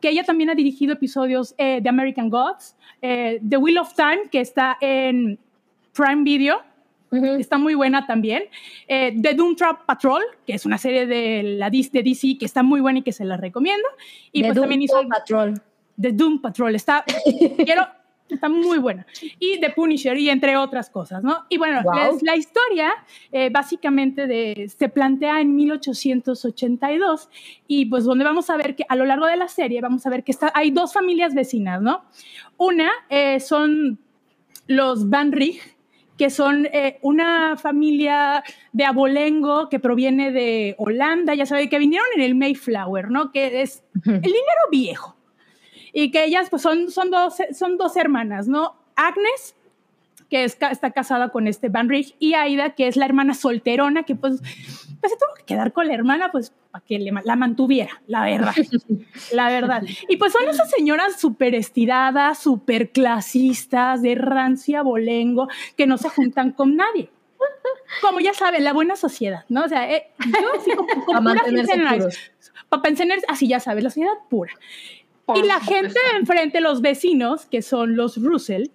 que 0.00 0.10
ella 0.10 0.24
también 0.24 0.50
ha 0.50 0.54
dirigido 0.54 0.92
episodios 0.92 1.54
eh, 1.58 1.80
de 1.80 1.88
American 1.88 2.28
Gods, 2.28 2.76
eh, 3.00 3.40
The 3.48 3.56
Wheel 3.56 3.78
of 3.78 3.94
Time, 3.94 4.28
que 4.30 4.40
está 4.40 4.76
en 4.80 5.38
Prime 5.92 6.22
Video, 6.24 6.60
Está 7.38 7.58
muy 7.58 7.74
buena 7.74 8.04
también. 8.08 8.42
The 8.88 9.34
Doom 9.36 9.54
Trap 9.54 9.86
Patrol, 9.86 10.20
que 10.44 10.54
es 10.54 10.66
una 10.66 10.78
serie 10.78 11.06
de, 11.06 11.44
la, 11.44 11.70
de 11.70 12.02
DC 12.02 12.38
que 12.38 12.44
está 12.44 12.64
muy 12.64 12.80
buena 12.80 12.98
y 12.98 13.02
que 13.02 13.12
se 13.12 13.24
la 13.24 13.36
recomiendo. 13.36 13.86
Y 14.32 14.40
The 14.40 14.48
pues 14.48 14.56
Doom 14.56 14.62
también 14.64 14.82
hizo 14.82 15.08
Patrol. 15.08 15.62
The 16.00 16.10
Doom 16.10 16.40
Patrol. 16.40 16.74
Está, 16.74 17.04
quiero, 17.64 17.86
Está 18.28 18.48
muy 18.48 18.78
buena. 18.78 19.06
Y 19.38 19.60
The 19.60 19.70
Punisher, 19.70 20.16
y 20.16 20.30
entre 20.30 20.56
otras 20.56 20.88
cosas, 20.88 21.22
¿no? 21.22 21.44
Y 21.50 21.58
bueno, 21.58 21.82
la, 22.22 22.36
historia 22.36 22.92
eh, 23.30 23.50
básicamente 23.50 24.26
de, 24.26 24.70
se 24.74 24.88
plantea 24.88 25.40
en 25.40 25.54
1882 25.54 27.28
y 27.68 27.86
pues 27.86 28.04
donde 28.04 28.24
vamos 28.24 28.48
a 28.48 28.56
ver 28.56 28.76
que 28.76 28.86
a 28.88 28.96
lo 28.96 29.04
largo 29.04 29.26
de 29.26 29.36
la 29.36 29.48
serie 29.48 29.80
vamos 29.82 30.06
a 30.06 30.10
ver 30.10 30.24
que 30.24 30.32
está, 30.32 30.50
hay 30.54 30.70
dos 30.70 30.94
familias 30.94 31.34
vecinas, 31.34 31.82
¿no? 31.82 32.04
Una 32.56 32.90
eh, 33.10 33.40
son 33.40 33.98
los 34.66 35.10
Van 35.10 35.30
Rij, 35.30 35.60
que 36.16 36.30
son 36.30 36.66
eh, 36.66 36.98
una 37.02 37.56
familia 37.58 38.42
de 38.72 38.84
abolengo 38.86 39.68
que 39.68 39.80
proviene 39.80 40.32
de 40.32 40.76
Holanda, 40.78 41.34
ya 41.34 41.44
saben, 41.44 41.68
que 41.68 41.78
vinieron 41.78 42.06
en 42.16 42.22
el 42.22 42.34
Mayflower, 42.34 43.10
¿no? 43.10 43.32
Que 43.32 43.60
es 43.60 43.84
el 44.06 44.22
dinero 44.22 44.62
viejo 44.70 45.16
y 45.94 46.10
que 46.10 46.24
ellas 46.24 46.50
pues 46.50 46.60
son, 46.60 46.90
son, 46.90 47.10
dos, 47.10 47.36
son 47.56 47.78
dos 47.78 47.96
hermanas, 47.96 48.48
¿no? 48.48 48.74
Agnes 48.96 49.54
que 50.28 50.44
es, 50.44 50.56
está 50.70 50.90
casada 50.90 51.28
con 51.28 51.46
este 51.46 51.68
Van 51.68 51.88
Rich, 51.88 52.16
y 52.18 52.34
Aida, 52.34 52.74
que 52.74 52.88
es 52.88 52.96
la 52.96 53.04
hermana 53.04 53.34
solterona, 53.34 54.04
que 54.04 54.16
pues, 54.16 54.40
pues 54.40 55.12
se 55.12 55.18
tuvo 55.18 55.34
que 55.36 55.44
quedar 55.44 55.72
con 55.72 55.86
la 55.86 55.94
hermana, 55.94 56.32
pues 56.32 56.52
para 56.70 56.84
que 56.84 56.98
le, 56.98 57.12
la 57.24 57.36
mantuviera, 57.36 58.00
la 58.06 58.24
verdad, 58.24 58.54
la 59.32 59.48
verdad. 59.48 59.82
Y 60.08 60.16
pues 60.16 60.32
son 60.32 60.48
esas 60.48 60.70
señoras 60.70 61.20
súper 61.20 61.54
estiradas, 61.54 62.38
súper 62.38 62.90
clasistas, 62.90 64.02
de 64.02 64.14
rancia, 64.14 64.82
bolengo, 64.82 65.48
que 65.76 65.86
no 65.86 65.98
se 65.98 66.08
juntan 66.08 66.52
con 66.52 66.76
nadie. 66.76 67.10
Como 68.00 68.20
ya 68.20 68.32
saben, 68.32 68.64
la 68.64 68.72
buena 68.72 68.96
sociedad, 68.96 69.44
¿no? 69.48 69.64
O 69.64 69.68
sea, 69.68 69.90
eh, 69.90 70.08
yo 70.18 70.60
así 70.60 70.70
como, 70.74 70.88
como 70.88 71.06
Para 71.06 71.20
mantenerse 71.20 71.76
nice. 71.76 71.96
puros. 71.96 72.18
Para 72.68 72.82
mantener, 72.82 73.18
así 73.28 73.46
ya 73.46 73.60
sabes, 73.60 73.84
la 73.84 73.90
sociedad 73.90 74.14
pura. 74.28 74.52
Por 75.26 75.38
Y 75.38 75.42
la 75.46 75.60
gente 75.60 75.94
de 76.12 76.18
enfrente, 76.18 76.60
los 76.60 76.80
vecinos, 76.82 77.46
que 77.46 77.62
son 77.62 77.96
los 77.96 78.16
Russell, 78.22 78.66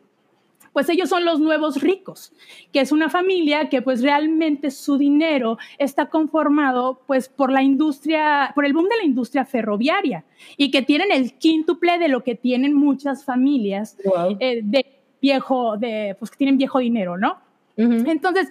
pues 0.74 0.88
ellos 0.90 1.10
son 1.10 1.26
los 1.26 1.40
nuevos 1.40 1.82
ricos, 1.82 2.32
que 2.72 2.80
es 2.80 2.92
una 2.92 3.10
familia 3.10 3.70
que 3.70 3.82
pues 3.82 4.02
realmente 4.04 4.70
su 4.72 4.98
dinero 4.98 5.58
está 5.80 6.10
conformado 6.10 7.02
pues 7.08 7.28
por 7.28 7.52
la 7.52 7.64
industria, 7.64 8.52
por 8.56 8.66
el 8.66 8.74
boom 8.74 8.88
de 8.88 8.98
la 8.98 9.04
industria 9.04 9.46
ferroviaria 9.46 10.26
y 10.58 10.70
que 10.72 10.82
tienen 10.84 11.12
el 11.12 11.34
quíntuple 11.34 11.98
de 11.98 12.08
lo 12.08 12.24
que 12.24 12.36
tienen 12.36 12.74
muchas 12.76 13.26
familias 13.26 13.98
Wow. 14.06 14.38
eh, 14.40 14.62
de 14.64 14.86
viejo, 15.22 15.76
de, 15.76 16.16
pues 16.20 16.32
que 16.32 16.38
tienen 16.38 16.58
viejo 16.58 16.80
dinero, 16.80 17.18
¿no? 17.18 17.40
Ujú. 17.76 18.04
Entonces, 18.10 18.50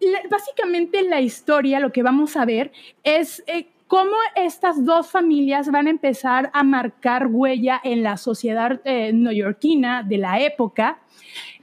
la- 0.00 0.22
básicamente 0.30 1.02
la 1.02 1.20
historia, 1.20 1.80
lo 1.80 1.90
que 1.90 2.02
vamos 2.02 2.36
a 2.36 2.44
ver 2.44 2.70
es 3.02 3.42
eh, 3.46 3.68
cómo 3.94 4.16
estas 4.34 4.84
dos 4.84 5.08
familias 5.08 5.70
van 5.70 5.86
a 5.86 5.90
empezar 5.90 6.50
a 6.52 6.64
marcar 6.64 7.28
huella 7.28 7.80
en 7.84 8.02
la 8.02 8.16
sociedad 8.16 8.80
eh, 8.84 9.12
neoyorquina 9.12 10.02
de 10.02 10.18
la 10.18 10.40
época. 10.40 10.98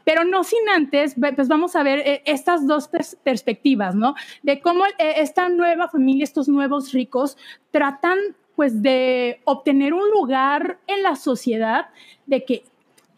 Pero 0.06 0.24
no 0.24 0.46
sin 0.46 0.70
antes, 0.74 1.16
pues 1.36 1.50
vamos 1.50 1.76
a 1.76 1.84
ver 1.84 2.00
eh, 2.00 2.24
estas 2.26 2.66
dos 2.66 2.90
pers- 2.90 3.18
perspectivas, 3.22 3.96
¿no? 3.96 4.16
De 4.44 4.62
cómo 4.62 4.86
eh, 4.86 5.16
esta 5.18 5.50
nueva 5.50 5.90
familia, 5.90 6.24
estos 6.24 6.48
nuevos 6.48 6.94
ricos, 6.94 7.38
tratan 7.70 8.18
pues 8.56 8.82
de 8.82 9.42
obtener 9.44 9.94
un 9.94 10.10
lugar 10.12 10.80
en 10.88 11.04
la 11.04 11.18
sociedad 11.18 11.90
de 12.28 12.46
que 12.46 12.64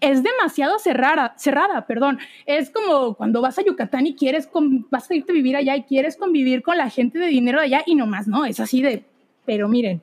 es 0.02 0.22
demasiado 0.24 0.80
cerrada, 0.80 1.34
cerrada, 1.38 1.86
perdón. 1.86 2.20
Es 2.46 2.70
como 2.70 3.16
cuando 3.16 3.42
vas 3.42 3.58
a 3.58 3.64
Yucatán 3.64 4.06
y 4.08 4.16
quieres, 4.16 4.48
con- 4.48 4.88
vas 4.90 5.10
a 5.10 5.16
irte 5.16 5.32
a 5.32 5.36
vivir 5.36 5.56
allá 5.56 5.76
y 5.76 5.84
quieres 5.84 6.18
convivir 6.18 6.62
con 6.62 6.78
la 6.78 6.90
gente 6.90 7.20
de 7.20 7.28
dinero 7.28 7.60
de 7.60 7.66
allá 7.66 7.84
y 7.86 7.96
nomás, 7.96 8.28
no, 8.28 8.46
es 8.46 8.60
así 8.60 8.82
de, 8.82 9.04
pero 9.46 9.68
miren, 9.68 10.02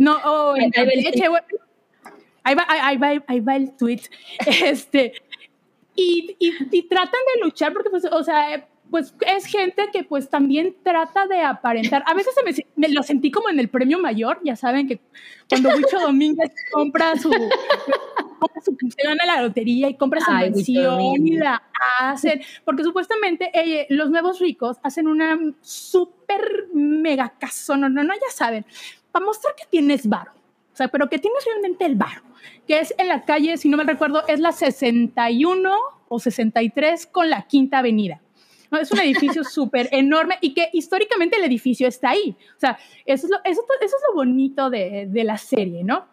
no, 0.00 0.16
o 0.24 0.56
en 0.56 0.72
Ahí 2.44 2.54
va 2.54 2.64
ahí 2.66 2.96
va, 2.96 3.22
ahí 3.26 3.40
va 3.40 3.56
el 3.56 3.72
tweet, 3.76 4.00
este, 4.64 5.12
y, 5.94 6.34
y, 6.38 6.52
y 6.70 6.82
tratan 6.84 7.20
de 7.34 7.44
luchar 7.44 7.74
porque, 7.74 7.90
pues, 7.90 8.06
o 8.10 8.24
sea, 8.24 8.66
pues 8.90 9.14
es 9.26 9.44
gente 9.46 9.88
que 9.92 10.04
pues 10.04 10.28
también 10.30 10.74
trata 10.82 11.26
de 11.26 11.40
aparentar. 11.42 12.02
A 12.06 12.14
veces 12.14 12.34
se 12.34 12.42
me, 12.42 12.52
me 12.76 12.88
lo 12.94 13.02
sentí 13.02 13.30
como 13.30 13.48
en 13.48 13.58
el 13.60 13.68
premio 13.68 13.98
mayor, 13.98 14.40
ya 14.44 14.56
saben 14.56 14.88
que 14.88 15.00
cuando 15.48 15.68
Huicho 15.70 15.98
Domínguez 16.00 16.50
compra 16.72 17.16
su, 17.16 17.30
compra 17.30 18.62
su- 18.64 18.76
se 18.96 19.02
gana 19.06 19.26
la 19.26 19.42
lotería 19.42 19.88
y 19.88 19.96
compra 19.96 20.20
su 20.20 20.30
mansión 20.30 21.26
y 21.26 21.36
la 21.36 21.62
hacen, 22.00 22.40
porque 22.64 22.84
supuestamente 22.84 23.50
eh, 23.54 23.86
los 23.90 24.10
nuevos 24.10 24.38
ricos 24.40 24.78
hacen 24.82 25.08
una 25.08 25.38
súper 25.60 26.66
mega 26.72 27.34
casona, 27.38 27.88
no, 27.88 28.02
no, 28.02 28.14
ya 28.14 28.30
saben, 28.32 28.64
para 29.12 29.24
mostrar 29.24 29.54
que 29.54 29.64
tienes 29.70 30.08
varo, 30.08 30.32
o 30.72 30.76
sea, 30.76 30.88
pero 30.88 31.08
que 31.08 31.18
tienes 31.18 31.44
realmente 31.44 31.84
el 31.84 31.94
varo, 31.96 32.22
que 32.66 32.80
es 32.80 32.94
en 32.98 33.08
la 33.08 33.24
calle, 33.24 33.56
si 33.56 33.68
no 33.68 33.76
me 33.76 33.84
recuerdo, 33.84 34.26
es 34.28 34.40
la 34.40 34.52
61 34.52 35.70
o 36.08 36.18
63 36.18 37.06
con 37.06 37.28
la 37.30 37.42
Quinta 37.42 37.78
Avenida. 37.78 38.20
¿No? 38.70 38.78
Es 38.78 38.90
un 38.92 39.00
edificio 39.00 39.44
súper 39.50 39.88
enorme 39.92 40.38
y 40.40 40.54
que 40.54 40.68
históricamente 40.72 41.36
el 41.36 41.44
edificio 41.44 41.88
está 41.88 42.10
ahí. 42.10 42.36
O 42.56 42.60
sea, 42.60 42.78
eso 43.06 43.26
es 43.26 43.30
lo, 43.30 43.38
eso, 43.44 43.62
eso 43.80 43.96
es 43.96 44.02
lo 44.08 44.14
bonito 44.14 44.70
de, 44.70 45.06
de 45.08 45.24
la 45.24 45.38
serie, 45.38 45.84
¿no? 45.84 46.06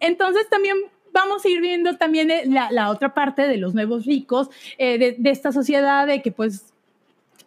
Entonces 0.00 0.48
también 0.48 0.76
vamos 1.12 1.44
a 1.44 1.48
ir 1.48 1.60
viendo 1.60 1.96
también 1.96 2.30
eh, 2.30 2.42
la, 2.46 2.70
la 2.70 2.90
otra 2.90 3.14
parte 3.14 3.42
de 3.42 3.56
los 3.56 3.74
nuevos 3.74 4.04
ricos, 4.04 4.50
eh, 4.78 4.98
de, 4.98 5.16
de 5.18 5.30
esta 5.30 5.52
sociedad 5.52 6.06
de 6.06 6.20
que 6.20 6.32
pues 6.32 6.73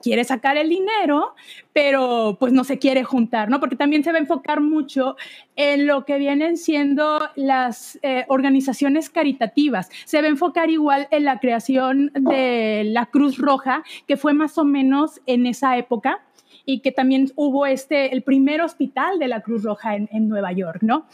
quiere 0.01 0.23
sacar 0.23 0.57
el 0.57 0.69
dinero, 0.69 1.35
pero 1.73 2.37
pues 2.39 2.53
no 2.53 2.63
se 2.63 2.79
quiere 2.79 3.03
juntar, 3.03 3.49
¿no? 3.49 3.59
Porque 3.59 3.75
también 3.75 4.03
se 4.03 4.11
va 4.11 4.17
a 4.17 4.21
enfocar 4.21 4.61
mucho 4.61 5.15
en 5.55 5.87
lo 5.87 6.05
que 6.05 6.17
vienen 6.17 6.57
siendo 6.57 7.19
las 7.35 7.99
eh, 8.01 8.25
organizaciones 8.27 9.09
caritativas. 9.09 9.89
Se 10.05 10.21
va 10.21 10.27
a 10.27 10.29
enfocar 10.29 10.69
igual 10.69 11.07
en 11.11 11.25
la 11.25 11.39
creación 11.39 12.11
de 12.13 12.83
la 12.85 13.07
Cruz 13.07 13.37
Roja, 13.37 13.83
que 14.07 14.17
fue 14.17 14.33
más 14.33 14.57
o 14.57 14.65
menos 14.65 15.21
en 15.25 15.45
esa 15.45 15.77
época 15.77 16.21
y 16.65 16.79
que 16.79 16.91
también 16.91 17.31
hubo 17.35 17.65
este, 17.65 18.13
el 18.13 18.23
primer 18.23 18.61
hospital 18.61 19.19
de 19.19 19.27
la 19.27 19.41
Cruz 19.41 19.63
Roja 19.63 19.95
en, 19.95 20.09
en 20.11 20.27
Nueva 20.27 20.51
York, 20.51 20.79
¿no? 20.81 21.07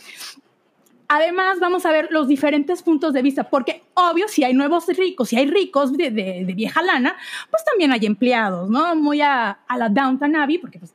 Además, 1.15 1.59
vamos 1.59 1.85
a 1.85 1.91
ver 1.91 2.07
los 2.11 2.27
diferentes 2.27 2.81
puntos 2.81 3.13
de 3.13 3.21
vista, 3.21 3.43
porque 3.49 3.83
obvio, 3.93 4.27
si 4.27 4.43
hay 4.43 4.53
nuevos 4.53 4.87
ricos, 4.87 5.29
si 5.29 5.35
hay 5.37 5.45
ricos 5.45 5.93
de, 5.95 6.09
de- 6.09 6.43
de 6.45 6.53
vieja 6.53 6.81
lana, 6.81 7.15
pues 7.51 7.63
también 7.63 7.91
hay 7.91 8.03
empleados, 8.05 8.67
¿no? 8.69 8.95
Muy 8.95 9.21
a, 9.21 9.51
a 9.67 9.77
la 9.77 9.89
Downton 9.89 10.35
Abbey, 10.35 10.57
porque 10.57 10.79
pues, 10.79 10.91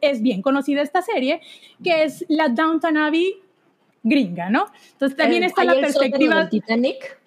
es 0.00 0.20
bien 0.20 0.42
conocida 0.42 0.82
esta 0.82 1.00
serie, 1.00 1.40
que 1.84 2.02
es 2.04 2.24
la 2.28 2.48
Downton 2.48 2.96
Abbey 2.96 3.36
gringa, 4.02 4.50
¿no? 4.50 4.66
Entonces 4.92 5.16
también 5.16 5.42
Eh, 5.44 5.46
está 5.46 5.62
¿hay 5.62 5.68
la 5.68 5.74
perspectiva, 5.80 6.36
del 6.40 6.48
Titanic. 6.50 7.18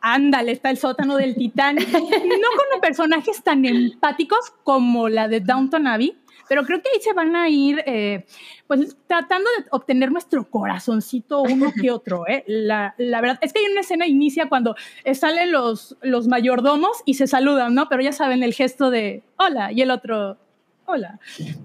ándale, 0.00 0.52
está 0.52 0.70
el 0.70 0.76
sótano 0.78 1.16
del 1.16 1.34
Titanic, 1.34 1.88
no 1.92 2.48
con 2.70 2.80
personajes 2.80 3.42
tan 3.42 3.64
empáticos 3.64 4.52
como 4.64 5.08
la 5.08 5.28
de 5.28 5.40
Downton 5.40 5.86
Abbey, 5.86 6.16
pero 6.48 6.64
creo 6.64 6.80
que 6.82 6.88
ahí 6.94 7.00
se 7.00 7.12
van 7.12 7.34
a 7.36 7.48
ir, 7.48 7.82
eh, 7.86 8.24
pues 8.66 8.96
tratando 9.06 9.48
de 9.58 9.66
obtener 9.70 10.10
nuestro 10.12 10.48
corazoncito 10.48 11.42
uno 11.42 11.72
que 11.80 11.90
otro, 11.90 12.26
¿eh? 12.28 12.44
La, 12.46 12.94
la 12.98 13.20
verdad 13.20 13.38
es 13.42 13.52
que 13.52 13.60
hay 13.60 13.66
una 13.70 13.80
escena 13.82 14.06
inicia 14.06 14.48
cuando 14.48 14.74
salen 15.14 15.52
los, 15.52 15.96
los 16.02 16.28
mayordomos 16.28 16.98
y 17.04 17.14
se 17.14 17.26
saludan, 17.26 17.74
¿no? 17.74 17.88
Pero 17.88 18.02
ya 18.02 18.12
saben 18.12 18.42
el 18.42 18.54
gesto 18.54 18.90
de 18.90 19.22
hola 19.36 19.72
y 19.72 19.82
el 19.82 19.90
otro 19.90 20.36
hola. 20.86 21.18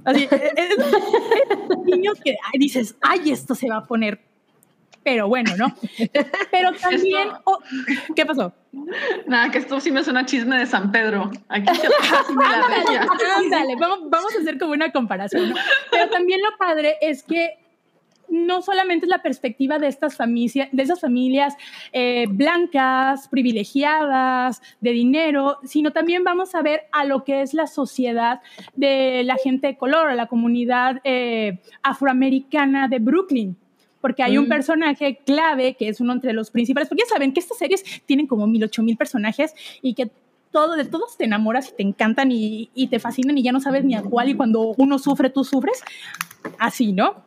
Así, 0.03 0.23
eh, 0.23 0.29
eh, 0.31 0.51
es- 0.57 1.77
niños 1.86 2.19
que 2.23 2.31
ay, 2.31 2.59
dices, 2.59 2.95
ay, 3.01 3.31
esto 3.31 3.55
se 3.55 3.69
va 3.69 3.77
a 3.77 3.84
poner, 3.86 4.19
pero 5.03 5.27
bueno, 5.27 5.55
¿no? 5.57 5.73
Pero 6.51 6.71
también, 6.81 7.27
Esto- 7.27 7.41
oh, 7.45 7.59
¿qué 8.15 8.25
pasó? 8.25 8.53
Nada, 9.27 9.51
que 9.51 9.59
esto 9.59 9.79
sí 9.79 9.91
me 9.91 10.03
suena 10.03 10.25
chisme 10.25 10.57
de 10.57 10.65
San 10.65 10.91
Pedro. 10.91 11.29
Aquí 11.49 11.75
se 11.75 11.87
regia. 11.87 13.07
Ándale, 13.37 13.75
vamos, 13.75 14.09
vamos 14.09 14.35
a 14.35 14.41
hacer 14.41 14.57
como 14.57 14.73
una 14.73 14.91
comparación. 14.91 15.49
¿no? 15.51 15.55
Pero 15.91 16.09
también 16.09 16.41
lo 16.41 16.57
padre 16.57 16.97
es 17.01 17.23
que 17.23 17.59
no 18.29 18.63
solamente 18.63 19.05
es 19.05 19.09
la 19.09 19.21
perspectiva 19.21 19.77
de 19.77 19.87
estas 19.87 20.15
familias, 20.15 20.69
de 20.71 20.81
esas 20.81 20.99
familias 20.99 21.55
eh, 21.91 22.25
blancas, 22.29 23.27
privilegiadas, 23.27 24.61
de 24.81 24.91
dinero, 24.91 25.59
sino 25.63 25.91
también 25.91 26.23
vamos 26.23 26.55
a 26.55 26.63
ver 26.63 26.83
a 26.91 27.05
lo 27.05 27.23
que 27.23 27.41
es 27.41 27.53
la 27.53 27.67
sociedad 27.67 28.41
de 28.75 29.23
la 29.23 29.35
gente 29.35 29.67
de 29.67 29.77
color, 29.77 30.09
a 30.09 30.15
la 30.15 30.25
comunidad 30.27 30.99
eh, 31.03 31.59
afroamericana 31.83 32.87
de 32.87 32.99
Brooklyn. 32.99 33.57
Porque 34.03 34.21
hay 34.21 34.37
un 34.37 34.45
Mm. 34.47 34.49
personaje 34.49 35.19
clave 35.25 35.75
que 35.79 35.87
es 35.87 36.01
uno 36.01 36.11
entre 36.11 36.33
los 36.33 36.51
principales, 36.51 36.89
porque 36.89 37.03
ya 37.07 37.09
saben 37.09 37.31
que 37.33 37.39
estas 37.39 37.57
series 37.57 37.85
tienen 38.05 38.27
como 38.27 38.45
mil, 38.47 38.61
ocho 38.65 38.83
mil 38.83 38.97
personajes 38.97 39.53
y 39.81 39.93
que 39.93 40.11
todo, 40.51 40.75
de 40.75 40.83
todos 40.83 41.15
te 41.15 41.23
enamoras 41.23 41.69
y 41.69 41.75
te 41.77 41.83
encantan 41.83 42.29
y, 42.33 42.69
y 42.75 42.87
te 42.87 42.99
fascinan 42.99 43.37
y 43.37 43.43
ya 43.43 43.53
no 43.53 43.61
sabes 43.61 43.85
ni 43.85 43.95
a 43.95 44.01
cuál 44.03 44.27
y 44.27 44.35
cuando 44.35 44.73
uno 44.75 44.99
sufre, 44.99 45.29
tú 45.29 45.45
sufres. 45.45 45.81
Así, 46.59 46.91
¿no? 46.91 47.23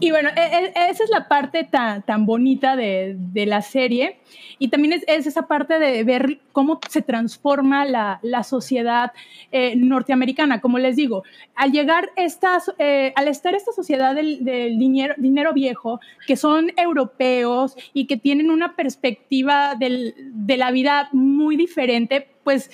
Y 0.00 0.10
bueno, 0.12 0.28
e- 0.36 0.66
e- 0.76 0.90
esa 0.90 1.02
es 1.04 1.10
la 1.10 1.26
parte 1.26 1.64
tan, 1.64 2.02
tan 2.02 2.24
bonita 2.24 2.76
de, 2.76 3.16
de 3.18 3.46
la 3.46 3.62
serie. 3.62 4.18
Y 4.60 4.68
también 4.68 4.92
es, 4.92 5.04
es 5.08 5.26
esa 5.26 5.48
parte 5.48 5.78
de 5.80 6.04
ver 6.04 6.38
cómo 6.52 6.78
se 6.88 7.02
transforma 7.02 7.84
la, 7.84 8.20
la 8.22 8.44
sociedad 8.44 9.12
eh, 9.50 9.74
norteamericana. 9.76 10.60
Como 10.60 10.78
les 10.78 10.94
digo, 10.94 11.24
al 11.56 11.72
llegar 11.72 12.10
estas, 12.16 12.72
eh, 12.78 13.12
al 13.16 13.26
estar 13.28 13.54
esta 13.56 13.72
sociedad 13.72 14.14
del, 14.14 14.44
del 14.44 14.78
dinero, 14.78 15.14
dinero 15.16 15.52
viejo, 15.52 16.00
que 16.26 16.36
son 16.36 16.70
europeos 16.76 17.74
y 17.92 18.06
que 18.06 18.16
tienen 18.16 18.50
una 18.50 18.76
perspectiva 18.76 19.74
del- 19.74 20.14
de 20.18 20.56
la 20.56 20.70
vida 20.70 21.08
muy 21.12 21.56
diferente, 21.56 22.28
pues 22.44 22.70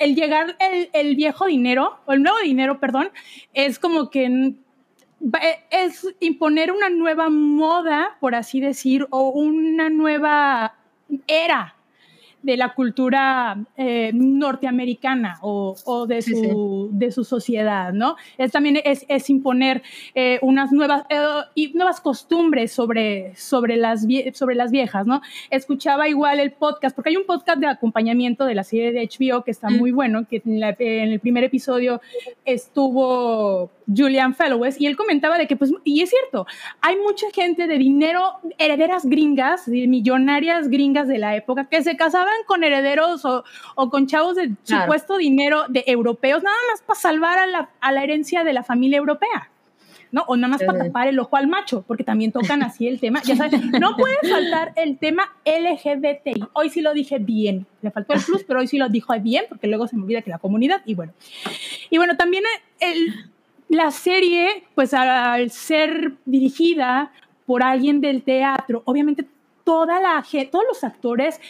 el 0.00 0.14
llegar 0.14 0.56
el, 0.60 0.90
el 0.92 1.14
viejo 1.16 1.46
dinero, 1.46 1.98
o 2.06 2.12
el 2.12 2.22
nuevo 2.22 2.38
dinero, 2.42 2.78
perdón, 2.80 3.10
es 3.54 3.78
como 3.78 4.10
que 4.10 4.54
es 5.70 6.06
imponer 6.20 6.70
una 6.72 6.88
nueva 6.90 7.28
moda, 7.28 8.16
por 8.20 8.34
así 8.34 8.60
decir, 8.60 9.06
o 9.10 9.30
una 9.30 9.90
nueva 9.90 10.74
era 11.26 11.74
de 12.40 12.56
la 12.56 12.72
cultura 12.72 13.58
eh, 13.76 14.12
norteamericana 14.14 15.38
o, 15.42 15.74
o 15.84 16.06
de, 16.06 16.22
Sí, 16.22 16.34
su, 16.36 16.88
de 16.92 17.10
su 17.10 17.24
sociedad, 17.24 17.92
¿no? 17.92 18.14
Es 18.38 18.52
también 18.52 18.78
es, 18.84 19.04
es 19.08 19.28
imponer 19.28 19.82
eh, 20.14 20.38
unas 20.42 20.70
nuevas, 20.70 21.02
eh, 21.10 21.18
y 21.56 21.72
nuevas 21.72 22.00
costumbres 22.00 22.70
sobre, 22.70 23.34
sobre, 23.34 23.76
las, 23.76 24.06
vie- 24.06 24.32
sobre 24.34 24.54
las 24.54 24.70
viejas, 24.70 25.04
¿no? 25.04 25.20
Escuchaba 25.50 26.08
igual 26.08 26.38
el 26.38 26.52
podcast, 26.52 26.94
porque 26.94 27.10
hay 27.10 27.16
un 27.16 27.26
podcast 27.26 27.58
de 27.58 27.66
acompañamiento 27.66 28.44
de 28.44 28.54
la 28.54 28.62
serie 28.62 28.92
de 28.92 29.02
HBO 29.08 29.42
que 29.42 29.50
está 29.50 29.68
Mm. 29.68 29.76
muy 29.76 29.90
bueno, 29.90 30.24
que 30.28 30.40
en, 30.46 30.60
la- 30.60 30.76
en 30.78 31.10
el 31.10 31.18
primer 31.18 31.42
episodio 31.42 32.00
estuvo 32.44 33.70
Julian 33.94 34.34
Fellowes 34.34 34.80
y 34.80 34.86
él 34.86 34.96
comentaba 34.96 35.38
de 35.38 35.46
que, 35.46 35.56
pues, 35.56 35.72
y 35.84 36.02
es 36.02 36.10
cierto, 36.10 36.46
hay 36.80 36.96
mucha 36.96 37.26
gente 37.32 37.66
de 37.66 37.78
dinero, 37.78 38.34
herederas 38.58 39.06
gringas, 39.06 39.66
millonarias 39.68 40.68
gringas 40.68 41.08
de 41.08 41.18
la 41.18 41.36
época, 41.36 41.68
que 41.68 41.82
se 41.82 41.96
casaban 41.96 42.34
con 42.46 42.64
herederos 42.64 43.24
o, 43.24 43.44
o 43.74 43.90
con 43.90 44.06
chavos 44.06 44.36
de 44.36 44.50
Claro. 44.66 44.84
supuesto 44.84 45.16
dinero 45.16 45.64
de 45.68 45.84
europeos, 45.86 46.42
nada 46.42 46.56
más 46.70 46.82
para 46.82 46.98
salvar 46.98 47.38
a 47.38 47.46
la, 47.46 47.70
a 47.80 47.92
la 47.92 48.02
herencia 48.02 48.44
de 48.44 48.52
la 48.52 48.62
familia 48.62 48.98
europea. 48.98 49.50
¿no? 50.10 50.22
O 50.26 50.36
nada 50.36 50.48
más 50.48 50.62
para 50.62 50.86
tapar 50.86 51.06
el 51.08 51.18
ojo 51.18 51.36
al 51.36 51.48
macho, 51.48 51.84
porque 51.86 52.02
también 52.02 52.32
tocan 52.32 52.62
así 52.62 52.88
el 52.88 52.98
tema. 52.98 53.20
Ya 53.24 53.36
sabes, 53.36 53.60
no 53.78 53.94
puede 53.94 54.16
faltar 54.22 54.72
el 54.76 54.96
tema 54.98 55.36
LGBTI. 55.44 56.44
Hoy 56.54 56.70
sí 56.70 56.80
lo 56.80 56.94
dije 56.94 57.18
bien. 57.18 57.66
Le 57.82 57.90
faltó 57.90 58.14
el 58.14 58.22
plus, 58.22 58.42
pero 58.44 58.60
hoy 58.60 58.66
sí 58.66 58.78
lo 58.78 58.88
dijo 58.88 59.12
bien, 59.20 59.44
porque 59.50 59.66
luego 59.66 59.86
se 59.86 59.96
me 59.96 60.04
olvida 60.04 60.22
que 60.22 60.30
la 60.30 60.38
comunidad, 60.38 60.80
y 60.86 60.94
bueno. 60.94 61.12
Y 61.90 61.98
bueno, 61.98 62.16
también 62.16 62.44
el, 62.80 63.30
la 63.68 63.90
serie, 63.90 64.64
pues 64.74 64.94
al 64.94 65.50
ser 65.50 66.14
dirigida 66.24 67.12
por 67.46 67.62
alguien 67.62 68.00
del 68.00 68.22
teatro, 68.22 68.82
obviamente 68.84 69.24
toda 69.64 70.00
la 70.00 70.22
gen- 70.22 70.50
todos 70.50 70.64
los 70.68 70.84
actores 70.84 71.40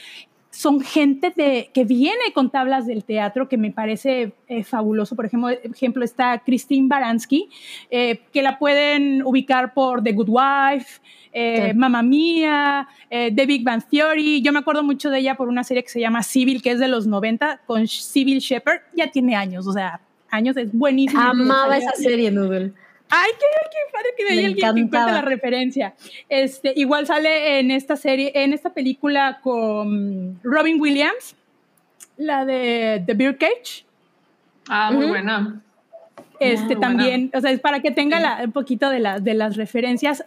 son 0.50 0.80
gente 0.80 1.32
de, 1.36 1.70
que 1.72 1.84
viene 1.84 2.32
con 2.34 2.50
tablas 2.50 2.86
del 2.86 3.04
teatro, 3.04 3.48
que 3.48 3.56
me 3.56 3.70
parece 3.70 4.32
eh, 4.48 4.64
fabuloso. 4.64 5.14
Por 5.14 5.26
ejemplo, 5.26 5.50
ejemplo, 5.50 6.04
está 6.04 6.38
Christine 6.40 6.88
Baranski, 6.88 7.48
eh, 7.90 8.20
que 8.32 8.42
la 8.42 8.58
pueden 8.58 9.22
ubicar 9.24 9.72
por 9.72 10.02
The 10.02 10.12
Good 10.12 10.28
Wife, 10.28 11.00
eh, 11.32 11.68
Sí. 11.70 11.76
Mamma 11.78 12.02
Mía, 12.02 12.88
The 13.10 13.46
Big 13.46 13.62
Bang 13.62 13.82
Theory. 13.88 14.40
Yo 14.42 14.52
me 14.52 14.58
acuerdo 14.60 14.82
mucho 14.82 15.10
de 15.10 15.18
ella 15.20 15.36
por 15.36 15.48
una 15.48 15.62
serie 15.62 15.84
que 15.84 15.90
se 15.90 16.00
llama 16.00 16.22
Civil, 16.24 16.62
que 16.62 16.70
es 16.72 16.78
de 16.80 16.88
los 16.88 17.06
90, 17.06 17.60
con 17.66 17.86
Civil 17.86 18.38
Shepard. 18.40 18.80
Ya 18.96 19.10
tiene 19.12 19.36
años, 19.36 19.66
o 19.66 19.72
sea, 19.72 20.00
años, 20.30 20.56
es 20.56 20.72
buenísima. 20.72 21.30
Amaba 21.30 21.76
esa 21.78 21.92
serie, 21.92 22.30
Noodle. 22.30 22.72
Ay, 23.10 23.30
qué, 23.38 23.46
qué 23.70 23.92
padre 23.92 24.08
que 24.16 24.24
veía 24.24 24.46
alguien 24.48 24.74
que 24.74 24.80
encuentra 24.80 25.12
la 25.12 25.22
referencia. 25.22 25.94
Este, 26.28 26.72
igual 26.76 27.06
sale 27.06 27.58
en 27.58 27.70
esta 27.70 27.96
serie, 27.96 28.32
en 28.34 28.52
esta 28.52 28.70
película 28.74 29.40
con 29.42 30.38
Robin 30.42 30.78
Williams, 30.80 31.34
la 32.18 32.44
de 32.44 33.02
The 33.06 33.14
Birdcage. 33.14 33.86
Ah, 34.68 34.90
muy 34.92 35.04
Ujú. 35.04 35.14
buena. 35.14 35.62
Este 36.40 36.74
Ah, 36.74 36.80
también, 36.80 37.30
o 37.34 37.40
sea, 37.40 37.50
es 37.50 37.60
para 37.60 37.80
que 37.80 37.90
tenga 37.90 38.20
la- 38.20 38.42
un 38.44 38.52
poquito 38.52 38.90
de, 38.90 39.00
la- 39.00 39.18
de 39.20 39.32
las 39.34 39.56
referencias. 39.56 40.22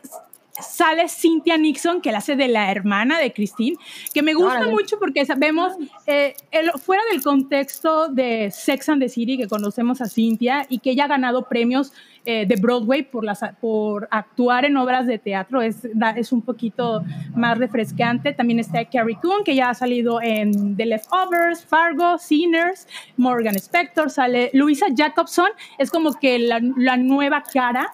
Sale 0.59 1.07
Cynthia 1.07 1.57
Nixon, 1.57 2.01
que 2.01 2.11
la 2.11 2.17
hace 2.19 2.35
de 2.35 2.47
la 2.47 2.71
hermana 2.71 3.17
de 3.19 3.31
Christine, 3.31 3.77
que 4.13 4.21
me 4.21 4.33
gusta 4.33 4.57
Órale. 4.57 4.71
mucho 4.71 4.99
porque 4.99 5.25
sabemos, 5.25 5.73
eh, 6.05 6.33
el- 6.51 6.71
fuera 6.71 7.01
del 7.11 7.23
contexto 7.23 8.09
de 8.09 8.51
Sex 8.51 8.89
and 8.89 9.01
the 9.01 9.09
City, 9.09 9.37
que 9.37 9.47
conocemos 9.47 10.01
a 10.01 10.07
Cynthia 10.07 10.65
y 10.69 10.79
que 10.79 10.91
ella 10.91 11.05
ha 11.05 11.07
ganado 11.07 11.47
premios 11.47 11.93
eh, 12.23 12.45
de 12.45 12.55
Broadway 12.55 13.01
por, 13.01 13.23
las, 13.23 13.39
por 13.59 14.07
actuar 14.11 14.65
en 14.65 14.77
obras 14.77 15.07
de 15.07 15.17
teatro, 15.17 15.59
es, 15.63 15.77
es 16.15 16.31
un 16.31 16.43
poquito 16.43 17.03
más 17.35 17.57
refrescante. 17.57 18.31
También 18.31 18.59
está 18.59 18.85
Carrie 18.85 19.17
Coon, 19.19 19.43
que 19.43 19.55
ya 19.55 19.71
ha 19.71 19.73
salido 19.73 20.21
en 20.21 20.75
The 20.77 20.85
Leftovers, 20.85 21.65
Fargo, 21.65 22.19
Sinners, 22.19 22.87
Morgan 23.17 23.55
Spector, 23.55 24.11
sale 24.11 24.51
Luisa 24.53 24.85
Jacobson, 24.95 25.47
es 25.79 25.89
como 25.89 26.13
que 26.13 26.37
la, 26.37 26.59
la 26.77 26.95
nueva 26.95 27.41
cara. 27.41 27.91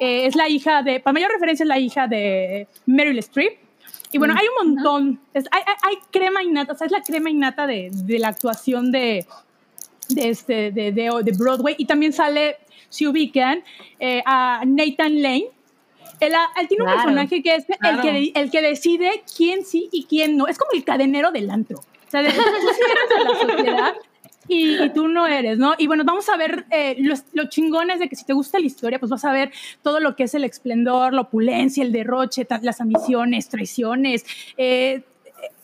Eh, 0.00 0.26
es 0.26 0.34
la 0.34 0.48
hija 0.48 0.82
de, 0.82 0.98
para 0.98 1.12
mayor 1.12 1.30
referencia, 1.30 1.62
es 1.64 1.68
la 1.68 1.78
hija 1.78 2.06
de 2.08 2.66
Meryl 2.86 3.18
Streep. 3.18 3.58
Y 4.12 4.18
bueno, 4.18 4.34
hay 4.36 4.46
un 4.48 4.74
montón, 4.74 5.20
es- 5.34 5.46
hay, 5.52 5.62
hay- 5.66 5.74
hay 5.90 5.96
crema 6.10 6.42
innata, 6.42 6.72
o 6.72 6.76
sea, 6.76 6.86
es 6.86 6.90
la 6.92 7.02
crema 7.02 7.30
innata 7.30 7.66
de, 7.66 7.90
de 7.92 8.18
la 8.18 8.28
actuación 8.28 8.90
de, 8.90 9.24
de, 10.08 10.28
este, 10.30 10.72
de, 10.72 10.90
de, 10.90 11.32
Broadway. 11.38 11.76
Y 11.78 11.84
también 11.84 12.12
sale, 12.12 12.56
si 12.88 13.06
ubican, 13.06 13.62
eh, 14.00 14.22
a 14.26 14.62
Nathan 14.66 15.22
Lane. 15.22 15.46
Él, 16.18 16.34
ha- 16.34 16.50
él 16.60 16.66
tiene 16.68 16.84
un 16.84 16.90
personaje 16.96 17.42
que 17.42 17.54
es 17.54 17.64
el, 17.68 18.00
que, 18.02 18.32
el 18.34 18.50
que 18.50 18.60
decide 18.62 19.22
quién 19.36 19.64
sí 19.64 19.88
y 19.92 20.04
quién 20.06 20.36
no. 20.36 20.48
Es 20.48 20.58
como 20.58 20.72
el 20.72 20.82
cadenero 20.84 21.30
del 21.30 21.48
antro. 21.50 21.78
O 21.78 22.10
sea, 22.10 22.22
de, 22.22 22.30
de 22.30 22.36
la 23.24 23.40
sociedad 23.56 23.94
y, 24.50 24.90
tú 24.90 25.08
no 25.08 25.26
eres, 25.26 25.58
¿no? 25.58 25.74
Y 25.78 25.86
bueno, 25.86 26.04
vamos 26.04 26.28
a 26.28 26.36
ver 26.36 26.66
eh, 26.70 26.96
los, 26.98 27.24
lo 27.32 27.48
chingones 27.48 28.00
de 28.00 28.08
que 28.08 28.16
si 28.16 28.24
te 28.24 28.32
gusta 28.32 28.58
la 28.58 28.66
historia, 28.66 28.98
pues 28.98 29.10
vas 29.10 29.24
a 29.24 29.32
ver 29.32 29.52
todo 29.82 30.00
lo 30.00 30.16
que 30.16 30.24
es 30.24 30.34
el 30.34 30.44
esplendor, 30.44 31.14
la 31.14 31.22
opulencia, 31.22 31.82
el 31.82 31.92
derroche, 31.92 32.46
las 32.62 32.80
ambiciones, 32.80 33.48
traiciones. 33.48 34.24
eh, 34.56 35.02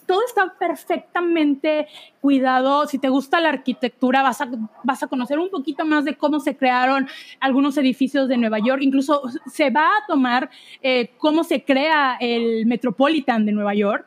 todo 0.06 0.20
está 0.24 0.54
perfectamente 0.58 1.88
cuidado. 2.20 2.86
Si 2.86 2.98
te 2.98 3.08
gusta 3.08 3.40
la 3.40 3.50
arquitectura, 3.50 4.22
vas 4.22 4.40
a, 4.40 4.48
vas 4.84 5.02
a 5.02 5.08
conocer 5.08 5.38
un 5.38 5.50
poquito 5.50 5.84
más 5.84 6.04
de 6.04 6.16
cómo 6.16 6.40
se 6.40 6.56
crearon 6.56 7.08
algunos 7.40 7.76
edificios 7.76 8.28
de 8.28 8.36
Nueva 8.36 8.58
York. 8.60 8.82
Incluso 8.82 9.22
se 9.46 9.70
va 9.70 9.88
a 9.88 10.06
tomar 10.06 10.48
eh, 10.80 11.10
cómo 11.18 11.44
se 11.44 11.64
crea 11.64 12.16
el 12.20 12.66
Metropolitan 12.66 13.44
de 13.44 13.52
Nueva 13.52 13.74
York. 13.74 14.06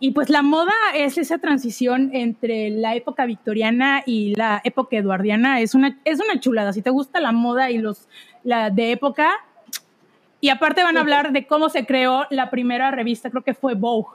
Y 0.00 0.12
pues 0.12 0.30
la 0.30 0.42
moda 0.42 0.72
es 0.94 1.18
esa 1.18 1.38
transición 1.38 2.10
entre 2.12 2.70
la 2.70 2.94
época 2.94 3.26
victoriana 3.26 4.02
y 4.06 4.34
la 4.36 4.60
época 4.64 4.96
eduardiana. 4.96 5.60
Es 5.60 5.74
una, 5.74 5.98
es 6.04 6.20
una 6.20 6.38
chulada. 6.38 6.72
Si 6.72 6.82
te 6.82 6.90
gusta 6.90 7.20
la 7.20 7.32
moda 7.32 7.70
y 7.70 7.78
los 7.78 8.08
la 8.44 8.70
de 8.70 8.92
época. 8.92 9.32
Y 10.40 10.50
aparte 10.50 10.84
van 10.84 10.96
a 10.96 11.00
hablar 11.00 11.32
de 11.32 11.46
cómo 11.48 11.68
se 11.68 11.84
creó 11.84 12.26
la 12.30 12.48
primera 12.48 12.92
revista, 12.92 13.28
creo 13.28 13.42
que 13.42 13.54
fue 13.54 13.74
Vogue, 13.74 14.10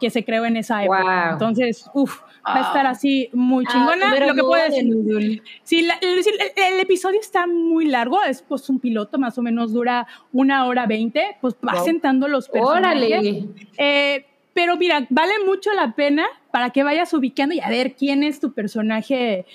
que 0.00 0.10
se 0.10 0.24
creó 0.24 0.44
en 0.44 0.56
esa 0.56 0.82
época. 0.82 1.26
Wow. 1.26 1.32
Entonces, 1.34 1.88
uff, 1.94 2.22
va 2.44 2.56
a 2.56 2.60
estar 2.62 2.86
así 2.88 3.28
muy 3.32 3.64
Ah, 3.68 3.72
chingona. 3.72 4.06
pero 4.10 4.26
Lo 4.26 4.34
que 4.34 4.40
puedo 4.42 4.64
de 4.64 4.68
decir. 4.70 5.42
Sí, 5.62 5.82
la- 5.82 5.94
el, 6.00 6.18
el- 6.18 6.74
el 6.74 6.80
episodio 6.80 7.20
está 7.20 7.46
muy 7.46 7.86
largo, 7.86 8.20
es 8.24 8.42
pues 8.42 8.68
un 8.68 8.80
piloto, 8.80 9.16
más 9.20 9.38
o 9.38 9.42
menos 9.42 9.72
dura 9.72 10.08
una 10.32 10.66
hora 10.66 10.86
veinte, 10.86 11.36
pues 11.40 11.54
va 11.64 11.74
Wow. 11.74 11.84
sentando 11.84 12.26
los 12.26 12.48
personajes. 12.48 12.78
Órale. 13.12 13.44
Eh, 13.78 14.26
pero 14.54 14.76
mira, 14.76 15.06
vale 15.10 15.32
mucho 15.46 15.72
la 15.72 15.94
pena 15.94 16.26
para 16.50 16.70
que 16.70 16.82
vayas 16.82 17.12
ubicando 17.14 17.54
y 17.54 17.60
a 17.60 17.68
ver 17.68 17.94
quién 17.94 18.22
es 18.22 18.40
tu 18.40 18.52
personaje, 18.52 19.46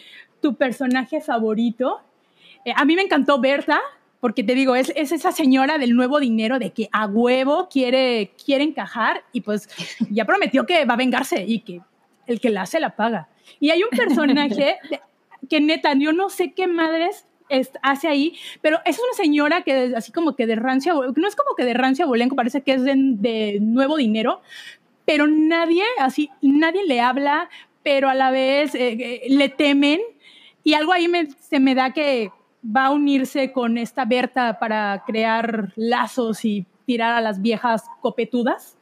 tu 0.41 0.55
personaje 0.55 1.21
favorito. 1.21 1.99
Eh, 2.63 2.73
a 2.75 2.85
mí 2.85 2.95
me 2.95 3.01
encantó 3.01 3.39
Berta, 3.39 3.79
porque 4.19 4.43
te 4.43 4.55
digo, 4.55 4.75
es, 4.75 4.91
es 4.95 5.11
esa 5.11 5.31
señora 5.31 5.77
del 5.77 5.95
nuevo 5.95 6.19
dinero 6.19 6.57
de 6.57 6.71
que 6.71 6.89
a 6.91 7.05
huevo 7.05 7.67
quiere, 7.69 8.31
quiere 8.43 8.63
encajar 8.63 9.23
y 9.31 9.41
pues 9.41 9.69
ya 10.09 10.25
prometió 10.25 10.65
que 10.65 10.85
va 10.85 10.95
a 10.95 10.97
vengarse 10.97 11.43
y 11.45 11.59
que 11.59 11.81
el 12.25 12.39
que 12.39 12.49
la 12.49 12.63
hace 12.63 12.79
la 12.79 12.95
paga. 12.95 13.27
Y 13.59 13.69
hay 13.69 13.83
un 13.83 13.89
personaje 13.89 14.77
que 15.49 15.61
neta, 15.61 15.93
yo 15.93 16.11
no 16.11 16.29
sé 16.29 16.53
qué 16.53 16.65
madres 16.65 17.27
es- 17.49 17.69
hace 17.83 18.07
ahí, 18.07 18.35
pero 18.61 18.79
es 18.85 18.97
una 18.97 19.13
señora 19.15 19.61
que 19.61 19.83
es 19.85 19.93
así 19.93 20.11
como 20.11 20.35
que 20.35 20.47
de 20.47 20.55
rancia, 20.55 20.93
no 20.93 21.27
es 21.27 21.35
como 21.35 21.55
que 21.55 21.63
de 21.65 21.75
rancia 21.75 22.07
bolenco, 22.07 22.35
parece 22.35 22.61
que 22.63 22.73
es 22.73 22.83
de, 22.83 22.93
de 22.95 23.59
nuevo 23.61 23.95
dinero, 23.97 24.41
pero 25.05 25.27
nadie, 25.27 25.83
así, 25.99 26.29
nadie 26.41 26.83
le 26.85 26.99
habla, 27.01 27.49
pero 27.83 28.09
a 28.09 28.13
la 28.15 28.31
vez 28.31 28.73
eh, 28.75 28.97
eh, 28.99 29.21
le 29.29 29.49
temen 29.49 29.99
y 30.63 30.73
algo 30.73 30.91
ahí 30.93 31.07
me- 31.07 31.29
se 31.31 31.59
me 31.59 31.75
da 31.75 31.91
que 31.93 32.31
va 32.65 32.85
a 32.85 32.91
unirse 32.91 33.51
con 33.51 33.77
esta 33.77 34.05
Berta 34.05 34.57
para 34.59 35.03
crear 35.05 35.71
lazos 35.75 36.43
y 36.45 36.65
tirar 36.85 37.13
a 37.13 37.21
las 37.21 37.39
viejas 37.41 37.83
copetudas. 38.01 38.75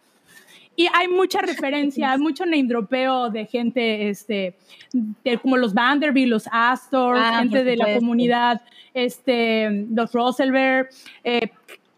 Y 0.76 0.88
hay 0.94 1.08
mucha 1.08 1.40
referencia, 1.42 2.14
hay 2.14 2.18
mucho 2.20 2.46
name 2.46 2.64
dropeo 2.64 3.30
de 3.30 3.46
gente, 3.46 4.10
este, 4.10 4.56
de, 4.92 5.38
como 5.38 5.58
los 5.58 5.74
Vanderbilt, 5.74 6.30
los 6.32 6.48
Astor, 6.52 7.18
Ah, 7.18 7.40
gente 7.42 7.64
de 7.64 7.76
la 7.78 7.86
comunidad, 8.00 8.62
este, 8.94 9.86
los 9.92 10.12
Roosevelt. 10.14 10.90
eh, 11.24 11.52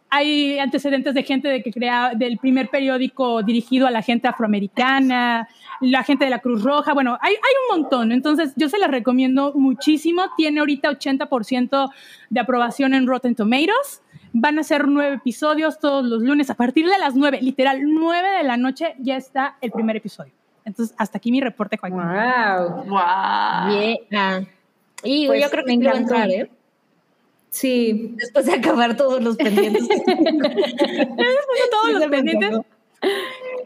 hay 0.09 0.59
antecedentes 0.59 1.13
de 1.13 1.23
gente 1.23 1.47
de 1.47 1.61
que 1.61 1.71
crea 1.71 2.13
del 2.15 2.37
primer 2.37 2.69
periódico 2.69 3.43
dirigido 3.43 3.87
a 3.87 3.91
la 3.91 4.01
gente 4.01 4.27
afroamericana, 4.27 5.47
la 5.81 6.03
gente 6.03 6.25
de 6.25 6.31
la 6.31 6.39
Cruz 6.39 6.63
Roja, 6.63 6.93
bueno, 6.93 7.17
hay, 7.21 7.33
hay 7.33 7.53
un 7.69 7.81
montón, 7.81 8.11
entonces 8.11 8.53
yo 8.55 8.69
se 8.69 8.77
las 8.77 8.89
recomiendo 8.91 9.53
muchísimo, 9.55 10.23
tiene 10.37 10.59
ahorita 10.59 10.89
80% 10.91 11.89
de 12.29 12.39
aprobación 12.39 12.93
en 12.93 13.07
Rotten 13.07 13.35
Tomatoes, 13.35 14.01
van 14.31 14.59
a 14.59 14.63
ser 14.63 14.87
nueve 14.87 15.15
episodios 15.15 15.79
todos 15.79 16.05
los 16.05 16.21
lunes, 16.21 16.49
a 16.49 16.55
partir 16.55 16.85
de 16.87 16.97
las 16.97 17.15
nueve, 17.15 17.39
literal, 17.41 17.79
nueve 17.83 18.29
de 18.37 18.43
la 18.43 18.57
noche 18.57 18.95
ya 18.99 19.17
está 19.17 19.57
el 19.61 19.71
primer 19.71 19.95
episodio. 19.97 20.33
Entonces, 20.65 20.95
hasta 20.97 21.19
aquí 21.19 21.31
mi 21.31 21.41
reporte, 21.41 21.77
Joaquín. 21.77 21.99
Wow. 21.99 22.85
Wow. 22.85 23.67
Bien. 23.67 23.97
Ah. 24.11 24.41
Y 25.03 25.27
Pues, 25.27 25.43
yo 25.43 25.49
creo 25.51 25.63
que 25.63 25.77
me 25.77 25.85
encantó. 25.85 26.15
entrar, 26.15 26.29
¿eh? 26.31 26.49
Sí. 27.55 28.11
Después 28.17 28.45
de 28.47 28.53
acabar 28.53 28.97
todos 28.97 29.23
los 29.23 29.37
pendientes. 29.37 29.87
todos 31.71 31.93
los 31.93 32.05
pendientes. 32.07 32.59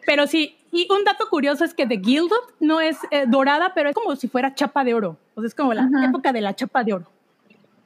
Pero 0.06 0.28
sí, 0.28 0.56
Y 0.72 0.88
un 0.92 1.04
dato 1.04 1.28
curioso 1.30 1.64
es 1.66 1.74
que 1.74 1.88
The 1.88 2.00
Gilded 2.00 2.36
no 2.60 2.80
es 2.82 2.98
eh, 3.10 3.26
dorada, 3.28 3.72
pero 3.74 3.90
es 3.90 3.96
como 3.96 4.16
si 4.16 4.28
fuera 4.28 4.54
chapa 4.54 4.84
de 4.84 4.94
oro. 4.94 5.18
O 5.34 5.42
sea, 5.42 5.48
es 5.48 5.56
como 5.56 5.74
la 5.74 5.84
Ajá. 5.84 6.06
época 6.10 6.32
de 6.32 6.42
la 6.42 6.56
chapa 6.56 6.84
de 6.84 6.94
oro. 6.94 7.06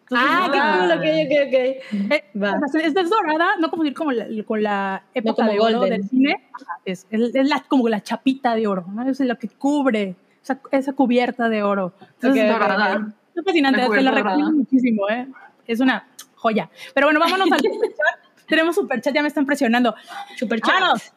Entonces, 0.01 0.27
Ah, 0.29 0.49
qué 0.51 0.59
ah, 0.61 0.79
cool, 0.81 0.91
ok, 0.91 1.05
ok, 1.25 1.47
ok. 1.47 2.11
eh, 2.11 2.23
Va. 2.37 2.59
sea, 2.67 2.81
es, 2.81 2.93
es 2.95 3.09
dorada, 3.09 3.51
no 3.61 3.69
confundir 3.69 3.93
como 3.93 4.11
la- 4.11 4.27
con 4.43 4.61
la 4.61 5.03
época 5.13 5.35
como 5.37 5.51
de 5.53 5.59
oro 5.61 5.79
golden. 5.79 6.01
del 6.01 6.09
cine. 6.09 6.35
Es, 6.83 7.07
es- 7.09 7.33
es 7.33 7.47
la, 7.47 7.63
como 7.69 7.87
la 7.87 8.01
chapita 8.03 8.53
de 8.55 8.67
oro, 8.67 8.83
¿no? 8.93 9.09
Es 9.09 9.21
lo 9.21 9.37
que 9.39 9.47
cubre 9.47 10.15
esa, 10.43 10.59
esa 10.71 10.91
cubierta 10.91 11.47
de 11.47 11.63
oro. 11.63 11.93
Entonces, 12.15 12.43
Ok, 12.43 12.49
ok, 12.57 12.59
Dorada. 12.61 13.13
es 13.33 13.43
fascinante, 13.45 13.79
La 13.81 13.89
te 13.89 14.01
la 14.01 14.11
recomiendo 14.11 14.51
muchísimo, 14.51 15.07
¿eh? 15.09 15.27
Es 15.67 15.79
una 15.79 16.07
joya. 16.35 16.69
Pero 16.93 17.07
bueno, 17.07 17.19
vámonos 17.19 17.51
al 17.51 17.59
superchat. 17.61 18.19
Tenemos 18.47 18.75
superchat, 18.75 19.13
ya 19.13 19.21
me 19.21 19.27
están 19.27 19.45
presionando. 19.45 19.95
Superchat. 20.37 20.73
Vámonos. 20.73 21.11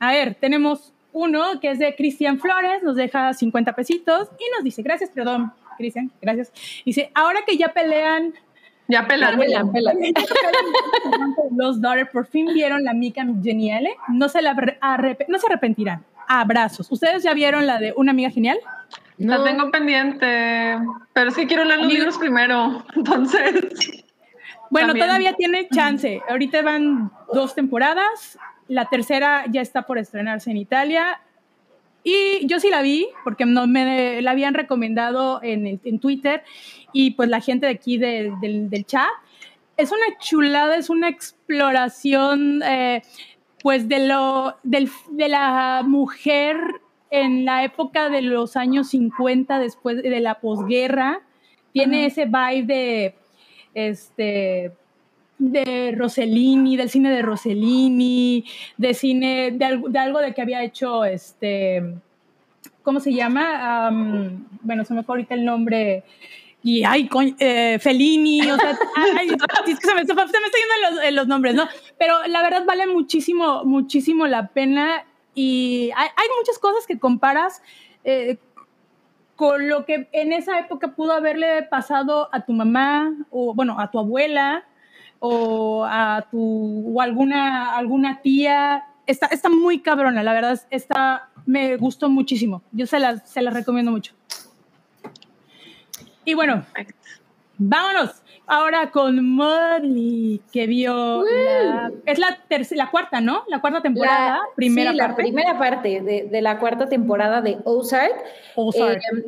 A 0.00 0.12
ver, 0.12 0.34
tenemos 0.34 0.92
uno 1.12 1.58
que 1.60 1.70
es 1.70 1.78
de 1.78 1.94
Cristian 1.96 2.38
Flores, 2.38 2.82
nos 2.82 2.96
deja 2.96 3.32
50 3.32 3.72
pesitos 3.74 4.28
y 4.38 4.44
nos 4.54 4.62
dice, 4.64 4.82
gracias, 4.82 5.08
perdón, 5.10 5.52
Cristian, 5.78 6.10
gracias. 6.20 6.52
Dice, 6.84 7.10
ahora 7.14 7.40
que 7.46 7.56
ya 7.56 7.68
pelean 7.68 8.34
Ya 8.88 9.06
pelaron. 9.06 9.40
Pela, 9.40 9.64
pela. 9.72 9.94
los 11.56 11.80
Daughter, 11.80 12.10
por 12.10 12.26
fin 12.26 12.46
vieron 12.52 12.84
la 12.84 12.92
Mica 12.92 13.24
Geniale, 13.42 13.96
no 14.08 14.28
se, 14.28 14.42
la 14.42 14.54
arrep- 14.54 15.24
no 15.28 15.38
se 15.38 15.46
arrepentirán. 15.46 16.04
Abrazos. 16.28 16.90
¿Ustedes 16.90 17.22
ya 17.22 17.32
vieron 17.34 17.66
la 17.66 17.78
de 17.78 17.94
Una 17.96 18.10
Amiga 18.10 18.30
Genial? 18.30 18.58
La 19.18 19.38
No. 19.38 19.44
tengo 19.44 19.70
pendiente, 19.70 20.76
pero 21.12 21.30
sí 21.30 21.46
quiero 21.46 21.64
leer 21.64 21.78
los 21.78 21.86
Amigo. 21.86 21.98
libros 21.98 22.18
primero. 22.18 22.84
Entonces, 22.96 24.04
Bueno, 24.68 24.88
También. 24.88 25.06
todavía 25.06 25.32
tiene 25.34 25.68
chance. 25.68 26.20
Ahorita 26.28 26.60
van 26.62 27.10
dos 27.32 27.54
temporadas. 27.54 28.38
La 28.68 28.86
tercera 28.86 29.44
ya 29.48 29.60
está 29.60 29.82
por 29.82 29.96
estrenarse 29.96 30.50
en 30.50 30.56
Italia. 30.56 31.20
Y 32.02 32.46
yo 32.46 32.58
sí 32.60 32.68
la 32.70 32.82
vi, 32.82 33.08
porque 33.24 33.46
no 33.46 33.66
me 33.66 34.20
la 34.22 34.32
habían 34.32 34.54
recomendado 34.54 35.40
en, 35.42 35.66
el- 35.66 35.80
en 35.84 35.98
Twitter 36.00 36.42
y 36.92 37.12
pues 37.12 37.28
la 37.28 37.40
gente 37.40 37.66
de 37.66 37.72
aquí 37.72 37.96
de- 37.96 38.32
del, 38.40 38.68
del 38.68 38.84
chat. 38.86 39.08
Es 39.76 39.90
una 39.92 40.18
chulada, 40.18 40.76
es 40.76 40.90
una 40.90 41.08
exploración 41.08 42.62
eh, 42.64 43.02
pues 43.62 43.88
de, 43.88 44.06
lo, 44.06 44.56
del- 44.62 44.90
de 45.10 45.28
la 45.28 45.82
mujer 45.86 46.58
en 47.22 47.44
la 47.44 47.64
época 47.64 48.08
de 48.10 48.22
los 48.22 48.56
años 48.56 48.88
50, 48.90 49.58
después 49.58 50.02
de 50.02 50.20
la 50.20 50.40
posguerra. 50.40 51.20
Tiene 51.72 51.98
Ajá. 51.98 52.06
ese 52.06 52.24
vibe 52.26 52.66
de 52.74 53.14
este 53.74 54.72
de 55.38 55.92
Rossellini, 55.94 56.76
del 56.78 56.88
cine 56.88 57.10
de 57.10 57.20
Rossellini, 57.20 58.42
de 58.78 58.94
cine, 58.94 59.50
de, 59.52 59.64
algo- 59.66 59.88
de 59.90 59.98
algo 59.98 60.20
de 60.20 60.32
que 60.32 60.40
había 60.40 60.64
hecho 60.64 61.04
este, 61.04 61.82
¿cómo 62.82 63.00
se 63.00 63.12
llama? 63.12 63.86
Am, 63.88 64.46
bueno, 64.62 64.84
se 64.86 64.94
me 64.94 65.02
fue 65.02 65.14
ahorita 65.16 65.34
el 65.34 65.44
nombre. 65.44 66.04
Y 66.62 66.84
ay, 66.84 67.06
coño, 67.06 67.34
eh, 67.38 67.78
Fellini, 67.80 68.40
o 68.50 68.56
sea, 68.56 68.78
ay, 69.18 69.28
es 69.28 69.78
que 69.78 69.86
se 69.86 69.94
me, 69.94 70.04
se 70.06 70.14
me- 70.14 70.22
estoy 70.22 70.32
yendo 70.32 70.88
en 70.88 70.94
los, 70.96 71.04
en 71.04 71.14
los 71.16 71.26
nombres, 71.28 71.54
¿no? 71.54 71.68
Pero 71.98 72.26
la 72.28 72.42
verdad 72.42 72.64
vale 72.66 72.86
muchísimo, 72.86 73.62
muchísimo 73.64 74.26
la 74.26 74.48
pena 74.48 75.04
y 75.36 75.90
hay, 75.94 76.08
hay 76.16 76.28
muchas 76.40 76.58
cosas 76.58 76.86
que 76.86 76.98
comparas 76.98 77.62
eh, 78.04 78.38
con 79.36 79.68
lo 79.68 79.84
que 79.84 80.08
en 80.12 80.32
esa 80.32 80.58
época 80.58 80.96
pudo 80.96 81.12
haberle 81.12 81.62
pasado 81.64 82.30
a 82.32 82.40
tu 82.46 82.54
mamá 82.54 83.14
o 83.30 83.54
bueno 83.54 83.78
a 83.78 83.90
tu 83.90 83.98
abuela 83.98 84.64
o 85.18 85.84
a 85.84 86.26
tu 86.30 86.96
o 86.96 87.00
alguna 87.02 87.76
alguna 87.76 88.22
tía. 88.22 88.86
Está 89.06 89.26
está 89.26 89.50
muy 89.50 89.80
cabrona 89.80 90.22
la 90.22 90.32
verdad 90.32 90.60
está 90.70 91.28
me 91.44 91.76
gustó 91.76 92.08
muchísimo. 92.08 92.62
Yo 92.72 92.86
se 92.86 92.98
la 92.98 93.18
se 93.18 93.42
la 93.42 93.50
recomiendo 93.50 93.92
mucho. 93.92 94.14
Y 96.24 96.32
bueno 96.32 96.64
vámonos 97.58 98.22
ahora 98.46 98.90
con 98.90 99.28
Molly 99.28 100.40
que 100.52 100.66
vio 100.66 101.22
la- 101.24 101.90
es 102.06 102.18
la 102.76 102.90
cuarta 102.90 103.20
no 103.20 103.42
la 103.48 103.60
cuarta 103.60 103.80
temporada 103.82 104.28
La- 104.36 104.40
primera 104.54 104.92
sí, 104.92 104.98
parte 104.98 105.10
la 105.12 105.16
primera 105.16 105.58
parte 105.58 106.00
de, 106.00 106.28
de 106.30 106.42
la 106.42 106.58
cuarta 106.58 106.88
temporada 106.88 107.40
de 107.42 107.58
Ozark. 107.64 108.14
Ozark. 108.54 109.02
Eh, 109.16 109.24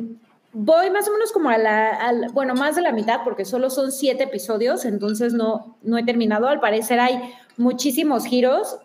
voy 0.53 0.89
más 0.89 1.07
o 1.07 1.11
menos 1.11 1.31
como 1.31 1.49
a 1.49 1.57
la, 1.57 1.89
al- 1.89 2.29
bueno, 2.33 2.55
más 2.55 2.75
de 2.75 2.81
la 2.81 2.91
mitad, 2.91 3.19
porque 3.23 3.45
solo 3.45 3.69
son 3.69 3.91
siete 3.91 4.23
episodios, 4.23 4.85
entonces 4.85 5.33
no, 5.33 5.75
no 5.83 5.97
he 5.97 6.03
terminado. 6.03 6.47
Al 6.47 6.59
parecer 6.59 6.99
hay 6.99 7.21
muchísimos 7.57 8.25
giros. 8.25 8.77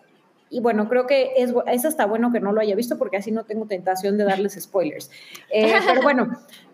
Y 0.56 0.60
bueno, 0.60 0.88
creo 0.88 1.06
que 1.08 1.32
es, 1.36 1.52
es 1.66 1.84
hasta 1.84 2.06
bueno 2.06 2.30
que 2.32 2.38
no 2.38 2.52
lo 2.52 2.60
haya 2.60 2.76
visto 2.76 2.96
porque 2.96 3.16
así 3.16 3.32
no 3.32 3.42
tengo 3.44 3.66
tentación 3.66 4.16
de 4.16 4.22
darles 4.24 4.54
spoilers. 4.60 5.10
Eh, 5.50 5.74
pero 5.86 6.00
bueno, 6.00 6.28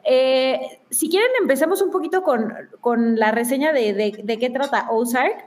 eh, 0.05 0.61
si 0.91 1.09
quieren 1.09 1.31
empecemos 1.41 1.81
un 1.81 1.91
poquito 1.91 2.23
con, 2.23 2.53
con 2.83 3.19
la 3.19 3.31
reseña 3.31 3.73
de, 3.73 3.95
de- 3.95 4.21
de 4.23 4.39
qué 4.39 4.51
trata 4.51 4.89
Ozark. 4.91 5.47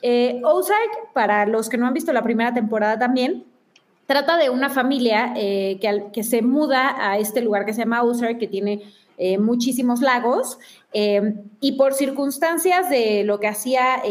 Eh, 0.00 0.40
Ozark, 0.44 1.12
para 1.12 1.44
los 1.46 1.68
que 1.68 1.76
no 1.76 1.86
han 1.88 1.92
visto 1.94 2.12
la 2.12 2.22
primera 2.22 2.54
temporada 2.54 2.98
también, 3.00 3.44
trata 4.06 4.36
de 4.36 4.48
una 4.50 4.68
familia 4.70 5.32
eh, 5.36 5.78
que, 5.80 5.88
al- 5.88 6.12
que 6.12 6.22
se 6.22 6.40
muda 6.42 6.94
a 7.10 7.18
este 7.18 7.40
lugar 7.40 7.64
que 7.66 7.72
se 7.72 7.80
llama 7.80 8.04
Ozark, 8.04 8.38
que 8.38 8.46
tiene 8.46 8.82
eh, 9.18 9.38
muchísimos 9.38 10.00
lagos, 10.02 10.58
eh, 10.92 11.34
y 11.60 11.72
por 11.72 11.94
circunstancias 11.94 12.90
de 12.90 13.24
lo 13.24 13.40
que 13.40 13.48
hacía 13.48 14.02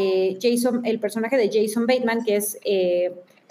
Jason, 0.41 0.81
el 0.85 0.99
personaje 0.99 1.37
de 1.37 1.49
Jason 1.51 1.85
Bateman, 1.87 2.23
que 2.25 2.35
es 2.35 2.57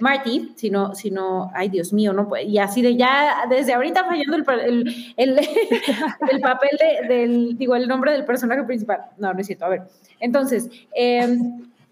Marty, 0.02 0.52
si 0.56 0.70
no, 0.70 0.94
si 0.94 1.10
no, 1.10 1.50
ay 1.54 1.68
Dios 1.68 1.92
mío, 1.92 2.12
no 2.12 2.28
y 2.36 2.58
así 2.58 2.82
de 2.82 2.96
ya, 2.96 3.44
desde 3.48 3.72
ahorita 3.74 4.04
fallando 4.04 4.36
el, 4.36 4.44
el, 4.60 4.94
el- 5.16 5.38
el 6.30 6.40
papel 6.40 6.70
de- 6.78 7.08
del, 7.14 7.58
digo, 7.58 7.74
el 7.76 7.86
nombre 7.88 8.12
del 8.12 8.24
personaje 8.24 8.62
principal. 8.64 9.00
No, 9.18 9.32
no 9.32 9.40
es 9.40 9.46
cierto, 9.46 9.64
a 9.64 9.68
ver. 9.68 9.82
Entonces, 10.20 10.68
eh, 10.94 11.38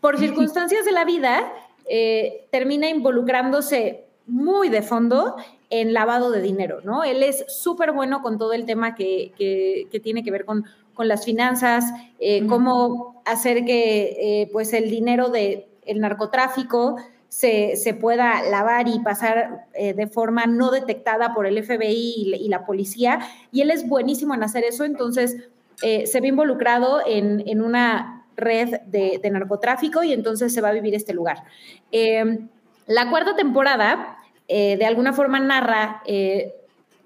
por 0.00 0.18
circunstancias 0.18 0.84
de 0.84 0.92
la 0.92 1.04
vida, 1.04 1.52
eh, 1.88 2.46
termina 2.50 2.88
involucrándose 2.88 4.04
muy 4.26 4.68
de 4.68 4.82
fondo 4.82 5.36
en 5.70 5.92
lavado 5.92 6.30
de 6.30 6.40
dinero, 6.42 6.80
¿no? 6.84 7.04
Él 7.04 7.22
es 7.22 7.44
súper 7.48 7.92
bueno 7.92 8.22
con 8.22 8.38
todo 8.38 8.52
el 8.52 8.64
tema 8.66 8.94
que, 8.94 9.32
que- 9.36 9.88
que 9.90 10.00
tiene 10.00 10.22
que 10.22 10.30
ver 10.30 10.44
con, 10.44 10.64
con 10.94 11.08
las 11.08 11.24
finanzas, 11.24 11.84
eh, 12.18 12.46
cómo 12.46 13.22
hacer 13.24 13.64
que 13.64 14.16
eh, 14.42 14.48
pues 14.52 14.72
el 14.72 14.90
dinero 14.90 15.28
del 15.28 15.64
el 15.86 16.00
narcotráfico 16.00 16.96
se, 17.28 17.96
pueda 18.00 18.42
lavar 18.42 18.88
y 18.88 18.98
pasar 19.00 19.66
eh, 19.74 19.92
de 19.92 20.06
forma 20.06 20.46
no 20.46 20.70
detectada 20.70 21.34
por 21.34 21.46
el 21.46 21.62
FBI 21.62 22.36
y, 22.40 22.48
la- 22.48 22.64
policía. 22.64 23.20
Y 23.52 23.60
él 23.60 23.70
es 23.70 23.86
buenísimo 23.86 24.34
en 24.34 24.42
hacer 24.42 24.64
eso, 24.64 24.84
entonces 24.84 25.36
eh, 25.82 26.06
se 26.06 26.20
ve 26.20 26.28
involucrado 26.28 27.00
en, 27.06 27.44
en 27.46 27.62
una 27.62 28.26
red 28.36 28.80
de, 28.86 29.20
narcotráfico 29.30 30.02
y 30.02 30.12
entonces 30.12 30.52
se 30.52 30.60
va 30.60 30.68
a 30.68 30.72
vivir 30.72 30.94
este 30.94 31.12
lugar. 31.12 31.44
Eh, 31.92 32.38
la 32.86 33.10
cuarta 33.10 33.36
temporada, 33.36 34.16
de 34.48 34.86
alguna 34.86 35.12
forma, 35.12 35.38
narra 35.40 36.02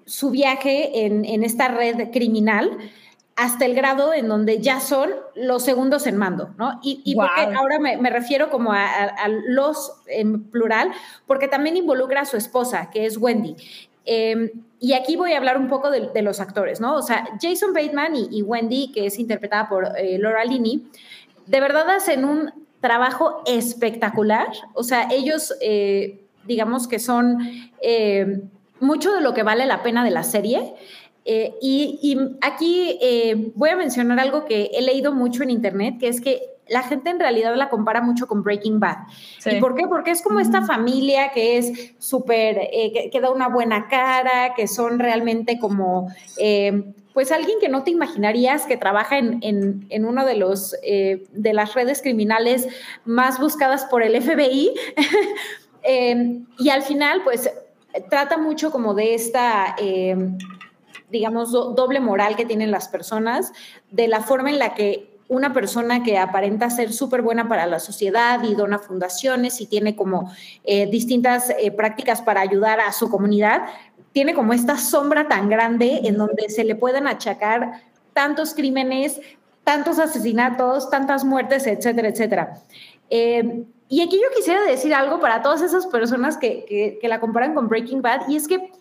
su 0.05 0.29
viaje 0.29 1.05
en, 1.05 1.25
en 1.25 1.43
esta 1.43 1.67
red 1.67 2.09
criminal 2.11 2.77
hasta 3.35 3.65
el 3.65 3.73
grado 3.73 4.13
en 4.13 4.27
donde 4.27 4.59
ya 4.61 4.79
son 4.79 5.09
los 5.35 5.63
segundos 5.63 6.05
en 6.05 6.17
mando, 6.17 6.51
¿no? 6.57 6.79
Y, 6.83 7.01
y 7.03 7.15
por 7.15 7.33
qué 7.35 7.45
Guau. 7.45 7.57
ahora 7.57 7.79
me, 7.79 7.97
me 7.97 8.09
refiero 8.11 8.49
como 8.51 8.71
a, 8.73 8.85
a- 8.85 9.05
a 9.07 9.27
los 9.27 9.93
en 10.07 10.43
plural, 10.51 10.91
porque 11.25 11.47
también 11.47 11.75
involucra 11.77 12.21
a 12.21 12.25
su 12.25 12.37
esposa, 12.37 12.89
que 12.91 13.05
es 13.07 13.17
Wendy. 13.17 13.55
Eh, 14.05 14.51
y 14.79 14.93
aquí 14.93 15.15
voy 15.15 15.31
a 15.33 15.37
hablar 15.37 15.57
un 15.57 15.67
poco 15.69 15.89
de, 15.89 16.09
de 16.13 16.21
los 16.21 16.39
actores, 16.41 16.79
¿no? 16.81 16.95
O 16.95 17.01
sea, 17.01 17.25
Jason 17.41 17.73
Bateman 17.73 18.15
y, 18.15 18.27
y 18.31 18.41
Wendy, 18.43 18.91
que 18.91 19.05
es 19.07 19.17
interpretada 19.17 19.67
por 19.69 19.87
eh, 19.97 20.17
Laura 20.19 20.43
Linney, 20.45 20.85
de 21.47 21.59
verdad 21.61 21.89
hacen 21.89 22.25
un 22.25 22.51
trabajo 22.81 23.41
espectacular. 23.47 24.47
O 24.73 24.83
sea, 24.83 25.07
ellos, 25.09 25.55
eh, 25.61 26.21
digamos 26.45 26.87
que 26.87 26.99
son 26.99 27.37
eh, 27.81 28.41
mucho 28.79 29.13
de 29.13 29.21
lo 29.21 29.33
que 29.33 29.43
vale 29.43 29.65
la 29.65 29.81
pena 29.83 30.03
de 30.03 30.11
la 30.11 30.23
serie. 30.23 30.73
Eh, 31.25 31.53
y, 31.61 31.99
y 32.01 32.17
aquí 32.41 32.97
eh, 33.01 33.51
voy 33.55 33.69
a 33.69 33.75
mencionar 33.75 34.19
algo 34.19 34.45
que 34.45 34.71
he 34.73 34.81
leído 34.81 35.13
mucho 35.13 35.43
en 35.43 35.49
internet, 35.49 35.95
que 35.99 36.07
es 36.09 36.19
que 36.19 36.53
la 36.67 36.83
gente 36.83 37.09
en 37.09 37.19
realidad 37.19 37.55
la 37.55 37.69
compara 37.69 38.01
mucho 38.01 38.27
con 38.27 38.43
Breaking 38.43 38.79
Bad. 38.79 38.97
Sí. 39.39 39.51
¿Y 39.51 39.59
por 39.59 39.75
qué? 39.75 39.87
Porque 39.87 40.11
es 40.11 40.21
como 40.21 40.39
esta 40.39 40.63
familia 40.63 41.31
que 41.31 41.57
es 41.57 41.93
súper, 41.99 42.57
eh, 42.71 42.91
que, 42.93 43.09
que 43.09 43.21
da 43.21 43.31
una 43.31 43.47
buena 43.47 43.87
cara, 43.87 44.53
que 44.55 44.67
son 44.67 44.99
realmente 44.99 45.59
como, 45.59 46.11
eh, 46.37 46.93
pues 47.13 47.31
alguien 47.31 47.59
que 47.59 47.69
no 47.69 47.83
te 47.83 47.91
imaginarías 47.91 48.65
que 48.65 48.77
trabaja 48.77 49.17
en, 49.17 49.39
en, 49.43 49.85
en 49.89 50.05
uno 50.05 50.25
de 50.25 50.35
los, 50.35 50.75
eh, 50.83 51.25
de 51.31 51.53
las 51.53 51.73
redes 51.73 52.01
criminales 52.01 52.67
más 53.05 53.39
buscadas 53.39 53.85
por 53.85 54.03
el 54.03 54.21
FBI. 54.21 54.73
Y 55.85 56.69
al 56.69 56.81
final, 56.81 57.23
pues, 57.25 57.51
trata 58.09 58.37
mucho 58.37 58.71
como 58.71 58.93
de 58.93 59.15
esta... 59.15 59.75
digamos, 61.13 61.51
do- 61.53 61.69
doble 61.73 62.01
moral 62.01 62.35
que 62.35 62.45
tienen 62.45 62.71
las 62.71 62.89
personas, 62.89 63.53
de 63.91 64.09
la 64.09 64.19
forma 64.19 64.49
en 64.49 64.59
la 64.59 64.73
que 64.73 65.13
una 65.29 65.53
persona 65.53 66.03
que 66.03 66.17
aparenta 66.17 66.69
ser 66.69 66.91
súper 66.91 67.21
buena 67.21 67.47
para 67.47 67.65
la 67.65 67.79
sociedad 67.79 68.43
y 68.43 68.55
dona 68.55 68.77
fundaciones 68.77 69.61
y 69.61 69.65
tiene 69.67 69.95
como 69.95 70.33
eh, 70.65 70.87
distintas 70.87 71.49
eh, 71.51 71.71
prácticas 71.71 72.21
para 72.21 72.41
ayudar 72.41 72.81
a 72.81 72.91
su 72.91 73.09
comunidad, 73.09 73.61
tiene 74.11 74.33
como 74.33 74.53
esta 74.53 74.77
sombra 74.77 75.27
tan 75.27 75.49
grande 75.49 76.01
en 76.03 76.17
donde 76.17 76.49
se 76.49 76.63
le 76.63 76.75
pueden 76.75 77.07
achacar 77.07 77.81
tantos 78.13 78.53
crímenes, 78.53 79.21
tantos 79.63 79.97
asesinatos, 79.97 80.89
tantas 80.89 81.23
muertes, 81.23 81.65
etcétera, 81.65 82.09
etcétera. 82.09 82.53
Eh, 83.09 83.63
y 83.89 84.01
aquí 84.01 84.17
yo 84.17 84.27
quisiera 84.35 84.61
decir 84.63 84.93
algo 84.93 85.19
para 85.19 85.41
todas 85.41 85.61
esas 85.61 85.85
personas 85.87 86.37
que, 86.37 86.97
que 87.01 87.07
la 87.07 87.19
comparan 87.19 87.53
con 87.53 87.69
Breaking 87.69 88.01
Bad, 88.01 88.27
y 88.27 88.35
es 88.35 88.47
que 88.47 88.71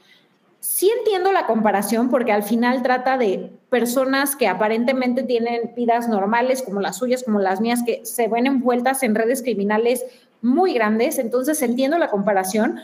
sí 0.63 0.89
entiendo 0.97 1.33
la 1.33 1.47
comparación 1.47 2.09
porque 2.09 2.31
al 2.31 2.45
final 2.45 2.83
trata 2.83 3.19
de 3.19 3.51
personas 3.69 4.37
que 4.37 4.47
aparentemente 4.47 5.25
tienen 5.25 5.73
vidas 5.75 6.09
normales 6.09 6.63
como 6.63 6.81
las 6.81 6.99
suyas, 6.99 7.25
como 7.25 7.41
las 7.41 7.61
mías, 7.61 7.83
que 7.85 8.07
se 8.07 8.29
ven 8.29 8.47
envueltas 8.47 9.03
en 9.03 9.17
redes 9.17 9.43
criminales 9.43 10.05
muy 10.41 10.73
grandes. 10.73 11.19
Entonces 11.19 11.61
entiendo 11.63 11.99
la 11.99 12.11
comparación, 12.11 12.79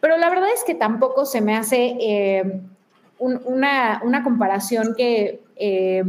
pero 0.00 0.16
la 0.16 0.30
verdad 0.30 0.48
es 0.54 0.64
que 0.64 0.74
tampoco 0.74 1.26
se 1.26 1.42
me 1.42 1.54
hace 1.54 1.98
eh, 2.00 2.62
una, 3.18 4.22
comparación 4.24 4.94
que, 4.96 5.42
eh, 5.56 6.04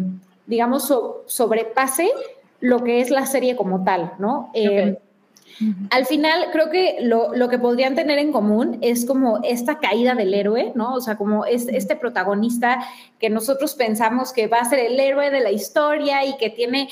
digamos, 0.48 0.94
sobrepase 1.26 2.10
lo 2.62 2.82
que 2.82 3.02
es 3.02 3.10
la 3.10 3.26
serie 3.26 3.58
como 3.58 3.84
tal, 3.84 4.14
¿no? 4.20 4.52
Eh, 4.54 4.98
al 5.90 6.06
final, 6.06 6.48
creo 6.52 6.70
que 6.70 6.98
lo, 7.02 7.50
que 7.50 7.60
podrían 7.60 7.96
tener 7.96 8.20
en 8.20 8.32
común 8.32 8.78
es 8.82 9.06
como 9.06 9.40
esta 9.44 9.80
caída 9.80 10.16
del 10.16 10.34
héroe, 10.34 10.72
¿no? 10.76 10.94
O 10.94 11.02
sea, 11.02 11.18
como 11.18 11.46
es, 11.46 11.68
este 11.68 11.96
protagonista 11.96 12.80
que 13.20 13.30
nosotros 13.30 13.76
pensamos 13.76 14.34
que 14.34 14.48
va 14.48 14.60
a 14.60 14.70
ser 14.70 14.80
el 14.80 15.00
héroe 15.00 15.32
de 15.32 15.42
la 15.42 15.52
historia 15.52 16.26
y 16.26 16.38
que 16.38 16.50
tiene, 16.50 16.90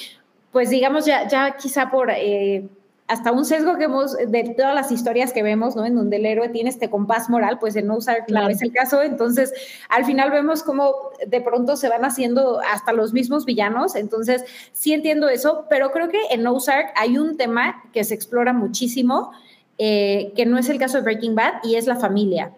pues 0.51 0.69
digamos, 0.69 1.05
ya, 1.05 1.27
ya 1.27 1.55
quizá 1.57 1.89
por... 1.89 2.11
Eh, 2.11 2.67
hasta 3.07 3.31
un 3.31 3.45
sesgo 3.45 3.77
que 3.77 3.85
hemos 3.85 4.17
de 4.17 4.53
todas 4.57 4.75
las 4.75 4.91
historias 4.91 5.31
que 5.31 5.41
vemos, 5.41 5.77
¿no? 5.77 5.85
En 5.85 5.95
donde 5.95 6.17
el 6.17 6.25
héroe 6.25 6.49
tiene 6.49 6.69
este 6.69 6.89
compás 6.89 7.29
moral, 7.29 7.57
pues 7.57 7.77
en 7.77 7.87
No 7.87 7.95
usar 7.95 8.25
claro. 8.25 8.49
es 8.49 8.61
el 8.61 8.73
caso. 8.73 9.01
Entonces, 9.01 9.53
al 9.87 10.03
final 10.03 10.29
vemos 10.29 10.61
cómo 10.61 10.93
de 11.25 11.39
pronto 11.39 11.77
se 11.77 11.87
van 11.87 12.03
haciendo 12.03 12.59
hasta 12.59 12.91
los 12.91 13.13
mismos 13.13 13.45
villanos. 13.45 13.95
Entonces, 13.95 14.43
sí 14.73 14.93
entiendo 14.93 15.29
eso, 15.29 15.65
pero 15.69 15.91
creo 15.91 16.09
que 16.09 16.19
en 16.31 16.45
Ozark 16.45 16.91
hay 16.95 17.17
un 17.17 17.37
tema 17.37 17.81
que 17.93 18.03
se 18.03 18.13
explora 18.13 18.51
muchísimo, 18.51 19.31
eh, 19.77 20.33
que 20.35 20.45
no 20.45 20.57
es 20.57 20.67
el 20.67 20.77
caso 20.77 20.97
de 20.97 21.03
Breaking 21.03 21.35
Bad, 21.35 21.63
y 21.63 21.75
es 21.75 21.87
la 21.87 21.95
familia. 21.95 22.51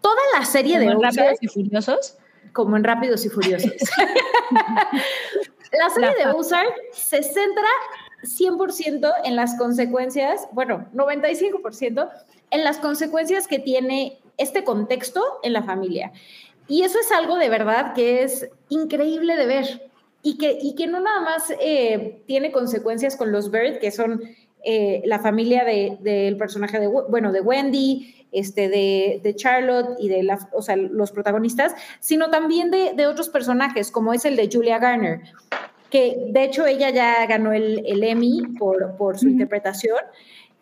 Toda 0.00 0.20
la 0.38 0.44
serie 0.44 0.78
de 0.78 0.86
en 0.86 1.02
Rápidos 1.02 1.38
y 1.40 1.48
Furiosos? 1.48 2.18
Como 2.52 2.76
en 2.76 2.84
Rápidos 2.84 3.26
y 3.26 3.30
Furiosos. 3.30 3.72
la 5.72 5.90
serie 5.90 6.24
de 6.24 6.30
Ozark 6.30 6.72
se 6.92 7.24
centra 7.24 7.68
100% 8.26 9.12
en 9.24 9.36
las 9.36 9.56
consecuencias, 9.56 10.48
bueno, 10.52 10.86
95% 10.94 12.10
en 12.50 12.64
las 12.64 12.78
consecuencias 12.78 13.46
que 13.46 13.58
tiene 13.58 14.18
este 14.36 14.64
contexto 14.64 15.22
en 15.42 15.52
la 15.52 15.62
familia. 15.62 16.12
Y 16.68 16.82
eso 16.82 16.98
es 16.98 17.10
algo 17.12 17.36
de 17.36 17.48
verdad 17.48 17.94
que 17.94 18.22
es 18.22 18.48
increíble 18.68 19.36
de 19.36 19.46
ver 19.46 19.90
y 20.22 20.38
que, 20.38 20.58
y 20.60 20.74
que 20.74 20.86
no 20.86 21.00
nada 21.00 21.20
más 21.20 21.52
eh, 21.60 22.22
tiene 22.26 22.50
consecuencias 22.50 23.16
con 23.16 23.30
los 23.30 23.50
Bird, 23.50 23.78
que 23.78 23.92
son 23.92 24.22
eh, 24.64 25.02
la 25.04 25.20
familia 25.20 25.64
del 25.64 26.02
de, 26.02 26.34
personaje 26.36 26.80
de, 26.80 26.88
bueno, 26.88 27.30
de 27.30 27.40
Wendy, 27.40 28.26
este, 28.32 28.68
de, 28.68 29.20
de, 29.22 29.36
Charlotte 29.36 29.96
y 30.00 30.08
de 30.08 30.28
los 30.90 31.12
protagonistas, 31.12 31.74
sino 32.00 32.30
también 32.30 32.72
de, 32.72 33.06
otros 33.06 33.28
personajes, 33.28 33.92
como 33.92 34.12
es 34.12 34.24
el 34.24 34.34
de 34.34 34.50
Julia 34.52 34.80
Garner 34.80 35.20
que 35.90 36.16
de 36.28 36.44
hecho 36.44 36.66
ella 36.66 36.90
ya 36.90 37.26
ganó 37.26 37.52
el, 37.52 37.82
el 37.86 38.02
Emmy 38.02 38.42
por, 38.58 38.96
por 38.96 39.18
su 39.18 39.28
interpretación. 39.28 39.98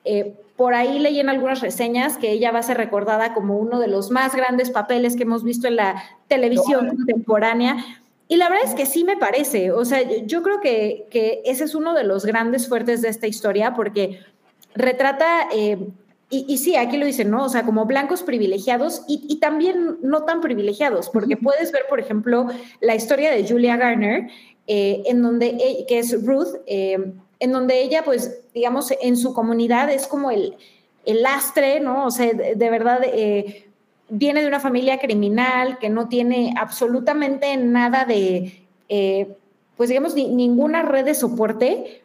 Eh, 0.05 0.35
por 0.57 0.75
ahí 0.75 0.99
leí 0.99 1.19
en 1.19 1.29
algunas 1.29 1.61
reseñas 1.61 2.19
que 2.19 2.31
ella 2.31 2.53
va 2.53 2.61
a 2.61 2.63
ser 2.63 2.77
recordada 2.77 3.35
como 3.35 3.57
uno 3.57 3.81
de 3.81 3.89
los 3.89 4.11
más 4.11 4.37
grandes 4.37 4.71
papeles 4.71 5.17
que 5.17 5.23
hemos 5.23 5.43
visto 5.43 5.67
en 5.67 5.77
la 5.77 6.03
televisión 6.29 6.89
contemporánea. 6.89 7.77
Y 8.29 8.37
la 8.37 8.49
verdad 8.49 8.67
es 8.69 8.75
que 8.75 8.87
sí 8.87 9.05
me 9.05 9.17
parece, 9.17 9.73
o 9.73 9.85
sea, 9.85 10.03
yo 10.03 10.43
creo 10.43 10.61
que, 10.61 11.07
que 11.11 11.43
ese 11.45 11.65
es 11.65 11.75
uno 11.75 11.93
de 11.93 12.05
los 12.05 12.25
grandes 12.25 12.69
fuertes 12.69 13.03
de 13.03 13.09
esta 13.09 13.27
historia 13.27 13.75
porque 13.75 14.21
retrata 14.75 15.49
eh, 15.53 15.79
y, 16.31 16.59
sí, 16.59 16.75
aquí 16.75 16.97
lo 16.97 17.07
dicen, 17.07 17.31
¿no? 17.31 17.45
O 17.45 17.49
sea, 17.49 17.65
como 17.65 17.85
blancos 17.87 18.23
privilegiados 18.23 19.03
y, 19.07 19.39
también 19.39 19.99
no 20.03 20.25
tan 20.25 20.41
privilegiados, 20.41 21.09
porque 21.11 21.37
puedes 21.37 21.71
ver, 21.71 21.83
por 21.89 22.01
ejemplo, 22.01 22.49
la 22.81 22.95
historia 22.95 23.31
de 23.31 23.47
Julia 23.47 23.77
Garner, 23.77 24.29
eh, 24.66 25.03
en 25.07 25.23
donde, 25.23 25.49
e, 25.49 25.86
que 25.86 25.99
es 25.99 26.24
Ruth, 26.24 26.57
eh, 26.66 27.12
en 27.39 27.53
donde 27.53 27.82
ella, 27.82 28.03
pues, 28.05 28.41
digamos, 28.55 28.93
en 29.01 29.16
su 29.16 29.35
comunidad 29.35 29.91
es 29.91 30.07
como 30.07 30.31
el, 30.31 30.57
el 31.05 31.23
lastre, 31.23 31.81
¿no? 31.81 32.07
O 32.07 32.11
sea, 32.11 32.32
de, 32.32 32.70
verdad, 32.70 33.01
eh, 33.05 33.66
viene 34.09 34.41
de 34.41 34.49
una 34.49 34.61
familia 34.61 34.99
criminal 34.99 35.78
que 35.78 35.91
no 35.91 36.09
tiene 36.09 36.55
absolutamente 36.59 37.57
nada 37.59 38.05
de, 38.07 38.65
pues, 39.77 39.89
digamos, 39.89 40.15
ninguna 40.15 40.82
red 40.82 41.05
de 41.05 41.15
soporte. 41.15 42.03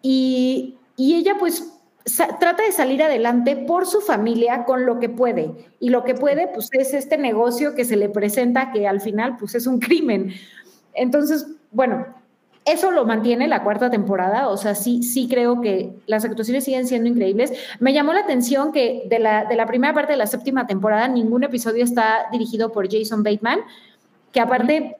Y, 0.00 0.76
y 0.96 1.16
ella, 1.16 1.36
pues, 1.38 1.76
trata 2.38 2.62
de 2.62 2.72
salir 2.72 3.02
adelante 3.02 3.56
por 3.56 3.86
su 3.86 4.00
familia 4.00 4.64
con 4.64 4.86
lo 4.86 5.00
que 5.00 5.08
puede. 5.08 5.50
Y 5.80 5.90
lo 5.90 6.04
que 6.04 6.14
puede, 6.14 6.48
pues 6.48 6.68
es 6.72 6.94
este 6.94 7.18
negocio 7.18 7.74
que 7.74 7.84
se 7.84 7.96
le 7.96 8.08
presenta 8.08 8.70
que 8.72 8.86
al 8.86 9.00
final, 9.00 9.36
pues 9.36 9.54
es 9.54 9.66
un 9.66 9.80
crimen. 9.80 10.32
Entonces, 10.94 11.46
bueno, 11.76 12.06
eso 12.64 12.90
lo 12.90 13.04
mantiene 13.04 13.46
la 13.48 13.62
cuarta 13.62 13.90
temporada, 13.90 14.48
o 14.48 14.56
sea, 14.56 14.74
sí, 14.74 15.02
sí 15.02 15.28
creo 15.28 15.60
que 15.60 15.92
las 16.06 16.24
actuaciones 16.24 16.64
siguen 16.64 16.86
siendo 16.86 17.08
increíbles. 17.08 17.52
Me 17.80 17.92
llamó 17.92 18.14
la 18.14 18.20
atención 18.20 18.72
que 18.72 19.04
de 19.08 19.18
la, 19.18 19.44
de 19.44 19.56
la 19.56 19.66
primera 19.66 19.92
parte 19.92 20.12
de 20.12 20.16
la 20.16 20.26
séptima 20.26 20.66
temporada, 20.66 21.06
ningún 21.06 21.44
episodio 21.44 21.84
está 21.84 22.28
dirigido 22.32 22.72
por 22.72 22.90
Jason 22.90 23.22
Bateman, 23.22 23.60
que 24.32 24.40
aparte... 24.40 24.96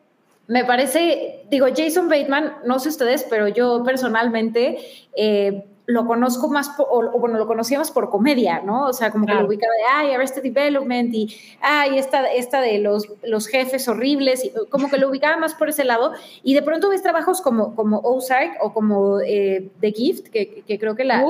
Me 0.49 0.65
parece, 0.65 1.45
digo, 1.51 1.67
Jason 1.77 2.09
Bateman, 2.09 2.59
no 2.65 2.79
sé 2.79 2.91
ustedes, 2.91 3.27
pero 3.29 3.49
yo 3.49 3.83
personalmente 3.83 4.79
eh, 5.17 5.65
lo 5.87 6.05
conozco 6.05 6.49
más, 6.49 6.73
o, 6.79 7.19
bueno, 7.19 7.39
lo 7.39 7.47
conocíamos 7.47 7.93
por 7.93 8.11
comedia, 8.11 8.61
¿no? 8.61 8.87
O 8.87 8.93
sea, 8.93 9.13
como 9.13 9.25
que 9.25 9.35
lo 9.35 9.47
ubicaba 9.47 9.73
de, 9.73 9.83
ay, 9.93 10.15
Arrested 10.15 10.43
Development 10.43 11.15
y, 11.15 11.37
ay, 11.61 11.97
esta, 11.99 12.27
esta 12.27 12.61
de 12.61 12.81
los, 12.81 13.09
los 13.23 13.47
jefes 13.47 13.87
horribles, 13.87 14.45
y 14.45 14.53
como 14.69 14.91
que 14.91 14.99
lo 14.99 15.09
ubicaba 15.09 15.37
más 15.37 15.55
por 15.55 15.69
ese 15.69 15.85
lado. 15.85 16.13
Y 16.43 16.55
de 16.55 16.63
pronto 16.63 16.89
ves 16.89 17.03
trabajos 17.03 17.41
como, 17.41 17.77
como 17.77 18.01
Ozark 18.01 18.57
o 18.61 18.73
como 18.73 19.21
eh, 19.21 19.71
The 19.81 19.93
Gift, 19.93 20.29
que, 20.29 20.65
que 20.67 20.79
creo 20.79 20.97
que 20.97 21.05
la, 21.05 21.25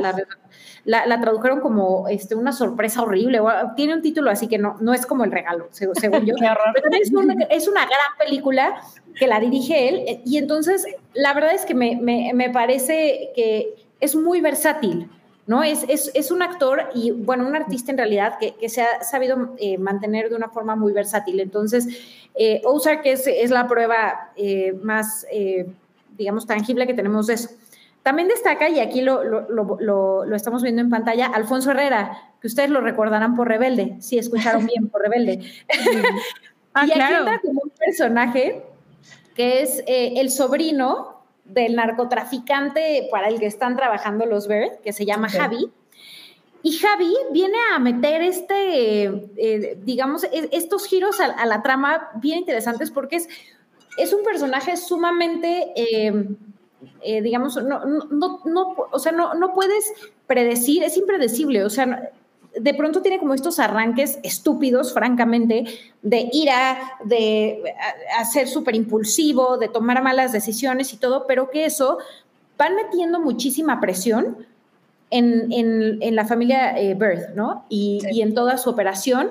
la, 0.87 1.07
la, 1.07 1.21
tradujeron 1.21 1.61
como 1.61 2.09
este, 2.09 2.35
una 2.35 2.53
sorpresa 2.53 3.03
horrible. 3.03 3.41
Tiene 3.77 3.95
un 3.95 4.03
título 4.03 4.31
así 4.31 4.49
que 4.49 4.57
no, 4.57 4.77
no 4.81 4.95
es 4.95 5.05
como 5.05 5.25
el 5.25 5.33
regalo, 5.33 5.69
según 5.71 6.25
yo. 6.25 6.35
Pero 6.75 6.89
es 6.99 7.13
una, 7.13 7.35
es 7.51 7.69
una 7.69 7.85
gran 7.85 8.17
película 8.19 8.81
que 9.17 9.27
la 9.27 9.39
dirige 9.39 9.91
él. 9.91 10.23
Y 10.25 10.39
entonces, 10.39 10.87
la 11.13 11.35
verdad 11.35 11.55
es 11.55 11.67
que 11.67 11.75
me, 11.75 11.99
me, 12.01 12.33
me 12.33 12.49
parece 12.49 13.33
que 13.35 13.86
es 14.01 14.15
muy 14.15 14.41
versátil, 14.41 15.09
¿no? 15.47 15.63
Es, 15.63 15.85
es, 15.89 16.31
un 16.31 16.43
actor 16.43 16.91
y, 16.95 17.13
bueno, 17.13 17.47
un 17.47 17.57
artista 17.57 17.93
en 17.93 17.99
realidad 17.99 18.39
que, 18.39 18.55
que 18.55 18.69
se 18.69 18.83
ha 18.83 19.03
sabido 19.03 19.55
eh, 19.59 19.79
mantener 19.79 20.29
de 20.29 20.37
una 20.37 20.49
forma 20.49 20.77
muy 20.77 20.93
versátil. 20.93 21.41
Entonces, 21.41 21.89
eh, 22.35 22.61
Ozark 22.65 23.01
es, 23.07 23.27
es 23.27 23.51
la 23.51 23.67
prueba 23.67 24.31
eh, 24.37 24.75
más, 24.83 25.27
eh, 25.31 25.67
digamos, 26.17 26.47
tangible 26.47 26.87
que 26.87 26.95
tenemos 26.95 27.27
de 27.27 27.35
eso. 27.35 27.51
También 28.03 28.29
destaca, 28.29 28.69
y 28.69 28.79
aquí 28.79 29.01
lo, 29.01 29.25
lo, 29.25 29.49
lo, 29.81 30.25
lo, 30.25 30.37
estamos 30.37 30.63
viendo 30.63 30.81
en 30.81 30.91
pantalla, 30.91 31.27
Alfonso 31.27 31.73
Herrera, 31.73 32.35
que 32.41 32.47
ustedes 32.47 32.71
lo 32.71 32.81
recordarán 32.81 33.35
por 33.35 33.49
Rebelde, 33.49 33.97
si 34.01 34.19
escucharon 34.19 34.67
bien 34.67 34.89
por 34.89 35.03
Rebelde. 35.03 35.41
ah, 36.75 36.87
y 36.87 36.93
aquí 36.93 37.15
entra 37.15 37.41
como 37.41 37.63
un 37.63 37.71
personaje 37.71 38.63
que 39.35 39.63
es 39.63 39.83
el 39.87 40.31
sobrino 40.31 41.16
del 41.49 41.77
narcotraficante 41.77 43.09
para 43.11 43.29
el 43.29 43.39
que 43.39 43.47
están 43.47 43.77
trabajando 43.77 44.27
los 44.27 44.49
Bird, 44.49 44.81
que 44.83 44.93
se 44.93 45.05
llama 45.05 45.29
Javi. 45.29 45.71
Y 46.63 46.73
Javi 46.73 47.15
viene 47.31 47.57
a 47.75 47.79
meter 47.79 48.23
este, 48.23 49.05
eh, 49.37 49.79
digamos, 49.85 50.27
estos 50.33 50.87
giros 50.87 51.21
a, 51.21 51.47
la 51.47 51.63
trama 51.63 52.11
bien 52.17 52.39
interesantes 52.39 52.91
porque 52.91 53.17
es, 53.17 53.29
es 53.97 54.13
un 54.13 54.25
personaje 54.25 54.77
sumamente, 54.77 55.73
eh, 55.77 56.29
eh, 57.03 57.23
digamos, 57.23 57.63
no, 57.63 57.85
no, 57.85 58.41
no, 58.45 58.75
o 58.91 58.99
sea, 58.99 59.13
no, 59.13 59.35
no 59.35 59.55
puedes 59.55 59.93
predecir, 60.27 60.83
es 60.83 60.97
impredecible, 60.97 61.65
o 61.65 61.71
sea, 61.71 62.11
de 62.59 62.75
pronto 62.75 63.03
tiene 63.03 63.19
como 63.19 63.35
estos 63.35 63.59
arranques 63.59 64.19
estúpidos, 64.23 64.93
francamente, 64.93 65.65
de 66.03 66.29
ira, 66.33 66.79
de 67.05 67.63
ser 68.33 68.49
súper 68.49 68.75
impulsivo, 68.75 69.59
de 69.59 69.69
tomar 69.69 70.03
malas 70.03 70.33
decisiones 70.33 70.93
y 70.93 70.97
todo, 70.97 71.27
pero 71.27 71.51
que 71.51 71.67
eso 71.67 71.99
van 72.57 72.75
metiendo 72.75 73.21
muchísima 73.21 73.81
presión 73.81 74.47
en, 75.11 75.53
en, 75.53 76.17
la 76.17 76.25
familia 76.25 76.79
eh, 76.79 76.95
Birth, 76.95 77.35
¿no? 77.35 77.65
Y, 77.69 78.01
y, 78.11 78.23
en 78.23 78.35
toda 78.35 78.57
su 78.59 78.71
operación. 78.71 79.31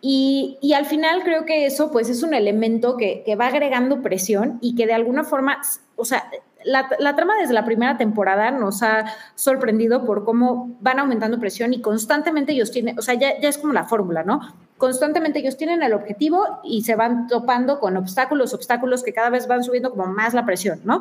Y, 0.00 0.56
y, 0.60 0.72
al 0.72 0.86
final 0.86 1.22
creo 1.24 1.44
que 1.44 1.66
eso 1.66 1.90
pues 1.90 2.08
es 2.08 2.22
un 2.22 2.32
elemento 2.32 2.96
que, 2.96 3.22
que 3.24 3.36
va 3.36 3.48
agregando 3.48 4.00
presión 4.00 4.58
y 4.62 4.76
que 4.76 4.86
de 4.86 4.94
alguna 4.94 5.24
forma, 5.24 5.60
o 5.96 6.04
sea, 6.04 6.30
la, 6.64 6.88
la, 6.98 7.14
trama 7.14 7.34
desde 7.40 7.54
la 7.54 7.64
primera 7.64 7.96
temporada 7.96 8.50
nos 8.50 8.82
ha 8.82 9.06
sorprendido 9.34 10.04
por 10.04 10.24
cómo 10.24 10.76
van 10.80 10.98
aumentando 10.98 11.38
presión 11.38 11.72
y 11.72 11.80
constantemente 11.80 12.52
ellos 12.52 12.70
tienen, 12.70 12.98
o 12.98 13.02
sea, 13.02 13.14
ya, 13.14 13.38
ya 13.40 13.48
es 13.48 13.58
como 13.58 13.72
la 13.72 13.84
fórmula, 13.84 14.24
¿no? 14.24 14.40
Constantemente 14.76 15.40
ellos 15.40 15.56
tienen 15.56 15.82
el 15.82 15.92
objetivo 15.92 16.60
y 16.64 16.82
se 16.82 16.94
van 16.94 17.26
topando 17.26 17.80
con 17.80 17.96
obstáculos, 17.96 18.54
obstáculos 18.54 19.02
que 19.02 19.12
cada 19.12 19.30
vez 19.30 19.46
van 19.46 19.64
subiendo 19.64 19.90
como 19.90 20.06
más 20.06 20.34
la 20.34 20.44
presión, 20.44 20.80
¿no? 20.84 21.00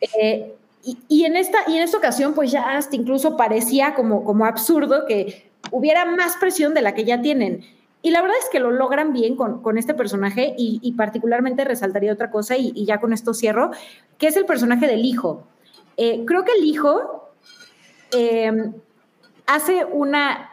Eh, 0.00 0.54
y, 0.82 0.98
y, 1.08 1.24
en 1.24 1.36
esta, 1.36 1.58
y 1.66 1.76
en 1.76 1.82
esta 1.82 1.98
ocasión, 1.98 2.34
pues 2.34 2.50
ya 2.52 2.76
hasta 2.76 2.94
incluso 2.94 3.36
parecía 3.36 3.94
como, 3.94 4.24
como 4.24 4.44
absurdo 4.44 5.04
que 5.06 5.50
hubiera 5.72 6.04
más 6.04 6.36
presión 6.36 6.74
de 6.74 6.82
la 6.82 6.94
que 6.94 7.04
ya 7.04 7.20
tienen. 7.20 7.64
Y 8.02 8.10
la 8.10 8.22
verdad 8.22 8.36
es 8.40 8.48
que 8.50 8.60
lo 8.60 8.70
logran 8.70 9.12
bien 9.12 9.36
con, 9.36 9.62
con 9.62 9.78
este 9.78 9.94
personaje 9.94 10.54
y, 10.56 10.92
particularmente 10.92 11.64
resaltaría 11.64 12.12
otra 12.12 12.30
cosa 12.30 12.56
y, 12.56 12.84
ya 12.84 13.00
con 13.00 13.12
esto 13.12 13.34
cierro, 13.34 13.70
que 14.18 14.28
es 14.28 14.36
el 14.36 14.46
personaje 14.46 14.86
del 14.86 15.04
hijo. 15.04 15.44
Eh, 15.96 16.24
creo 16.26 16.44
que 16.44 16.52
el 16.52 16.64
hijo 16.64 17.30
eh, 18.12 18.70
hace 19.46 19.84
una, 19.84 20.50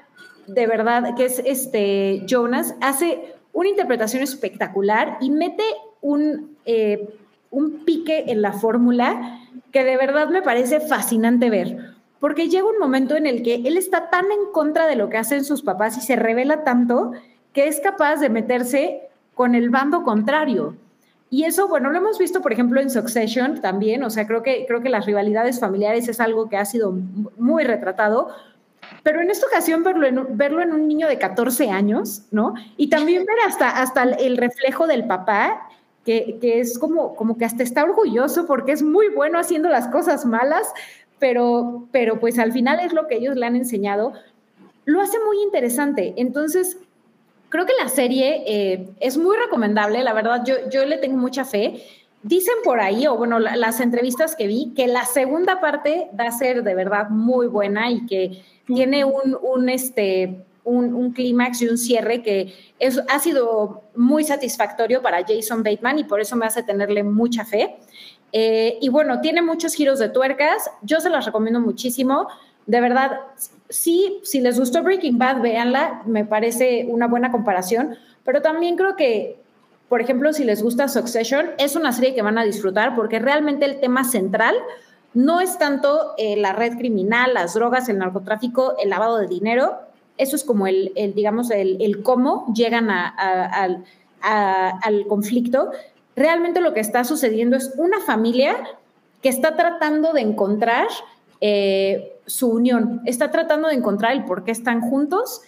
de 0.48 0.68
verdad, 0.68 1.16
que 1.16 1.26
es 1.26 1.42
este 1.46 2.24
Jonas, 2.26 2.76
hace 2.82 3.36
una 3.52 3.70
interpretación 3.70 4.24
espectacular 4.24 5.18
y 5.22 5.30
mete 5.30 5.64
un, 6.02 6.58
eh, 6.66 7.08
un 7.52 7.86
pique 7.86 8.26
en 8.28 8.42
la 8.42 8.54
fórmula 8.54 9.42
que 9.72 9.84
de 9.84 9.98
verdad 9.98 10.30
me 10.30 10.42
parece 10.42 10.80
fascinante 10.80 11.50
ver 11.50 11.94
porque 12.24 12.48
llega 12.48 12.66
un 12.66 12.80
momento 12.80 13.18
en 13.18 13.26
el 13.26 13.44
que 13.44 13.56
él 13.56 13.76
está 13.76 14.10
tan 14.10 14.24
en 14.32 14.54
contra 14.54 14.88
de 14.88 14.96
lo 14.96 15.10
que 15.10 15.18
hacen 15.18 15.44
sus 15.44 15.62
papás 15.62 15.98
y 15.98 16.00
se 16.00 16.16
revela 16.16 16.64
tanto 16.64 17.12
que 17.54 17.68
es 17.68 17.80
capaz 17.80 18.18
de 18.18 18.30
meterse 18.30 19.10
con 19.34 19.56
el 19.56 19.70
bando 19.70 20.04
contrario. 20.04 20.76
Y 21.30 21.46
eso, 21.46 21.68
bueno, 21.68 21.90
lo 21.90 21.98
hemos 21.98 22.20
visto, 22.20 22.42
por 22.42 22.54
ejemplo, 22.54 22.80
en 22.80 22.90
Succession 22.90 23.60
también, 23.62 24.04
o 24.04 24.10
sea, 24.10 24.28
creo 24.28 24.44
que, 24.44 24.66
creo 24.68 24.82
que 24.82 24.90
las 24.90 25.06
rivalidades 25.06 25.60
familiares 25.60 26.08
es 26.08 26.20
algo 26.20 26.48
que 26.48 26.58
ha 26.58 26.66
sido 26.66 26.92
muy 27.38 27.64
retratado, 27.64 28.30
pero 29.02 29.20
en 29.20 29.32
esta 29.32 29.48
ocasión 29.48 29.82
verlo 29.84 30.06
en, 30.06 30.38
verlo 30.38 30.62
en 30.62 30.74
un 30.74 30.88
niño 30.88 31.08
de 31.08 31.18
14 31.18 31.72
años, 31.72 32.24
¿no? 32.30 32.54
Y 32.78 32.90
también 32.90 33.26
ver 33.26 33.38
hasta, 33.48 33.82
hasta 33.82 34.04
el 34.04 34.38
reflejo 34.38 34.86
del 34.86 35.08
papá, 35.08 35.70
que, 36.06 36.38
que 36.40 36.60
es 36.60 36.78
como, 36.78 37.16
como 37.16 37.38
que 37.38 37.46
hasta 37.46 37.64
está 37.64 37.84
orgulloso 37.84 38.46
porque 38.46 38.74
es 38.74 38.84
muy 38.84 39.08
bueno 39.10 39.40
haciendo 39.40 39.70
las 39.70 39.88
cosas 39.88 40.26
malas, 40.26 40.72
pero, 41.18 41.88
pero 41.92 42.20
pues 42.20 42.38
al 42.38 42.52
final 42.52 42.80
es 42.80 42.94
lo 42.94 43.08
que 43.08 43.16
ellos 43.16 43.38
le 43.38 43.46
han 43.46 43.56
enseñado, 43.56 44.14
lo 44.86 45.02
hace 45.02 45.18
muy 45.26 45.42
interesante. 45.42 46.14
Entonces, 46.18 46.78
creo 47.54 47.68
que 47.68 47.74
la 47.80 47.88
serie 47.88 48.44
eh, 48.48 48.90
es 49.00 49.16
muy 49.16 49.38
recomendable, 49.38 50.02
la 50.02 50.14
verdad, 50.14 50.44
yo, 50.44 50.56
yo 50.72 50.86
le 50.86 50.98
tengo 50.98 51.18
mucha 51.18 51.46
fe. 51.46 51.86
Dicen 52.24 52.56
por 52.64 52.80
ahí, 52.80 53.06
o 53.06 53.16
bueno, 53.16 53.38
la, 53.38 53.56
las 53.56 53.80
entrevistas 53.80 54.36
que 54.36 54.48
vi, 54.48 54.74
que 54.76 54.88
la 54.88 55.06
segunda 55.06 55.62
parte 55.62 56.10
va 56.20 56.24
a 56.24 56.32
ser 56.32 56.64
de 56.64 56.74
verdad 56.74 57.10
muy 57.10 57.46
buena 57.46 57.92
y 57.92 58.08
que 58.08 58.42
tiene 58.66 59.06
un, 59.06 59.38
un 59.40 59.70
este, 59.70 60.44
un, 60.64 60.96
un 60.96 61.12
clímax 61.12 61.62
y 61.62 61.68
un 61.68 61.78
cierre 61.78 62.24
que 62.24 62.56
es, 62.80 63.00
ha 63.08 63.20
sido 63.20 63.84
muy 63.96 64.24
satisfactorio 64.24 65.04
para 65.04 65.24
Jason 65.24 65.62
Bateman 65.62 66.00
y 66.00 66.06
por 66.06 66.22
eso 66.22 66.36
me 66.36 66.48
hace 66.48 66.64
tenerle 66.64 67.04
mucha 67.04 67.46
fe. 67.46 67.76
Eh, 68.32 68.80
y 68.82 68.90
bueno, 68.90 69.22
tiene 69.22 69.44
muchos 69.44 69.76
giros 69.76 70.00
de 70.00 70.10
tuercas, 70.10 70.72
yo 70.82 71.00
se 71.02 71.12
las 71.12 71.28
recomiendo 71.28 71.60
muchísimo. 71.60 72.30
De 72.66 72.80
verdad, 72.80 73.20
sí, 73.70 74.20
si 74.24 74.40
les 74.40 74.60
gustó 74.60 74.84
Breaking 74.84 75.18
Bad, 75.18 75.42
véanla, 75.42 76.02
me 76.06 76.26
parece 76.26 76.86
una 76.90 77.08
buena 77.08 77.32
comparación, 77.32 77.96
pero 78.24 78.42
también 78.42 78.78
creo 78.78 78.96
que, 78.96 79.38
por 79.90 80.02
ejemplo, 80.02 80.32
si 80.34 80.44
les 80.44 80.64
gusta 80.64 80.88
Succession, 80.88 81.52
es 81.58 81.76
una 81.76 81.92
serie 81.92 82.16
que 82.16 82.22
van 82.22 82.38
a 82.38 82.46
disfrutar 82.46 82.96
porque 82.96 83.20
realmente 83.20 83.66
el 83.66 83.80
tema 83.80 84.04
central 84.04 84.56
no 85.14 85.42
es 85.42 85.58
tanto 85.58 86.14
eh, 86.18 86.38
la 86.38 86.54
red 86.54 86.78
criminal, 86.78 87.34
las 87.34 87.54
drogas, 87.54 87.90
el 87.90 87.98
narcotráfico, 87.98 88.76
el 88.82 88.90
lavado 88.90 89.18
de 89.18 89.28
dinero, 89.28 89.80
eso 90.18 90.36
es 90.36 90.44
como 90.44 90.68
el, 90.68 90.94
digamos, 91.16 91.50
el, 91.52 92.02
cómo 92.04 92.54
llegan 92.54 92.90
a, 92.90 93.80
al 94.22 95.08
conflicto. 95.08 95.72
Realmente 96.16 96.62
lo 96.62 96.74
que 96.74 96.80
está 96.80 97.04
sucediendo 97.04 97.58
es 97.58 97.74
una 97.78 98.00
familia 98.00 98.56
que 99.24 99.30
está 99.30 99.56
tratando 99.56 100.14
de 100.14 100.22
encontrar 100.22 100.88
eh, 101.42 102.13
su 102.26 102.50
unión, 102.50 103.02
está 103.06 103.32
tratando 103.32 103.68
de 103.68 103.76
encontrar 103.76 104.14
el 104.14 104.26
por 104.26 104.44
qué 104.44 104.52
están 104.52 104.82
juntos 104.82 105.42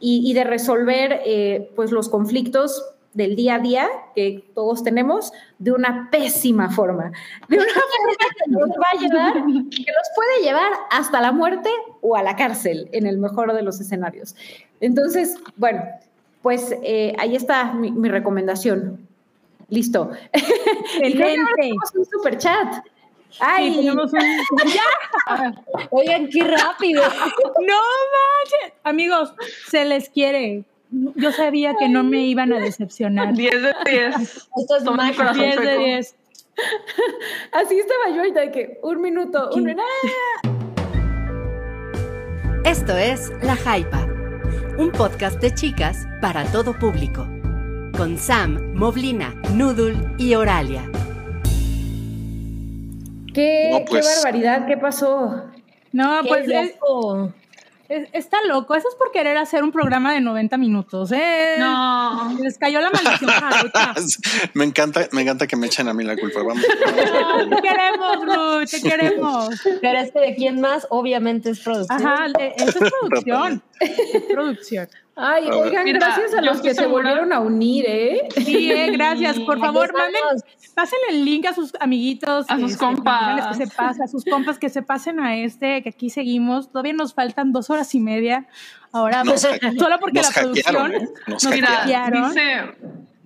y, 0.00 0.28
y 0.28 0.34
de 0.34 0.44
resolver 0.44 1.20
eh, 1.24 1.70
pues 1.76 1.90
los 1.90 2.08
conflictos 2.08 2.82
del 3.14 3.36
día 3.36 3.54
a 3.54 3.58
día 3.60 3.88
que 4.14 4.44
todos 4.54 4.82
tenemos 4.82 5.32
de 5.58 5.70
una 5.72 6.10
pésima 6.10 6.68
forma, 6.70 7.12
de 7.48 7.56
una 7.56 7.66
forma 7.66 8.12
que 8.18 8.50
nos 8.50 8.70
va 8.70 8.86
a 8.92 9.00
llevar, 9.00 9.34
que 9.70 9.92
los 9.92 10.08
puede 10.14 10.42
llevar 10.42 10.72
hasta 10.90 11.20
la 11.20 11.32
muerte 11.32 11.70
o 12.00 12.16
a 12.16 12.22
la 12.22 12.36
cárcel, 12.36 12.88
en 12.92 13.06
el 13.06 13.18
mejor 13.18 13.52
de 13.54 13.62
los 13.62 13.80
escenarios. 13.80 14.34
Entonces, 14.80 15.36
bueno, 15.56 15.82
pues 16.42 16.74
eh, 16.82 17.14
ahí 17.18 17.36
está 17.36 17.72
mi, 17.72 17.92
mi 17.92 18.08
recomendación. 18.08 19.06
Listo. 19.68 20.10
Excelente. 21.00 21.72
un 21.94 22.04
super 22.04 22.36
chat. 22.36 22.84
Ay, 23.40 23.70
sí, 23.70 23.76
tenemos 23.78 24.12
un... 24.12 24.20
¡Ya! 24.72 25.54
Oigan, 25.90 26.28
qué 26.28 26.44
rápido. 26.44 27.02
No 27.02 27.76
manches. 28.14 28.72
Amigos, 28.84 29.34
se 29.68 29.84
les 29.84 30.08
quiere. 30.08 30.64
Yo 31.16 31.32
sabía 31.32 31.74
que 31.78 31.88
no 31.88 32.04
me 32.04 32.24
iban 32.26 32.52
a 32.52 32.60
decepcionar. 32.60 33.34
10 33.34 33.62
de 33.62 33.74
10. 33.84 34.14
Esto 34.56 34.76
es 34.76 34.84
más 34.84 35.34
10 35.34 35.60
de 35.60 35.78
10. 35.78 36.16
Así 37.52 37.78
estaba 37.78 38.10
yo 38.10 38.20
ahorita 38.20 38.40
de 38.40 38.50
que 38.52 38.78
un 38.82 39.00
minuto, 39.00 39.50
un 39.54 39.64
minuto. 39.64 39.82
Esto 42.64 42.96
es 42.96 43.32
La 43.42 43.56
Jaipa, 43.56 44.06
un 44.78 44.90
podcast 44.92 45.40
de 45.40 45.52
chicas 45.52 46.06
para 46.20 46.44
todo 46.46 46.78
público. 46.78 47.26
Con 47.96 48.18
Sam, 48.18 48.72
Moblina, 48.74 49.34
Noodle 49.52 49.96
y 50.18 50.34
Oralia. 50.34 50.88
¿Qué, 53.34 53.68
no, 53.72 53.84
pues. 53.84 54.06
qué 54.06 54.14
barbaridad, 54.14 54.66
¿qué 54.66 54.76
pasó? 54.76 55.50
No, 55.92 56.20
pues 56.26 56.46
loco. 56.46 57.32
Es, 57.88 58.08
está 58.12 58.38
loco. 58.46 58.74
Eso 58.74 58.88
es 58.88 58.94
por 58.94 59.12
querer 59.12 59.36
hacer 59.36 59.62
un 59.62 59.70
programa 59.70 60.12
de 60.14 60.20
90 60.20 60.56
minutos. 60.56 61.12
¿eh? 61.12 61.56
No. 61.58 62.34
Les 62.40 62.56
cayó 62.56 62.80
la 62.80 62.90
maldición. 62.90 63.30
me 64.54 64.64
encanta, 64.64 65.06
me 65.12 65.22
encanta 65.22 65.46
que 65.46 65.56
me 65.56 65.66
echen 65.66 65.88
a 65.88 65.94
mí 65.94 66.02
la 66.02 66.16
culpa. 66.16 66.40
Vamos. 66.42 66.64
No, 66.64 67.56
te 67.56 67.62
queremos, 67.62 68.16
Ruth, 68.24 68.70
te 68.70 68.80
queremos. 68.80 69.48
Pero 69.80 69.98
este 69.98 70.20
de 70.20 70.34
quién 70.34 70.60
más, 70.60 70.86
obviamente 70.90 71.50
es 71.50 71.60
producción. 71.60 72.06
Ajá, 72.06 72.26
eso 72.56 72.84
es 72.84 72.92
producción. 73.00 73.62
es 73.80 74.22
producción. 74.32 74.88
Ay, 75.16 75.48
oigan, 75.48 75.84
Mira, 75.84 76.00
gracias 76.00 76.34
a 76.34 76.40
los 76.40 76.60
que 76.60 76.74
se 76.74 76.86
volvieron 76.86 77.32
a 77.32 77.38
unir, 77.38 77.84
¿eh? 77.86 78.28
Sí, 78.34 78.72
eh, 78.72 78.90
gracias. 78.90 79.38
Por 79.38 79.58
favor, 79.60 79.92
manden, 79.92 80.20
pásenle 80.74 81.04
el 81.10 81.24
link 81.24 81.46
a 81.46 81.54
sus 81.54 81.72
amiguitos. 81.78 82.46
A 82.48 82.58
sus 82.58 82.72
este, 82.72 82.84
compas. 82.84 83.56
Que 83.56 83.66
se 83.66 83.72
pasen, 83.72 84.02
a 84.02 84.08
sus 84.08 84.24
compas 84.24 84.58
que 84.58 84.68
se 84.68 84.82
pasen 84.82 85.20
a 85.20 85.36
este, 85.36 85.82
que 85.82 85.90
aquí 85.90 86.10
seguimos. 86.10 86.70
Todavía 86.70 86.94
nos 86.94 87.14
faltan 87.14 87.52
dos 87.52 87.70
horas 87.70 87.94
y 87.94 88.00
media. 88.00 88.48
Ahora, 88.90 89.22
nos, 89.22 89.40
solo 89.40 89.98
porque 90.00 90.20
la 90.20 90.30
producción 90.30 90.94
¿eh? 90.94 91.08
nos, 91.28 91.44
nos 91.44 91.54
Mira, 91.54 91.84
dice, 92.10 92.74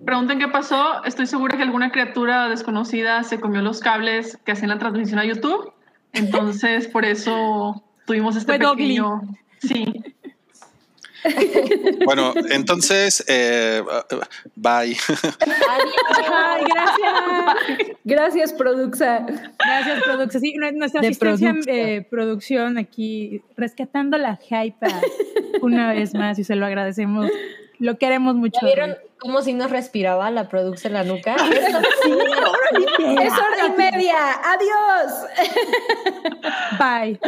pregunten 0.05 0.37
qué 0.37 0.47
pasó. 0.47 1.03
Estoy 1.05 1.25
segura 1.25 1.57
que 1.57 1.63
alguna 1.63 1.91
criatura 1.91 2.49
desconocida 2.49 3.23
se 3.23 3.39
comió 3.39 3.61
los 3.61 3.79
cables 3.79 4.37
que 4.45 4.51
hacían 4.51 4.69
la 4.69 4.77
transmisión 4.77 5.17
a 5.17 5.25
YouTube. 5.25 5.73
Entonces, 6.13 6.87
por 6.87 7.03
eso 7.05 7.83
tuvimos 8.05 8.35
este 8.35 8.57
Fue 8.57 8.75
pequeño... 8.75 9.21
Sí. 9.61 10.15
Bueno, 12.05 12.33
entonces, 12.49 13.23
eh, 13.27 13.83
bye. 14.55 14.95
Ay, 16.29 16.63
gracias. 16.73 17.95
Gracias, 18.03 18.53
Produxa. 18.53 19.25
Gracias, 19.59 20.03
Produxa. 20.03 20.39
Sí, 20.39 20.53
nuestra 20.55 21.01
De 21.01 21.07
asistencia 21.07 21.51
Produxa. 21.51 21.71
eh, 21.71 22.07
producción 22.09 22.77
aquí, 22.77 23.41
rescatando 23.57 24.17
la 24.17 24.37
hype 24.37 24.87
una 25.61 25.91
vez 25.93 26.13
más 26.13 26.39
y 26.39 26.43
se 26.43 26.55
lo 26.55 26.65
agradecemos. 26.65 27.29
Lo 27.79 27.97
queremos 27.97 28.35
mucho. 28.35 28.59
¿Ya 28.61 28.67
vieron 28.67 28.95
cómo 29.19 29.41
si 29.41 29.53
nos 29.53 29.71
respiraba 29.71 30.29
la 30.31 30.47
produce 30.49 30.87
en 30.89 30.93
la 30.95 31.03
nuca? 31.03 31.35
Sí, 32.03 33.05
es 33.21 33.33
hora 33.33 33.67
y 33.67 33.77
media. 33.77 34.15
Adiós. 34.43 35.11
Bye. 36.79 37.19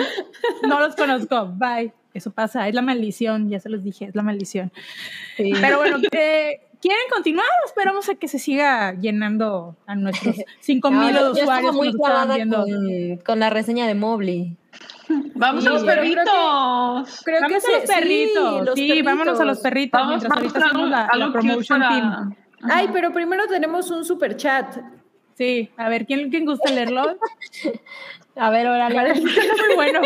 No 0.68 0.80
los 0.80 0.96
conozco. 0.96 1.48
Bye. 1.56 1.94
Eso 2.14 2.32
pasa, 2.32 2.68
es 2.68 2.76
la 2.76 2.82
maldición, 2.82 3.50
ya 3.50 3.60
se 3.60 3.70
los 3.70 3.84
dije, 3.84 4.06
es 4.06 4.16
la 4.16 4.22
maldición. 4.22 4.72
Sí. 5.38 5.54
Pero 5.62 5.78
bueno, 5.78 5.98
eh, 6.12 6.60
¿quieren 6.82 7.04
continuar 7.10 7.46
o 7.64 7.68
esperamos 7.68 8.10
a 8.10 8.16
que 8.16 8.28
se 8.28 8.38
siga 8.38 8.94
llenando 9.00 9.78
a 9.88 9.96
nuestros 9.96 10.36
5 10.60 10.92
mil 10.92 11.00
No, 11.00 11.12
yo- 11.12 11.20
yo 11.36 11.44
usuarios 11.44 11.72
estaba 11.72 11.72
muy 11.72 11.92
que 11.92 12.46
nos 12.46 12.66
viendo? 12.66 13.16
con, 13.18 13.26
con 13.26 13.40
la 13.40 13.50
reseña 13.50 13.88
de 13.88 13.96
Mobley. 13.96 14.58
Vamos 15.36 15.64
Sí, 15.64 15.70
a 15.70 15.74
los 15.74 15.84
pero 15.84 16.02
creo 16.02 16.10
que- 16.10 16.16
perritos. 16.16 17.22
Creo 17.26 17.40
que 17.40 17.46
a 17.46 17.50
los 17.50 17.64
sí, 17.64 17.72
perritos, 17.88 18.66
los 18.66 18.76
sí, 18.76 18.88
perritos. 18.88 19.06
vámonos 19.06 19.40
a 19.40 19.46
los 19.46 19.60
perritos 19.60 20.00
Vamos, 20.00 20.10
mientras 20.10 20.30
vamos 20.30 20.44
ahorita 20.44 20.60
a 20.60 20.68
hacemos 20.70 20.90
la, 20.90 20.98
la 20.98 21.06
algo 21.06 21.26
cute 21.34 21.40
promotion 21.48 21.80
para- 21.80 21.96
team. 21.96 22.36
Ay, 22.72 22.90
pero 22.94 23.12
primero 23.12 23.48
tenemos 23.48 23.90
un 23.92 24.06
super 24.06 24.36
chat. 24.38 24.78
Sí, 25.36 25.72
a 25.78 25.90
ver, 25.90 26.06
¿quién, 26.06 26.30
quién 26.30 26.46
gusta 26.46 26.70
leerlo? 26.72 27.18
A 28.36 28.50
ver, 28.52 28.68
Oralia. 28.68 29.04
Está 29.14 29.22
muy 29.68 29.76
bueno. 29.76 30.02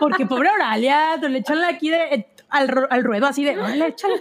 Porque 0.00 0.26
pobre 0.26 0.50
Oralia, 0.50 1.16
le 1.16 1.38
echan 1.38 1.62
aquí 1.62 1.90
de, 1.90 2.26
al, 2.50 2.68
ru- 2.68 2.88
al 2.90 3.04
ruedo 3.04 3.26
así 3.26 3.44
de, 3.44 3.58
órale, 3.58 3.86
échale. 3.88 4.14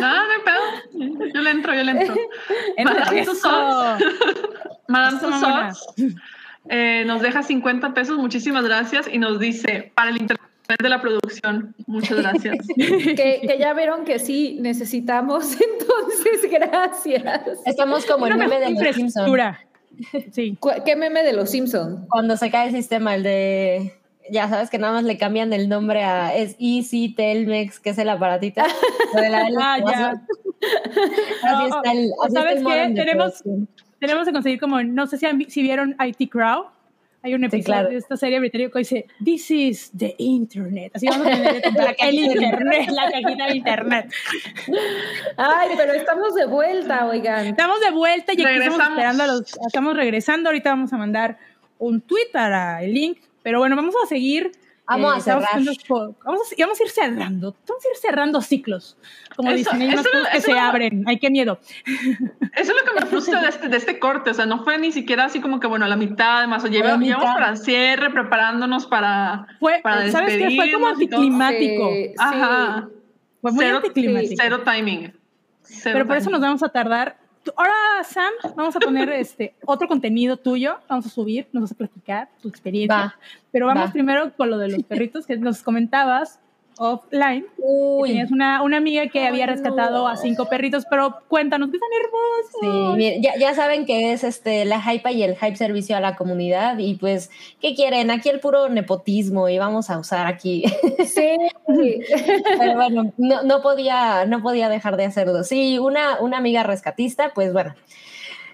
Nada, 0.00 0.22
no 0.24 0.30
hay 0.32 0.40
pedo. 0.44 1.26
Yo 1.34 1.40
le 1.40 1.50
entro, 1.50 1.74
yo 1.74 1.82
le 1.82 1.90
entro. 1.92 2.14
Entra, 2.76 2.94
Madame. 3.00 3.24
Tussauds. 3.24 4.04
Madame. 4.88 5.18
Tussauds, 5.18 5.94
eh, 6.68 7.04
nos 7.06 7.22
deja 7.22 7.42
50 7.42 7.94
pesos, 7.94 8.16
muchísimas 8.18 8.64
gracias, 8.64 9.08
y 9.12 9.18
nos 9.18 9.38
dice, 9.40 9.92
para 9.94 10.10
el 10.10 10.16
internet 10.20 10.40
de 10.82 10.88
la 10.88 11.00
producción, 11.00 11.74
muchas 11.86 12.18
gracias. 12.18 12.56
Que, 12.76 13.40
que 13.46 13.56
ya 13.58 13.72
vieron 13.74 14.04
que 14.04 14.18
sí 14.18 14.58
necesitamos, 14.60 15.52
entonces 15.60 16.50
gracias. 16.50 17.58
Estamos 17.64 18.04
como 18.06 18.26
el 18.26 18.36
meme 18.36 18.58
de 18.60 18.70
los 18.70 18.94
Simpsons. 18.96 19.56
Sí. 20.32 20.58
¿Qué 20.84 20.94
meme 20.96 21.22
de 21.22 21.32
los 21.32 21.50
Simpson? 21.50 22.06
Cuando 22.10 22.36
se 22.36 22.50
cae 22.50 22.68
el 22.68 22.74
sistema, 22.74 23.14
el 23.14 23.22
de. 23.22 23.94
Ya 24.30 24.48
sabes 24.48 24.68
que 24.68 24.76
nada 24.78 24.92
más 24.94 25.04
le 25.04 25.16
cambian 25.16 25.52
el 25.54 25.68
nombre 25.70 26.02
a. 26.02 26.34
Es 26.36 26.54
Easy 26.58 27.14
Telmex, 27.14 27.80
que 27.80 27.90
es 27.90 27.98
el 27.98 28.08
aparatito. 28.10 28.60
Lo 29.14 29.20
de 29.22 29.30
la 29.30 29.44
de 29.44 29.50
los 29.52 29.62
Ah, 29.62 29.78
ya. 29.78 30.08
Así 31.44 31.68
No, 31.70 31.76
está 31.78 31.92
el. 31.92 31.98
así 31.98 32.10
está 32.26 32.40
¿sabes 32.40 32.56
el 32.60 32.66
qué? 32.66 32.94
Tenemos- 32.94 33.42
producción. 33.42 33.68
Tenemos 33.98 34.26
que 34.26 34.32
conseguir 34.32 34.60
como, 34.60 34.82
no 34.82 35.06
sé 35.06 35.18
si, 35.18 35.26
han 35.26 35.48
si 35.48 35.62
vieron 35.62 35.96
IT 35.98 36.30
Crowd. 36.30 36.66
Hay 37.22 37.34
un 37.34 37.42
episodio 37.42 37.64
claro. 37.64 37.88
de 37.88 37.96
esta 37.96 38.16
serie 38.16 38.38
británica 38.38 38.70
que 38.70 38.78
dice, 38.78 39.06
This 39.24 39.50
is 39.50 39.90
the 39.96 40.14
Internet. 40.18 40.92
Así 40.94 41.08
vamos 41.08 41.26
a 41.26 41.30
tener 41.30 41.62
La 41.74 41.90
el 41.98 42.14
Internet, 42.14 42.90
la 42.90 43.10
cajita 43.10 43.46
de 43.46 43.56
Internet. 43.56 44.12
Ay, 45.36 45.70
pero 45.76 45.92
estamos 45.94 46.34
de 46.34 46.46
vuelta, 46.46 47.06
oigan. 47.06 47.46
Estamos 47.46 47.80
de 47.80 47.90
vuelta 47.90 48.32
y 48.32 48.42
aquí 48.42 48.54
estamos 48.54 48.80
esperando 48.80 49.22
a 49.24 49.26
los, 49.26 49.58
estamos 49.66 49.96
regresando. 49.96 50.50
Ahorita 50.50 50.70
vamos 50.70 50.92
a 50.92 50.98
mandar 50.98 51.38
un 51.78 52.00
tweet 52.00 52.28
para 52.32 52.82
el 52.84 52.94
link. 52.94 53.18
Pero 53.42 53.58
bueno, 53.58 53.74
vamos 53.74 53.94
a 54.04 54.06
seguir. 54.06 54.52
Vamos 54.88 55.14
a 55.14 55.18
estamos 55.18 55.44
cerrar. 55.44 56.14
Vamos 56.24 56.52
a, 56.52 56.54
y 56.56 56.62
vamos 56.62 56.80
a 56.80 56.82
ir 56.84 56.90
cerrando. 56.90 57.56
Vamos 57.68 57.84
a 57.84 57.88
ir 57.88 57.96
cerrando 58.00 58.40
ciclos. 58.40 58.96
Como 59.34 59.50
Eso- 59.50 59.56
dicen, 59.58 59.82
hay 59.82 59.88
unas 59.88 60.00
eso- 60.06 60.10
cosas 60.12 60.28
que 60.30 60.38
eso 60.38 60.46
se 60.46 60.52
no- 60.52 60.60
abren. 60.60 61.04
Ay, 61.06 61.18
qué 61.18 61.30
miedo. 61.30 61.58
Eso 61.84 62.22
es 62.54 62.68
lo 62.68 62.84
que 62.84 63.00
me 63.00 63.06
frustra 63.06 63.40
de 63.42 63.48
este, 63.48 63.68
de 63.68 63.76
este 63.76 63.98
corte, 63.98 64.30
o 64.30 64.34
sea, 64.34 64.46
no 64.46 64.62
fue 64.64 64.78
ni 64.78 64.92
siquiera 64.92 65.24
así 65.24 65.40
como 65.40 65.58
que, 65.60 65.66
bueno, 65.66 65.86
la 65.88 65.96
mitad, 65.96 66.38
además, 66.38 66.64
o 66.64 66.68
lleva- 66.68 66.90
La 66.90 66.96
mitad. 66.98 67.16
llevamos 67.18 67.34
para 67.34 67.50
el 67.50 67.56
cierre, 67.58 68.10
preparándonos 68.10 68.86
para, 68.86 69.46
Fue, 69.58 69.80
para 69.82 70.10
¿sabes 70.10 70.36
qué? 70.36 70.54
Fue 70.56 70.70
como 70.72 70.86
anticlimático. 70.86 71.88
Sí, 71.90 72.04
sí. 72.08 72.14
Ajá. 72.18 72.88
Fue 73.42 73.52
muy 73.52 73.64
Cero- 73.64 73.76
anticlimático. 73.78 74.28
sí, 74.30 74.36
Cero 74.40 74.62
timing. 74.64 75.12
Cero 75.62 75.90
Pero 75.94 76.06
por 76.06 76.16
eso 76.16 76.26
timing. 76.26 76.32
nos 76.32 76.40
vamos 76.48 76.62
a 76.62 76.68
tardar. 76.68 77.16
Ahora, 77.56 77.72
Sam, 78.04 78.32
vamos 78.56 78.74
a 78.76 78.80
poner 78.80 79.08
este 79.10 79.54
otro 79.64 79.88
contenido 79.88 80.36
tuyo. 80.36 80.78
Vamos 80.88 81.06
a 81.06 81.08
subir, 81.08 81.48
nos 81.52 81.62
vas 81.62 81.72
a 81.72 81.74
platicar 81.74 82.28
tu 82.40 82.48
experiencia. 82.48 82.96
Va, 82.96 83.14
Pero 83.52 83.66
vamos 83.66 83.88
va. 83.88 83.92
primero 83.92 84.32
con 84.36 84.50
lo 84.50 84.58
de 84.58 84.68
los 84.68 84.82
perritos 84.84 85.26
que 85.26 85.36
nos 85.36 85.62
comentabas 85.62 86.40
offline. 86.78 87.46
Uy. 87.58 88.10
Tenías 88.10 88.30
una, 88.30 88.62
una 88.62 88.76
amiga 88.76 89.06
que 89.08 89.20
Ay, 89.20 89.26
había 89.26 89.46
rescatado 89.46 89.98
no. 90.04 90.08
a 90.08 90.16
cinco 90.16 90.46
perritos, 90.46 90.84
pero 90.90 91.16
cuéntanos 91.28 91.70
que 91.70 91.76
están 91.76 91.88
Sí, 92.60 92.66
hermosos. 92.66 92.96
mire, 92.96 93.20
ya, 93.20 93.32
ya 93.38 93.54
saben 93.54 93.86
que 93.86 94.12
es 94.12 94.24
este 94.24 94.64
la 94.64 94.80
hype 94.82 95.10
y 95.12 95.22
el 95.22 95.36
hype 95.36 95.56
servicio 95.56 95.96
a 95.96 96.00
la 96.00 96.16
comunidad 96.16 96.78
y 96.78 96.94
pues, 96.94 97.30
¿qué 97.60 97.74
quieren? 97.74 98.10
Aquí 98.10 98.28
el 98.28 98.40
puro 98.40 98.68
nepotismo 98.68 99.48
y 99.48 99.58
vamos 99.58 99.90
a 99.90 99.98
usar 99.98 100.26
aquí. 100.26 100.64
Sí. 101.06 101.36
Pero 102.58 102.74
bueno, 102.74 103.12
no, 103.16 103.42
no 103.42 103.62
podía, 103.62 104.24
no 104.26 104.42
podía 104.42 104.68
dejar 104.68 104.96
de 104.96 105.04
hacerlo. 105.06 105.44
Sí, 105.44 105.78
una, 105.78 106.20
una 106.20 106.38
amiga 106.38 106.62
rescatista, 106.62 107.32
pues 107.34 107.52
bueno, 107.52 107.74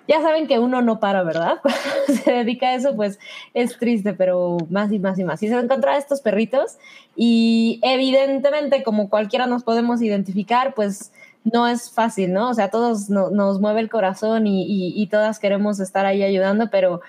ya 0.09 0.21
saben 0.23 0.47
que 0.47 0.59
uno 0.59 0.83
no 0.83 0.99
para, 1.01 1.23
¿verdad? 1.23 1.59
Cuando 1.63 2.23
se 2.23 2.33
dedica 2.33 2.69
a 2.71 2.75
eso, 2.75 2.95
pues 2.97 3.19
es 3.55 3.79
triste, 3.79 4.13
pero 4.15 4.57
más 4.71 4.91
y 4.93 4.99
más 4.99 5.19
y 5.19 5.25
más. 5.25 5.43
Y 5.43 5.49
se 5.49 5.59
encontraba 5.59 5.97
estos 5.99 6.21
perritos 6.21 6.79
y 7.17 7.79
evidentemente, 7.83 8.83
como 8.83 9.09
cualquiera 9.09 9.47
nos 9.47 9.63
podemos 9.65 10.03
identificar, 10.03 10.75
pues 10.75 11.13
no 11.45 11.67
es 11.67 11.91
fácil, 11.91 12.33
¿no? 12.33 12.51
O 12.51 12.55
sea, 12.55 12.71
todos 12.71 13.11
no- 13.11 13.31
nos 13.31 13.61
mueve 13.61 13.81
el 13.81 13.91
corazón 13.91 14.47
y, 14.47 14.63
y- 14.65 14.93
y 15.01 15.07
todas 15.09 15.39
queremos 15.39 15.81
estar 15.81 16.07
ahí 16.07 16.23
ayudando, 16.23 16.69
pero 16.71 17.01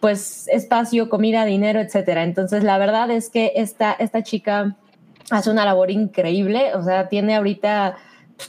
pues 0.00 0.48
espacio, 0.48 1.08
comida, 1.10 1.44
dinero, 1.44 1.78
etcétera. 1.80 2.24
Entonces, 2.24 2.64
la 2.64 2.78
verdad 2.78 3.10
es 3.10 3.28
que 3.28 3.52
esta, 3.56 3.92
esta 3.92 4.22
chica 4.22 4.76
hace 5.30 5.50
una 5.50 5.64
labor 5.64 5.90
increíble, 5.90 6.74
o 6.74 6.82
sea, 6.82 7.08
tiene 7.08 7.36
ahorita 7.36 7.96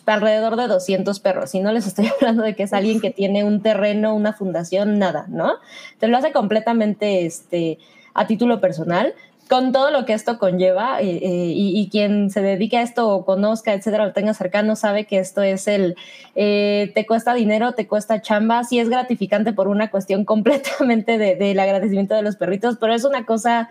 alrededor 0.06 0.56
de 0.56 0.68
200 0.68 1.20
perros, 1.20 1.54
y 1.56 1.60
no 1.60 1.72
les 1.72 1.88
estoy 1.88 2.08
hablando 2.20 2.44
de 2.44 2.56
que 2.56 2.64
es 2.64 2.74
alguien 2.74 3.00
que 3.02 3.12
tiene 3.12 3.44
un 3.44 3.62
terreno, 3.62 4.16
una 4.16 4.34
fundación, 4.34 5.00
nada, 5.00 5.26
¿no? 5.30 5.54
Te 6.00 6.08
lo 6.08 6.18
hace 6.18 6.32
completamente 6.32 7.26
este, 7.26 7.80
a 8.14 8.28
título 8.28 8.60
personal, 8.62 9.14
con 9.50 9.74
todo 9.74 9.92
lo 9.92 10.06
que 10.06 10.14
esto 10.14 10.40
conlleva, 10.40 11.02
eh, 11.02 11.10
eh, 11.22 11.52
y, 11.54 11.78
y 11.78 11.90
quien 11.90 12.30
se 12.30 12.42
dedique 12.42 12.78
a 12.78 12.84
esto 12.84 13.10
o 13.10 13.26
conozca, 13.26 13.74
etcétera, 13.74 14.06
lo 14.06 14.14
tenga 14.14 14.34
cercano, 14.34 14.78
sabe 14.78 15.04
que 15.06 15.20
esto 15.20 15.42
es 15.42 15.68
el, 15.68 15.98
eh, 16.36 16.90
te 16.96 17.06
cuesta 17.06 17.34
dinero, 17.34 17.74
te 17.74 17.86
cuesta 17.86 18.22
chamba, 18.22 18.64
sí 18.64 18.80
es 18.80 18.88
gratificante 18.88 19.52
por 19.52 19.68
una 19.68 19.92
cuestión 19.92 20.24
completamente 20.32 21.18
de- 21.18 21.36
del 21.36 21.60
agradecimiento 21.60 22.16
de 22.16 22.22
los 22.22 22.38
perritos, 22.38 22.78
pero 22.80 22.94
es 22.94 23.04
una 23.04 23.26
cosa 23.26 23.70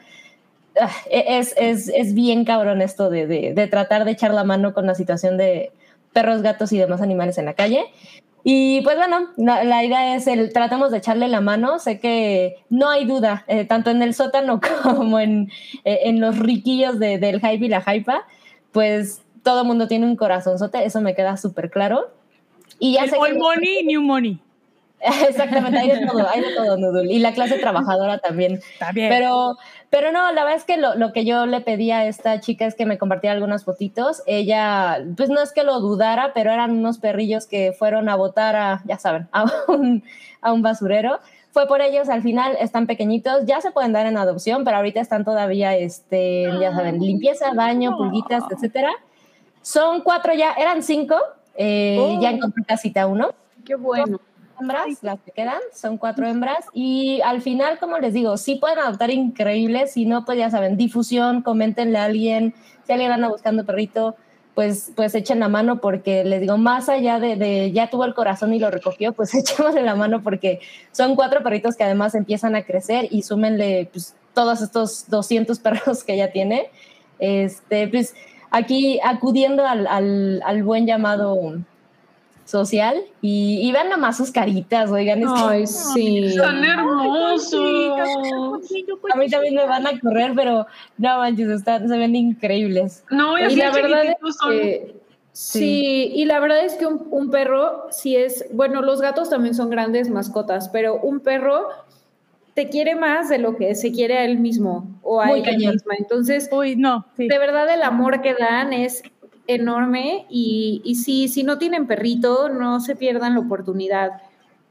ah, 0.78 0.90
es, 1.10 1.54
es, 1.56 1.88
es 1.88 2.12
bien 2.14 2.44
cabrón 2.44 2.82
esto 2.82 3.08
de, 3.08 3.26
de, 3.26 3.54
de 3.54 3.66
tratar 3.66 4.04
de 4.04 4.10
echar 4.10 4.34
la 4.34 4.44
mano 4.44 4.74
con 4.74 4.86
la 4.86 4.94
situación 4.94 5.38
de 5.38 5.72
perros, 6.12 6.42
gatos 6.42 6.72
y 6.72 6.78
demás 6.78 7.00
animales 7.00 7.38
en 7.38 7.44
la 7.46 7.54
calle. 7.54 7.84
Y 8.42 8.80
pues 8.82 8.96
bueno, 8.96 9.28
la, 9.36 9.64
la 9.64 9.84
idea 9.84 10.16
es 10.16 10.26
el 10.26 10.52
tratamos 10.52 10.90
de 10.90 10.98
echarle 10.98 11.28
la 11.28 11.40
mano. 11.42 11.78
Sé 11.78 12.00
que 12.00 12.56
no 12.70 12.88
hay 12.88 13.04
duda, 13.04 13.44
eh, 13.48 13.64
tanto 13.66 13.90
en 13.90 14.02
el 14.02 14.14
sótano 14.14 14.60
como 14.82 15.20
en, 15.20 15.50
eh, 15.84 16.00
en 16.04 16.20
los 16.20 16.38
riquillos 16.38 16.98
de- 16.98 17.18
del 17.18 17.40
hype 17.40 17.66
y 17.66 17.68
la 17.68 17.82
hypa, 17.86 18.26
pues 18.72 19.20
todo 19.42 19.64
mundo 19.64 19.88
tiene 19.88 20.06
un 20.06 20.16
corazonzote, 20.16 20.84
eso 20.84 21.00
me 21.00 21.14
queda 21.14 21.36
súper 21.36 21.70
claro. 21.70 22.10
Y 22.78 22.94
ya 22.94 23.04
El 23.04 23.10
sé 23.10 23.16
que 23.16 23.22
old 23.22 23.38
money, 23.38 23.84
new 23.84 24.00
money. 24.02 24.38
Exactamente, 25.28 25.78
hay 25.78 25.88
de 25.88 26.06
todo, 26.06 26.28
hay 26.28 26.40
de 26.40 26.54
todo, 26.54 26.76
Nudul. 26.76 27.10
Y 27.10 27.18
la 27.20 27.32
clase 27.32 27.58
trabajadora 27.58 28.18
también. 28.18 28.54
Está 28.72 28.92
bien. 28.92 29.08
Pero, 29.10 29.56
pero 29.90 30.12
no, 30.12 30.30
la 30.32 30.44
verdad 30.44 30.58
es 30.58 30.64
que 30.64 30.76
lo, 30.76 30.94
lo 30.94 31.12
que 31.12 31.24
yo 31.24 31.46
le 31.46 31.60
pedí 31.60 31.90
a 31.90 32.06
esta 32.06 32.38
chica 32.38 32.64
es 32.64 32.76
que 32.76 32.86
me 32.86 32.96
compartiera 32.96 33.34
algunas 33.34 33.64
fotitos. 33.64 34.22
Ella, 34.26 35.04
pues 35.16 35.28
no 35.28 35.42
es 35.42 35.52
que 35.52 35.64
lo 35.64 35.80
dudara, 35.80 36.32
pero 36.32 36.52
eran 36.52 36.70
unos 36.70 36.98
perrillos 36.98 37.46
que 37.46 37.72
fueron 37.72 38.08
a 38.08 38.14
botar 38.14 38.54
a, 38.54 38.82
ya 38.84 38.98
saben, 38.98 39.28
a 39.32 39.46
un, 39.68 40.04
a 40.40 40.52
un 40.52 40.62
basurero. 40.62 41.18
Fue 41.50 41.66
por 41.66 41.80
ellos, 41.80 42.08
al 42.08 42.22
final 42.22 42.56
están 42.60 42.86
pequeñitos, 42.86 43.44
ya 43.46 43.60
se 43.60 43.72
pueden 43.72 43.92
dar 43.92 44.06
en 44.06 44.16
adopción, 44.16 44.62
pero 44.62 44.76
ahorita 44.76 45.00
están 45.00 45.24
todavía, 45.24 45.74
este, 45.76 46.44
ya 46.60 46.72
saben, 46.72 47.00
limpieza, 47.00 47.52
baño, 47.54 47.96
pulguitas, 47.96 48.44
etcétera. 48.48 48.92
Son 49.60 50.02
cuatro 50.02 50.32
ya, 50.32 50.52
eran 50.52 50.84
cinco, 50.84 51.16
eh, 51.56 52.16
ya 52.20 52.30
encontré 52.30 52.64
casita 52.64 53.08
uno 53.08 53.30
Qué 53.64 53.74
bueno. 53.74 54.20
Hembras, 54.60 55.02
las 55.02 55.20
que 55.20 55.32
quedan, 55.32 55.60
son 55.74 55.98
cuatro 55.98 56.26
hembras. 56.26 56.64
Y 56.72 57.20
al 57.22 57.42
final, 57.42 57.78
como 57.78 57.98
les 57.98 58.14
digo, 58.14 58.36
sí 58.36 58.56
pueden 58.56 58.78
adoptar 58.78 59.10
increíbles, 59.10 59.92
si 59.92 60.06
no, 60.06 60.24
pues 60.24 60.38
ya 60.38 60.50
saben, 60.50 60.76
difusión, 60.76 61.42
coméntenle 61.42 61.98
a 61.98 62.04
alguien, 62.04 62.54
si 62.86 62.92
alguien 62.92 63.12
anda 63.12 63.28
buscando 63.28 63.64
perrito, 63.64 64.16
pues, 64.54 64.92
pues 64.94 65.14
echen 65.14 65.40
la 65.40 65.48
mano 65.48 65.80
porque 65.80 66.24
les 66.24 66.40
digo, 66.40 66.58
más 66.58 66.88
allá 66.88 67.18
de, 67.18 67.36
de 67.36 67.72
ya 67.72 67.88
tuvo 67.88 68.04
el 68.04 68.14
corazón 68.14 68.52
y 68.52 68.58
lo 68.58 68.70
recogió, 68.70 69.12
pues 69.12 69.34
echémosle 69.34 69.82
la 69.82 69.94
mano 69.94 70.22
porque 70.22 70.60
son 70.92 71.16
cuatro 71.16 71.42
perritos 71.42 71.76
que 71.76 71.84
además 71.84 72.14
empiezan 72.14 72.54
a 72.56 72.64
crecer 72.64 73.08
y 73.10 73.22
súmenle 73.22 73.88
pues, 73.92 74.14
todos 74.34 74.60
estos 74.60 75.08
200 75.08 75.58
perros 75.60 76.04
que 76.04 76.16
ya 76.16 76.30
tiene. 76.32 76.70
Este, 77.18 77.88
pues 77.88 78.14
aquí 78.50 78.98
acudiendo 79.04 79.66
al, 79.66 79.86
al, 79.86 80.42
al 80.44 80.62
buen 80.62 80.86
llamado 80.86 81.62
social 82.50 82.96
y, 83.22 83.60
y 83.62 83.72
vean 83.72 83.88
nomás 83.88 84.16
sus 84.16 84.30
caritas, 84.30 84.90
oigan, 84.90 85.20
es 85.22 85.28
que 85.28 85.40
Ay, 85.40 85.66
sí. 85.66 86.34
Tan 86.36 86.64
hermosos. 86.64 87.54
a 89.14 89.16
mí 89.16 89.28
también 89.28 89.54
me 89.54 89.66
van 89.66 89.86
a 89.86 89.98
correr, 90.00 90.32
pero 90.34 90.66
no 90.98 91.18
manches, 91.18 91.48
están, 91.48 91.88
se 91.88 91.96
ven 91.98 92.14
increíbles. 92.16 93.04
No, 93.10 93.38
y 93.38 93.52
Y 93.52 93.56
la 93.56 93.70
verdad 93.70 94.04
es 94.04 94.36
que 94.48 94.96
sí, 95.32 96.12
y 96.14 96.24
la 96.24 96.40
verdad 96.40 96.64
es 96.64 96.74
que 96.74 96.86
un, 96.86 97.06
un 97.10 97.30
perro, 97.30 97.86
si 97.90 98.16
es, 98.16 98.46
bueno, 98.52 98.82
los 98.82 99.00
gatos 99.00 99.30
también 99.30 99.54
son 99.54 99.70
grandes 99.70 100.10
mascotas, 100.10 100.68
pero 100.68 100.96
un 101.00 101.20
perro 101.20 101.68
te 102.54 102.68
quiere 102.68 102.96
más 102.96 103.28
de 103.28 103.38
lo 103.38 103.56
que 103.56 103.74
se 103.76 103.92
quiere 103.92 104.18
a 104.18 104.24
él 104.24 104.38
mismo 104.38 104.88
o 105.02 105.20
a 105.20 105.26
Muy 105.26 105.38
ella 105.40 105.52
cañón. 105.52 105.72
misma. 105.74 105.94
Entonces, 105.98 106.48
Uy, 106.52 106.74
no. 106.76 107.06
Sí. 107.16 107.28
de 107.28 107.38
verdad 107.38 107.72
el 107.72 107.82
amor 107.82 108.20
que 108.22 108.34
dan 108.34 108.72
es 108.72 109.02
enorme 109.54 110.26
y, 110.28 110.82
y 110.84 110.96
sí, 110.96 111.28
si 111.28 111.42
no 111.42 111.58
tienen 111.58 111.86
perrito, 111.86 112.48
no 112.48 112.80
se 112.80 112.96
pierdan 112.96 113.34
la 113.34 113.40
oportunidad. 113.40 114.22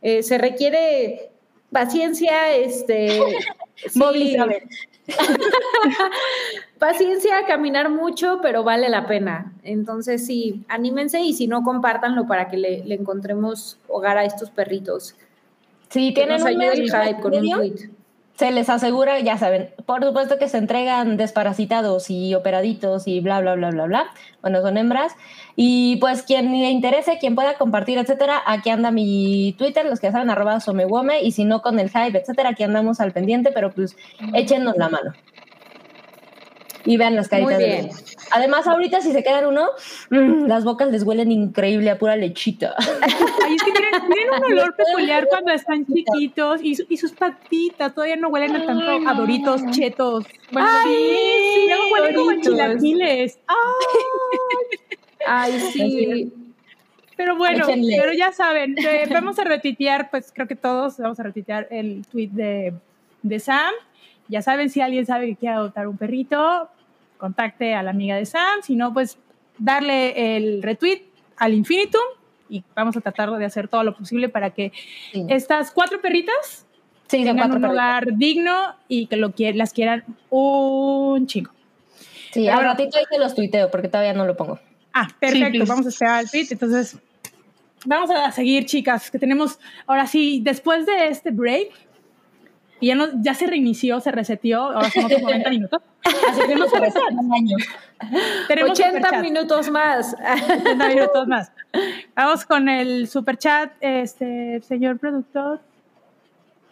Eh, 0.02 0.24
se 0.24 0.38
requiere 0.38 1.32
paciencia, 1.72 2.54
este... 2.56 3.22
sí, 3.78 4.36
paciencia, 6.80 7.46
caminar 7.48 7.90
mucho, 7.90 8.40
pero 8.42 8.64
vale 8.64 8.90
la 8.90 9.08
pena. 9.08 9.54
Entonces 9.64 10.26
sí, 10.26 10.64
anímense 10.68 11.20
y 11.22 11.34
si 11.34 11.48
no, 11.48 11.64
compártanlo 11.64 12.28
para 12.28 12.50
que 12.50 12.58
le, 12.58 12.84
le 12.86 12.96
encontremos 12.96 13.78
hogar 13.88 14.18
a 14.18 14.26
estos 14.26 14.50
perritos. 14.50 15.16
Si 15.90 16.14
Que 16.14 16.22
tienen 16.22 16.36
nos 16.36 16.42
un 16.44 16.48
ayude 16.48 16.70
mes 16.70 16.80
el 16.80 16.92
hype 16.92 17.22
con 17.22 17.34
un 17.34 17.50
tweet. 17.50 17.90
Se 18.40 18.52
les 18.52 18.70
asegura, 18.70 19.20
ya 19.20 19.38
saben, 19.38 19.70
por 19.86 20.02
supuesto 20.02 20.40
que 20.40 20.48
se 20.48 20.57
entregan 20.57 21.18
desparasitados 21.18 22.10
y 22.10 22.36
operaditos 22.36 23.06
y 23.06 23.20
bla, 23.20 23.41
bla, 23.41 23.56
bla, 23.56 23.70
bla, 23.70 23.86
bla. 23.86 24.06
Bueno, 24.41 24.61
son 24.61 24.78
hembras. 24.78 25.11
Y 25.57 25.98
pues 25.98 26.24
quien 26.24 26.49
le 26.49 26.70
interese, 26.70 27.18
quien 27.20 27.36
pueda 27.36 27.56
compartir, 27.56 27.98
etcétera, 27.98 28.41
aquí 28.45 28.70
anda 28.70 28.91
mi 28.91 29.56
Twitter, 29.57 29.86
los 29.86 29.99
que 29.99 30.07
ya 30.07 30.14
saben, 30.14 30.30
arroba 30.30 30.61
somewome, 30.61 31.22
y 31.22 31.34
si 31.34 31.44
no 31.44 31.61
con 31.61 31.80
el 31.80 31.90
hype, 31.90 32.18
etcétera, 32.18 32.52
aquí 32.52 32.64
andamos 32.64 33.02
al 33.02 33.11
pendiente, 33.11 33.52
pero 33.53 33.72
pues 33.72 33.98
échenos 34.34 34.78
la 34.78 34.88
mano. 34.88 35.11
Y 36.86 36.98
vean 36.98 37.16
las 37.16 37.28
caritas 37.28 37.56
Muy 37.56 37.64
de 37.64 37.70
bien. 37.70 37.88
los- 37.88 38.16
Además, 38.32 38.66
ahorita 38.68 39.02
si 39.02 39.12
se 39.12 39.24
quedan 39.24 39.46
uno, 39.48 39.68
mm, 40.12 40.46
las 40.46 40.64
bocas 40.64 40.90
les 40.92 41.04
huelen 41.04 41.32
increíble 41.32 41.90
a 41.90 41.98
pura 41.98 42.16
lechita. 42.16 42.74
Ay, 43.46 43.56
es 43.56 43.64
que 43.64 43.72
tienen, 43.72 43.92
tienen 44.08 44.34
un 44.34 44.44
olor 44.46 44.76
peculiar 44.76 45.28
cuando 45.30 45.52
están 45.52 45.86
chiquitos 45.86 46.62
y, 46.64 46.76
su- 46.76 46.86
y 46.88 46.98
sus 46.98 47.12
patitas 47.12 47.94
todavía 47.94 48.16
no 48.16 48.30
huelen 48.30 48.56
a 48.56 48.66
tanto 48.66 49.10
a 49.10 49.14
doritos, 49.14 49.62
chetos. 49.72 50.26
Bueno, 50.52 50.70
sí, 50.86 50.90
sí, 50.90 51.66
luego 51.68 51.84
huelen 51.92 52.16
como 52.16 52.42
chilaquiles. 52.42 53.40
Ay, 55.26 55.60
sí. 55.74 56.34
pero 57.18 57.36
bueno, 57.36 57.66
Échenle. 57.68 57.98
pero 58.00 58.14
ya 58.14 58.32
saben, 58.32 58.76
eh, 58.78 59.06
vamos 59.12 59.38
a 59.40 59.44
retuitear, 59.44 60.10
pues 60.10 60.32
creo 60.34 60.48
que 60.48 60.56
todos 60.56 60.98
vamos 60.98 61.20
a 61.20 61.24
retuitear 61.24 61.68
el 61.72 62.06
tweet 62.12 62.30
de, 62.32 62.74
de 63.24 63.40
Sam. 63.40 63.74
Ya 64.30 64.42
saben, 64.42 64.70
si 64.70 64.80
alguien 64.80 65.06
sabe 65.06 65.26
que 65.28 65.36
quiere 65.36 65.56
adoptar 65.56 65.88
un 65.88 65.98
perrito, 65.98 66.70
contacte 67.18 67.74
a 67.74 67.84
la 67.84 67.90
amiga 67.92 68.16
de 68.16 68.26
Sam. 68.26 68.62
Si 68.64 68.76
no, 68.76 68.94
pues 68.94 69.18
darle 69.58 70.38
el 70.38 70.64
retweet 70.64 71.02
al 71.38 71.54
infinitum 71.54 72.02
y 72.48 72.64
vamos 72.76 72.96
a 72.96 73.02
tratar 73.02 73.30
de 73.32 73.46
hacer 73.46 73.68
todo 73.68 73.84
lo 73.84 73.96
posible 73.96 74.30
para 74.30 74.52
que 74.52 74.72
Sí, 75.12 75.26
estas 75.30 75.72
cuatro 75.72 76.00
perritas 76.02 76.66
sí 77.08 77.18
tengan 77.18 77.38
cuatro 77.38 77.56
un 77.56 77.62
perritos. 77.64 77.72
lugar 77.72 78.08
digno 78.18 78.76
y 78.88 79.08
que 79.08 79.18
lo 79.18 79.32
quie- 79.36 79.54
las 79.56 79.74
quieran 79.74 80.04
un 80.30 81.28
chingo. 81.28 81.52
Sí, 82.32 82.42
Pero 82.42 82.52
al 82.52 82.56
bueno. 82.58 82.70
ratito 82.72 82.98
ahí 82.98 83.06
te 83.10 83.18
los 83.20 83.34
tuiteo 83.36 83.70
porque 83.72 83.88
todavía 83.88 84.14
no 84.14 84.26
lo 84.26 84.38
pongo. 84.38 84.60
Ah, 84.94 85.08
perfecto, 85.20 85.50
please. 85.50 85.66
vamos 85.70 85.86
a 85.88 85.90
esperar 85.90 86.16
al 86.16 86.30
tweet. 86.30 86.48
Entonces, 86.52 86.98
vamos 87.86 88.10
a 88.12 88.32
seguir, 88.32 88.66
chicas, 88.66 89.10
que 89.10 89.18
tenemos, 89.20 89.60
ahora 89.88 90.06
sí, 90.08 90.40
después 90.44 90.86
de 90.86 91.08
este 91.08 91.32
break, 91.32 91.70
y 92.80 92.88
ya, 92.88 92.96
no, 92.96 93.08
ya 93.22 93.34
se 93.34 93.48
reinició, 93.48 94.00
se 94.00 94.12
reseteó, 94.12 94.62
ahora 94.72 94.90
son 94.90 95.06
otros 95.06 95.22
90 95.22 95.50
minutos. 95.50 95.82
Así 96.04 96.40
que 96.42 96.48
tenemos, 96.48 96.70
Se 96.70 96.78
un 97.12 97.34
año. 97.34 97.58
tenemos 98.48 98.72
80 98.80 98.98
superchat. 98.98 99.22
minutos 99.24 99.70
más. 99.70 100.16
80 100.60 100.88
minutos 100.88 101.28
más. 101.28 101.52
Vamos 102.16 102.46
con 102.46 102.70
el 102.70 103.08
super 103.08 103.38
chat, 103.38 103.72
este, 103.82 104.62
señor 104.62 104.98
productor. 104.98 105.60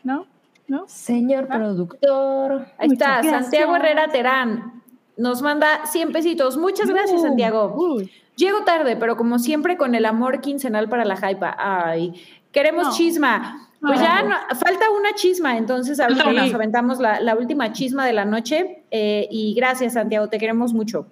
¿No? 0.04 0.26
¿No? 0.68 0.86
Señor 0.88 1.48
Ah. 1.50 1.56
productor. 1.58 2.68
Ahí 2.78 2.90
Muchas 2.90 2.92
está, 3.10 3.22
gracias. 3.22 3.42
Santiago 3.44 3.76
Herrera 3.76 4.08
Terán. 4.10 4.82
Nos 5.18 5.42
manda 5.42 5.86
100 5.88 6.12
pesitos. 6.12 6.58
Muchas 6.58 6.90
gracias, 6.90 7.20
Uh, 7.22 7.24
Santiago. 7.24 7.98
Llego 8.36 8.64
tarde, 8.64 8.96
pero 8.96 9.18
como 9.18 9.40
siempre 9.40 9.76
con 9.78 9.96
el 9.96 10.06
amor 10.06 10.42
quincenal 10.42 10.88
para 10.90 11.06
la 11.06 11.16
hypa. 11.16 11.56
Ay, 11.58 12.14
queremos 12.52 12.88
No. 12.88 12.94
chisma. 12.94 13.67
Pues 13.88 14.00
No. 14.00 14.06
ya 14.06 14.24
no- 14.24 14.56
falta 14.60 14.90
una 14.92 15.14
chisma, 15.16 15.58
entonces 15.58 16.00
ahorita 16.00 16.32
nos 16.32 16.54
aventamos 16.54 17.00
la, 17.00 17.20
la 17.22 17.36
última 17.36 17.72
chisma 17.74 18.06
de 18.06 18.14
la 18.14 18.26
noche. 18.26 18.84
eh, 18.92 19.28
y 19.32 19.54
gracias, 19.56 19.94
Santiago, 19.94 20.28
te 20.30 20.38
queremos 20.38 20.74
mucho. 20.74 21.08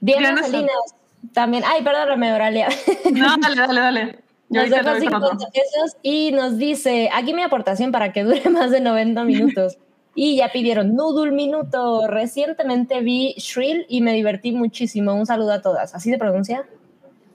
Diana 0.00 0.28
Diana 0.30 0.42
Salinas. 0.42 0.94
También. 1.34 1.62
Ay, 1.66 1.82
perdóname, 1.84 2.32
Oralia. 2.32 2.68
No, 3.12 3.36
dale, 3.40 3.56
dale, 3.56 3.80
dale. 3.80 4.18
Yo 4.52 4.62
Nos 4.62 4.70
dejó 4.70 4.82
le 4.82 4.90
doy 5.00 5.06
con 5.06 5.14
otro. 5.22 5.28
50 5.38 5.50
pesos 5.52 5.96
y 6.02 6.32
nos 6.32 6.58
dice, 6.58 7.08
aquí 7.14 7.32
mi 7.34 7.42
aportación 7.42 7.92
para 7.92 8.12
que 8.12 8.24
dure 8.24 8.42
más 8.50 8.70
de 8.70 8.80
90 8.80 9.22
minutos. 9.24 9.78
Y 10.14 10.36
ya 10.36 10.48
pidieron 10.50 10.96
Noodle 10.96 11.30
Minuto. 11.30 12.08
Recientemente 12.08 13.00
vi 13.00 13.34
Shrill 13.38 13.86
y 13.88 14.00
me 14.00 14.12
divertí 14.12 14.50
muchísimo. 14.50 15.14
Un 15.14 15.24
saludo 15.24 15.52
a 15.52 15.62
todas. 15.62 15.94
¿Así 15.94 16.10
se 16.10 16.18
pronuncia? 16.18 16.66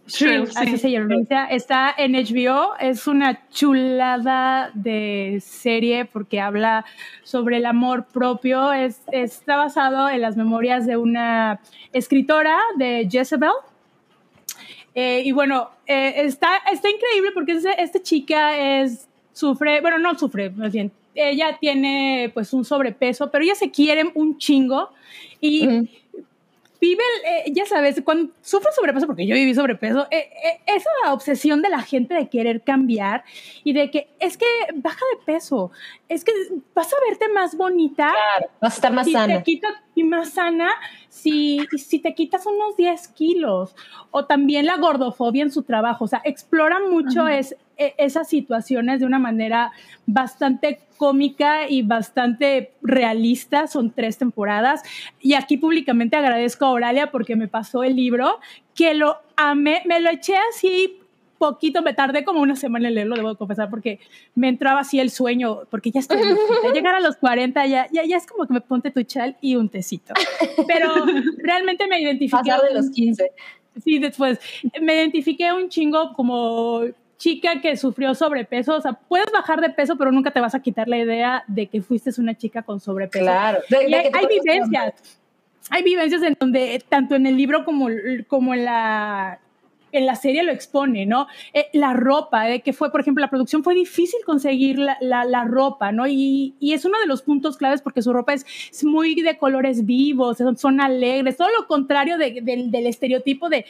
Shrill, 0.07 0.44
Así 0.56 0.72
sí. 0.72 0.77
se 0.77 0.91
llama. 0.91 1.15
Está 1.49 1.94
en 1.98 2.14
HBO. 2.14 2.76
Es 2.80 3.07
una 3.07 3.48
chulada 3.49 4.69
de 4.73 5.40
serie 5.44 6.06
porque 6.06 6.40
habla 6.40 6.86
sobre 7.23 7.57
el 7.57 7.65
amor 7.65 8.06
propio. 8.06 8.72
Es, 8.72 9.02
está 9.11 9.56
basado 9.57 10.07
en 10.10 10.22
las 10.22 10.38
memorias 10.38 10.86
de 10.86 10.98
una 10.98 11.60
escritora 11.91 12.60
de 12.77 13.07
Jezebel. 13.11 13.49
Eh, 14.94 15.23
y 15.26 15.32
bueno, 15.32 15.72
eh, 15.88 16.14
está, 16.18 16.57
está 16.72 16.90
increíble 16.90 17.32
porque 17.34 17.53
este- 17.53 17.82
esta 17.82 18.02
chica 18.02 18.57
es, 18.57 19.10
sufre, 19.34 19.82
bueno, 19.82 19.98
no 19.98 20.18
sufre, 20.18 20.49
más 20.52 20.72
bien, 20.72 20.90
ella 21.14 21.57
tiene 21.60 22.32
pues 22.34 22.53
un 22.53 22.64
sobrepeso, 22.64 23.30
pero 23.30 23.44
ella 23.44 23.56
se 23.56 23.72
quiere 23.72 24.10
un 24.14 24.38
chingo 24.38 24.90
y 25.41 25.68
Ujú. 25.68 25.88
Vive, 26.88 27.03
el- 27.44 27.49
eh, 27.52 27.53
ya 27.56 27.66
sabes, 27.66 28.02
cuando 28.03 28.32
sufre 28.41 28.72
sobrepeso, 28.74 29.07
porque 29.07 29.26
yo 29.28 29.36
viví 29.36 29.53
sobrepeso, 29.56 30.07
eh, 30.12 30.30
eh, 30.44 30.60
esa 30.68 31.14
obsesión 31.14 31.62
de 31.62 31.70
la 31.70 31.82
gente 31.82 32.14
de 32.14 32.30
querer 32.30 32.62
cambiar 32.62 33.24
y 33.64 33.74
de 33.74 33.90
que 33.91 34.10
es 34.20 34.38
que 34.38 34.45
baja 34.76 34.99
de 35.18 35.26
peso, 35.26 35.72
es 36.10 36.24
que 36.24 36.32
vas 36.74 36.91
a 36.94 36.98
verte 37.10 37.28
más 37.30 37.56
bonita 37.57 38.12
Claro. 38.12 38.52
Vas 38.62 38.74
a 38.74 38.76
estar 38.76 38.94
más 38.94 39.06
si 39.06 39.14
sana. 39.14 39.44
te 39.44 39.62
y 39.95 40.03
más 40.03 40.32
sana 40.34 40.70
si, 41.10 41.66
si 41.78 41.99
te 41.99 42.14
quitas 42.14 42.45
unos 42.45 42.76
10 42.76 43.07
kilos 43.07 43.76
o 44.12 44.26
también 44.26 44.66
la 44.66 44.78
gordofobia 44.78 45.44
en 45.44 45.52
su 45.52 45.64
trabajo, 45.64 46.03
o 46.06 46.07
sea, 46.07 46.22
explora 46.26 46.80
mucho 46.80 47.28
es, 47.28 47.56
esas 47.77 48.30
situaciones 48.30 48.99
de 48.99 49.06
una 49.06 49.19
manera 49.19 49.72
bastante 50.06 50.80
cómica 50.97 51.69
y 51.69 51.81
bastante 51.81 52.72
realista, 52.81 53.68
son 53.68 53.91
tres 53.91 54.18
temporadas 54.18 54.81
y 55.19 55.34
aquí 55.34 55.57
públicamente 55.57 56.15
agradezco 56.15 56.65
a 56.65 56.72
Oralia 56.72 57.11
porque 57.11 57.35
me 57.35 57.47
pasó 57.47 57.84
el 57.84 57.95
libro, 57.95 58.39
que 58.73 58.93
lo 58.93 59.18
amé, 59.35 59.81
me 59.85 59.99
lo 59.99 60.10
eché 60.10 60.35
así 60.49 60.99
poquito, 61.38 61.81
me 61.81 61.93
tardé 61.93 62.23
como 62.23 62.41
una 62.41 62.56
semana 62.56 62.88
en 62.88 62.95
leerlo, 62.95 63.15
debo 63.15 63.30
de 63.30 63.35
confesar, 63.35 63.69
porque 63.69 63.99
me 64.35 64.49
entraba 64.49 64.81
así 64.81 64.99
el 64.99 65.10
sueño, 65.10 65.61
porque 65.69 65.91
ya 65.91 65.99
estoy 65.99 66.18
viejita. 66.18 66.38
llegar 66.73 66.95
a 66.95 66.99
los 66.99 67.18
40 67.18 67.65
ya, 67.68 67.88
ya, 67.91 68.03
ya 68.03 68.18
es 68.18 68.26
como 68.26 68.45
que 68.47 68.53
me 68.53 68.61
ponte 68.61 68.91
tu 68.91 69.03
chal 69.03 69.38
y 69.41 69.56
un 69.56 69.69
tecito. 69.69 70.14
Pero 70.68 70.93
realmente 71.38 71.88
me 71.88 71.99
identifiqué. 72.02 72.49
Pasar 72.49 72.61
de 72.61 72.73
los 72.73 72.89
15. 72.89 73.31
Sí, 73.84 73.99
después 73.99 74.39
me 74.81 74.95
identifiqué 74.95 75.52
un 75.52 75.69
chingo 75.69 76.14
como 76.14 76.81
chica 77.18 77.62
que 77.62 77.78
sufrió 77.78 78.14
sobrepeso. 78.16 78.76
O 78.76 78.82
sea, 78.82 78.94
puedes 78.94 79.32
bajar 79.32 79.62
de 79.62 79.70
peso, 79.70 79.96
pero 79.98 80.12
nunca 80.12 80.32
te 80.32 80.40
vas 80.40 80.56
a 80.56 80.62
quitar 80.62 80.88
la 80.88 80.98
idea 80.98 81.44
de 81.48 81.68
que 81.68 81.82
fuiste 81.82 82.12
una 82.20 82.36
chica 82.36 82.62
con 82.64 82.80
sobrepeso. 82.80 83.26
Claro. 83.26 83.60
De- 83.70 83.88
Y 83.88 83.92
de 83.92 84.12
hay, 84.14 84.28
vivencias. 84.28 84.94
Hay 85.70 85.84
vivencias 85.84 86.22
en 86.22 86.38
donde, 86.40 86.84
tanto 86.88 87.16
en 87.16 87.26
el 87.26 87.36
libro 87.38 87.66
como, 87.66 87.88
como 88.28 88.54
en 88.54 88.66
la 88.66 89.40
en 89.96 90.06
la 90.06 90.16
serie 90.16 90.44
lo 90.44 90.52
expone, 90.52 91.06
¿no? 91.06 91.28
Eh, 91.54 91.68
la 91.74 91.94
ropa, 91.94 92.44
de 92.46 92.60
que 92.62 92.74
fue, 92.74 92.92
por 92.92 93.02
ejemplo, 93.02 93.22
la 93.22 93.30
producción 93.30 93.64
fue 93.64 93.74
difícil 93.74 94.20
conseguir 94.26 94.78
la, 94.78 94.98
la, 95.00 95.24
la 95.24 95.46
ropa, 95.46 95.92
¿no? 95.92 96.06
Y, 96.08 96.54
y, 96.60 96.74
es 96.74 96.86
uno 96.86 97.00
de 97.00 97.06
los 97.08 97.22
puntos 97.22 97.58
claves 97.58 97.82
porque 97.82 98.02
su 98.02 98.12
ropa 98.12 98.34
es, 98.34 98.46
es 98.72 98.84
muy 98.84 99.16
de 99.22 99.38
colores 99.38 99.86
vivos, 99.86 100.38
son, 100.38 100.58
son 100.58 100.82
alegres, 100.82 101.38
todo 101.38 101.48
lo 101.58 101.66
contrario 101.68 102.18
de, 102.18 102.42
de, 102.42 102.66
del 102.68 102.88
estereotipo 102.88 103.48
de, 103.50 103.66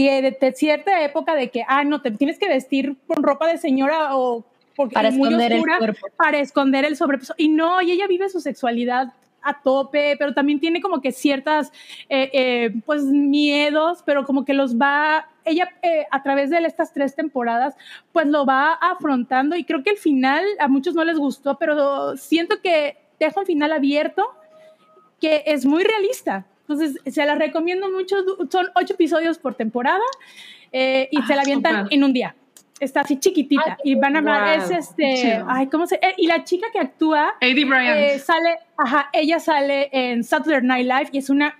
de, 0.00 0.36
de, 0.40 0.52
cierta 0.52 1.04
época 1.04 1.34
de 1.34 1.50
que, 1.50 1.64
ah, 1.68 1.84
no, 1.84 2.00
te 2.00 2.10
tienes 2.12 2.38
que 2.38 2.48
vestir 2.48 2.96
con 3.06 3.22
ropa 3.22 3.46
de 3.46 3.58
señora 3.58 4.16
o 4.16 4.44
porque 4.74 4.94
para 4.94 5.10
muy 5.10 5.28
esconder 5.28 5.52
oscura, 5.52 5.74
el 5.74 5.78
cuerpo. 5.78 6.06
para 6.16 6.38
esconder 6.38 6.84
el 6.84 6.96
sobrepeso. 6.96 7.34
Y 7.36 7.48
no, 7.48 7.82
y 7.82 7.92
ella 7.92 8.06
vive 8.06 8.28
su 8.28 8.40
sexualidad 8.40 9.12
a 9.42 9.60
tope, 9.60 10.16
pero 10.18 10.32
también 10.32 10.60
tiene 10.60 10.80
como 10.80 11.00
que 11.00 11.12
ciertas, 11.12 11.72
eh, 12.08 12.30
eh, 12.32 12.74
pues, 12.86 13.04
miedos, 13.04 14.02
pero 14.06 14.24
como 14.24 14.44
que 14.44 14.54
los 14.54 14.76
va, 14.76 15.28
ella 15.44 15.68
eh, 15.82 16.06
a 16.10 16.22
través 16.22 16.50
de 16.50 16.58
estas 16.58 16.92
tres 16.92 17.14
temporadas, 17.14 17.74
pues 18.12 18.26
lo 18.26 18.46
va 18.46 18.72
afrontando 18.74 19.56
y 19.56 19.64
creo 19.64 19.82
que 19.82 19.90
el 19.90 19.98
final 19.98 20.44
a 20.60 20.68
muchos 20.68 20.94
no 20.94 21.04
les 21.04 21.18
gustó, 21.18 21.58
pero 21.58 22.16
siento 22.16 22.60
que 22.62 22.96
deja 23.18 23.40
un 23.40 23.46
final 23.46 23.72
abierto 23.72 24.24
que 25.20 25.42
es 25.46 25.66
muy 25.66 25.84
realista. 25.84 26.46
Entonces, 26.68 26.98
se 27.12 27.26
la 27.26 27.34
recomiendo 27.34 27.90
mucho, 27.90 28.16
son 28.50 28.68
ocho 28.74 28.94
episodios 28.94 29.38
por 29.38 29.54
temporada 29.54 30.00
eh, 30.70 31.08
y 31.10 31.20
ah, 31.20 31.26
se 31.26 31.34
la 31.34 31.42
avientan 31.42 31.82
super. 31.84 31.94
en 31.94 32.04
un 32.04 32.12
día. 32.12 32.34
Está 32.80 33.02
así 33.02 33.18
chiquitita 33.18 33.78
ay, 33.84 33.92
y 33.92 33.94
van 33.94 34.16
a 34.16 34.18
hablar 34.18 34.58
wow, 34.58 34.64
es 34.64 34.70
este 34.70 35.40
ay 35.46 35.68
cómo 35.68 35.86
se 35.86 35.96
eh, 35.96 36.14
y 36.16 36.26
la 36.26 36.42
chica 36.42 36.66
que 36.72 36.80
actúa 36.80 37.34
Eddie 37.40 37.64
Bryant. 37.64 37.96
eh, 37.96 38.18
sale 38.18 38.58
ajá 38.76 39.08
ella 39.12 39.38
sale 39.38 39.88
en 39.92 40.24
Saturday 40.24 40.62
Night 40.62 40.86
Live 40.88 41.08
y 41.12 41.18
es 41.18 41.30
una 41.30 41.56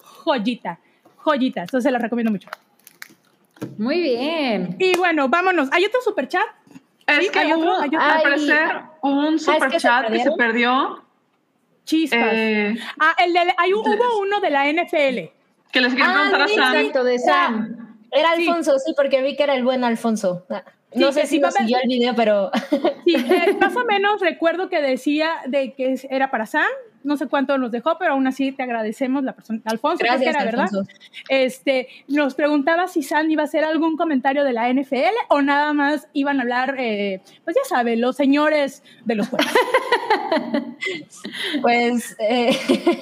joyita 0.00 0.78
joyita. 1.16 1.62
Entonces 1.62 1.84
se 1.84 1.90
la 1.90 1.98
recomiendo 1.98 2.30
mucho. 2.30 2.48
Muy 3.78 4.00
bien. 4.00 4.76
Y 4.78 4.96
bueno 4.96 5.28
vámonos. 5.28 5.68
Hay 5.72 5.84
otro 5.84 6.00
super 6.00 6.28
chat 6.28 6.46
es 7.06 7.26
¿Sí? 7.26 7.30
que 7.30 7.38
¿Hay 7.38 7.52
otro? 7.52 7.80
¿Hay 7.80 7.88
otro? 7.88 8.00
al 8.00 8.22
parecer 8.22 8.82
un 9.02 9.38
super 9.38 9.62
ah, 9.62 9.66
es 9.66 9.72
que 9.72 9.78
chat 9.80 10.06
se 10.06 10.12
que 10.12 10.20
se 10.20 10.32
perdió 10.32 11.03
chispas. 11.84 12.30
Eh, 12.32 12.74
ah 13.00 13.14
el 13.18 13.32
de, 13.32 13.40
hay, 13.56 13.72
hubo 13.74 14.18
uno 14.20 14.40
de 14.40 14.50
la 14.50 14.66
NFL 14.72 15.30
que 15.72 15.80
les 15.80 15.92
preguntar 15.94 16.40
ah, 16.40 16.44
a 16.44 16.48
Sam. 16.48 16.74
exacto 16.76 17.04
de 17.04 17.18
Sam. 17.18 17.96
Era 18.12 18.30
Alfonso, 18.30 18.78
sí. 18.78 18.84
sí, 18.86 18.94
porque 18.96 19.22
vi 19.22 19.34
que 19.36 19.42
era 19.42 19.54
el 19.54 19.64
buen 19.64 19.82
Alfonso. 19.82 20.46
Ah, 20.48 20.62
No 20.94 21.08
Sí, 21.08 21.14
sé 21.14 21.20
si 21.22 21.36
sí 21.36 21.40
lo 21.40 21.50
siguió 21.50 21.78
el 21.82 21.88
video, 21.88 22.14
pero 22.14 22.50
Sí, 23.04 23.16
eh, 23.16 23.56
más 23.60 23.74
o 23.76 23.84
menos 23.84 24.20
recuerdo 24.20 24.68
que 24.68 24.80
decía 24.80 25.40
de 25.46 25.72
que 25.74 25.96
era 26.10 26.30
para 26.30 26.46
Sam, 26.46 26.66
no 27.04 27.16
sé 27.16 27.26
cuánto 27.26 27.56
nos 27.58 27.70
dejó, 27.70 27.96
pero 27.98 28.12
aún 28.12 28.26
así 28.26 28.50
te 28.52 28.62
agradecemos 28.62 29.22
la 29.22 29.34
persona. 29.34 29.60
Alfonso, 29.66 29.98
que 29.98 30.06
gracias, 30.06 30.34
era, 30.34 30.44
¿verdad? 30.44 30.64
Alfonso. 30.64 30.90
Este, 31.28 31.88
nos 32.08 32.34
preguntaba 32.34 32.88
si 32.88 33.02
Sam 33.02 33.30
iba 33.30 33.42
a 33.42 33.44
hacer 33.44 33.62
algún 33.64 33.96
comentario 33.96 34.42
de 34.42 34.52
la 34.52 34.72
NFL 34.72 35.14
o 35.28 35.42
nada 35.42 35.72
más 35.72 36.08
iban 36.12 36.38
a 36.38 36.42
hablar, 36.42 36.76
eh, 36.78 37.20
pues 37.44 37.56
ya 37.56 37.68
sabe, 37.68 37.96
los 37.96 38.16
señores 38.16 38.82
de 39.04 39.14
los 39.14 39.28
juegos. 39.28 39.46
Pues, 41.62 42.16
eh, 42.18 42.56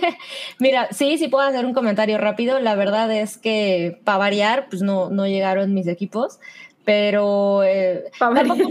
mira, 0.59 0.89
sí, 0.93 1.19
sí 1.19 1.29
puedo 1.29 1.47
hacer 1.47 1.65
un 1.66 1.73
comentario 1.73 2.19
rápido. 2.19 2.61
La 2.61 2.74
verdad 2.74 3.11
es 3.11 3.39
que, 3.39 4.01
para 4.05 4.19
variar, 4.19 4.66
pues 4.69 4.83
no, 4.83 5.11
no 5.11 5.27
llegaron 5.27 5.74
mis 5.74 5.87
equipos, 5.87 6.39
pero... 6.85 7.63
eh, 7.65 8.05
tampoco. 8.19 8.55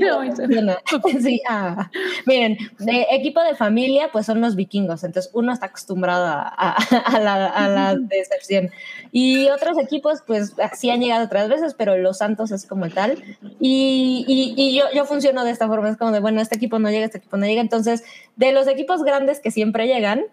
Sí, 1.21 1.41
ah. 1.47 1.89
Miren, 2.25 2.57
de 2.79 3.07
equipo 3.11 3.41
de 3.43 3.55
familia, 3.55 4.09
pues 4.11 4.25
son 4.25 4.41
los 4.41 4.55
vikingos, 4.55 5.03
entonces 5.03 5.31
uno 5.33 5.51
está 5.53 5.67
acostumbrado 5.67 6.25
a, 6.25 6.41
a- 6.57 6.75
a 7.05 7.19
la, 7.19 7.45
a 7.47 7.67
la 7.69 7.95
decepción. 7.95 8.69
Y 9.11 9.47
otros 9.49 9.77
equipos, 9.79 10.23
pues 10.25 10.53
sí 10.73 10.89
han 10.89 11.01
llegado 11.01 11.25
otras 11.25 11.49
veces, 11.49 11.73
pero 11.77 11.97
los 11.97 12.17
Santos 12.19 12.51
es 12.51 12.65
como 12.65 12.89
tal. 12.89 13.21
Y, 13.59 14.25
y- 14.27 14.53
y 14.57 14.75
yo, 14.77 14.85
yo 14.93 15.05
funciono 15.05 15.43
de 15.43 15.51
esta 15.51 15.67
forma, 15.67 15.89
es 15.89 15.97
como 15.97 16.11
de, 16.11 16.19
bueno, 16.19 16.41
este 16.41 16.55
equipo 16.55 16.79
no 16.79 16.89
llega, 16.89 17.05
este 17.05 17.17
equipo 17.19 17.37
no 17.37 17.45
llega. 17.45 17.61
Entonces, 17.61 18.03
de 18.35 18.51
los 18.51 18.67
equipos 18.67 19.03
grandes 19.03 19.39
que 19.39 19.51
siempre 19.51 19.87
llegan, 19.87 20.23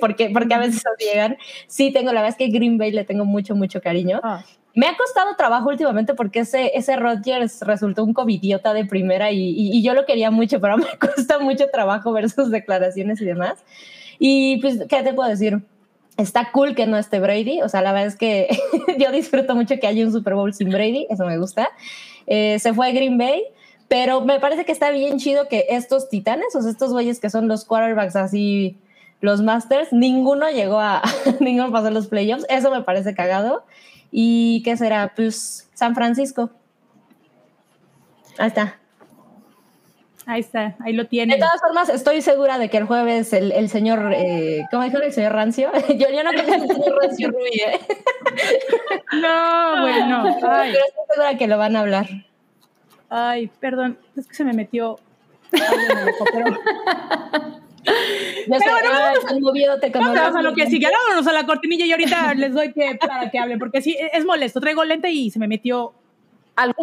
porque, 0.00 0.30
porque 0.30 0.54
a 0.54 0.58
veces 0.58 0.82
no 0.84 0.90
llegan, 0.98 1.36
sí 1.66 1.92
tengo, 1.92 2.12
la 2.12 2.22
verdad 2.22 2.36
es 2.38 2.46
que 2.46 2.48
Green 2.52 2.78
Bay 2.78 2.90
le 2.90 3.04
tengo 3.04 3.24
mucho, 3.24 3.54
mucho 3.54 3.80
cariño. 3.80 4.20
Ah. 4.22 4.44
Me 4.74 4.86
ha 4.88 4.96
costado 4.96 5.36
trabajo 5.36 5.68
últimamente 5.68 6.14
porque 6.14 6.40
ese, 6.40 6.72
ese 6.76 6.96
Rodgers 6.96 7.60
resultó 7.62 8.02
un 8.02 8.12
covidiota 8.12 8.74
de 8.74 8.84
primera 8.84 9.30
y, 9.30 9.38
y- 9.40 9.78
y 9.78 9.82
yo 9.82 9.94
lo 9.94 10.04
quería 10.04 10.30
mucho, 10.30 10.60
pero 10.60 10.76
me 10.78 10.86
cuesta 10.98 11.38
mucho 11.38 11.68
trabajo 11.70 12.12
ver 12.12 12.28
sus 12.30 12.50
declaraciones 12.50 13.20
y 13.20 13.24
demás. 13.24 13.62
Y 14.18 14.58
pues, 14.60 14.80
¿qué 14.88 15.02
te 15.02 15.12
puedo 15.14 15.28
decir? 15.28 15.62
Está 16.16 16.50
cool 16.52 16.74
que 16.74 16.86
no 16.86 16.96
esté 16.96 17.18
Brady, 17.20 17.62
o 17.62 17.68
sea, 17.68 17.82
la 17.82 17.92
verdad 17.92 18.06
es 18.08 18.16
que 18.16 18.48
yo 18.98 19.10
disfruto 19.12 19.54
mucho 19.54 19.76
que 19.80 19.86
haya 19.86 20.04
un 20.04 20.12
Super 20.12 20.34
Bowl 20.34 20.52
sin 20.54 20.70
Brady, 20.70 21.06
eso 21.10 21.24
me 21.26 21.38
gusta. 21.38 21.68
Eh, 22.26 22.58
se 22.60 22.72
fue 22.72 22.88
a 22.88 22.92
Green 22.92 23.18
Bay, 23.18 23.42
pero 23.88 24.20
me 24.22 24.38
parece 24.40 24.64
que 24.64 24.72
está 24.72 24.90
bien 24.90 25.18
chido 25.18 25.48
que 25.48 25.66
estos 25.70 26.08
titanes, 26.08 26.54
o 26.54 26.62
sea, 26.62 26.70
estos 26.70 26.92
güeyes 26.92 27.18
que 27.20 27.30
son 27.30 27.48
los 27.48 27.64
quarterbacks 27.64 28.16
así, 28.16 28.76
los 29.20 29.42
Masters, 29.42 29.92
ninguno 29.92 30.48
llegó 30.50 30.78
a, 30.80 31.02
ninguno 31.40 31.70
pasó 31.72 31.90
los 31.90 32.06
playoffs, 32.06 32.46
eso 32.48 32.70
me 32.70 32.82
parece 32.82 33.14
cagado. 33.14 33.64
¿Y 34.16 34.62
qué 34.62 34.76
será? 34.76 35.12
Pues 35.16 35.68
San 35.74 35.96
Francisco. 35.96 36.50
Ahí 38.38 38.46
está. 38.46 38.78
Ahí 40.26 40.40
está, 40.40 40.76
ahí 40.78 40.92
lo 40.92 41.02
De 41.02 41.08
tienen. 41.08 41.38
todas 41.40 41.60
formas, 41.60 41.88
estoy 41.88 42.22
segura 42.22 42.56
de 42.58 42.70
que 42.70 42.76
el 42.78 42.84
jueves 42.84 43.32
el, 43.32 43.50
el 43.52 43.68
señor, 43.68 44.12
eh, 44.16 44.62
¿cómo 44.70 44.84
dijo 44.84 44.98
el 44.98 45.12
señor 45.12 45.32
Rancio? 45.32 45.70
yo, 45.88 46.06
yo 46.10 46.22
no 46.24 46.30
creo 46.30 46.46
que 46.46 46.54
el 46.54 46.66
señor 46.68 46.98
Rancio 47.02 47.30
Rui, 47.30 47.50
¿eh? 47.66 47.80
No, 49.20 49.80
bueno. 49.82 50.24
Ay, 50.48 50.72
pero 50.72 50.84
estoy 50.86 51.04
segura 51.10 51.36
que 51.36 51.46
lo 51.48 51.58
van 51.58 51.74
a 51.76 51.80
hablar. 51.80 52.06
ay, 53.10 53.48
perdón, 53.60 53.98
es 54.16 54.26
que 54.28 54.34
se 54.34 54.44
me 54.44 54.52
metió. 54.54 54.98
pero- 55.50 56.58
Yo 58.46 58.58
sé, 58.58 58.70
bueno, 58.70 58.90
Vamos 59.92 60.14
conozco. 60.18 60.38
a 60.38 60.42
lo 60.42 60.54
que 60.54 60.66
sigue, 60.66 60.86
vámonos 60.90 61.26
a 61.26 61.32
la 61.32 61.46
cortinilla 61.46 61.86
y 61.86 61.92
ahorita 61.92 62.34
les 62.34 62.52
doy 62.52 62.72
pie 62.72 62.96
para 63.00 63.30
que 63.30 63.38
hablen, 63.38 63.58
porque 63.58 63.80
sí, 63.82 63.96
es 64.12 64.24
molesto. 64.24 64.60
Traigo 64.60 64.84
lente 64.84 65.10
y 65.10 65.30
se 65.30 65.38
me 65.38 65.48
metió 65.48 65.94
algo. 66.56 66.82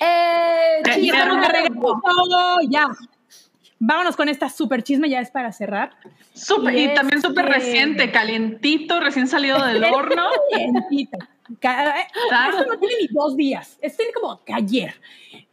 Eh, 0.00 0.82
Eh, 0.82 2.66
ya. 2.68 2.86
Vámonos 3.82 4.14
con 4.14 4.28
esta 4.28 4.48
super 4.50 4.82
chisme, 4.82 5.08
ya 5.08 5.20
es 5.20 5.30
para 5.30 5.50
cerrar. 5.52 5.90
Súper- 6.34 6.74
y 6.74 6.84
Y 6.84 6.94
también 6.94 7.22
súper 7.22 7.46
este- 7.46 7.56
reciente, 7.58 8.12
calientito, 8.12 9.00
recién 9.00 9.26
salido 9.26 9.64
del 9.64 9.82
horno. 9.92 10.28
Calientito. 10.50 11.18
Ca- 11.58 11.98
eh. 12.00 12.06
Esto 12.50 12.64
no 12.66 12.78
tiene 12.78 12.94
ni 13.00 13.06
dos 13.08 13.36
días, 13.36 13.78
esto 13.80 13.96
tiene 13.96 14.12
como 14.12 14.44
que 14.44 14.52
ayer. 14.52 14.94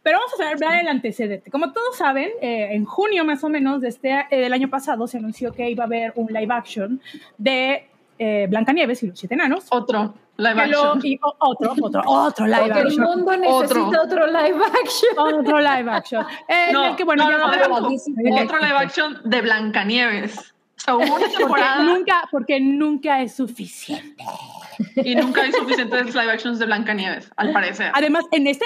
Pero 0.02 0.18
vamos 0.18 0.40
a 0.40 0.50
hablar 0.50 0.76
del 0.78 0.88
antecedente. 0.88 1.50
Como 1.50 1.72
todos 1.72 1.96
saben, 1.96 2.30
eh, 2.40 2.68
en 2.72 2.84
junio 2.84 3.24
más 3.24 3.42
o 3.44 3.48
menos 3.48 3.80
de 3.80 3.88
este, 3.88 4.26
eh, 4.30 4.36
del 4.38 4.52
año 4.52 4.68
pasado 4.70 5.06
se 5.08 5.18
anunció 5.18 5.52
que 5.52 5.68
iba 5.70 5.84
a 5.84 5.86
haber 5.86 6.12
un 6.14 6.28
live 6.32 6.54
action 6.54 7.00
de 7.38 7.88
eh, 8.18 8.46
Blancanieves 8.48 9.02
y 9.02 9.08
los 9.08 9.18
siete 9.18 9.34
enanos. 9.34 9.66
Otro 9.70 10.14
live 10.36 10.54
Que 10.62 10.66
lo- 10.68 10.84
action. 10.84 11.00
y 11.04 11.18
o- 11.22 11.36
otro, 11.38 11.74
otro, 11.80 12.02
otro 12.06 12.46
live 12.46 12.58
Porque 12.60 12.80
el 12.80 12.86
action. 12.86 13.04
mundo 13.04 13.36
necesita 13.36 14.02
otro, 14.02 14.26
live 14.26 14.60
action. 14.82 15.18
Otro 15.18 15.58
live 15.58 15.90
action. 15.90 16.26
Eh, 16.48 16.68
No, 16.72 16.84
el 16.86 16.96
que, 16.96 17.04
bueno, 17.04 17.24
no, 17.24 17.38
no, 17.38 17.38
no, 17.38 17.68
no, 17.80 17.86
Otro 18.42 18.58
live 18.58 18.76
action 18.76 19.18
de 19.24 19.40
Blancanieves. 19.40 20.54
Porque 20.86 21.62
nunca, 21.82 22.22
porque 22.30 22.60
nunca 22.60 23.20
es 23.22 23.34
suficiente. 23.34 24.24
y 24.96 25.14
nunca 25.16 25.42
hay 25.42 25.52
suficientes 25.52 26.14
live 26.14 26.30
actions 26.30 26.58
de 26.58 26.66
Blancanieves, 26.66 27.30
al 27.36 27.52
parecer. 27.52 27.90
Además, 27.94 28.24
en 28.30 28.46
este, 28.46 28.64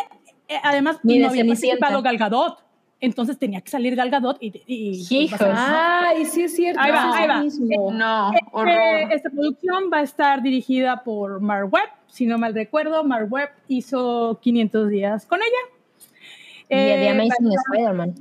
eh, 0.49 0.59
además, 0.62 0.99
Ni 1.03 1.19
no 1.19 1.29
había 1.29 1.45
participado 1.45 2.03
Gal 2.03 2.19
Gadot. 2.19 2.59
Entonces 3.03 3.37
tenía 3.37 3.61
que 3.61 3.69
salir 3.69 3.95
Gal 3.97 4.09
Gadot 4.11 4.39
y... 4.41 4.47
y- 4.66 5.07
y- 5.11 5.19
Hijos. 5.24 5.41
Ay, 5.43 6.24
sí 6.24 6.45
es 6.45 6.55
cierto. 6.55 6.81
Ahí 6.81 6.93
va, 6.93 7.09
es 7.11 7.15
ahí 7.16 7.29
va. 7.29 7.43
mismo. 7.43 7.91
No, 7.93 8.33
Eh, 8.33 8.39
horror. 8.53 9.12
esta 9.12 9.29
producción 9.29 9.91
va 9.93 9.99
a 9.99 10.03
estar 10.03 10.41
dirigida 10.41 11.03
por 11.03 11.41
Mark 11.41 11.69
Webb, 11.73 11.91
si 12.07 12.27
no 12.27 12.39
mal 12.39 12.55
recuerdo. 12.55 13.03
Mark 13.05 13.27
Webb 13.31 13.51
hizo 13.69 14.39
500 14.41 14.89
días 14.89 15.27
con 15.27 15.41
ella. 15.41 15.77
Y 16.70 16.74
de 16.77 17.05
Eh, 17.05 17.09
Amazing 17.11 17.49
va, 17.49 17.55
Spider-Man. 17.74 18.15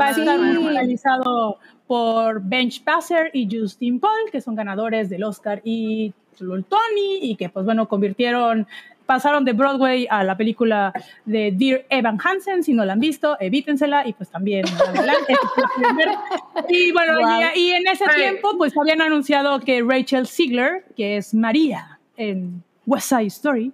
Va 0.00 0.08
a 0.08 0.12
de 0.12 0.20
estar 0.20 0.38
realizado 0.40 1.58
por 1.86 2.42
Bench 2.42 2.84
Passer 2.84 3.30
y 3.32 3.48
Justin 3.50 3.98
Paul, 3.98 4.30
que 4.30 4.40
son 4.42 4.54
ganadores 4.54 5.08
del 5.08 5.24
Oscar 5.24 5.62
y 5.64 6.12
el 6.38 6.64
Tony, 6.66 7.18
y 7.22 7.34
que, 7.36 7.48
pues 7.48 7.64
bueno, 7.64 7.88
convirtieron, 7.88 8.66
pasaron 9.08 9.42
de 9.46 9.54
Broadway 9.54 10.06
a 10.10 10.22
la 10.22 10.36
película 10.36 10.92
de 11.24 11.50
Dear 11.50 11.86
Evan 11.88 12.18
Hansen. 12.22 12.62
Si 12.62 12.74
no 12.74 12.84
la 12.84 12.92
han 12.92 13.00
visto, 13.00 13.38
evítensela 13.40 14.06
y 14.06 14.12
pues 14.12 14.28
también. 14.28 14.66
y 16.68 16.92
bueno, 16.92 17.14
Wow. 17.18 17.40
y, 17.54 17.58
y 17.60 17.72
en 17.72 17.86
ese 17.88 18.04
Hey. 18.06 18.22
tiempo, 18.22 18.58
pues 18.58 18.76
habían 18.76 19.00
anunciado 19.00 19.60
que 19.60 19.82
Rachel 19.82 20.26
Ziegler, 20.26 20.84
que 20.94 21.16
es 21.16 21.32
María 21.32 21.98
en 22.18 22.62
West 22.84 23.08
Side 23.08 23.28
Story, 23.28 23.72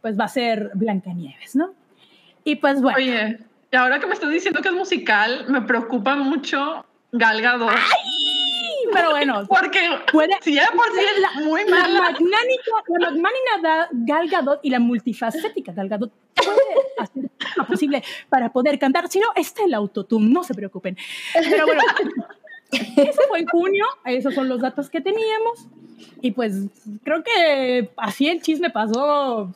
pues 0.00 0.18
va 0.18 0.24
a 0.24 0.28
ser 0.28 0.72
Blancanieves, 0.74 1.54
¿no? 1.54 1.74
Y 2.42 2.56
pues 2.56 2.82
bueno. 2.82 2.98
Oye, 2.98 3.38
y 3.70 3.76
ahora 3.76 4.00
que 4.00 4.06
me 4.08 4.14
estás 4.14 4.30
diciendo 4.30 4.60
que 4.62 4.68
es 4.68 4.74
musical, 4.74 5.44
me 5.48 5.62
preocupa 5.62 6.16
mucho 6.16 6.84
Gal 7.12 7.40
Gadot. 7.40 7.70
Pero 8.92 9.10
bueno, 9.10 9.44
Porque 9.48 9.80
puede, 10.12 10.34
si 10.42 10.54
ya 10.54 10.70
por 10.72 10.86
sí 10.92 11.00
es 11.00 11.44
muy 11.44 11.64
La 11.64 11.76
mala. 11.88 12.00
magnánica, 12.02 12.72
la 12.88 13.10
magnánima 13.10 13.88
Gal 13.92 14.28
Gadot 14.28 14.60
y 14.62 14.70
la 14.70 14.78
multifacética 14.80 15.72
Gal 15.72 15.88
Gadot 15.88 16.12
puede 16.34 16.58
hacer 16.98 17.30
lo 17.56 17.66
posible 17.66 18.02
para 18.28 18.52
poder 18.52 18.78
cantar. 18.78 19.08
Si 19.08 19.20
no, 19.20 19.28
está 19.34 19.64
el 19.64 19.74
autotune, 19.74 20.28
no 20.30 20.44
se 20.44 20.54
preocupen. 20.54 20.96
Pero 21.34 21.66
bueno, 21.66 21.82
eso 22.70 23.20
fue 23.28 23.40
en 23.40 23.46
junio, 23.46 23.84
esos 24.04 24.34
son 24.34 24.48
los 24.48 24.60
datos 24.60 24.88
que 24.90 25.00
teníamos. 25.00 25.66
Y 26.20 26.32
pues 26.32 26.54
creo 27.04 27.22
que 27.22 27.90
así 27.96 28.28
el 28.28 28.42
chisme 28.42 28.70
pasó 28.70 29.52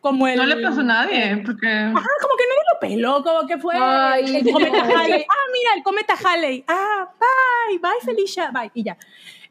como 0.00 0.26
el... 0.26 0.36
No 0.36 0.46
le 0.46 0.56
pasó 0.56 0.80
a 0.80 0.84
nadie, 0.84 1.42
porque 1.44 1.66
Ajá, 1.68 2.08
como 2.20 2.36
que 2.36 2.44
nadie 2.46 2.62
lo 2.72 2.80
peló, 2.80 3.22
como 3.22 3.46
que 3.46 3.58
fue 3.58 3.74
Ay, 3.76 4.36
el 4.36 4.52
cometa 4.52 4.78
no. 4.78 4.84
Halley. 4.98 5.26
Ah, 5.28 5.44
mira, 5.52 5.70
el 5.76 5.82
cometa 5.82 6.14
Halley. 6.24 6.64
Ah, 6.68 7.08
bye, 7.18 7.78
bye, 7.78 8.00
Felicia, 8.04 8.50
bye. 8.52 8.70
Y 8.74 8.84
ya. 8.84 8.96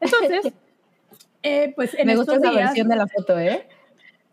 Entonces, 0.00 0.52
eh, 1.42 1.72
pues 1.76 1.94
en 1.94 2.06
Me 2.06 2.16
gusta 2.16 2.36
esa 2.36 2.50
días, 2.50 2.64
versión 2.64 2.88
de 2.88 2.96
la 2.96 3.06
foto, 3.06 3.38
¿eh? 3.38 3.68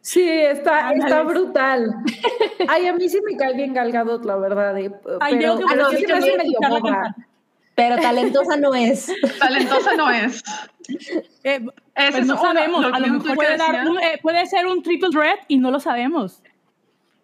Sí, 0.01 0.29
está, 0.29 0.91
está 0.93 1.23
brutal. 1.23 1.91
Ay, 2.67 2.87
a 2.87 2.93
mí 2.93 3.09
sí 3.09 3.19
me 3.25 3.35
cae 3.35 3.55
bien 3.55 3.73
Gal 3.73 3.91
Gadot, 3.91 4.23
la 4.23 4.35
verdad. 4.35 4.77
eh, 4.77 4.91
Ay, 5.19 5.37
pero, 5.37 5.59
yo 5.59 5.65
pero 5.67 5.89
sí 5.89 5.97
se 5.97 6.07
me 6.07 6.13
hace 6.13 6.37
medio 6.37 6.59
boba. 6.61 7.15
Pero 7.75 7.97
talentosa 7.97 8.55
no 8.57 8.73
es. 8.73 9.11
talentosa 9.39 9.93
no 9.95 10.09
es. 10.09 10.43
eh, 11.43 11.59
Ese 11.95 12.11
pues 12.11 12.15
es 12.21 12.25
no 12.27 12.37
sabemos. 12.41 12.81
lo 12.85 12.95
a 12.95 12.99
lo 12.99 13.07
mejor 13.07 13.35
puede, 13.35 13.57
dar 13.57 13.87
un- 13.87 13.99
eh, 13.99 14.17
puede 14.21 14.45
ser 14.45 14.65
un 14.65 14.81
triple 14.81 15.09
red 15.13 15.39
y 15.47 15.57
no 15.57 15.71
lo 15.71 15.79
sabemos. 15.79 16.41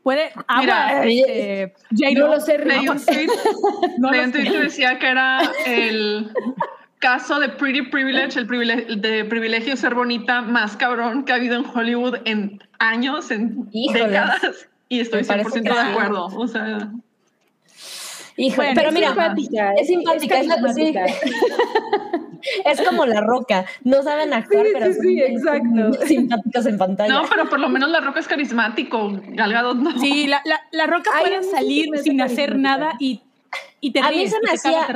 Puede. 0.03 0.32
Mira, 0.60 0.88
Agua, 0.90 1.06
este, 1.06 1.73
J-Lo. 1.91 2.28
No 2.28 2.34
lo 2.36 2.41
sé, 2.41 2.57
Leí 2.57 2.90
un 2.90 3.06
tweet, 3.06 3.28
No 3.99 4.10
leí 4.11 4.19
lo 4.22 4.26
un 4.28 4.34
sé. 4.34 4.40
tweet 4.40 4.52
que 4.52 4.57
decía 4.60 4.98
que 4.99 5.07
era 5.07 5.41
el 5.68 6.32
caso 6.99 7.40
de 7.40 7.49
Pretty 7.49 7.84
Privilege, 7.84 8.40
el 8.40 8.48
privilegio, 8.48 8.95
de 8.95 9.26
privilegio 9.26 9.78
ser 9.78 9.94
bonita 9.94 10.41
más 10.41 10.76
cabrón 10.76 11.23
que 11.23 11.32
ha 11.32 11.36
habido 11.36 11.56
en 11.56 11.65
Hollywood 11.65 12.15
en 12.26 12.61
años, 12.80 13.30
en 13.32 13.69
Híjoles. 13.72 14.07
décadas. 14.07 14.68
Y 14.90 14.99
estoy 15.02 15.22
Me 15.22 15.28
parece 15.28 15.49
100% 15.49 15.64
que 15.64 15.69
de 15.69 15.76
sí. 15.76 15.88
acuerdo. 15.91 16.26
O 16.26 16.48
sea, 16.48 16.91
Bueno, 18.56 18.72
pero 18.76 18.90
es 18.90 18.94
mira, 18.94 19.08
simpática, 19.10 19.74
es 19.74 19.88
simpática, 19.88 20.40
es, 20.40 20.76
sí. 20.76 20.94
Es 22.66 22.82
como 22.82 23.06
la 23.06 23.22
roca. 23.22 23.66
No 23.84 24.02
saben 24.04 24.34
actuar, 24.34 24.66
Sí, 24.66 24.72
pero 24.74 24.86
sí, 24.88 24.94
son 24.94 25.04
sí, 25.04 25.22
exacto. 25.22 26.06
simpáticos 26.08 26.66
en 26.66 26.78
pantalla. 26.78 27.14
No, 27.14 27.24
pero 27.30 27.50
por 27.50 27.60
lo 27.60 27.70
menos 27.70 27.90
la 27.90 28.00
roca 28.00 28.20
es 28.20 28.28
carismático. 28.28 29.12
Gal 29.28 29.54
Gadot 29.54 29.78
no. 29.78 30.00
Sí, 30.00 30.28
la, 30.28 30.42
la, 30.46 30.62
la 30.72 30.88
roca 30.88 31.10
Ay, 31.14 31.26
puede 31.26 31.44
salir 31.44 31.98
sin 32.00 32.22
hacer 32.22 32.58
nada 32.58 32.94
y, 33.00 33.22
y 33.80 33.92
te 33.92 34.00
A 34.00 34.10
mí 34.10 34.28
se 34.28 34.40
me 34.42 34.52
hacía-. 34.52 34.88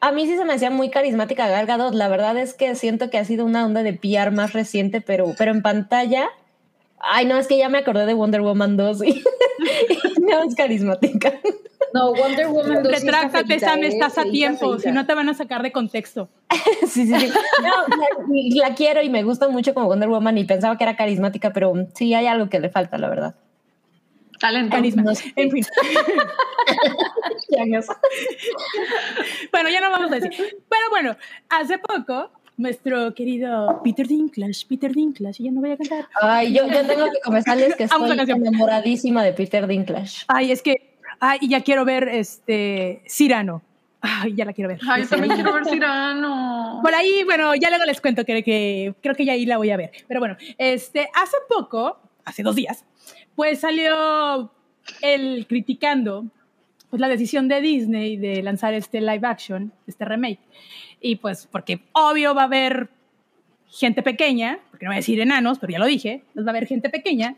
A 0.00 0.12
mí 0.12 0.26
sí 0.26 0.36
se 0.36 0.44
me 0.44 0.54
hacía 0.54 0.70
muy 0.70 0.90
carismática 0.90 1.48
Gal 1.48 1.66
Gadot. 1.66 1.94
La 1.94 2.08
verdad 2.08 2.36
es 2.36 2.54
que 2.54 2.74
siento 2.74 3.10
que 3.10 3.18
ha 3.18 3.24
sido 3.24 3.44
una 3.44 3.64
onda 3.64 3.82
de 3.82 3.92
PR 3.92 4.30
más 4.30 4.52
reciente, 4.52 5.00
pero, 5.00 5.34
pero 5.38 5.52
en 5.52 5.62
pantalla. 5.62 6.28
Ay, 6.98 7.26
no, 7.26 7.36
es 7.36 7.46
que 7.46 7.58
ya 7.58 7.68
me 7.68 7.78
acordé 7.78 8.06
de 8.06 8.14
Wonder 8.14 8.40
Woman 8.40 8.76
2 8.76 9.02
y, 9.04 9.08
y 10.16 10.20
no 10.20 10.42
es 10.42 10.54
carismática. 10.54 11.34
No, 11.92 12.14
Wonder 12.14 12.48
Woman 12.48 12.82
2 12.82 12.88
sí 12.88 13.06
está 13.06 13.22
Retráctate, 13.22 13.60
Sam, 13.60 13.82
¿eh? 13.82 13.88
estás 13.88 14.18
a 14.18 14.24
tiempo, 14.24 14.78
si 14.78 14.90
no 14.90 15.06
te 15.06 15.14
van 15.14 15.28
a 15.28 15.34
sacar 15.34 15.62
de 15.62 15.72
contexto. 15.72 16.28
Sí, 16.86 17.06
sí, 17.06 17.14
sí. 17.18 17.28
No, 17.62 17.70
la, 17.96 18.68
la 18.68 18.74
quiero 18.74 19.02
y 19.02 19.10
me 19.10 19.22
gusta 19.22 19.48
mucho 19.48 19.74
como 19.74 19.86
Wonder 19.86 20.08
Woman 20.08 20.38
y 20.38 20.44
pensaba 20.44 20.76
que 20.78 20.84
era 20.84 20.96
carismática, 20.96 21.52
pero 21.52 21.74
sí 21.94 22.14
hay 22.14 22.26
algo 22.26 22.48
que 22.48 22.58
le 22.58 22.70
falta, 22.70 22.96
la 22.96 23.08
verdad. 23.08 23.34
Talento. 24.38 24.76
Carisma. 24.76 25.02
no 25.02 25.14
sé. 25.14 25.32
En 25.36 25.50
fin. 25.50 25.64
No. 27.48 27.80
Bueno, 29.52 29.70
ya 29.70 29.80
no 29.80 29.90
vamos 29.90 30.12
a 30.12 30.16
decir. 30.16 30.30
Pero 30.68 30.90
bueno, 30.90 31.16
hace 31.48 31.78
poco, 31.78 32.30
nuestro 32.56 33.14
querido 33.14 33.80
Peter 33.84 34.06
Dinklage, 34.06 34.66
Peter 34.68 34.92
Dinklage, 34.92 35.42
y 35.42 35.44
ya 35.44 35.50
no 35.52 35.60
voy 35.60 35.72
a 35.72 35.76
cantar. 35.76 36.08
Ay, 36.20 36.52
yo, 36.52 36.66
yo 36.66 36.86
tengo 36.86 37.04
que 37.06 37.20
confesarles 37.22 37.76
que 37.76 37.84
estoy 37.84 38.30
enamoradísima 38.30 39.22
de 39.22 39.32
Peter 39.32 39.66
Dinklage. 39.66 40.24
Ay, 40.28 40.52
es 40.52 40.62
que, 40.62 40.96
ay, 41.20 41.38
y 41.42 41.48
ya 41.48 41.62
quiero 41.62 41.84
ver 41.84 42.08
este 42.08 43.02
Cyrano. 43.08 43.62
Ay, 44.00 44.34
ya 44.34 44.44
la 44.44 44.52
quiero 44.52 44.68
ver. 44.68 44.80
Ay, 44.88 45.02
yo 45.02 45.08
también 45.08 45.34
quiero 45.34 45.52
ver 45.52 45.64
Cirano. 45.64 46.80
Por 46.82 46.94
ahí, 46.94 47.24
bueno, 47.24 47.54
ya 47.54 47.70
luego 47.70 47.84
les 47.84 48.00
cuento 48.00 48.24
que, 48.24 48.42
que 48.42 48.94
creo 49.02 49.14
que 49.14 49.24
ya 49.24 49.32
ahí 49.32 49.46
la 49.46 49.56
voy 49.56 49.70
a 49.70 49.76
ver. 49.76 49.90
Pero 50.06 50.20
bueno, 50.20 50.36
este, 50.58 51.08
hace 51.14 51.36
poco, 51.48 51.98
hace 52.24 52.42
dos 52.42 52.54
días, 52.54 52.84
pues 53.34 53.60
salió 53.60 54.52
el 55.02 55.46
criticando 55.48 56.26
pues, 56.90 57.00
la 57.00 57.08
decisión 57.08 57.48
de 57.48 57.60
Disney 57.60 58.16
de 58.16 58.42
lanzar 58.42 58.74
este 58.74 59.00
live 59.00 59.26
action, 59.26 59.72
este 59.86 60.04
remake. 60.04 60.40
Y 61.06 61.16
pues, 61.16 61.46
porque 61.46 61.80
obvio 61.92 62.34
va 62.34 62.42
a 62.42 62.46
haber 62.46 62.88
gente 63.68 64.02
pequeña, 64.02 64.58
porque 64.70 64.84
no 64.86 64.90
voy 64.90 64.96
a 64.96 64.98
decir 64.98 65.20
enanos, 65.20 65.58
pero 65.60 65.72
ya 65.72 65.78
lo 65.78 65.86
dije, 65.86 66.24
pues 66.34 66.44
va 66.44 66.50
a 66.50 66.52
haber 66.52 66.66
gente 66.66 66.90
pequeña. 66.90 67.36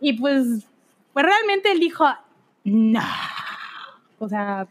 Y 0.00 0.14
pues, 0.14 0.66
pues 1.14 1.24
realmente 1.24 1.72
él 1.72 1.80
dijo, 1.80 2.04
no. 2.64 3.00
O 4.18 4.28
sea, 4.28 4.66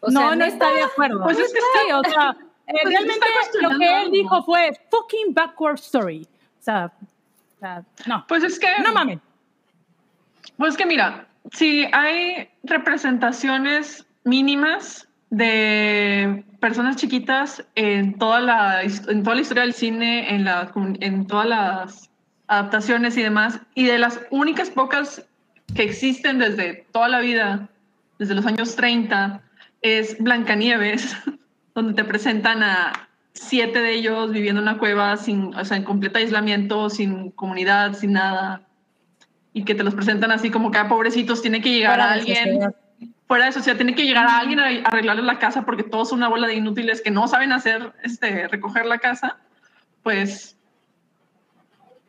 O 0.00 0.10
no, 0.10 0.20
sea, 0.20 0.28
no 0.30 0.36
¿neta? 0.36 0.46
está 0.48 0.72
de 0.72 0.82
acuerdo. 0.82 1.22
Pues 1.22 1.38
es 1.38 1.52
que 1.52 1.58
sí, 1.60 1.92
o 1.92 2.02
sea, 2.10 2.36
eh, 2.66 2.72
Pues 2.82 2.94
realmente 2.94 3.26
está 3.42 3.68
lo 3.68 3.78
que 3.78 4.02
él 4.02 4.10
dijo 4.10 4.42
fue 4.42 4.78
fucking 4.90 5.32
backward 5.32 5.76
story. 5.76 6.26
O 6.60 6.62
sea, 6.62 6.92
o 7.56 7.58
sea, 7.60 7.82
no, 8.06 8.24
Pues 8.28 8.42
es 8.42 8.58
que. 8.58 8.68
no 8.84 8.92
mames. 8.92 9.20
Pues 10.58 10.76
que 10.76 10.84
mira, 10.84 11.26
si 11.52 11.86
hay 11.92 12.48
representaciones 12.64 14.04
mínimas 14.24 15.05
de 15.30 16.44
personas 16.60 16.96
chiquitas 16.96 17.64
en 17.74 18.18
toda 18.18 18.40
la, 18.40 18.82
en 18.82 19.22
toda 19.22 19.36
la 19.36 19.42
historia 19.42 19.62
del 19.62 19.74
cine, 19.74 20.34
en, 20.34 20.44
la, 20.44 20.70
en 21.00 21.26
todas 21.26 21.46
las 21.46 22.10
adaptaciones 22.46 23.16
y 23.16 23.22
demás, 23.22 23.60
y 23.74 23.86
de 23.86 23.98
las 23.98 24.20
únicas 24.30 24.70
pocas 24.70 25.26
que 25.74 25.82
existen 25.82 26.38
desde 26.38 26.86
toda 26.92 27.08
la 27.08 27.20
vida, 27.20 27.68
desde 28.18 28.34
los 28.34 28.46
años 28.46 28.76
30, 28.76 29.42
es 29.82 30.16
Blancanieves, 30.18 31.16
donde 31.74 31.94
te 31.94 32.04
presentan 32.04 32.62
a 32.62 33.08
siete 33.32 33.80
de 33.80 33.92
ellos 33.92 34.32
viviendo 34.32 34.62
en 34.62 34.68
una 34.68 34.78
cueva 34.78 35.16
sin, 35.16 35.54
o 35.54 35.64
sea, 35.64 35.76
en 35.76 35.84
completo 35.84 36.18
aislamiento, 36.18 36.88
sin 36.88 37.30
comunidad, 37.32 37.92
sin 37.94 38.12
nada 38.12 38.62
y 39.56 39.64
que 39.64 39.74
te 39.74 39.82
los 39.82 39.94
presentan 39.94 40.30
así 40.32 40.50
como 40.50 40.70
que 40.70 40.76
a 40.76 40.86
pobrecitos 40.86 41.40
tiene 41.40 41.62
que 41.62 41.70
llegar 41.70 41.98
a 41.98 42.12
alguien. 42.12 42.74
Fuera 43.26 43.46
de 43.46 43.52
sociedad 43.52 43.76
tiene 43.76 43.94
que 43.94 44.04
llegar 44.04 44.26
a 44.26 44.38
alguien 44.38 44.60
a 44.60 44.66
arreglarle 44.84 45.22
la 45.22 45.38
casa 45.38 45.64
porque 45.64 45.82
todos 45.82 46.10
son 46.10 46.18
una 46.18 46.28
bola 46.28 46.46
de 46.46 46.54
inútiles 46.54 47.02
que 47.02 47.10
no 47.10 47.26
saben 47.28 47.52
hacer 47.52 47.92
este 48.02 48.48
recoger 48.48 48.86
la 48.86 48.98
casa 48.98 49.36
pues 50.02 50.56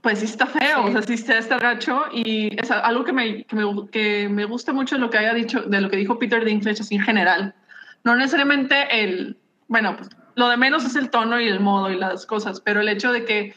pues 0.01 0.19
sí 0.19 0.25
está 0.25 0.45
feo 0.45 0.83
Sí. 0.83 0.89
o 0.89 0.91
sea 0.91 1.01
sí 1.01 1.13
está, 1.13 1.37
está 1.37 1.57
gacho 1.57 2.05
y 2.13 2.59
es 2.59 2.69
algo 2.71 3.03
que 3.03 3.13
me, 3.13 3.43
que 3.45 3.55
me 3.55 3.89
que 3.89 4.29
me 4.29 4.45
gusta 4.45 4.73
mucho 4.73 4.95
de 4.95 5.01
lo 5.01 5.09
que 5.09 5.17
haya 5.17 5.33
dicho 5.33 5.61
de 5.61 5.81
lo 5.81 5.89
que 5.89 5.97
dijo 5.97 6.19
Peter 6.19 6.45
Dinklage 6.45 6.81
así 6.81 6.95
en 6.95 7.01
general 7.01 7.55
no 8.03 8.15
necesariamente 8.15 9.03
el 9.03 9.37
bueno 9.67 9.97
pues 9.97 10.09
lo 10.35 10.49
de 10.49 10.57
menos 10.57 10.85
es 10.85 10.95
el 10.95 11.09
tono 11.09 11.41
y 11.41 11.47
el 11.47 11.59
modo 11.59 11.89
y 11.89 11.97
las 11.97 12.27
cosas 12.27 12.61
pero 12.61 12.81
el 12.81 12.89
hecho 12.89 13.11
de 13.11 13.25
que 13.25 13.55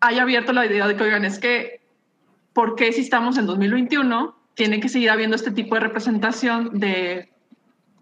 haya 0.00 0.22
abierto 0.22 0.52
la 0.54 0.64
idea 0.64 0.86
de 0.88 0.96
que 0.96 1.04
oigan 1.04 1.26
es 1.26 1.38
que 1.38 1.82
¿por 2.54 2.76
qué 2.76 2.92
si 2.92 3.02
estamos 3.02 3.36
en 3.36 3.44
2021 3.44 4.37
tiene 4.58 4.80
que 4.80 4.88
seguir 4.88 5.08
habiendo 5.08 5.36
este 5.36 5.52
tipo 5.52 5.76
de 5.76 5.82
representación 5.82 6.80
de, 6.80 7.30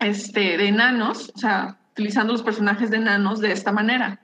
este, 0.00 0.56
de 0.56 0.68
enanos, 0.68 1.30
o 1.34 1.38
sea, 1.38 1.76
utilizando 1.92 2.32
los 2.32 2.42
personajes 2.42 2.90
de 2.90 2.96
enanos 2.96 3.40
de 3.40 3.52
esta 3.52 3.72
manera? 3.72 4.18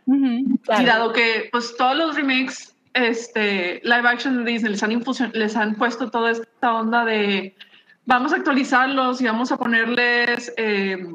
Claro. 0.65 0.83
Y 0.83 0.87
dado 0.87 1.13
que 1.13 1.51
pues 1.53 1.77
todos 1.77 1.95
los 1.95 2.17
remakes 2.17 2.75
este, 2.95 3.83
live 3.85 4.09
action 4.09 4.45
de 4.45 4.51
Disney 4.51 4.73
les 4.73 4.83
han, 4.83 5.03
les 5.35 5.57
han 5.57 5.75
puesto 5.75 6.11
toda 6.11 6.31
esta 6.31 6.73
onda 6.73 7.05
de 7.05 7.55
vamos 8.07 8.33
a 8.33 8.37
actualizarlos 8.37 9.21
y 9.21 9.27
vamos 9.27 9.53
a 9.53 9.59
ponerles... 9.59 10.55
eh, 10.57 11.07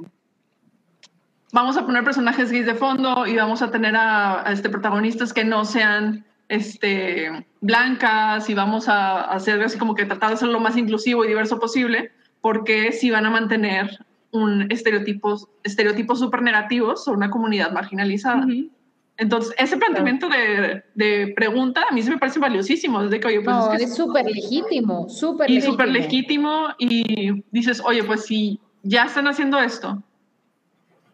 vamos 1.52 1.78
a 1.78 1.86
poner 1.86 2.04
personajes 2.04 2.52
gays 2.52 2.68
de 2.68 2.76
fondo 2.76 3.26
y 3.26 3.36
vamos 3.38 3.64
a 3.64 3.72
tener 3.72 3.96
a, 3.96 4.48
a, 4.48 4.52
este, 4.52 4.70
protagonistas 4.70 5.34
que 5.34 5.44
no 5.44 5.66
sean 5.66 6.27
este, 6.50 7.46
blancas 7.62 8.50
y 8.50 8.54
vamos 8.54 8.88
a, 8.88 9.22
a 9.22 9.34
hacer 9.34 9.62
así 9.62 9.78
como 9.78 9.96
que 9.96 10.06
tratar 10.06 10.30
de 10.30 10.36
hacerlo 10.36 10.54
lo 10.54 10.60
más 10.60 10.78
inclusivo 10.78 11.26
y 11.26 11.28
diverso 11.28 11.60
posible, 11.60 12.12
porque 12.42 12.92
si 12.92 13.12
van 13.12 13.26
a 13.26 13.30
mantener 13.30 14.06
un 14.32 14.72
estereotipos, 14.72 15.48
estereotipos 15.64 16.20
súper 16.20 16.42
negativos 16.42 17.04
sobre 17.04 17.18
una 17.18 17.30
comunidad 17.30 17.72
marginalizada. 17.72 18.46
Ujú. 18.46 18.70
Entonces, 19.18 19.54
ese 19.58 19.78
planteamiento 19.78 20.30
de, 20.30 20.84
de, 20.94 21.34
pregunta 21.36 21.84
a 21.90 21.94
mí 21.94 22.04
se 22.04 22.12
me 22.12 22.20
parece 22.20 22.40
valiosísimo. 22.40 23.02
Desde 23.02 23.20
que, 23.20 23.28
oye, 23.28 23.42
pues 23.42 23.56
no, 23.56 23.74
es, 23.74 23.80
que 23.80 23.88
súper 23.88 24.26
legítimo, 24.26 25.10
súper 25.10 25.50
y 25.50 25.56
legítimo. 25.56 25.74
súper 25.74 25.90
legítimo. 25.90 26.68
Y 26.78 27.44
dices, 27.52 27.82
oye, 27.84 28.04
pues 28.04 28.26
si 28.26 28.60
ya 28.84 29.06
están 29.06 29.28
haciendo 29.28 29.58
esto, 29.58 30.04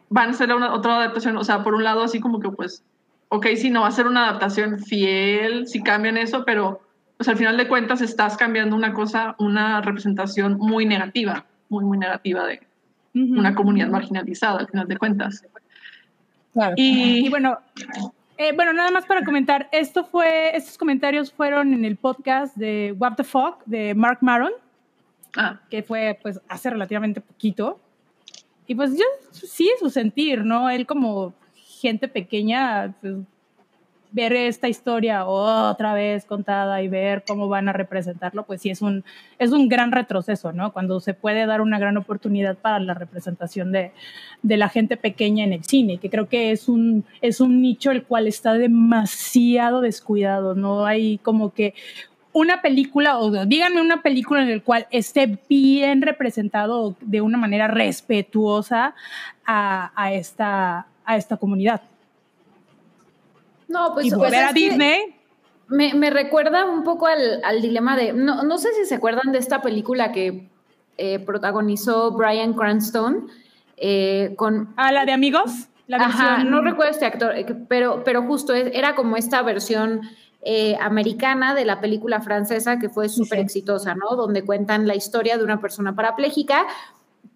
van 0.10 0.28
a 0.28 0.32
hacer 0.32 0.54
una, 0.54 0.74
otra 0.74 0.98
adaptación. 0.98 1.38
O 1.38 1.46
sea, 1.46 1.64
por 1.64 1.76
un 1.76 1.84
lado, 1.86 2.04
así 2.04 2.20
como 2.20 2.42
que, 2.42 2.50
pues, 2.50 2.84
ok, 3.34 3.48
si 3.56 3.72
no 3.72 3.82
va 3.82 3.88
a 3.88 3.92
ser 3.92 4.06
una 4.06 4.30
adaptación 4.30 4.78
fiel, 4.78 5.66
si 5.66 5.82
cambian 5.82 6.18
eso, 6.18 6.46
pero 6.46 6.82
pues 7.18 7.28
al 7.28 7.36
final 7.36 7.58
de 7.58 7.68
cuentas 7.68 8.00
estás 8.02 8.38
cambiando 8.38 8.76
una 8.76 8.94
cosa, 8.94 9.36
una 9.40 9.82
representación 9.82 10.58
muy 10.60 10.86
negativa, 10.86 11.44
muy, 11.68 11.84
muy 11.84 11.98
negativa 11.98 12.46
de 12.46 12.62
una 13.16 13.56
comunidad 13.56 13.88
marginalizada, 13.88 14.60
al 14.60 14.68
final 14.68 14.88
de 14.88 14.98
cuentas. 14.98 15.44
Claro. 16.54 16.76
Y 16.78 17.26
Y, 17.26 17.30
bueno, 17.30 17.58
eh, 18.38 18.52
bueno, 18.56 18.72
nada 18.72 18.92
más 18.92 19.08
para 19.08 19.26
comentar, 19.26 19.68
esto 19.72 20.04
fue, 20.04 20.56
estos 20.56 20.78
comentarios 20.78 21.34
fueron 21.34 21.74
en 21.74 21.86
el 21.86 21.98
podcast 21.98 22.56
de 22.56 22.96
What 23.00 23.16
the 23.16 23.24
Fuck 23.24 23.64
de 23.66 23.96
Mark 23.96 24.20
Maron, 24.22 24.52
ah, 25.38 25.60
que 25.72 25.82
fue 25.82 26.20
pues 26.22 26.40
hace 26.48 26.70
relativamente 26.70 27.20
poquito. 27.20 27.80
Y 28.68 28.76
pues 28.76 28.92
yo 28.92 29.06
sí 29.32 29.72
su 29.80 29.90
sentir, 29.90 30.46
¿no? 30.46 30.70
Él 30.70 30.86
como 30.86 31.34
gente 31.84 32.08
pequeña, 32.08 32.94
pues, 33.02 33.16
ver 34.14 34.32
esta 34.34 34.70
historia 34.70 35.26
otra 35.26 35.94
vez 35.96 36.24
contada 36.26 36.82
y 36.84 36.88
ver 36.88 37.24
cómo 37.28 37.50
van 37.50 37.68
a 37.68 37.74
representarlo, 37.74 38.44
pues 38.46 38.62
sí 38.62 38.70
es 38.70 38.82
un, 38.82 39.04
es 39.40 39.52
un 39.52 39.68
gran 39.68 39.92
retroceso, 39.92 40.54
¿no? 40.54 40.72
Cuando 40.72 41.00
se 41.00 41.16
puede 41.16 41.48
dar 41.48 41.62
una 41.62 41.80
gran 41.80 41.98
oportunidad 41.98 42.56
para 42.56 42.80
la 42.80 42.94
representación 42.94 43.72
de, 43.72 43.92
de 44.44 44.58
la 44.58 44.70
gente 44.70 44.98
pequeña 44.98 45.44
en 45.44 45.52
el 45.52 45.64
cine, 45.64 45.98
que 45.98 46.12
creo 46.12 46.30
que 46.30 46.52
es 46.52 46.70
un, 46.70 47.04
es 47.22 47.42
un 47.42 47.60
nicho 47.62 47.90
el 47.90 48.04
cual 48.04 48.28
está 48.28 48.54
demasiado 48.54 49.82
descuidado, 49.82 50.54
¿no? 50.54 50.86
Hay 50.86 51.18
como 51.18 51.52
que 51.52 51.74
una 52.34 52.62
película, 52.62 53.18
o 53.18 53.46
díganme 53.46 53.82
una 53.82 54.04
película 54.04 54.44
en 54.44 54.58
la 54.58 54.64
cual 54.64 54.88
esté 54.92 55.40
bien 55.50 56.04
representado 56.04 56.96
de 57.02 57.22
una 57.22 57.40
manera 57.40 57.68
respetuosa 57.68 58.94
a, 59.46 59.92
a 59.96 60.14
esta, 60.14 60.88
a 61.06 61.18
esta 61.18 61.38
comunidad. 61.38 61.82
No, 63.68 63.94
pues 63.94 64.08
y 64.08 64.14
o 64.14 64.18
volver 64.18 64.44
a 64.44 64.54
Disney, 64.54 65.16
Me, 65.68 65.94
me 65.94 66.10
recuerda 66.10 66.66
un 66.66 66.84
poco 66.84 67.08
al, 67.08 67.44
al 67.44 67.62
dilema 67.62 67.96
de. 67.96 68.14
No, 68.14 68.44
no 68.44 68.58
sé 68.58 68.70
si 68.74 68.86
se 68.86 68.96
acuerdan 68.96 69.32
de 69.32 69.40
esta 69.40 69.62
película 69.62 70.12
que 70.12 70.50
eh, 70.98 71.20
protagonizó 71.20 72.12
Brian 72.12 72.54
Cranston 72.54 73.30
eh, 73.78 74.34
con. 74.36 74.74
a 74.78 74.92
la 74.92 75.06
de 75.06 75.14
amigos, 75.14 75.68
la 75.88 75.98
Ajá, 75.98 76.36
versión- 76.38 76.52
no 76.52 76.62
recuerdo 76.62 76.92
este 76.92 77.06
actor, 77.06 77.36
eh, 77.36 77.46
pero, 77.68 78.04
pero 78.04 78.24
justo 78.24 78.54
es- 78.54 78.72
era 78.74 78.94
como 78.96 79.16
esta 79.18 79.42
versión 79.42 80.02
eh, 80.46 80.76
americana 80.82 81.56
de 81.56 81.64
la 81.66 81.80
película 81.80 82.20
francesa 82.22 82.78
que 82.78 82.90
fue 82.90 83.08
súper 83.08 83.40
exitosa, 83.40 83.96
¿no? 83.96 84.16
Donde 84.18 84.44
cuentan 84.44 84.86
la 84.88 84.94
historia 84.96 85.38
de 85.38 85.44
una 85.46 85.62
persona 85.62 85.96
parapléjica 85.96 86.66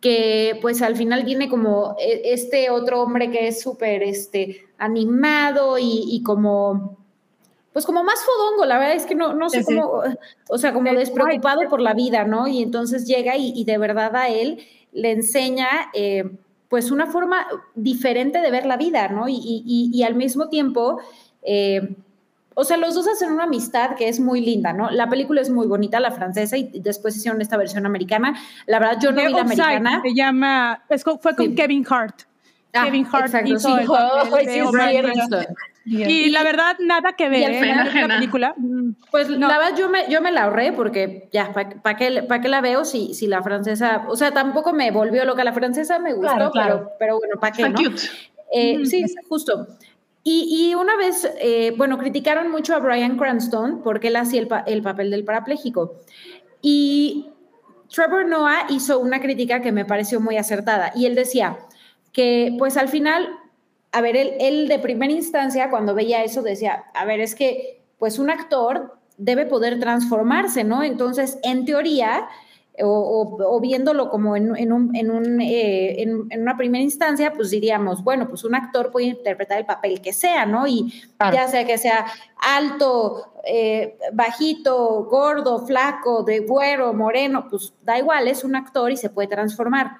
que 0.01 0.57
pues 0.61 0.81
al 0.81 0.95
final 0.95 1.23
viene 1.23 1.49
como 1.49 1.95
e- 1.99 2.21
este 2.33 2.69
otro 2.69 3.01
hombre 3.01 3.31
que 3.31 3.47
es 3.47 3.61
súper 3.61 4.03
este, 4.03 4.65
animado 4.77 5.77
y, 5.79 6.03
y 6.09 6.23
como, 6.23 6.97
pues 7.73 7.85
como 7.85 8.03
más 8.03 8.19
fodongo, 8.23 8.65
la 8.65 8.77
verdad 8.79 8.95
es 8.95 9.05
que 9.05 9.15
no, 9.15 9.33
no 9.33 9.49
sé 9.49 9.59
Sí, 9.59 9.63
sí. 9.63 9.75
cómo, 9.75 10.01
o 10.49 10.57
sea, 10.57 10.73
como 10.73 10.91
despreocupado 10.93 11.61
por 11.69 11.81
la 11.81 11.93
vida, 11.93 12.23
¿no? 12.25 12.47
Y 12.47 12.61
entonces 12.63 13.05
llega 13.07 13.37
y, 13.37 13.53
y 13.55 13.65
de 13.65 13.77
verdad 13.77 14.15
a 14.15 14.29
él 14.29 14.59
le 14.91 15.11
enseña 15.11 15.67
eh, 15.93 16.29
pues 16.69 16.91
una 16.91 17.07
forma 17.07 17.47
diferente 17.75 18.39
de 18.41 18.51
ver 18.51 18.65
la 18.65 18.77
vida, 18.77 19.07
¿no? 19.09 19.27
Y- 19.29 19.89
y 19.93 20.03
al 20.03 20.15
mismo 20.15 20.49
tiempo... 20.49 20.99
eh, 21.41 21.95
o 22.59 22.63
sea, 22.63 22.75
los 22.75 22.95
dos 22.95 23.07
hacen 23.07 23.31
una 23.31 23.43
amistad 23.43 23.95
que 23.95 24.09
es 24.09 24.19
muy 24.19 24.41
linda, 24.41 24.73
¿no? 24.73 24.89
La 24.89 25.07
película 25.07 25.41
es 25.41 25.51
muy 25.51 25.67
bonita, 25.67 25.99
la 25.99 26.09
francesa, 26.09 26.57
y 26.57 26.71
después 26.79 27.15
hicieron 27.15 27.39
esta 27.39 27.55
versión 27.55 27.85
americana. 27.85 28.33
La 28.65 28.79
verdad, 28.79 28.97
yo 28.99 29.11
no 29.11 29.17
The 29.21 29.27
vi 29.27 29.33
la 29.33 29.41
americana. 29.41 30.01
Se 30.03 30.15
llama, 30.15 30.83
es 30.89 31.03
fue 31.03 31.35
con 31.35 31.35
Sí. 31.49 31.53
Kevin 31.55 31.85
Hart. 31.87 32.21
Ah, 32.73 32.85
Kevin 32.85 33.05
Hart 33.11 33.25
exacto, 33.27 33.49
hizo 33.53 33.75
sí. 33.75 33.81
el 33.81 33.87
Oh, 33.87 34.37
sí. 34.41 35.45
Y 35.85 36.29
la 36.31 36.43
verdad, 36.43 36.77
nada 36.79 37.13
que 37.13 37.29
ver, 37.29 37.51
¿eh? 37.51 37.75
La- 37.75 38.07
la 38.07 38.15
película. 38.15 38.53
mm, 38.57 38.89
Pues 39.11 39.29
No. 39.29 39.47
la 39.47 39.59
verdad, 39.59 39.77
yo 39.77 39.89
me, 39.89 40.09
yo 40.09 40.19
me 40.21 40.31
la 40.31 40.45
ahorré 40.45 40.73
porque 40.73 41.29
ya, 41.31 41.53
¿para 41.53 41.95
qué, 41.95 42.23
pa' 42.23 42.41
qué 42.41 42.49
la 42.49 42.61
veo 42.61 42.85
si, 42.85 43.13
si 43.13 43.27
la 43.27 43.43
francesa, 43.43 44.05
o 44.09 44.15
sea, 44.15 44.31
tampoco 44.31 44.73
me 44.73 44.89
volvió 44.89 45.23
loca 45.25 45.43
la 45.43 45.53
francesa, 45.53 45.99
me 45.99 46.13
gustó, 46.13 46.33
Claro, 46.33 46.51
claro. 46.51 46.75
Pero, 46.77 46.91
pero 46.99 47.17
bueno, 47.19 47.35
¿para 47.39 47.53
qué? 47.55 47.61
Está 47.61 47.81
no? 47.81 47.89
cute. 47.89 48.01
Eh, 48.51 48.77
Ujú. 48.77 48.85
sí, 48.87 49.05
justo. 49.29 49.67
Y, 50.29 50.75
una 50.75 50.97
vez, 50.97 51.25
eh, 51.39 51.73
bueno, 51.77 51.97
criticaron 51.97 52.51
mucho 52.51 52.75
a 52.75 52.79
Brian 52.79 53.17
Cranston 53.17 53.81
porque 53.81 54.09
él 54.09 54.17
hacía 54.17 54.45
el 54.65 54.81
papel 54.81 55.09
del 55.09 55.23
parapléjico. 55.23 55.95
Y 56.61 57.29
Trevor 57.89 58.25
Noah 58.25 58.65
hizo 58.69 58.99
una 58.99 59.21
crítica 59.21 59.61
que 59.61 59.71
me 59.71 59.85
pareció 59.85 60.19
muy 60.19 60.35
acertada. 60.35 60.91
Y 60.93 61.05
él 61.05 61.15
decía 61.15 61.57
que, 62.11 62.53
pues 62.59 62.75
al 62.75 62.89
final, 62.89 63.29
a 63.93 64.01
ver, 64.01 64.17
él, 64.17 64.33
él 64.41 64.67
de 64.67 64.79
primera 64.79 65.13
instancia, 65.13 65.69
cuando 65.69 65.95
veía 65.95 66.21
eso, 66.25 66.41
decía, 66.41 66.83
a 66.93 67.05
ver, 67.05 67.21
es 67.21 67.33
que, 67.33 67.81
pues 67.97 68.19
un 68.19 68.29
actor 68.29 68.97
debe 69.17 69.45
poder 69.45 69.79
transformarse, 69.79 70.65
¿no? 70.65 70.83
Entonces, 70.83 71.39
en 71.43 71.63
teoría, 71.63 72.27
o, 72.83 72.87
o- 72.89 73.55
o 73.55 73.59
viéndolo 73.59 74.09
como 74.09 74.35
en, 74.35 74.55
en 74.55 74.71
un- 74.71 74.95
en 74.95 75.09
un, 75.11 75.41
eh, 75.41 76.01
en- 76.03 76.27
en 76.29 76.41
una 76.41 76.55
primera 76.57 76.83
instancia, 76.83 77.33
pues 77.33 77.49
diríamos, 77.49 78.03
bueno, 78.03 78.27
pues 78.29 78.43
un 78.43 78.53
actor 78.55 78.91
puede 78.91 79.07
interpretar 79.07 79.57
el 79.59 79.65
papel 79.65 79.99
que 80.01 80.13
sea, 80.13 80.45
¿no? 80.45 80.67
Y 80.67 80.93
Claro. 81.17 81.35
ya 81.35 81.47
sea 81.47 81.65
que 81.65 81.77
sea 81.77 82.05
alto, 82.39 83.33
eh, 83.45 83.97
bajito, 84.13 85.05
gordo, 85.05 85.65
flaco, 85.65 86.23
de 86.23 86.39
güero, 86.39 86.93
moreno, 86.93 87.47
pues 87.49 87.73
da 87.83 87.97
igual, 87.97 88.27
es 88.27 88.43
un 88.43 88.55
actor 88.55 88.91
y 88.91 88.97
se 88.97 89.09
puede 89.09 89.27
transformar. 89.27 89.91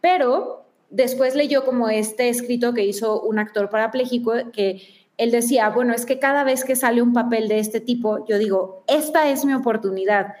Pero 0.00 0.64
después 0.90 1.34
leyó 1.34 1.64
como 1.64 1.88
este 1.88 2.28
escrito 2.28 2.74
que 2.74 2.84
hizo 2.84 3.20
un 3.22 3.38
actor 3.38 3.70
parapléjico 3.70 4.32
que 4.52 4.82
él 5.22 5.30
decía, 5.30 5.68
bueno, 5.70 5.94
es 5.94 6.06
que 6.06 6.18
cada 6.18 6.44
vez 6.44 6.64
que 6.64 6.76
sale 6.76 7.02
un 7.02 7.12
papel 7.12 7.48
de 7.48 7.58
este 7.58 7.80
tipo, 7.80 8.26
yo 8.26 8.38
digo, 8.38 8.84
esta 8.88 9.28
es 9.28 9.44
mi 9.44 9.54
oportunidad. 9.54 10.34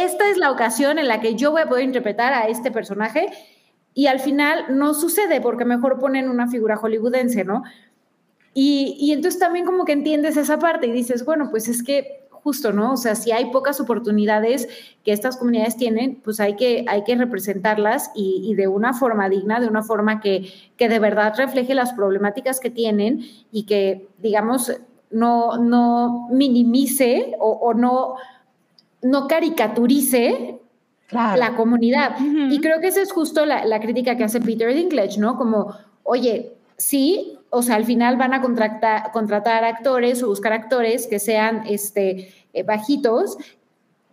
Esta 0.00 0.30
es 0.30 0.36
la 0.36 0.50
ocasión 0.50 0.98
en 0.98 1.08
la 1.08 1.20
que 1.20 1.34
yo 1.34 1.50
voy 1.50 1.62
a 1.62 1.68
poder 1.68 1.84
interpretar 1.84 2.32
a 2.32 2.48
este 2.48 2.70
personaje 2.70 3.28
y 3.94 4.06
al 4.06 4.20
final 4.20 4.66
no 4.70 4.94
sucede 4.94 5.40
porque 5.40 5.64
mejor 5.64 5.98
ponen 5.98 6.28
una 6.28 6.48
figura 6.48 6.76
hollywoodense, 6.76 7.44
¿no? 7.44 7.62
Y, 8.54 8.96
y 8.98 9.12
entonces 9.12 9.40
también 9.40 9.64
como 9.64 9.84
que 9.84 9.92
entiendes 9.92 10.36
esa 10.36 10.58
parte 10.58 10.86
y 10.86 10.92
dices, 10.92 11.24
bueno, 11.24 11.48
pues 11.50 11.68
es 11.68 11.82
que 11.82 12.21
justo, 12.42 12.72
¿no? 12.72 12.92
O 12.94 12.96
sea, 12.96 13.14
si 13.14 13.30
hay 13.30 13.46
pocas 13.46 13.80
oportunidades 13.80 14.68
que 15.04 15.12
estas 15.12 15.36
comunidades 15.36 15.76
tienen, 15.76 16.16
pues 16.16 16.40
hay 16.40 16.56
que, 16.56 16.84
hay 16.88 17.04
que 17.04 17.14
representarlas 17.14 18.10
y, 18.14 18.42
y 18.44 18.54
de 18.54 18.68
una 18.68 18.94
forma 18.94 19.28
digna, 19.28 19.60
de 19.60 19.68
una 19.68 19.82
forma 19.82 20.20
que, 20.20 20.52
que 20.76 20.88
de 20.88 20.98
verdad 20.98 21.34
refleje 21.36 21.74
las 21.74 21.92
problemáticas 21.92 22.58
que 22.60 22.70
tienen 22.70 23.20
y 23.52 23.64
que, 23.64 24.08
digamos, 24.18 24.72
no, 25.10 25.56
no 25.58 26.28
minimice 26.30 27.34
o, 27.38 27.50
o 27.50 27.74
no, 27.74 28.14
no 29.02 29.28
caricaturice 29.28 30.58
Claro. 31.06 31.38
la 31.38 31.54
comunidad. 31.56 32.16
Y 32.50 32.58
creo 32.62 32.80
que 32.80 32.86
esa 32.86 33.02
es 33.02 33.12
justo 33.12 33.44
la, 33.44 33.66
la 33.66 33.80
crítica 33.80 34.16
que 34.16 34.24
hace 34.24 34.40
Peter 34.40 34.72
Dinklage, 34.72 35.18
¿no? 35.18 35.36
Como, 35.36 35.74
oye, 36.04 36.54
sí, 36.78 37.36
o 37.54 37.60
sea, 37.62 37.76
al 37.76 37.84
final 37.84 38.16
van 38.16 38.32
a 38.32 38.40
contratar, 38.40 39.12
contratar 39.12 39.62
actores 39.64 40.22
o 40.22 40.28
buscar 40.28 40.54
actores 40.54 41.06
que 41.06 41.18
sean 41.18 41.64
este, 41.66 42.32
eh, 42.54 42.62
bajitos 42.62 43.36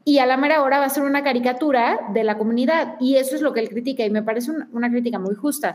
y 0.03 0.17
a 0.19 0.25
la 0.25 0.35
mera 0.37 0.61
hora 0.61 0.79
va 0.79 0.85
a 0.85 0.89
ser 0.89 1.03
una 1.03 1.23
caricatura 1.23 1.99
de 2.13 2.23
la 2.25 2.37
comunidad. 2.37 2.95
Y 2.99 3.15
eso 3.15 3.35
es 3.35 3.41
lo 3.41 3.53
que 3.53 3.61
él 3.61 3.69
critica 3.69 4.03
y 4.03 4.09
me 4.09 4.23
parece 4.23 4.51
una, 4.51 4.67
una 4.73 4.89
crítica 4.89 5.19
muy 5.19 5.35
justa. 5.35 5.73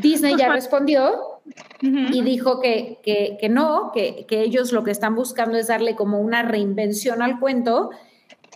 Disney 0.00 0.32
Pues 0.32 0.40
ya 0.42 0.52
respondió 0.52 1.40
y 1.80 2.22
dijo 2.22 2.58
que, 2.60 2.98
que, 3.04 3.36
que 3.40 3.48
no, 3.48 3.92
que, 3.92 4.24
que 4.26 4.40
ellos 4.40 4.72
lo 4.72 4.82
que 4.82 4.90
están 4.90 5.14
buscando 5.14 5.56
es 5.58 5.68
darle 5.68 5.94
como 5.94 6.18
una 6.20 6.42
reinvención 6.42 7.22
al 7.22 7.38
cuento 7.38 7.90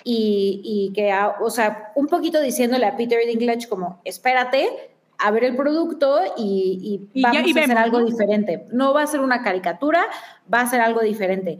y, 0.04 0.60
y 0.64 0.92
que, 0.92 1.12
a- 1.12 1.36
o 1.40 1.50
sea, 1.50 1.92
un 1.94 2.06
poquito 2.08 2.40
diciéndole 2.40 2.86
a 2.86 2.96
Peter 2.96 3.20
Dinklage 3.26 3.68
como, 3.68 4.00
espérate 4.04 4.89
a 5.22 5.30
ver 5.30 5.44
el 5.44 5.56
producto 5.56 6.18
y, 6.36 7.08
y 7.12 7.18
Y 7.18 7.22
ya- 7.22 7.28
vamos 7.32 7.50
y 7.54 7.58
a 7.58 7.62
hacer 7.64 7.78
algo 7.78 8.04
diferente. 8.04 8.66
No 8.72 8.92
va 8.94 9.02
a 9.02 9.06
ser 9.06 9.20
una 9.20 9.42
caricatura, 9.42 10.04
va 10.52 10.60
a 10.60 10.66
ser 10.66 10.80
algo 10.80 11.00
diferente. 11.00 11.58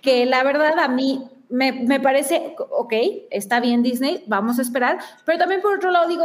Que 0.00 0.26
la 0.26 0.42
verdad 0.42 0.78
a 0.78 0.88
mí 0.88 1.24
me, 1.48 1.72
me 1.72 2.00
parece, 2.00 2.54
ok, 2.70 2.92
está 3.30 3.60
bien 3.60 3.82
Disney, 3.82 4.24
vamos 4.26 4.58
a 4.58 4.62
esperar, 4.62 4.98
pero 5.24 5.38
también 5.38 5.60
por 5.60 5.74
otro 5.76 5.90
lado 5.90 6.08
digo, 6.08 6.24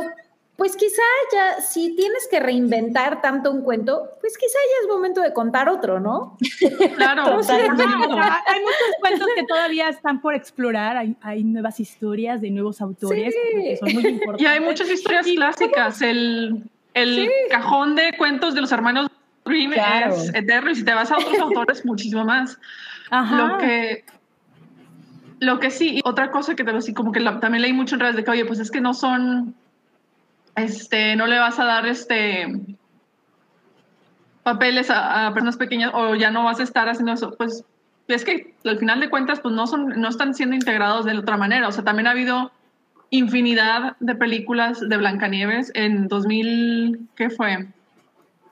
pues 0.58 0.76
quizá 0.76 1.04
ya, 1.32 1.62
si 1.62 1.96
tienes 1.96 2.28
que 2.32 2.40
reinventar 2.40 3.22
tanto 3.22 3.52
un 3.52 3.62
cuento, 3.62 4.10
pues 4.20 4.38
quizá 4.38 4.58
ya 4.58 4.84
es 4.84 4.88
momento 4.94 5.22
de 5.22 5.32
contar 5.32 5.70
otro, 5.70 6.00
¿no? 6.00 6.36
Claro. 6.96 7.24
Hay 7.48 8.60
muchos 8.62 8.92
cuentos 9.00 9.28
que 9.36 9.44
todavía 9.44 9.90
están 9.90 10.20
por 10.20 10.34
explorar, 10.34 10.98
hay, 10.98 11.16
hay 11.22 11.44
nuevas 11.44 11.80
historias 11.80 12.42
de 12.42 12.50
nuevos 12.50 12.82
autores 12.82 13.34
Sí. 13.34 13.62
que 13.62 13.78
son 13.78 13.94
muy 13.94 14.08
importantes. 14.08 14.42
Y 14.42 14.46
hay 14.48 14.60
muchas 14.60 14.90
historias 14.90 15.28
clásicas. 15.28 16.02
El, 16.02 16.64
el 16.96 17.30
cajón 17.52 17.96
de 17.96 18.14
cuentos 18.18 18.56
de 18.56 18.62
los 18.62 18.72
hermanos 18.72 19.08
Grimm 19.46 19.72
Claro. 19.72 20.16
es 20.16 20.34
eterno 20.34 20.72
y 20.72 20.76
si 20.76 20.84
te 20.84 20.94
vas 20.94 21.12
a 21.12 21.18
otros 21.18 21.38
autores, 21.40 21.86
muchísimo 21.86 22.26
más. 22.26 22.60
Ajá. 23.12 23.38
Lo 23.38 23.58
que, 23.60 24.04
lo 25.40 25.60
que 25.60 25.70
sí, 25.70 25.98
y 25.98 26.02
otra 26.04 26.32
cosa 26.32 26.56
que 26.56 26.64
te 26.64 26.74
lo 26.74 26.82
sí, 26.82 26.94
como 26.96 27.12
que 27.12 27.20
la- 27.20 27.40
también 27.40 27.62
leí 27.62 27.74
mucho 27.74 27.94
en 27.96 28.02
redes 28.02 28.16
de 28.16 28.24
que, 28.24 28.32
oye, 28.32 28.46
pues 28.46 28.60
es 28.60 28.72
que 28.72 28.82
no 28.82 28.94
son, 28.96 29.54
este, 30.58 31.16
no 31.16 31.28
le 31.28 31.40
vas 31.40 31.60
a 31.60 31.66
dar 31.66 31.86
este 31.86 32.48
papeles 34.44 34.90
a, 34.90 35.32
personas 35.34 35.58
pequeñas 35.58 35.92
o 35.94 36.16
ya 36.16 36.32
no 36.32 36.44
vas 36.44 36.60
a 36.60 36.64
estar 36.64 36.90
haciendo 36.90 37.14
eso. 37.14 37.36
Pues 37.38 37.64
es 38.08 38.24
que 38.24 38.56
al 38.66 38.80
final 38.80 39.00
de 39.00 39.10
cuentas, 39.10 39.40
pues 39.40 39.54
no 39.54 39.68
son, 39.68 39.90
no 40.00 40.10
están 40.10 40.34
siendo 40.34 40.56
integrados 40.56 41.06
de 41.06 41.18
otra 41.18 41.38
manera. 41.38 41.68
O 41.68 41.72
sea, 41.72 41.84
también 41.84 42.08
ha 42.08 42.12
habido 42.12 42.52
infinidad 43.10 43.98
de 44.00 44.16
películas 44.16 44.80
de 44.80 44.98
Blancanieves 44.98 45.72
en 45.76 46.08
2000, 46.08 47.08
¿qué 47.16 47.30
fue? 47.30 47.68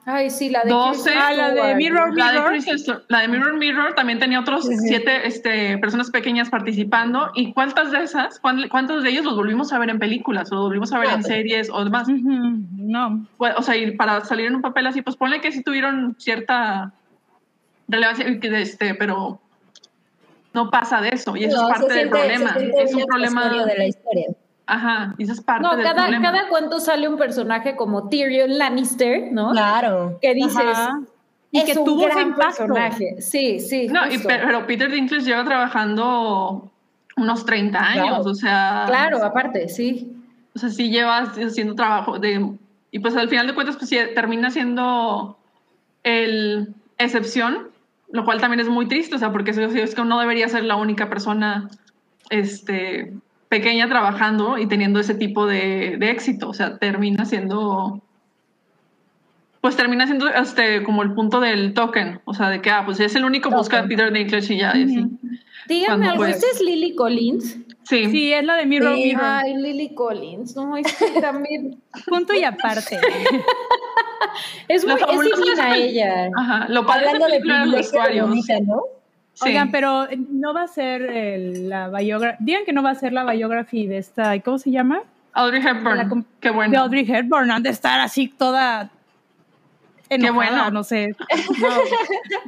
Ay, 0.08 0.30
sí, 0.30 0.50
la 0.50 0.62
de 0.62 0.70
12. 0.70 0.90
Kristen 1.02 1.18
Ah, 1.20 1.32
la 1.34 1.50
de 1.50 1.56
Stewart. 1.56 1.76
Mirror, 1.76 2.16
La 2.16 2.26
de, 2.32 2.38
Mirror. 2.38 3.04
La 3.08 3.20
de 3.22 3.28
Mirror 3.28 3.54
Mirror 3.58 3.94
también 3.96 4.20
tenía 4.20 4.38
otros 4.38 4.64
siete 4.86 5.26
este, 5.26 5.78
personas 5.78 6.10
pequeñas 6.12 6.48
participando. 6.48 7.32
¿Y 7.34 7.52
cuántas 7.52 7.90
de 7.90 8.04
esas, 8.04 8.38
cuán- 8.38 8.68
cuántos 8.68 9.02
de 9.02 9.10
ellos 9.10 9.24
los 9.24 9.34
volvimos 9.34 9.72
a 9.72 9.80
ver 9.80 9.90
en 9.90 9.98
películas 9.98 10.52
o 10.52 10.54
los 10.54 10.64
volvimos 10.66 10.92
a 10.92 11.00
ver 11.00 11.10
en 11.10 11.24
series 11.24 11.68
o 11.70 11.82
demás? 11.84 12.06
No. 12.08 13.26
Bueno, 13.36 13.56
O 13.58 13.62
sea, 13.62 13.76
y 13.76 13.90
para 13.96 14.24
salir 14.24 14.46
en 14.46 14.54
un 14.54 14.62
papel 14.62 14.86
así, 14.86 15.02
pues 15.02 15.16
ponle 15.16 15.40
que 15.40 15.50
sí 15.50 15.62
tuvieron 15.64 16.14
cierta 16.20 16.92
relevancia, 17.88 18.28
y 18.28 18.38
que, 18.38 18.60
este, 18.62 18.94
pero 18.94 19.40
no 20.54 20.70
pasa 20.70 21.00
de 21.00 21.08
eso. 21.10 21.36
Y 21.36 21.44
eso 21.46 21.56
No, 21.62 21.68
es 21.68 21.78
parte 21.80 21.94
del 21.94 22.08
problema. 22.10 22.56
Es 22.78 22.94
un 22.94 23.04
problema. 23.06 23.64
de 23.64 23.76
la 23.76 23.86
historia. 23.86 24.26
Ajá, 24.66 25.14
y 25.16 25.22
eso 25.24 25.32
es 25.32 25.40
parte 25.40 25.62
No, 25.62 25.76
del 25.76 25.84
cada, 25.86 26.02
problema. 26.02 26.30
cada 26.32 26.48
cuento 26.48 26.80
sale 26.80 27.08
un 27.08 27.16
personaje 27.16 27.76
como 27.76 28.08
Tyrion 28.08 28.58
Lannister, 28.58 29.30
¿no? 29.32 29.52
Claro. 29.52 30.18
Que 30.20 30.34
dices, 30.34 30.56
Ajá. 30.56 31.00
Y 31.52 31.58
es 31.60 31.64
que 31.72 31.78
un 31.78 31.84
tuvo 31.84 32.04
gran 32.06 32.28
impacto. 32.28 32.66
personaje. 32.66 33.16
Sí, 33.20 33.60
sí. 33.60 33.86
No, 33.88 34.10
y 34.10 34.18
pero 34.18 34.66
Peter 34.66 34.90
Dinklage 34.90 35.24
lleva 35.24 35.44
trabajando 35.44 36.70
unos 37.16 37.46
30 37.46 37.78
años, 37.78 38.08
Claro. 38.08 38.22
o 38.24 38.34
sea. 38.34 38.84
Claro, 38.88 39.24
aparte, 39.24 39.68
sí. 39.68 40.12
O 40.54 40.58
sea, 40.58 40.68
sí 40.70 40.90
llevas 40.90 41.30
haciendo 41.38 41.74
trabajo 41.74 42.18
de... 42.18 42.52
Y 42.90 42.98
pues 42.98 43.14
al 43.16 43.28
final 43.28 43.46
de 43.46 43.54
cuentas, 43.54 43.76
pues 43.76 43.88
sí, 43.88 43.98
termina 44.14 44.50
siendo 44.50 45.38
el 46.02 46.74
excepción, 46.98 47.68
lo 48.10 48.24
cual 48.24 48.40
también 48.40 48.60
es 48.60 48.68
muy 48.68 48.88
triste, 48.88 49.14
o 49.14 49.18
sea, 49.18 49.30
porque 49.32 49.50
eso 49.52 49.62
es 49.62 49.94
que 49.94 50.00
uno 50.00 50.18
debería 50.18 50.48
ser 50.48 50.64
la 50.64 50.76
única 50.76 51.08
persona 51.08 51.68
este, 52.30 53.12
pequeña 53.56 53.88
trabajando 53.88 54.58
y 54.58 54.66
teniendo 54.66 55.00
ese 55.00 55.14
tipo 55.14 55.46
de, 55.46 55.96
de 55.98 56.10
éxito, 56.10 56.48
o 56.50 56.54
sea, 56.54 56.78
termina 56.78 57.24
siendo... 57.24 58.02
Pues 59.60 59.76
termina 59.76 60.06
siendo 60.06 60.28
este, 60.28 60.84
como 60.84 61.02
el 61.02 61.12
punto 61.14 61.40
del 61.40 61.74
token, 61.74 62.20
o 62.24 62.34
sea, 62.34 62.50
de 62.50 62.60
que, 62.62 62.70
ah, 62.70 62.82
pues 62.84 63.00
es 63.00 63.16
el 63.16 63.24
único 63.24 63.50
busca 63.50 63.78
a 63.78 63.82
Token. 63.82 63.96
Peter 63.96 64.12
Dinklage 64.12 64.54
y 64.54 64.58
ya, 64.58 64.76
y 64.76 64.84
así. 64.84 65.04
Díganme 65.66 66.06
Cuando 66.06 66.10
algo. 66.10 66.24
¿esta 66.26 66.46
es 66.52 66.60
Lily 66.60 66.94
Collins? 66.94 67.58
Sí. 67.82 68.04
Sí, 68.10 68.32
es 68.32 68.44
la 68.44 68.54
de 68.56 68.66
Mirror 68.66 68.94
Sí. 68.94 69.02
Mirror. 69.04 69.24
Ay, 69.24 69.56
Lily 69.56 69.94
Collins, 69.94 70.54
no, 70.54 70.76
es 70.76 70.86
que 70.96 71.20
también 71.20 71.80
Punto 72.06 72.32
y 72.34 72.44
aparte. 72.44 73.00
es 74.68 74.84
Lo 74.84 74.94
muy 75.12 75.28
es 75.30 75.36
divina 75.36 75.72
que- 75.74 75.84
ella. 75.84 76.30
Ajá. 76.36 76.66
Lo 76.68 76.86
padre 76.86 77.06
Hablando 77.08 77.26
de 77.26 77.32
de 77.32 77.38
los 77.38 77.46
privilegio 77.46 77.70
de 77.72 77.76
vestuarios. 77.78 78.28
bonita, 78.28 78.60
¿no? 78.60 78.82
Sí. 79.36 79.48
Oigan, 79.50 79.70
pero 79.70 80.06
no 80.30 80.54
va 80.54 80.62
a 80.62 80.66
ser 80.68 81.02
el- 81.02 81.68
la 81.68 81.88
biografía. 81.90 82.36
Digan 82.40 82.64
que 82.64 82.72
no 82.72 82.82
va 82.82 82.90
a 82.90 82.94
ser 82.94 83.12
la 83.12 83.24
biografía 83.30 83.88
de 83.88 83.98
esta. 83.98 84.40
¿Cómo 84.40 84.58
se 84.58 84.70
llama? 84.70 85.02
Audrey 85.34 85.60
Hepburn. 85.64 86.24
Qué 86.40 86.48
bueno. 86.50 86.70
De 86.72 86.78
Audrey 86.78 87.04
Hepburn. 87.06 87.50
Han 87.50 87.62
de 87.62 87.68
estar 87.70 88.00
así 88.00 88.28
toda. 88.28 88.88
Enojada, 90.08 90.34
bueno. 90.34 90.70
no 90.70 90.84
sé. 90.84 91.14
No. 91.60 91.68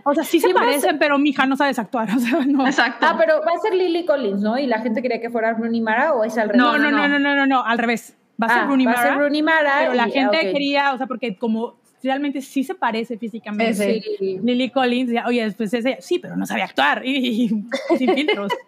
O 0.04 0.14
sea, 0.14 0.22
sí 0.24 0.38
se 0.40 0.54
parecen, 0.54 0.98
pero 0.98 1.18
mi 1.18 1.30
hija 1.30 1.44
no 1.44 1.56
sabe 1.56 1.74
actuar. 1.76 2.08
O 2.16 2.18
sea, 2.18 2.38
no. 2.46 2.66
Exacto. 2.66 3.04
Ah, 3.06 3.16
pero 3.18 3.40
va 3.40 3.52
a 3.52 3.58
ser 3.60 3.74
Lily 3.74 4.06
Collins, 4.06 4.40
¿no? 4.40 4.56
Y 4.58 4.66
la 4.66 4.78
gente 4.80 5.02
quería 5.02 5.20
que 5.20 5.28
fuera 5.28 5.52
Rooney 5.52 5.80
Mara 5.80 6.14
o 6.14 6.24
es 6.24 6.38
al 6.38 6.48
revés. 6.48 6.62
No, 6.62 6.78
no, 6.78 6.90
no, 6.90 7.06
no, 7.08 7.18
no, 7.18 7.34
no, 7.34 7.46
no, 7.46 7.64
al 7.64 7.78
revés. 7.78 8.16
Va 8.40 8.46
a 8.46 8.50
ser 8.50 8.62
Ah, 8.62 8.66
Rooney 8.66 8.86
va 8.86 8.92
a 8.92 8.96
ser 9.02 9.10
Mara, 9.10 9.20
Rooney 9.20 9.42
Mara. 9.42 9.74
pero 9.80 9.94
la 9.94 10.08
gente 10.08 10.52
quería, 10.52 10.92
o 10.94 10.98
sea, 10.98 11.06
porque 11.08 11.36
como 11.36 11.74
realmente 12.02 12.40
sí 12.42 12.64
se 12.64 12.74
parece 12.74 13.18
físicamente. 13.18 14.02
Sí. 14.18 14.38
Lily 14.42 14.70
Collins, 14.70 15.10
ya, 15.12 15.26
oye, 15.26 15.44
después 15.44 15.72
ese, 15.74 15.98
sí, 16.00 16.18
pero 16.18 16.36
no 16.36 16.46
sabía 16.46 16.64
actuar 16.64 17.04
y, 17.04 17.44
y 17.44 17.48
sin 17.98 18.14
filtros. 18.14 18.52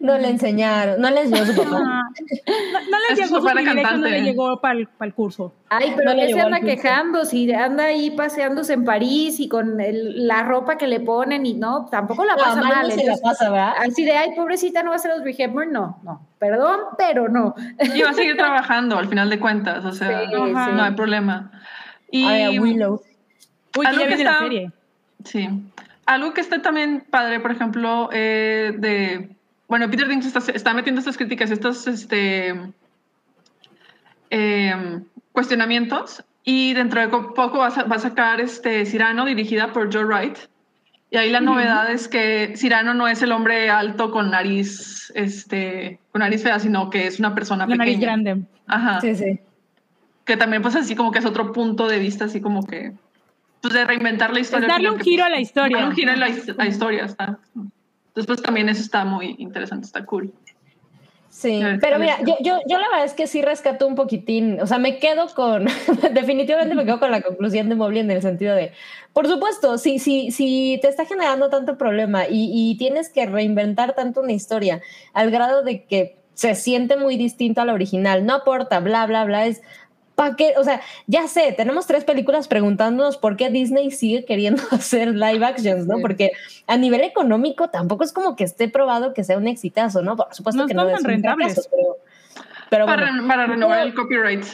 No 0.00 0.18
le 0.18 0.28
enseñaron, 0.28 1.00
no 1.00 1.10
le 1.10 1.22
enseñó 1.22 1.46
su 1.46 1.56
papá. 1.56 1.70
No, 1.80 1.80
no 1.80 2.98
le 3.08 3.12
Es 3.12 3.18
llegó 3.18 3.38
su 3.40 3.44
privilegio, 3.44 3.74
no 3.74 3.82
cantante. 3.82 4.10
le 4.10 4.22
llegó 4.22 4.60
para 4.60 4.78
el, 4.78 5.14
curso. 5.14 5.52
Ay, 5.70 5.92
pero 5.96 6.14
No 6.14 6.22
se 6.22 6.40
anda 6.40 6.60
quejando, 6.60 7.24
si 7.24 7.50
anda 7.52 7.84
ahí 7.86 8.10
paseándose 8.10 8.74
en 8.74 8.84
París 8.84 9.40
y 9.40 9.48
con 9.48 9.80
el- 9.80 10.26
la 10.26 10.42
ropa 10.42 10.76
que 10.76 10.86
le 10.86 11.00
ponen 11.00 11.46
y 11.46 11.54
no, 11.54 11.86
tampoco 11.90 12.24
la 12.24 12.34
No, 12.36 12.42
pasa 12.42 12.60
mal 12.60 12.68
mal. 12.68 12.88
no 12.88 12.94
se 12.94 13.04
la 13.04 13.16
pasa, 13.16 13.50
¿verdad? 13.50 13.72
Así 13.78 14.04
de, 14.04 14.12
ay, 14.12 14.30
pobrecita, 14.36 14.82
no 14.82 14.90
va 14.90 14.96
a 14.96 14.98
ser 14.98 15.10
Audrey 15.12 15.34
Hepburn, 15.36 15.72
no, 15.72 15.98
no, 16.02 16.20
perdón, 16.38 16.80
pero 16.98 17.28
no. 17.28 17.54
Y 17.94 18.02
va 18.02 18.10
a 18.10 18.14
seguir 18.14 18.36
trabajando 18.36 18.98
al 18.98 19.08
final 19.08 19.28
de 19.30 19.40
cuentas, 19.40 19.84
o 19.86 19.92
sea, 19.92 20.20
Sí, 20.28 20.34
Ajá. 20.54 20.68
no 20.72 20.82
hay 20.82 20.92
problema. 20.94 21.50
Y 22.16 22.24
A 22.24 22.32
ver, 22.50 22.60
Willow. 22.60 23.02
Uy, 23.76 23.86
Algo 23.86 24.04
que 24.04 24.10
la 24.10 24.14
está- 24.16 24.38
serie. 24.38 24.70
Sí. 25.24 25.48
Algo 26.06 26.32
que 26.32 26.40
está 26.42 26.62
también 26.62 27.04
padre, 27.10 27.40
por 27.40 27.50
ejemplo, 27.50 28.08
eh, 28.12 28.72
de... 28.78 29.30
Bueno, 29.66 29.90
Peter 29.90 30.06
Dinklage 30.06 30.38
está, 30.38 30.52
está 30.52 30.74
metiendo 30.74 31.00
estas 31.00 31.16
críticas, 31.16 31.50
estos 31.50 31.86
este, 31.88 32.54
em, 34.30 35.04
cuestionamientos, 35.32 36.22
y 36.44 36.74
dentro 36.74 37.00
de 37.00 37.08
co- 37.08 37.34
poco 37.34 37.58
va 37.58 37.68
a, 37.68 37.82
va 37.84 37.96
a 37.96 37.98
sacar 37.98 38.40
este, 38.40 38.84
Cyrano, 38.86 39.24
dirigida 39.24 39.72
por 39.72 39.92
Joe 39.92 40.04
Wright. 40.04 40.36
Y 41.10 41.16
ahí 41.16 41.30
la 41.30 41.40
novedad 41.40 41.90
es 41.90 42.08
que 42.08 42.54
Cyrano 42.56 42.92
no 42.92 43.06
es 43.08 43.22
el 43.22 43.32
hombre 43.32 43.70
alto 43.70 44.10
con 44.10 44.30
nariz, 44.30 45.12
este, 45.14 45.98
con 46.12 46.20
nariz 46.20 46.42
fea, 46.42 46.58
sino 46.58 46.90
que 46.90 47.06
es 47.06 47.18
una 47.18 47.34
persona 47.34 47.66
La 47.66 47.76
nariz 47.76 47.94
pequeña. 47.96 48.12
grande. 48.16 48.42
Ajá. 48.66 49.00
Sí, 49.00 49.14
sí. 49.14 49.40
Que 50.24 50.36
también, 50.36 50.62
pues, 50.62 50.76
así 50.76 50.94
como 50.94 51.10
que 51.10 51.18
es 51.18 51.26
otro 51.26 51.52
punto 51.52 51.86
de 51.86 51.98
vista, 51.98 52.24
así 52.26 52.40
como 52.40 52.66
que, 52.66 52.92
pues, 53.60 53.74
de 53.74 53.84
reinventar 53.84 54.32
la 54.32 54.40
Es 54.40 54.46
historia. 54.46 54.68
darle 54.68 54.88
creo 54.88 54.92
un 54.92 54.98
que, 54.98 55.04
giro 55.04 55.22
pues, 55.22 55.26
a 55.26 55.34
la 55.34 55.40
historia. 55.40 55.76
Darle 55.76 55.90
un 55.90 55.96
giro 55.96 56.12
a 56.12 56.16
la, 56.16 56.28
la 56.56 56.66
historia, 56.66 57.04
está. 57.04 57.38
Entonces, 57.54 58.26
pues, 58.26 58.42
también 58.42 58.68
eso 58.68 58.82
está 58.82 59.04
muy 59.04 59.36
interesante, 59.38 59.86
está 59.86 60.04
cool. 60.04 60.32
Sí, 61.34 61.60
pero 61.80 61.98
mira, 61.98 62.18
yo, 62.24 62.36
yo, 62.40 62.60
yo 62.68 62.78
la 62.78 62.88
verdad 62.90 63.06
es 63.06 63.12
que 63.12 63.26
sí 63.26 63.42
rescato 63.42 63.88
un 63.88 63.96
poquitín, 63.96 64.60
o 64.60 64.68
sea, 64.68 64.78
me 64.78 65.00
quedo 65.00 65.26
con, 65.34 65.64
definitivamente 66.14 66.76
me 66.76 66.84
quedo 66.84 67.00
con 67.00 67.10
la 67.10 67.22
conclusión 67.22 67.68
de 67.68 67.74
Mobley 67.74 68.02
en 68.02 68.10
el 68.12 68.22
sentido 68.22 68.54
de, 68.54 68.70
por 69.12 69.26
supuesto, 69.26 69.76
si, 69.76 69.98
si, 69.98 70.30
si 70.30 70.78
te 70.80 70.86
está 70.86 71.06
generando 71.06 71.50
tanto 71.50 71.76
problema 71.76 72.28
y, 72.28 72.52
y 72.52 72.76
tienes 72.78 73.08
que 73.08 73.26
reinventar 73.26 73.96
tanto 73.96 74.20
una 74.20 74.30
historia 74.30 74.80
al 75.12 75.32
grado 75.32 75.64
de 75.64 75.82
que 75.82 76.18
se 76.34 76.54
siente 76.54 76.96
muy 76.96 77.16
distinto 77.16 77.60
a 77.60 77.64
la 77.64 77.72
original, 77.74 78.24
no 78.24 78.34
aporta, 78.34 78.78
bla, 78.78 79.04
bla, 79.06 79.24
bla, 79.24 79.46
es... 79.46 79.60
¿Para 80.14 80.36
qué? 80.36 80.54
O 80.58 80.62
sea, 80.64 80.80
ya 81.06 81.26
sé, 81.26 81.52
tenemos 81.56 81.86
tres 81.86 82.04
películas 82.04 82.46
preguntándonos 82.46 83.16
por 83.16 83.36
qué 83.36 83.50
Disney 83.50 83.90
sigue 83.90 84.24
queriendo 84.24 84.62
hacer 84.70 85.08
live 85.08 85.44
actions, 85.44 85.86
¿no? 85.86 85.96
Sí. 85.96 86.02
Porque 86.02 86.32
a 86.66 86.76
nivel 86.76 87.00
económico 87.00 87.68
tampoco 87.68 88.04
es 88.04 88.12
como 88.12 88.36
que 88.36 88.44
esté 88.44 88.68
probado 88.68 89.12
que 89.12 89.24
sea 89.24 89.36
un 89.38 89.48
exitazo, 89.48 90.02
¿no? 90.02 90.16
Por 90.16 90.32
supuesto 90.34 90.62
No 90.62 90.68
que 90.68 90.74
no 90.74 90.88
es 90.88 91.00
un 91.00 91.04
rentables. 91.04 91.54
fracaso, 91.54 91.68
pero, 91.70 91.96
pero 92.70 92.86
Para, 92.86 93.10
bueno. 93.10 93.26
para 93.28 93.46
renovar 93.46 93.78
Pero- 93.78 93.88
el 93.88 93.94
copyright. 93.94 94.44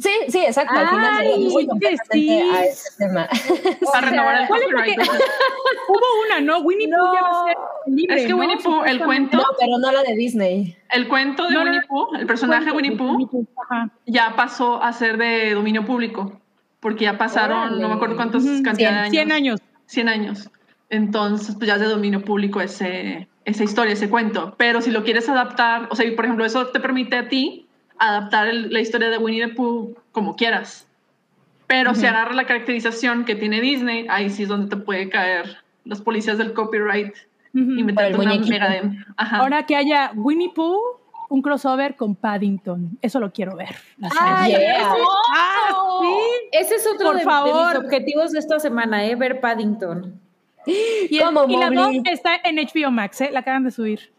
Sí, 0.00 0.10
sí, 0.28 0.38
exacto. 0.44 0.74
Al 0.78 0.88
final 0.88 1.16
se 1.16 1.28
Ay, 1.28 1.98
sí. 2.12 2.30
a 2.30 2.64
ese 2.64 2.88
tema. 2.98 3.28
Para 3.92 4.10
renovar 4.10 4.42
el 4.42 4.48
¿cuál 4.48 4.60
es 4.60 4.66
copyright. 4.66 4.96
porque- 4.96 5.18
Hubo 5.88 6.26
una, 6.26 6.40
¿no? 6.40 6.58
Winnie 6.58 6.88
Pooh 6.88 7.14
ya 7.14 7.22
va 7.22 7.28
a 7.42 7.44
ser 7.46 7.56
libre, 7.86 8.16
Es 8.16 8.22
que 8.26 8.28
¿no? 8.32 8.36
Winnie 8.38 8.58
Pooh, 8.62 8.84
el 8.84 9.02
cuento, 9.02 9.38
No, 9.38 9.44
pero 9.58 9.78
no 9.78 9.90
la 9.90 10.02
de 10.02 10.14
Disney. 10.14 10.76
el 10.90 11.08
cuento 11.08 11.44
de 11.46 11.54
No, 11.54 11.60
no, 11.60 11.70
Winnie 11.70 11.86
Pooh, 11.88 12.14
el 12.16 12.26
personaje 12.26 12.70
Winnie 12.70 12.96
Pooh, 12.96 13.46
ya 14.06 14.34
pasó 14.36 14.82
a 14.82 14.92
ser 14.92 15.16
de 15.16 15.54
dominio 15.54 15.84
público. 15.86 16.38
Porque 16.80 17.04
ya 17.04 17.18
pasaron, 17.18 17.80
no 17.80 17.88
me 17.88 17.94
acuerdo 17.94 18.14
cuántos 18.16 18.44
Ujú, 18.44 18.62
cantidad 18.62 18.90
de 18.90 18.96
años. 18.98 19.10
100 19.10 19.32
años. 19.32 19.60
100 19.86 20.08
años. 20.08 20.50
Entonces, 20.90 21.54
pues 21.56 21.66
ya 21.66 21.74
es 21.74 21.80
de 21.80 21.86
dominio 21.88 22.22
público 22.24 22.60
ese, 22.60 23.28
esa 23.44 23.64
historia, 23.64 23.94
ese 23.94 24.08
cuento. 24.08 24.54
Pero 24.58 24.80
si 24.80 24.90
lo 24.90 25.02
quieres 25.02 25.28
adaptar, 25.28 25.88
o 25.90 25.96
sea, 25.96 26.06
por 26.14 26.24
ejemplo, 26.26 26.44
eso 26.44 26.68
te 26.68 26.78
permite 26.80 27.16
a 27.16 27.28
ti 27.28 27.67
adaptar 27.98 28.48
el- 28.48 28.70
la 28.72 28.80
historia 28.80 29.10
de 29.10 29.18
Winnie 29.18 29.46
the 29.48 29.54
Pooh 29.54 29.94
como 30.12 30.36
quieras. 30.36 30.86
Pero 31.66 31.94
si 31.94 32.06
agarras 32.06 32.34
la 32.34 32.46
caracterización 32.46 33.24
que 33.26 33.34
tiene 33.36 33.60
Disney, 33.60 34.06
ahí 34.08 34.30
sí 34.30 34.44
es 34.44 34.48
donde 34.48 34.74
te 34.74 34.82
puede 34.82 35.10
caer 35.10 35.58
los 35.84 36.00
policías 36.00 36.38
del 36.38 36.54
copyright 36.54 37.14
y 37.52 37.60
meterte 37.82 38.12
el 38.12 38.20
una 38.20 38.24
muñequito. 38.30 38.48
mega 38.50 38.68
de... 38.70 38.90
Ahora 39.16 39.64
que 39.66 39.76
haya 39.76 40.12
Winnie 40.14 40.50
Pooh, 40.54 40.80
un 41.28 41.42
crossover 41.42 41.94
con 41.96 42.14
Paddington. 42.14 42.96
Eso 43.02 43.20
lo 43.20 43.30
quiero 43.32 43.54
ver. 43.56 43.74
Ay, 44.18 44.52
Yeah. 44.52 44.76
ese, 44.78 44.84
¡Ah, 45.36 45.70
sí! 46.00 46.08
ese 46.52 46.74
es 46.76 46.86
otro 46.86 47.06
Por 47.08 47.14
de, 47.16 47.20
de 47.20 47.24
favor. 47.26 47.74
mis 47.76 47.84
objetivos 47.84 48.32
de 48.32 48.38
esta 48.38 48.58
semana, 48.60 49.04
¿eh? 49.04 49.14
Ver 49.14 49.40
Paddington. 49.40 50.18
Y, 50.66 51.18
Como 51.20 51.44
y 51.48 51.56
la 51.58 51.70
Mowgli. 51.70 51.98
2 52.00 52.12
está 52.12 52.30
en 52.44 52.56
HBO 52.56 52.90
Max, 52.90 53.20
¿eh? 53.22 53.30
La 53.32 53.40
acaban 53.40 53.64
de 53.64 53.70
subir. 53.70 54.10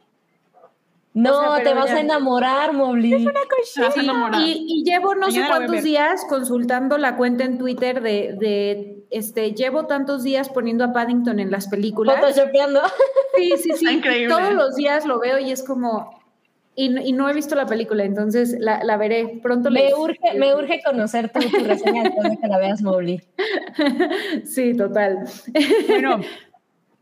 No, 1.14 1.32
O 1.38 1.42
sea, 1.42 1.50
pero 1.58 1.70
te 1.72 1.76
vas 1.76 1.90
ya- 1.90 1.96
a 1.96 2.00
enamorar, 2.02 2.74
Mobley. 2.74 3.26
Te 3.76 3.82
vas 3.82 3.98
a 3.98 4.00
enamorar. 4.02 4.42
Y, 4.42 4.64
y 4.68 4.84
llevo 4.84 5.16
no 5.16 5.32
sé 5.32 5.40
Mañana 5.40 5.48
cuántos 5.58 5.84
días 5.84 6.24
consultando 6.30 6.98
la 7.00 7.16
cuenta 7.18 7.44
en 7.46 7.58
Twitter 7.58 8.02
de, 8.02 8.36
de, 8.40 9.04
este, 9.10 9.54
llevo 9.54 9.88
tantos 9.88 10.24
días 10.24 10.50
poniendo 10.50 10.84
a 10.84 10.94
Paddington 10.94 11.40
en 11.40 11.50
las 11.52 11.68
películas. 11.68 12.20
Photoshopeando. 12.20 12.82
Sí, 13.38 13.54
sí, 13.58 13.72
sí. 13.78 13.90
Increíble. 13.90 14.28
Todos 14.36 14.54
los 14.54 14.76
días 14.76 15.06
lo 15.06 15.20
veo 15.20 15.40
y 15.40 15.52
es 15.52 15.64
como, 15.64 16.20
y, 16.76 16.96
y 17.00 17.14
no 17.14 17.30
he 17.30 17.34
visto 17.34 17.56
la 17.56 17.66
película, 17.66 18.04
entonces 18.04 18.56
la, 18.60 18.84
la 18.84 18.98
veré 18.98 19.40
pronto. 19.42 19.72
Me 19.72 19.84
les- 19.84 19.94
urge, 19.98 20.34
me 20.36 20.54
urge 20.54 20.82
conocer 20.84 21.32
tu, 21.32 21.40
tu 21.40 21.64
reseña 21.64 22.04
después 22.04 22.30
de 22.32 22.38
que 22.38 22.48
la 22.48 22.58
veas, 22.58 22.82
Mobley. 22.82 23.22
Sí, 24.46 24.76
total. 24.76 25.26
Bueno, 25.88 26.20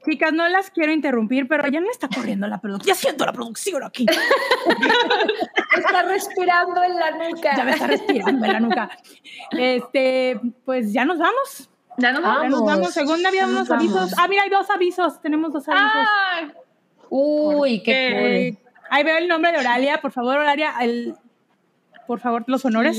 chicas, 0.08 0.34
no 0.34 0.48
las 0.48 0.70
quiero 0.72 0.92
interrumpir, 0.92 1.48
pero 1.48 1.68
ya 1.68 1.80
no 1.82 1.90
está 1.90 2.08
corriendo 2.08 2.48
la 2.48 2.60
producción. 2.60 2.96
Ya 2.96 3.00
siento 3.00 3.26
la 3.26 3.34
producción 3.34 3.84
aquí. 3.84 4.06
Está 5.76 6.04
respirando 6.04 6.84
en 6.84 6.96
la 6.96 7.12
nuca. 7.12 7.56
Ya 7.58 7.64
me 7.64 7.72
está 7.72 7.88
respirando 7.88 8.46
en 8.46 8.54
la 8.54 8.60
nuca. 8.60 8.90
Este, 9.52 10.40
pues 10.66 10.92
ya 10.94 11.06
nos 11.06 11.18
vamos. 11.20 11.70
Ya 11.98 12.12
nos 12.12 12.22
Ah, 12.24 12.28
vamos. 12.28 12.44
Ya 12.44 12.50
nos 12.50 12.66
Vamos. 12.66 12.94
Según 12.94 13.26
había 13.26 13.48
unos 13.48 13.70
avisos. 13.72 13.96
vamos. 13.96 14.14
Ah, 14.18 14.28
mira, 14.28 14.44
hay 14.44 14.50
dos 14.50 14.70
avisos. 14.70 15.22
Tenemos 15.22 15.52
dos 15.52 15.68
avisos. 15.68 16.08
Ay, 16.34 16.52
Uy, 17.10 17.80
qué 17.84 17.92
qué? 17.92 18.48
Eh, 18.50 18.58
ahí 18.90 19.04
veo 19.04 19.18
el 19.18 19.28
nombre 19.28 19.52
de 19.52 19.60
Oralia. 19.60 20.00
Por 20.02 20.12
favor, 20.12 20.38
Oralia, 20.38 20.74
el, 20.82 21.16
por 22.08 22.20
favor, 22.20 22.44
los 22.48 22.64
honores. 22.66 22.98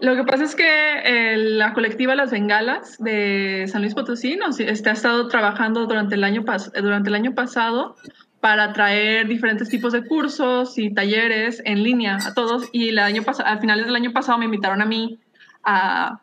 Lo 0.00 0.16
que 0.16 0.24
pasa 0.24 0.44
es 0.44 0.56
que 0.56 0.64
eh, 0.66 1.36
la 1.36 1.72
colectiva 1.74 2.14
Las 2.14 2.30
Bengalas 2.30 2.96
de 2.98 3.66
San 3.68 3.82
Luis 3.82 3.94
Potosí 3.94 4.36
nos, 4.36 4.58
este, 4.58 4.88
ha 4.90 4.92
estado 4.92 5.28
trabajando 5.28 5.86
durante 5.86 6.14
el, 6.16 6.24
año 6.24 6.42
pas- 6.42 6.72
durante 6.72 7.10
el 7.10 7.14
año 7.14 7.34
pasado 7.34 7.96
para 8.40 8.72
traer 8.72 9.28
diferentes 9.28 9.68
tipos 9.68 9.92
de 9.92 10.04
cursos 10.04 10.78
y 10.78 10.92
talleres 10.94 11.62
en 11.66 11.82
línea 11.82 12.18
a 12.26 12.34
todos. 12.34 12.68
Y 12.72 12.88
el 12.88 12.98
año 12.98 13.22
al 13.44 13.60
finales 13.60 13.86
del 13.86 13.94
año 13.94 14.12
pasado 14.12 14.38
me 14.38 14.46
invitaron 14.46 14.80
a 14.80 14.86
mí 14.86 15.18
a 15.62 16.20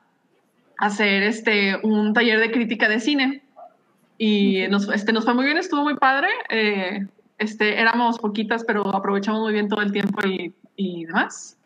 hacer 0.79 1.23
este, 1.23 1.77
un 1.83 2.13
taller 2.13 2.39
de 2.39 2.51
crítica 2.51 2.89
de 2.89 2.99
cine. 2.99 3.43
Y 4.17 4.67
nos, 4.69 4.89
este, 4.89 5.13
nos 5.13 5.25
fue 5.25 5.35
muy 5.35 5.45
bien, 5.45 5.57
estuvo 5.57 5.83
muy 5.83 5.95
padre. 5.95 6.27
eh, 6.49 7.05
este, 7.39 7.79
éramos 7.79 8.17
poquitas, 8.17 8.63
pero 8.63 8.87
aprovechamos 8.95 9.41
muy 9.41 9.53
bien 9.53 9.67
todo 9.69 9.81
el 9.81 9.91
tiempo 9.91 10.25
y, 10.27 10.53
y 10.75 11.05
demás. 11.05 11.56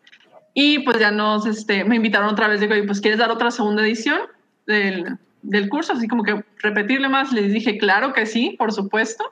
Y 0.54 0.80
pues 0.80 0.98
ya 0.98 1.10
nos, 1.10 1.46
este, 1.46 1.84
me 1.84 1.96
invitaron 1.96 2.28
otra 2.28 2.48
vez, 2.48 2.60
digo, 2.60 2.74
"Oye, 2.74 2.84
pues 2.84 3.00
¿quieres 3.00 3.18
dar 3.18 3.30
otra 3.30 3.50
segunda 3.50 3.82
edición 3.82 4.20
del, 4.66 5.16
del 5.42 5.68
curso? 5.68 5.94
Así 5.94 6.06
como 6.08 6.22
que 6.24 6.44
repetirle 6.58 7.08
más. 7.08 7.32
Les 7.32 7.52
dije, 7.52 7.78
claro 7.78 8.12
que 8.12 8.26
sí, 8.26 8.54
por 8.58 8.72
supuesto. 8.72 9.24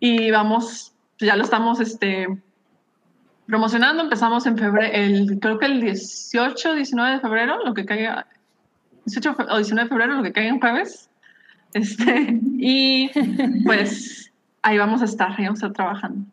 Y 0.00 0.30
vamos, 0.30 0.92
ya 1.20 1.36
lo 1.36 1.44
estamos 1.44 1.78
este, 1.80 2.26
promocionando. 3.46 4.02
Empezamos 4.02 4.46
en 4.46 4.58
febrero, 4.58 4.92
el, 4.92 5.38
creo 5.40 5.58
que 5.58 5.66
el 5.66 5.80
18, 5.80 6.74
19 6.74 7.12
de 7.14 7.20
febrero, 7.20 7.64
lo 7.64 7.74
que 7.74 7.84
caiga, 7.84 8.26
18 9.06 9.34
fe- 9.34 9.44
o 9.50 9.56
19 9.56 9.84
de 9.84 9.88
febrero, 9.88 10.14
lo 10.14 10.22
que 10.22 10.32
caiga 10.32 10.50
en 10.50 10.60
jueves. 10.60 11.08
Este, 11.74 12.40
y 12.58 13.08
pues 13.64 14.32
ahí 14.62 14.76
vamos 14.78 15.02
a 15.02 15.04
estar, 15.04 15.30
ahí 15.38 15.44
vamos 15.44 15.62
a 15.62 15.66
estar 15.66 15.72
trabajando. 15.72 16.26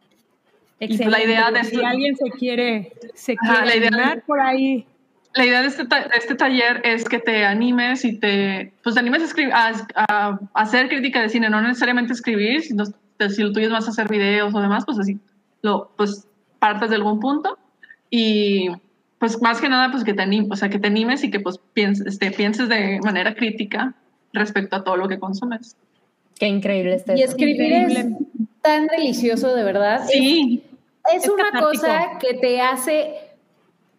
Y 0.80 0.98
pues 0.98 1.10
la 1.10 1.24
idea 1.24 1.52
de 1.52 1.64
Si 1.64 1.76
esto- 1.76 1.88
alguien 1.88 2.16
se 2.16 2.30
quiere, 2.32 2.94
se 3.16 3.36
Ajá, 3.42 3.54
quiere 3.54 3.66
la 3.68 3.76
idea 3.76 3.90
de- 3.90 3.98
animar 3.98 4.24
por 4.26 4.40
ahí. 4.40 4.86
La 5.34 5.46
idea 5.46 5.62
de 5.62 5.68
este, 5.68 5.86
ta- 5.86 6.08
de 6.08 6.18
este 6.18 6.36
taller 6.36 6.82
es 6.84 7.06
que 7.06 7.20
te 7.20 7.46
animes 7.46 8.04
y 8.06 8.18
te, 8.20 8.74
pues 8.84 8.96
te 8.96 9.00
animes 9.02 9.22
a, 9.22 9.26
escribir, 9.26 9.54
a, 9.54 9.72
a 9.96 10.40
hacer 10.54 10.88
crítica 10.90 11.22
de 11.22 11.30
cine, 11.30 11.50
no 11.50 11.62
necesariamente 11.62 12.14
escribir, 12.14 12.62
sino 12.62 12.86
si 12.86 13.44
lo 13.44 13.52
tuyo 13.52 13.68
es 13.68 13.72
más 13.72 13.88
hacer 13.88 14.08
videos 14.08 14.54
o 14.56 14.60
demás, 14.62 14.84
pues 14.86 14.98
así, 15.00 15.18
lo, 15.62 15.92
pues 15.98 16.28
partas 16.60 16.90
de 16.90 16.96
algún 16.96 17.20
punto 17.20 17.58
y 18.10 18.70
pues 19.20 19.40
más 19.42 19.60
que 19.62 19.70
nada, 19.70 19.92
pues 19.92 20.04
que 20.04 20.14
te 20.14 20.22
animes, 20.22 20.50
o 20.52 20.56
sea, 20.56 20.70
que 20.70 20.80
te 20.80 20.88
animes 20.88 21.24
y 21.24 21.30
que 21.32 21.40
pues 21.40 21.60
pienses, 21.74 22.06
este, 22.08 22.32
pienses 22.32 22.70
de 22.70 23.00
manera 23.04 23.34
crítica 23.36 23.94
respecto 24.34 24.76
a 24.76 24.84
todo 24.84 24.96
lo 24.98 25.08
que 25.08 25.20
consumes. 25.20 25.76
Qué 26.40 26.48
increíble 26.48 26.94
este. 26.96 27.18
Y 27.18 27.24
escribir 27.24 27.74
es 27.74 27.90
Increíble. 27.92 28.16
Tan 28.68 28.88
delicioso, 28.88 29.56
de 29.56 29.64
verdad. 29.64 30.06
Sí, 30.10 30.64
Es, 31.14 31.24
Es 31.24 31.30
una 31.30 31.46
catártico. 31.46 31.70
cosa 31.72 32.18
que 32.20 32.34
te 32.34 32.60
hace 32.62 33.16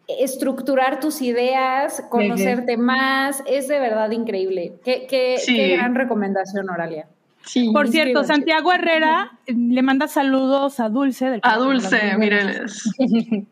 estructurar 0.07 0.99
tus 0.99 1.21
ideas, 1.21 2.03
conocerte 2.09 2.77
más. 2.77 3.43
Es 3.47 3.67
de 3.67 3.79
verdad 3.79 4.11
increíble. 4.11 4.73
Qué, 4.83 5.05
qué- 5.09 5.37
Sí. 5.39 5.55
qué 5.55 5.75
gran 5.77 5.95
recomendación, 5.95 6.69
Oralia. 6.69 7.07
sí. 7.45 7.71
Por 7.73 7.87
cierto. 7.87 8.23
Santiago 8.23 8.71
Herrera 8.73 9.31
le 9.47 9.81
manda 9.81 10.07
saludos 10.07 10.79
a 10.79 10.89
Dulce. 10.89 11.29
Del 11.29 11.39
A 11.43 11.57
Dulce, 11.57 12.15
mireles. 12.17 12.83
Ay, 12.99 13.45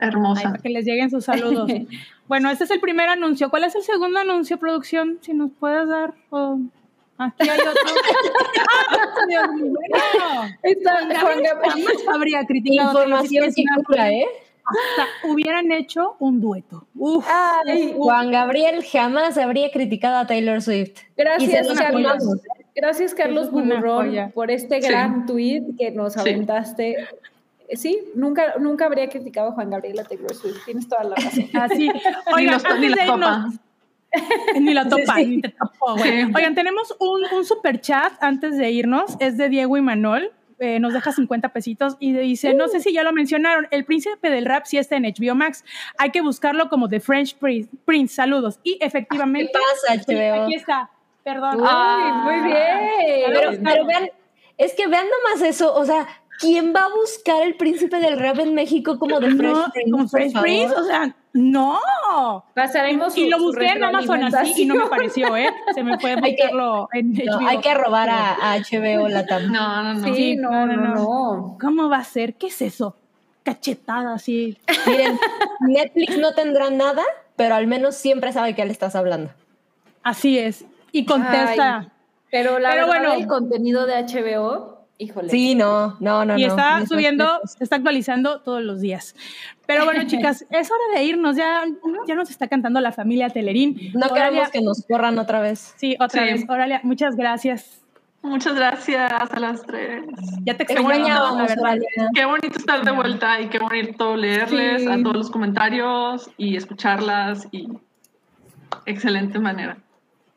Hermosa. 0.00 0.42
para 0.44 0.58
que 0.62 0.68
les 0.70 0.84
lleguen 0.84 1.10
sus 1.10 1.24
saludos. 1.24 1.70
bueno, 2.28 2.50
este 2.50 2.64
es 2.64 2.70
el 2.70 2.80
primer 2.80 3.08
anuncio. 3.08 3.50
¿Cuál 3.50 3.64
es 3.64 3.74
el 3.74 3.82
segundo 3.82 4.20
anuncio, 4.20 4.58
producción? 4.58 5.18
Si 5.22 5.32
nos 5.34 5.50
puedes 5.58 5.88
dar. 5.88 6.14
o- 6.30 6.58
Aquí 7.18 7.48
hay 7.48 7.58
otro. 7.60 7.72
¡Ah, 8.68 9.26
Dios 9.28 9.48
mío! 9.54 9.74
Juan 11.20 11.42
Gabriel 11.42 11.96
habría 12.14 12.44
criticado. 12.46 13.02
Información 13.02 13.52
que 13.54 13.64
cura, 13.84 14.10
¿eh? 14.12 14.26
Hasta 14.64 15.08
hubieran 15.28 15.72
hecho 15.72 16.16
un 16.18 16.40
dueto. 16.40 16.86
Uf. 16.94 17.26
Ay, 17.28 17.94
Juan 17.96 18.30
Gabriel 18.30 18.84
jamás 18.84 19.38
habría 19.38 19.70
criticado 19.70 20.18
a 20.18 20.26
Taylor 20.26 20.60
Swift. 20.60 20.98
Gracias, 21.16 21.66
los 21.66 21.78
Carlos. 21.78 22.22
Gracias, 22.76 23.14
Carlos 23.14 23.48
joya. 23.50 24.30
por 24.34 24.50
este 24.50 24.80
Sí. 24.82 24.88
gran 24.88 25.26
tweet 25.26 25.62
que 25.78 25.90
nos 25.90 26.12
Sí. 26.12 26.20
aventaste. 26.20 26.96
Sí, 27.72 27.98
nunca, 28.14 28.54
nunca 28.60 28.86
habría 28.86 29.08
criticado 29.08 29.48
a 29.48 29.52
Juan 29.52 29.70
Gabriel 29.70 29.98
a 30.00 30.04
Taylor 30.04 30.34
Swift. 30.34 30.64
Tienes 30.64 30.86
toda 30.88 31.04
la 31.04 31.16
razón. 31.16 31.48
Así. 31.54 31.88
Ni, 31.88 32.00
Oigan, 32.34 32.54
los- 32.54 32.62
ni 32.64 32.70
antes 32.70 32.80
de 32.80 33.02
irnos, 33.04 33.06
topa. 33.20 33.50
Ni 34.60 34.74
la 34.74 34.88
topa, 34.88 35.16
Sí. 35.16 35.26
ni 35.26 35.40
te 35.42 35.54
güey. 35.80 36.02
Sí. 36.02 36.32
Oigan, 36.34 36.54
tenemos 36.54 36.94
un, 37.00 37.22
un 37.36 37.44
super 37.44 37.80
chat 37.80 38.12
antes 38.22 38.56
de 38.56 38.70
irnos. 38.70 39.16
Es 39.20 39.36
de 39.36 39.48
Diego 39.48 39.76
y 39.76 39.80
Manol. 39.80 40.30
Eh, 40.60 40.80
nos 40.80 40.92
deja 40.92 41.12
50 41.12 41.50
pesitos 41.52 41.96
y 42.00 42.12
dice, 42.12 42.52
no 42.52 42.66
sé 42.66 42.80
si 42.80 42.92
ya 42.92 43.04
lo 43.04 43.12
mencionaron, 43.12 43.68
el 43.70 43.84
príncipe 43.84 44.28
del 44.28 44.44
rap 44.44 44.64
sí 44.66 44.76
está 44.76 44.96
en 44.96 45.04
HBO 45.04 45.36
Max. 45.36 45.64
Hay 45.98 46.10
que 46.10 46.20
buscarlo 46.20 46.68
como 46.68 46.88
The 46.88 46.98
French 46.98 47.36
Prince. 47.36 47.70
Prince. 47.84 48.14
Saludos. 48.16 48.58
Y 48.64 48.76
¿Qué 48.78 48.86
efectivamente, 48.86 49.52
pasa, 49.52 50.02
sí, 50.04 50.16
aquí 50.16 50.54
está. 50.56 50.90
Perdón. 51.22 51.60
Uy, 51.60 51.66
Ah. 51.70 52.22
muy 52.24 52.50
bien. 52.50 53.32
Pero, 53.32 53.50
pero 53.62 53.86
vean, 53.86 54.10
es 54.56 54.74
que 54.74 54.88
vean 54.88 55.06
nomás 55.06 55.42
eso, 55.48 55.72
o 55.74 55.84
sea, 55.84 56.08
¿quién 56.40 56.72
va 56.74 56.86
a 56.86 56.88
buscar 56.88 57.40
el 57.42 57.54
príncipe 57.54 57.98
del 58.00 58.18
rap 58.18 58.40
en 58.40 58.54
México 58.54 58.98
como 58.98 59.20
de 59.20 59.30
Fresh 59.30 59.52
no, 59.52 59.66
Prince? 59.72 59.90
como 59.92 60.08
favor? 60.08 60.40
Prince, 60.42 60.74
o 60.74 60.82
sea, 60.84 61.14
no. 61.38 61.78
Pasaremos 62.54 63.16
Y 63.16 63.24
su- 63.24 63.30
lo 63.30 63.38
busqué 63.38 63.66
en 63.68 63.84
Amazon 63.84 64.22
así 64.24 64.62
y 64.62 64.66
no 64.66 64.74
me 64.74 64.86
pareció, 64.86 65.36
¿eh? 65.36 65.50
Se 65.74 65.82
me 65.82 65.96
puede 65.98 66.14
Hay 66.24 66.34
que- 66.36 66.42
buscarlo 66.42 66.88
en 66.92 67.12
No, 67.12 67.38
HBO. 67.38 67.48
hay 67.48 67.58
que 67.58 67.74
robar 67.74 68.10
a, 68.10 68.52
a 68.52 68.56
HBO 68.58 69.08
Latam. 69.08 69.52
No, 69.52 69.82
no, 69.82 69.94
no. 69.94 70.04
Sí, 70.08 70.14
Sí, 70.14 70.36
no, 70.36 70.50
no, 70.50 70.66
no, 70.66 70.76
no, 70.76 70.94
no. 70.94 71.58
¿Cómo 71.60 71.88
va 71.88 71.98
a 71.98 72.04
ser? 72.04 72.34
¿Qué 72.34 72.48
es 72.48 72.60
eso? 72.62 72.96
Cachetada 73.42 74.14
así. 74.14 74.58
Miren, 74.86 75.18
Netflix 75.60 76.18
no 76.18 76.34
tendrá 76.34 76.70
nada, 76.70 77.02
pero 77.36 77.54
al 77.54 77.66
menos 77.66 77.94
siempre 77.94 78.32
sabe 78.32 78.54
que 78.54 78.64
le 78.64 78.72
estás 78.72 78.94
hablando. 78.96 79.30
Así 80.02 80.38
es. 80.38 80.64
Y 80.92 81.04
contesta. 81.04 81.78
Ay, 81.78 81.88
pero 82.30 82.58
la 82.58 82.70
Pero 82.70 82.86
verdad, 82.88 83.00
bueno. 83.02 83.12
el 83.14 83.26
contenido 83.26 83.86
de 83.86 83.94
HBO, 84.04 84.84
híjole. 84.98 85.30
Sí, 85.30 85.54
no, 85.54 85.96
no, 86.00 86.24
no. 86.26 86.36
y 86.38 86.42
no. 86.44 86.48
está 86.48 86.84
subiendo, 86.86 87.40
se 87.46 87.64
está 87.64 87.76
actualizando 87.76 88.40
todos 88.40 88.62
los 88.62 88.80
días. 88.80 89.14
Pero 89.68 89.84
bueno, 89.84 90.02
chicas, 90.06 90.46
es 90.50 90.70
hora 90.70 90.98
de 90.98 91.04
irnos. 91.04 91.36
Ya, 91.36 91.62
ya 92.06 92.14
nos 92.14 92.30
está 92.30 92.48
cantando 92.48 92.80
la 92.80 92.90
familia 92.90 93.28
Telerín. 93.28 93.92
No 93.94 94.06
Oralia- 94.06 94.24
queremos 94.24 94.48
que 94.50 94.60
nos 94.62 94.84
corran 94.86 95.18
otra 95.18 95.40
vez. 95.40 95.74
Sí, 95.76 95.94
otra 96.00 96.24
Sí. 96.24 96.32
vez. 96.32 96.44
Oralia, 96.48 96.80
muchas 96.82 97.14
gracias. 97.16 97.82
Muchas 98.22 98.54
gracias 98.54 99.12
a 99.30 99.38
las 99.40 99.62
tres. 99.62 100.04
Ya 100.44 100.56
te 100.56 100.64
extrañábamos. 100.64 101.52
Qué 102.14 102.24
bonito 102.24 102.58
estar 102.58 102.82
de 102.84 102.90
vuelta 102.90 103.40
y 103.40 103.48
qué 103.48 103.58
bonito 103.60 104.16
leerles 104.16 104.82
Sí. 104.82 104.88
a 104.88 105.00
todos 105.02 105.16
los 105.16 105.30
comentarios 105.30 106.28
y 106.36 106.56
escucharlas 106.56 107.46
y 107.52 107.68
excelente 108.86 109.38
manera. 109.38 109.76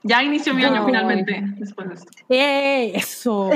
Ya 0.03 0.23
inició 0.23 0.53
mi 0.53 0.63
año 0.63 0.85
finalmente 0.85 1.43
después 1.57 1.87
de 1.89 1.95
esto. 1.95 2.11
¡Eh! 2.29 2.91
Eso. 2.95 3.49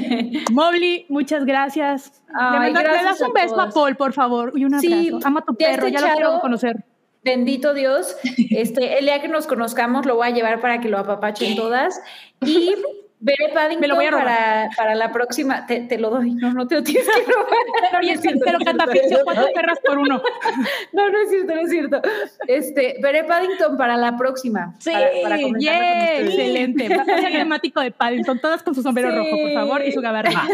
Mobley, 0.52 1.06
muchas 1.08 1.44
gracias. 1.44 2.22
Ay, 2.34 2.72
le, 2.72 2.82
das 2.82 3.20
un 3.20 3.36
a 3.36 3.42
beso 3.42 3.60
a. 3.60 3.68
Paul, 3.68 3.96
por 3.96 4.12
favor, 4.12 4.52
y 4.54 4.64
un 4.64 4.74
abrazo. 4.74 4.94
Sí, 4.94 5.10
Ama 5.24 5.40
a 5.40 5.44
tu 5.44 5.54
perro, 5.54 5.88
ya 5.88 6.00
lo 6.00 6.14
quiero 6.14 6.40
conocer. 6.40 6.84
Bendito 7.22 7.74
Dios. 7.74 8.16
Este, 8.50 8.98
el 8.98 9.04
día 9.04 9.20
que 9.20 9.28
nos 9.28 9.46
conozcamos 9.46 10.06
lo 10.06 10.16
voy 10.16 10.28
a 10.28 10.30
llevar 10.30 10.60
para 10.60 10.80
que 10.80 10.88
lo 10.88 10.98
apapachen 10.98 11.54
todas. 11.56 12.00
Y 12.40 12.74
veré 13.20 13.48
Paddington 13.52 13.80
Me 13.80 13.88
lo 13.88 13.94
voy 13.96 14.06
a 14.06 14.10
robar. 14.10 14.24
para, 14.26 14.68
para 14.76 14.94
la 14.94 15.12
próxima. 15.12 15.66
Te, 15.66 15.80
te 15.80 15.98
lo 15.98 16.10
doy. 16.10 16.32
No, 16.34 16.52
no 16.52 16.66
te 16.66 16.74
lo 16.76 16.82
tienes 16.82 17.06
que 17.06 17.32
robar. 17.32 17.46
Pero, 17.90 18.02
No 18.02 18.08
es 18.12 18.20
cierto, 18.20 18.40
pero 18.44 18.58
no 18.58 18.58
es 18.58 18.64
cierto. 18.64 18.78
catafixio, 18.84 19.18
cuatro 19.24 19.46
perras 19.54 19.78
por 19.84 19.98
uno. 19.98 20.22
No, 20.92 21.08
no 21.10 21.18
es 21.22 21.30
cierto, 21.30 21.54
no 21.54 21.60
es 21.60 21.70
cierto. 21.70 22.02
Este, 22.46 22.96
veré 23.02 23.24
Paddington 23.24 23.76
para 23.76 23.96
la 23.96 24.16
próxima. 24.16 24.74
Sí, 24.78 24.90
para, 24.90 25.08
para 25.22 25.40
con 25.42 25.58
¡Yeah! 25.60 25.72
ustedes. 25.72 26.28
Excelente. 26.28 26.88
Va 26.96 27.02
a 27.02 27.04
ser 27.04 27.32
temático 27.32 27.80
de 27.80 27.90
Paddington, 27.92 28.40
todas 28.40 28.62
con 28.62 28.74
su 28.74 28.82
sombrero 28.82 29.10
Sí. 29.10 29.16
rojo, 29.16 29.30
por 29.42 29.52
favor, 29.52 29.82
y 29.84 29.92
su 29.92 30.00
gabardina. 30.00 30.46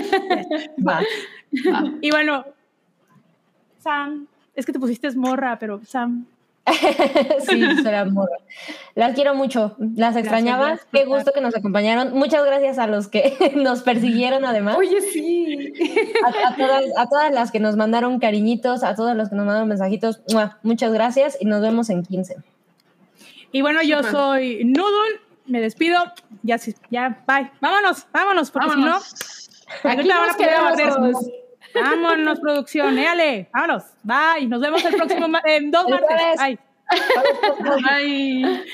Va. 0.87 1.01
Y 2.01 2.11
bueno, 2.11 2.45
Sam, 3.79 4.27
es 4.55 4.67
que 4.67 4.73
te 4.73 4.79
pusiste 4.79 5.11
morra, 5.17 5.59
pero 5.59 5.81
Sam, 5.85 6.27
sí, 7.49 7.63
soy 7.83 7.95
amor. 7.95 8.31
Las 8.95 9.15
quiero 9.15 9.35
mucho, 9.35 9.77
las 9.79 10.17
extrañaba. 10.17 10.67
gracias 10.67 10.89
Qué 10.93 11.05
gusto 11.05 11.33
que 11.33 11.41
nos 11.41 11.55
acompañaron. 11.55 12.13
Muchas 12.13 12.45
gracias 12.45 12.79
a 12.79 12.87
los 12.87 13.09
que 13.09 13.53
nos 13.57 13.83
persiguieron 13.83 14.45
además. 14.45 14.77
Oye, 14.77 15.01
sí. 15.01 15.73
A, 16.25 16.49
a 16.49 16.57
todas, 16.57 16.85
a 16.97 17.09
todas 17.09 17.33
las 17.33 17.51
que 17.51 17.61
nos 17.61 17.77
mandaron 17.77 18.19
cariñitos, 18.19 18.83
a 18.83 18.95
todos 18.95 19.17
los 19.17 19.29
que 19.29 19.37
nos 19.37 19.47
mandaron 19.47 19.69
mensajitos. 19.69 20.21
Muchas 20.63 20.93
gracias 20.93 21.37
y 21.41 21.45
nos 21.47 21.63
vemos 21.63 21.91
en 21.91 22.03
15. 22.03 22.37
Y 23.53 23.63
bueno, 23.63 23.83
yo 23.83 24.03
soy 24.03 24.65
Noodle, 24.65 25.21
me 25.47 25.61
despido. 25.61 25.99
Ya, 26.43 26.59
sí, 26.59 26.75
ya, 26.91 27.25
bye. 27.27 27.51
Vámonos, 27.61 28.07
vámonos, 28.13 28.51
porque 28.51 28.69
Vámonos. 28.69 29.05
si 29.05 29.49
no, 29.85 29.91
Aquí 29.91 30.11
ahorita 30.11 30.15
van 30.15 30.25
a 30.25 30.27
nos 30.27 30.37
quedamos. 30.37 31.46
Vámonos, 31.83 32.41
producción, 32.41 32.99
éale, 32.99 33.49
vámonos, 33.53 33.85
bye. 34.03 34.47
Nos 34.47 34.61
vemos 34.61 34.85
el 34.85 34.95
próximo, 34.97 35.29
ma- 35.29 35.43
en 35.45 35.71
dos 35.71 35.87
martes. 35.89 36.09
jueves. 36.37 36.59
Bye. 37.83 38.65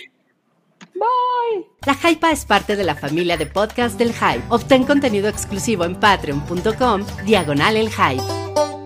Bye. 0.94 1.66
La 1.86 1.94
Hypa 2.10 2.30
es 2.30 2.44
parte 2.44 2.76
de 2.76 2.84
la 2.84 2.94
familia 2.94 3.36
de 3.36 3.46
podcast 3.46 3.98
del 3.98 4.12
Hype. 4.12 4.44
Obtén 4.50 4.84
contenido 4.84 5.28
exclusivo 5.28 5.84
en 5.84 5.98
patreon.com, 5.98 7.04
diagonal 7.24 7.76
el 7.76 7.88
Hype. 7.90 8.81